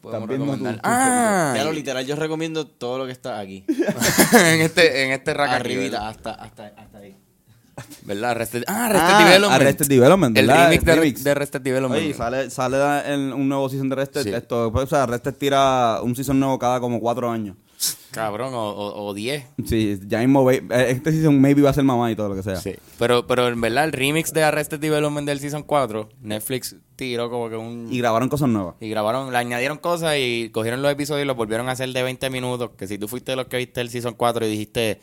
podemos 0.00 0.28
recomendar. 0.28 0.74
tu- 0.76 0.80
ah, 0.84 1.50
Claro, 1.54 1.72
literal, 1.72 2.06
yo 2.06 2.16
recomiendo 2.16 2.66
todo 2.66 2.98
lo 2.98 3.06
que 3.06 3.12
está 3.12 3.38
aquí. 3.38 3.64
en 4.32 4.60
este, 4.62 5.04
en 5.04 5.12
este 5.12 5.34
rack 5.34 5.50
Arribita, 5.50 6.08
hasta, 6.08 6.32
hasta, 6.32 6.68
hasta 6.76 6.98
ahí. 6.98 7.14
¿Verdad? 8.02 8.30
Arrested, 8.32 8.64
ah, 8.66 8.86
Arrested 8.86 9.08
Ah, 9.14 9.24
Development. 9.24 9.60
Arrested 9.62 9.86
Development, 9.88 10.36
El 10.38 10.46
¿verdad? 10.48 10.64
remix 10.64 10.84
de, 10.84 10.94
Remix. 10.96 11.22
de 11.24 11.30
Arrested 11.30 11.60
Development. 11.60 12.02
Oye, 12.02 12.14
sale, 12.14 12.50
sale 12.50 13.12
en 13.14 13.32
un 13.32 13.48
nuevo 13.48 13.68
season 13.68 13.88
de 13.88 13.92
Arrested. 13.92 14.22
Sí. 14.24 14.30
Esto, 14.30 14.72
pues, 14.72 14.84
o 14.84 14.88
sea, 14.88 15.02
Arrested 15.04 15.34
tira 15.34 16.00
un 16.02 16.16
season 16.16 16.40
nuevo 16.40 16.58
cada 16.58 16.80
como 16.80 16.98
cuatro 16.98 17.30
años. 17.30 17.56
Cabrón, 18.10 18.54
o, 18.54 18.70
o, 18.70 19.06
o 19.06 19.14
10. 19.14 19.44
Sí, 19.64 20.00
ya 20.06 20.18
mismo, 20.18 20.50
eh, 20.50 20.62
este 20.88 21.12
season 21.12 21.40
maybe 21.40 21.62
va 21.62 21.70
a 21.70 21.74
ser 21.74 21.84
mamá 21.84 22.10
y 22.10 22.16
todo 22.16 22.30
lo 22.30 22.34
que 22.34 22.42
sea. 22.42 22.56
Sí. 22.56 22.74
Pero, 22.98 23.26
pero 23.26 23.48
en 23.48 23.60
verdad, 23.60 23.84
el 23.84 23.92
remix 23.92 24.32
de 24.32 24.42
Arrested 24.42 24.80
Development 24.80 25.26
del 25.26 25.38
Season 25.40 25.62
4, 25.62 26.08
Netflix 26.22 26.76
tiró 26.96 27.30
como 27.30 27.48
que 27.48 27.56
un... 27.56 27.88
Y 27.92 27.98
grabaron 27.98 28.28
cosas 28.28 28.48
nuevas. 28.48 28.74
Y 28.80 28.88
grabaron, 28.88 29.30
le 29.30 29.38
añadieron 29.38 29.78
cosas 29.78 30.16
y 30.18 30.50
cogieron 30.50 30.82
los 30.82 30.90
episodios 30.90 31.24
y 31.24 31.26
los 31.26 31.36
volvieron 31.36 31.68
a 31.68 31.72
hacer 31.72 31.90
de 31.92 32.02
20 32.02 32.30
minutos. 32.30 32.70
Que 32.76 32.88
si 32.88 32.98
tú 32.98 33.06
fuiste 33.06 33.32
de 33.32 33.36
los 33.36 33.46
que 33.46 33.58
viste 33.58 33.80
el 33.80 33.90
Season 33.90 34.14
4 34.14 34.46
y 34.46 34.50
dijiste, 34.50 35.00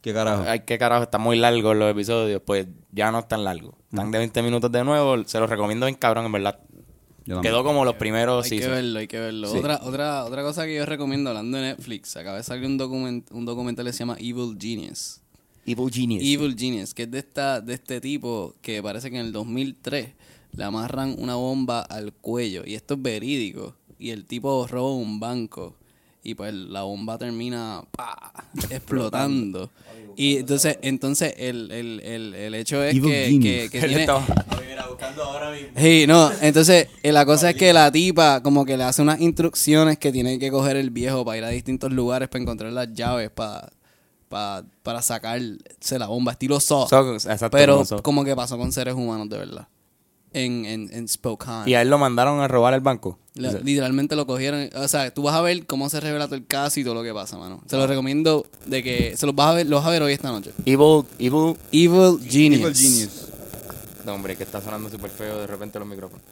¿Qué 0.00 0.12
carajo? 0.12 0.44
ay, 0.46 0.60
qué 0.60 0.78
carajo, 0.78 1.04
están 1.04 1.20
muy 1.20 1.36
largos 1.36 1.76
los 1.76 1.90
episodios, 1.90 2.40
pues 2.44 2.66
ya 2.92 3.10
no 3.10 3.20
están 3.20 3.44
largos. 3.44 3.74
Están 3.90 4.10
de 4.10 4.18
20 4.18 4.42
minutos 4.42 4.70
de 4.72 4.84
nuevo. 4.84 5.22
Se 5.24 5.38
los 5.40 5.48
recomiendo 5.50 5.86
bien 5.86 5.96
cabrón, 5.96 6.26
en 6.26 6.32
verdad. 6.32 6.58
Yo. 7.26 7.40
Quedó 7.40 7.64
como 7.64 7.84
los 7.84 7.96
primeros 7.96 8.50
Hay 8.50 8.58
que 8.58 8.68
verlo, 8.68 9.00
hay 9.00 9.08
que 9.08 9.18
verlo. 9.18 9.50
Sí. 9.50 9.58
Otra, 9.58 9.80
otra, 9.82 10.24
otra 10.24 10.42
cosa 10.42 10.64
que 10.64 10.76
yo 10.76 10.86
recomiendo 10.86 11.30
hablando 11.30 11.58
de 11.58 11.64
Netflix, 11.64 12.16
acaba 12.16 12.36
de 12.36 12.44
salir 12.44 12.66
un, 12.66 12.78
document, 12.78 13.28
un 13.32 13.44
documental 13.44 13.84
que 13.84 13.92
se 13.92 13.98
llama 13.98 14.16
Evil 14.20 14.56
Genius. 14.58 15.20
Evil 15.66 15.92
Genius. 15.92 16.22
Evil 16.24 16.56
Genius, 16.56 16.94
que 16.94 17.02
es 17.02 17.10
de 17.10 17.18
esta, 17.18 17.60
de 17.60 17.74
este 17.74 18.00
tipo 18.00 18.54
que 18.62 18.80
parece 18.80 19.10
que 19.10 19.18
en 19.18 19.26
el 19.26 19.32
2003 19.32 20.10
le 20.52 20.64
amarran 20.64 21.16
una 21.18 21.34
bomba 21.34 21.80
al 21.80 22.12
cuello. 22.12 22.62
Y 22.64 22.74
esto 22.74 22.94
es 22.94 23.02
verídico. 23.02 23.74
Y 23.98 24.10
el 24.10 24.24
tipo 24.24 24.66
roba 24.66 24.94
un 24.94 25.18
banco. 25.18 25.76
Y 26.28 26.34
pues 26.34 26.52
la 26.52 26.82
bomba 26.82 27.16
termina 27.18 27.82
explotando. 28.70 29.70
Y 30.16 30.38
entonces, 30.38 30.78
entonces 30.82 31.34
el, 31.36 31.70
el, 31.70 32.00
el, 32.00 32.34
el 32.34 32.54
hecho 32.54 32.82
es 32.82 32.96
Evil 32.96 33.10
que, 33.10 33.38
que, 33.40 33.68
que 33.70 33.78
tiene... 33.86 34.00
estaba- 34.00 34.26
Sí, 35.76 36.04
no, 36.08 36.30
entonces 36.40 36.88
eh, 37.02 37.12
la 37.12 37.24
cosa 37.26 37.50
es 37.50 37.56
que 37.56 37.72
la 37.72 37.92
tipa 37.92 38.42
como 38.42 38.64
que 38.64 38.76
le 38.76 38.84
hace 38.84 39.02
unas 39.02 39.20
instrucciones 39.20 39.98
que 39.98 40.10
tiene 40.10 40.38
que 40.38 40.50
coger 40.50 40.76
el 40.76 40.90
viejo 40.90 41.24
para 41.24 41.38
ir 41.38 41.44
a 41.44 41.48
distintos 41.50 41.92
lugares 41.92 42.28
para 42.28 42.42
encontrar 42.42 42.72
las 42.72 42.92
llaves 42.92 43.30
para, 43.30 43.70
para, 44.28 44.64
para 44.82 45.02
sacarse 45.02 45.98
la 45.98 46.06
bomba, 46.06 46.32
estilo 46.32 46.58
Saw. 46.60 46.88
So, 46.88 47.14
exacto, 47.14 47.50
pero 47.50 47.84
como 48.02 48.24
que 48.24 48.34
pasó 48.34 48.56
con 48.58 48.72
seres 48.72 48.94
humanos 48.94 49.28
de 49.28 49.38
verdad. 49.38 49.68
En, 50.36 50.66
en, 50.66 50.90
en 50.92 51.08
Spokane. 51.08 51.70
Y 51.70 51.74
a 51.74 51.80
él 51.82 51.88
lo 51.88 51.96
mandaron 51.96 52.40
a 52.40 52.48
robar 52.48 52.74
el 52.74 52.80
banco. 52.82 53.18
La- 53.34 53.52
literalmente 53.52 54.16
lo 54.16 54.26
cogieron. 54.26 54.68
O 54.74 54.86
sea, 54.86 55.10
tú 55.12 55.22
vas 55.22 55.34
a 55.34 55.40
ver 55.40 55.64
cómo 55.66 55.88
se 55.88 55.98
revela 55.98 56.26
todo 56.26 56.34
el 56.36 56.46
caso 56.46 56.78
y 56.78 56.84
todo 56.84 56.94
lo 56.94 57.02
que 57.02 57.14
pasa, 57.14 57.38
mano. 57.38 57.62
Se 57.66 57.76
lo 57.76 57.86
recomiendo 57.86 58.46
de 58.66 58.82
que 58.82 59.16
se 59.16 59.24
los 59.24 59.34
vas 59.34 59.48
a 59.48 59.54
ver, 59.54 59.66
los 59.66 59.80
vas 59.80 59.88
a 59.88 59.90
ver 59.90 60.02
hoy 60.02 60.12
esta 60.12 60.30
noche. 60.30 60.52
Evil, 60.66 61.04
Evil... 61.18 61.56
Evil 61.72 62.20
Genius. 62.28 62.60
Evil 62.60 62.74
Genius. 62.74 63.28
No, 64.04 64.12
hombre, 64.14 64.36
que 64.36 64.42
está 64.42 64.60
sonando 64.60 64.90
súper 64.90 65.10
feo 65.10 65.40
de 65.40 65.46
repente 65.46 65.78
los 65.78 65.88
micrófonos. 65.88 66.22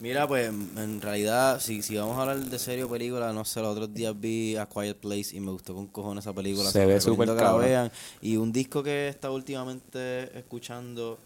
Mira, 0.00 0.26
pues 0.26 0.48
en 0.48 1.00
realidad, 1.00 1.60
si, 1.60 1.80
si 1.82 1.96
vamos 1.96 2.18
a 2.18 2.22
hablar 2.22 2.38
de 2.38 2.58
serio 2.58 2.88
película, 2.88 3.32
no 3.32 3.44
sé, 3.44 3.60
los 3.60 3.70
otros 3.70 3.94
días 3.94 4.18
vi 4.18 4.56
A 4.56 4.66
Quiet 4.66 4.96
Place 4.96 5.36
y 5.36 5.38
me 5.38 5.52
gustó 5.52 5.74
con 5.74 5.86
cojones 5.86 6.24
esa 6.24 6.32
película. 6.32 6.70
Se 6.70 6.80
los 6.80 6.88
ve 6.88 7.00
súper 7.00 7.28
que 7.28 7.34
la 7.36 7.52
vean. 7.54 7.92
Y 8.20 8.36
un 8.36 8.52
disco 8.52 8.82
que 8.82 8.90
he 9.06 9.08
estado 9.08 9.34
últimamente 9.34 10.36
escuchando, 10.36 11.18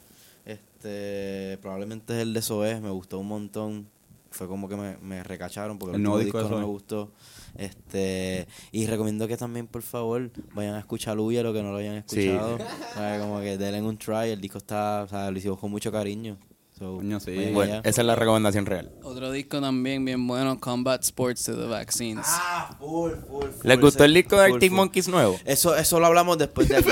este 0.87 1.59
probablemente 1.59 2.15
es 2.15 2.23
el 2.23 2.33
de 2.33 2.43
Zoé, 2.43 2.81
me 2.81 2.91
gustó 2.91 3.19
un 3.19 3.29
montón. 3.29 3.89
Fue 4.31 4.47
como 4.49 4.69
que 4.69 4.77
me, 4.77 4.97
me 4.99 5.23
recacharon 5.23 5.79
porque 5.79 5.93
El 5.95 6.01
el, 6.01 6.03
nuevo 6.03 6.19
disco 6.19 6.39
disco 6.39 6.53
no 6.55 6.61
me 6.61 6.67
gustó. 6.67 7.11
Este, 7.57 8.47
y 8.71 8.87
recomiendo 8.87 9.27
que 9.27 9.37
también, 9.37 9.67
por 9.67 9.81
favor, 9.83 10.31
vayan 10.55 10.75
a 10.75 10.81
escuchar 10.81 11.17
Luya, 11.17 11.43
lo 11.43 11.55
que 11.55 11.63
no 11.63 11.71
lo 11.73 11.79
hayan 11.79 12.05
Sí. 12.07 12.27
escuchado. 12.29 12.59
Sea, 12.95 13.19
como 13.21 13.41
que 13.41 13.57
denle 13.57 13.81
un 13.81 13.97
try, 13.97 14.31
el 14.31 14.41
disco 14.41 14.59
está, 14.59 15.05
o 15.05 15.09
sea, 15.09 15.31
lo 15.31 15.39
hicimos 15.39 15.59
con 15.59 15.71
mucho 15.71 15.91
cariño. 15.91 16.37
So, 16.79 16.97
Coño, 16.97 17.19
sí. 17.21 17.35
vayan 17.35 17.55
Bueno, 17.55 17.81
esa 17.85 18.01
es 18.03 18.07
la 18.07 18.15
recomendación 18.17 18.67
real. 18.67 18.91
Otro 19.03 19.31
disco 19.31 19.63
también 19.63 20.05
bien 20.05 20.27
bueno, 20.27 20.61
Combat 20.61 21.03
Sports 21.03 21.45
to 21.45 21.57
the 21.57 21.67
Vaccines. 21.67 22.27
Ah, 22.29 22.77
full, 22.79 23.13
full, 23.27 23.47
¿Les 23.63 23.77
full, 23.77 23.85
gustó 23.87 24.05
el 24.05 24.13
disco 24.13 24.37
de 24.37 24.45
Arctic. 24.53 24.73
Monkeys 24.73 25.09
nuevo? 25.09 25.39
Eso, 25.47 25.75
eso 25.75 25.99
lo 25.99 26.05
hablamos 26.05 26.37
después 26.37 26.69
de 26.69 26.77
aquí. 26.79 26.87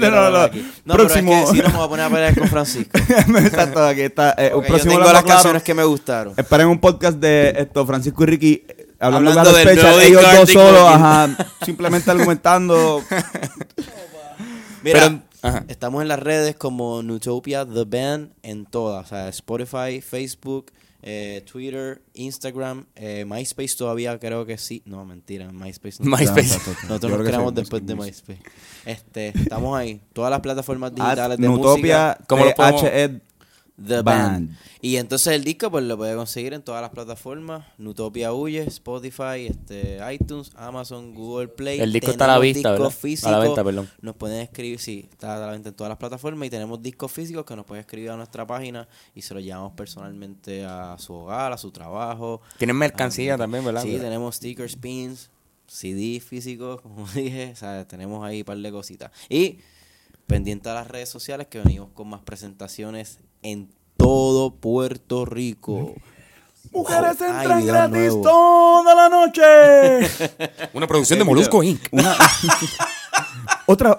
no, 0.00 0.10
no, 0.10 0.30
no. 0.30 0.48
Próximo. 0.86 1.32
pero 1.32 1.44
es 1.44 1.50
que 1.50 1.56
si 1.56 1.62
no 1.62 1.68
me 1.68 1.76
voy 1.76 1.84
a 1.84 1.88
poner 1.88 2.06
a 2.06 2.08
pelear 2.08 2.38
con 2.38 2.48
Francisco. 2.48 2.98
Exacto, 3.38 3.84
aquí 3.84 4.00
está. 4.00 4.34
Eh, 4.38 4.46
un 4.46 4.52
Porque 4.54 4.68
yo 4.68 4.72
próximo 4.74 4.92
tengo 4.94 5.04
las 5.12 5.22
Claro. 5.22 5.26
canciones 5.26 5.62
que 5.62 5.74
me 5.74 5.84
gustaron. 5.84 6.32
Esperen 6.34 6.68
un 6.68 6.80
podcast 6.80 7.18
de 7.18 7.50
esto, 7.58 7.84
Francisco 7.84 8.22
y 8.22 8.26
Ricky 8.26 8.64
eh, 8.66 8.86
hablando, 8.98 9.32
Hablando 9.32 9.50
special, 9.50 9.82
nuevo 9.82 10.00
ellos 10.00 10.22
dos 10.34 10.50
solos, 10.50 10.80
ajá, 10.88 11.36
simplemente 11.62 12.10
argumentando. 12.10 13.02
Mira, 14.82 15.00
Pero- 15.00 15.22
ajá. 15.42 15.64
estamos 15.68 16.02
en 16.02 16.08
las 16.08 16.18
redes 16.18 16.56
como 16.56 17.02
Nutopia 17.02 17.64
The 17.66 17.84
Band 17.84 18.32
en 18.42 18.66
todas. 18.66 19.06
O 19.06 19.08
sea, 19.08 19.28
Spotify, 19.28 20.00
Facebook, 20.00 20.72
eh, 21.02 21.42
Twitter, 21.50 22.02
Instagram, 22.14 22.86
eh, 22.96 23.24
MySpace 23.26 23.76
todavía 23.76 24.18
creo 24.18 24.44
que 24.46 24.58
sí. 24.58 24.82
No, 24.86 25.04
mentira, 25.04 25.52
MySpace 25.52 26.02
no. 26.02 26.16
MySpace. 26.16 26.42
Nosotros 26.88 26.88
nos 26.88 27.00
creo 27.00 27.18
que 27.18 27.24
creamos 27.24 27.50
sí, 27.50 27.54
después 27.56 27.86
de 27.86 27.94
MySpace. 27.94 28.42
Este, 28.84 29.28
estamos 29.28 29.76
ahí. 29.76 30.00
Todas 30.12 30.30
las 30.30 30.40
plataformas 30.40 30.90
At 30.92 30.96
digitales 30.96 31.38
de 31.38 31.46
Nutopia, 31.48 31.72
música. 32.16 32.18
¿Cómo 32.26 32.44
lo 32.44 32.54
podemos- 32.54 32.82
THE 33.76 34.02
Band. 34.02 34.04
Band. 34.04 34.58
Y 34.80 34.96
entonces 34.96 35.34
el 35.34 35.44
disco 35.44 35.70
pues 35.70 35.84
lo 35.84 35.96
puede 35.96 36.16
conseguir 36.16 36.54
en 36.54 36.62
todas 36.62 36.80
las 36.80 36.90
plataformas. 36.90 37.66
Nutopia 37.78 38.32
Huye, 38.32 38.62
Spotify, 38.62 39.46
este, 39.48 39.98
iTunes, 40.12 40.52
Amazon, 40.56 41.14
Google 41.14 41.48
Play. 41.48 41.80
El 41.80 41.92
disco 41.92 42.10
está 42.10 42.24
a 42.24 42.28
la 42.28 42.38
vista, 42.38 42.72
¿verdad? 42.72 42.92
A 43.22 43.30
la 43.30 43.38
venta, 43.38 43.62
perdón. 43.62 43.90
Nos 44.00 44.16
pueden 44.16 44.40
escribir, 44.40 44.78
sí, 44.78 45.08
está 45.10 45.36
a 45.36 45.40
la 45.40 45.52
venta 45.52 45.68
en 45.68 45.74
todas 45.74 45.90
las 45.90 45.98
plataformas 45.98 46.46
y 46.46 46.50
tenemos 46.50 46.82
discos 46.82 47.12
físicos 47.12 47.44
que 47.44 47.54
nos 47.54 47.66
pueden 47.66 47.80
escribir 47.80 48.10
a 48.10 48.16
nuestra 48.16 48.46
página 48.46 48.88
y 49.14 49.22
se 49.22 49.34
los 49.34 49.42
llevamos 49.42 49.72
personalmente 49.72 50.64
a 50.64 50.96
su 50.98 51.12
hogar, 51.14 51.52
a 51.52 51.58
su 51.58 51.70
trabajo. 51.70 52.40
Tienen 52.58 52.76
mercancía 52.76 53.36
también, 53.36 53.64
¿verdad? 53.64 53.82
Sí, 53.82 53.98
tenemos 53.98 54.36
stickers, 54.36 54.76
pins, 54.76 55.30
CD 55.66 56.20
físicos, 56.20 56.80
como 56.80 57.06
dije, 57.14 57.50
o 57.52 57.56
sea, 57.56 57.86
tenemos 57.86 58.24
ahí 58.24 58.40
un 58.40 58.44
par 58.44 58.58
de 58.58 58.70
cositas. 58.70 59.10
Y 59.28 59.58
pendiente 60.26 60.68
a 60.68 60.74
las 60.74 60.88
redes 60.88 61.08
sociales 61.08 61.46
que 61.48 61.58
venimos 61.60 61.90
con 61.94 62.08
más 62.08 62.20
presentaciones 62.22 63.18
en 63.42 63.70
todo 63.96 64.54
Puerto 64.54 65.24
Rico. 65.24 65.94
Mujeres 66.72 67.22
Ay, 67.22 67.28
entran 67.40 67.66
gratis 67.66 67.92
nuevo. 67.96 68.22
toda 68.22 68.94
la 68.94 69.08
noche. 69.08 70.08
Una 70.74 70.86
producción 70.86 71.18
de 71.18 71.24
Molusco 71.24 71.62
Inc. 71.62 71.80
Una- 71.92 72.16
otra 73.66 73.96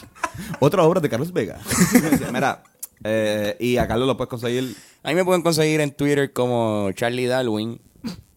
otra 0.60 0.82
obra 0.82 1.00
de 1.00 1.08
Carlos 1.08 1.32
Vega. 1.32 1.58
Mira, 2.32 2.62
eh, 3.04 3.56
y 3.60 3.76
a 3.76 3.86
Carlos 3.88 4.06
lo 4.06 4.16
puedes 4.16 4.28
conseguir. 4.28 4.76
Ahí 5.02 5.14
me 5.14 5.24
pueden 5.24 5.42
conseguir 5.42 5.80
en 5.80 5.92
Twitter 5.92 6.32
como 6.32 6.90
Charlie 6.92 7.26
Darwin, 7.26 7.80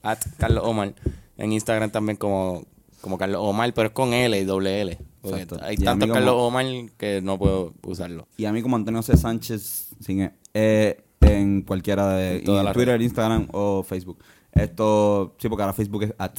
at 0.01 0.19
Carlos 0.37 0.63
Omar. 0.65 0.93
En 1.37 1.51
Instagram 1.51 1.89
también 1.91 2.15
como, 2.15 2.63
como 3.03 3.17
Carlos 3.17 3.41
Omar, 3.43 3.73
pero 3.73 3.89
es 3.89 3.93
con 3.93 4.13
L 4.13 4.39
y 4.39 4.45
doble 4.45 4.81
L. 4.81 4.97
Exacto. 5.23 5.57
hay 5.61 5.75
Y 5.75 5.83
tantos 5.83 6.07
como- 6.07 6.13
Carlos 6.15 6.35
Omar 6.37 6.65
que 6.97 7.21
no 7.21 7.37
puedo 7.37 7.73
usarlo. 7.85 8.27
Y 8.37 8.45
a 8.45 8.51
mí 8.53 8.61
como 8.61 8.77
Antonio 8.77 9.01
C. 9.03 9.15
Sánchez 9.17 9.89
sin 9.99 10.21
E, 10.21 10.33
eh, 10.53 11.03
en 11.21 11.61
cualquiera 11.63 12.15
de 12.15 12.37
En 12.37 12.73
Twitter, 12.73 13.01
Instagram 13.01 13.49
o 13.51 13.83
Facebook. 13.83 14.17
Esto, 14.53 15.35
sí, 15.37 15.49
porque 15.49 15.63
ahora 15.63 15.73
Facebook 15.73 16.03
es 16.03 16.13
at, 16.17 16.37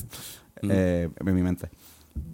eh, 0.63 1.09
en 1.25 1.35
mi 1.35 1.43
mente. 1.43 1.69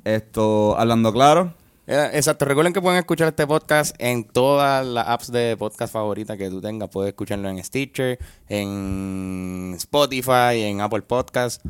Esto, 0.05 0.77
hablando 0.79 1.13
claro, 1.13 1.55
Eh, 1.87 2.11
Exacto, 2.13 2.45
recuerden 2.45 2.73
que 2.73 2.81
pueden 2.81 2.99
escuchar 3.01 3.27
este 3.29 3.45
podcast 3.49 3.97
en 3.99 4.23
todas 4.23 4.87
las 4.87 5.09
apps 5.09 5.33
de 5.33 5.57
podcast 5.59 5.93
favoritas 5.93 6.37
que 6.37 6.49
tú 6.49 6.61
tengas. 6.61 6.89
Puedes 6.89 7.09
escucharlo 7.09 7.49
en 7.49 7.65
Stitcher, 7.65 8.17
en 8.49 9.73
Spotify, 9.77 10.61
en 10.63 10.81
Apple 10.83 11.03
Podcast, 11.03 11.61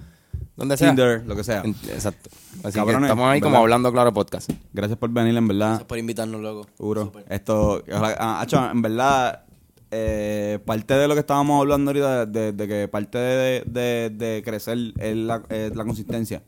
donde 0.60 0.76
sea. 0.76 0.90
Tinder, 0.90 1.26
lo 1.26 1.34
que 1.34 1.42
sea. 1.42 1.62
En- 1.64 1.74
Exacto. 1.88 2.30
Así 2.62 2.78
Cabrones, 2.78 3.00
que 3.00 3.04
estamos 3.06 3.28
ahí 3.30 3.40
como 3.40 3.50
¿verdad? 3.52 3.62
hablando 3.62 3.92
claro 3.92 4.12
podcast. 4.12 4.50
Gracias 4.72 4.98
por 4.98 5.10
venir, 5.10 5.36
en 5.36 5.48
verdad. 5.48 5.68
Gracias 5.70 5.86
por 5.88 5.98
invitarnos, 5.98 6.40
loco. 6.40 6.68
Seguro. 6.76 7.04
Súper. 7.06 7.24
Esto, 7.28 7.82
ojalá- 7.90 8.16
ah, 8.20 8.40
Acho, 8.40 8.70
en 8.70 8.82
verdad, 8.82 9.44
eh, 9.90 10.58
parte 10.64 10.94
de 10.94 11.08
lo 11.08 11.14
que 11.14 11.20
estábamos 11.20 11.60
hablando 11.60 11.90
ahorita, 11.90 12.26
de, 12.26 12.52
de 12.52 12.68
que 12.68 12.86
parte 12.88 13.18
de, 13.18 13.62
de- 13.66 14.10
de 14.10 14.42
crecer 14.44 14.78
es 14.98 15.16
la, 15.16 15.42
es 15.48 15.74
la 15.74 15.84
consistencia. 15.84 16.42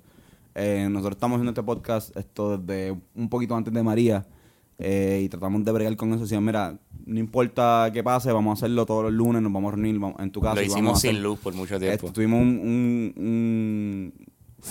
Eh, 0.55 0.87
nosotros 0.91 1.17
estamos 1.17 1.37
haciendo 1.37 1.51
este 1.53 1.63
podcast 1.63 2.15
esto 2.17 2.59
desde 2.59 2.95
un 3.15 3.29
poquito 3.31 3.57
antes 3.57 3.73
de 3.73 3.83
María 3.83 4.27
eh, 4.79 5.20
y 5.25 5.29
tratamos 5.29 5.64
de 5.64 5.73
bregar 5.73 5.97
con 5.97 6.12
eso. 6.12 6.23
Decían, 6.23 6.45
mira, 6.45 6.79
no 7.07 7.18
importa 7.18 7.91
qué 7.93 8.03
pase, 8.03 8.31
vamos 8.33 8.51
a 8.51 8.55
hacerlo 8.64 8.87
todos 8.87 9.05
los 9.05 9.12
lunes, 9.12 9.43
nos 9.43 9.53
vamos 9.53 9.73
a 9.73 9.77
reunir 9.77 9.99
vamos- 9.99 10.20
en 10.20 10.31
tu 10.31 10.41
casa. 10.41 10.55
Lo 10.55 10.61
vamos 10.62 10.73
hicimos 10.73 10.93
a 10.93 10.97
hacer- 10.97 11.11
sin 11.14 11.23
luz 11.23 11.39
por 11.41 11.55
mucho 11.55 11.79
tiempo. 11.79 12.07
Estuvimos 12.07 12.41
un, 12.41 12.49
un, 12.49 13.12
un 13.16 14.12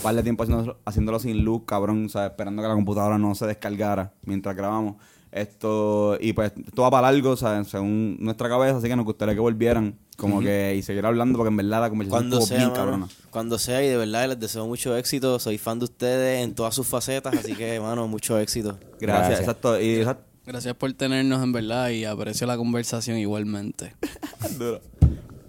par 0.04 0.16
de 0.16 0.24
tiempo 0.24 0.44
haciéndolo, 0.44 0.78
haciéndolo 0.86 1.20
sin 1.20 1.44
luz, 1.44 1.64
cabrón, 1.66 2.06
o 2.06 2.10
sea, 2.10 2.28
esperando 2.28 2.62
que 2.62 2.68
la 2.68 2.74
computadora 2.76 3.18
no 3.18 3.36
se 3.36 3.46
descargara 3.48 4.14
mientras 4.26 4.56
grabamos. 4.56 4.96
Esto, 5.32 6.18
y 6.20 6.34
pues, 6.34 6.52
esto 6.68 6.82
va 6.82 6.92
para 6.92 7.10
largo, 7.12 7.38
¿sabes? 7.38 7.68
según 7.70 8.18
nuestra 8.20 8.50
cabeza, 8.50 8.78
así 8.78 8.88
que 8.90 8.96
nos 8.98 9.06
gustaría 9.06 9.34
que 9.34 9.40
volvieran, 9.40 9.98
como 10.18 10.42
que, 10.42 10.76
y 10.76 10.82
seguir 10.82 11.06
hablando, 11.06 11.38
porque 11.38 11.48
en 11.50 11.56
verdad 11.58 11.80
la 11.82 11.90
conversación 11.90 12.30
Cuando 12.30 12.36
estuvo 12.40 12.48
sea, 12.48 12.58
bien 12.58 12.70
mano, 12.70 12.76
cabrona. 12.84 13.08
cuando 13.30 13.58
sea 13.58 13.82
y 13.84 13.88
de 13.88 13.96
verdad 13.98 14.28
les 14.28 14.40
deseo 14.42 14.68
mucho 14.68 14.96
éxito. 14.98 15.40
Soy 15.40 15.58
fan 15.58 15.80
de 15.80 15.86
ustedes 15.86 16.44
en 16.44 16.54
todas 16.54 16.76
sus 16.76 16.86
facetas, 16.86 17.34
así 17.34 17.54
que, 17.56 17.80
mano, 17.80 18.08
mucho 18.10 18.38
éxito. 18.40 18.78
Gracias, 19.00 19.00
Gracias. 19.00 19.40
exacto. 19.40 19.80
Y 19.80 19.96
exacto. 19.96 20.26
Gracias 20.46 20.76
por 20.76 20.92
tenernos 20.94 21.42
en 21.44 21.54
verdad 21.54 21.90
y 21.92 22.04
aprecio 22.04 22.46
la 22.46 22.58
conversación 22.58 23.18
igualmente. 23.18 23.96
Duro. 24.60 24.82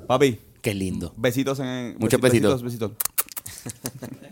Papi, 0.07 0.39
Qué 0.61 0.75
lindo. 0.75 1.13
besitos 1.17 1.59
en. 1.59 1.97
Muchos 1.99 2.21
besitos. 2.21 2.63
besitos. 2.63 2.93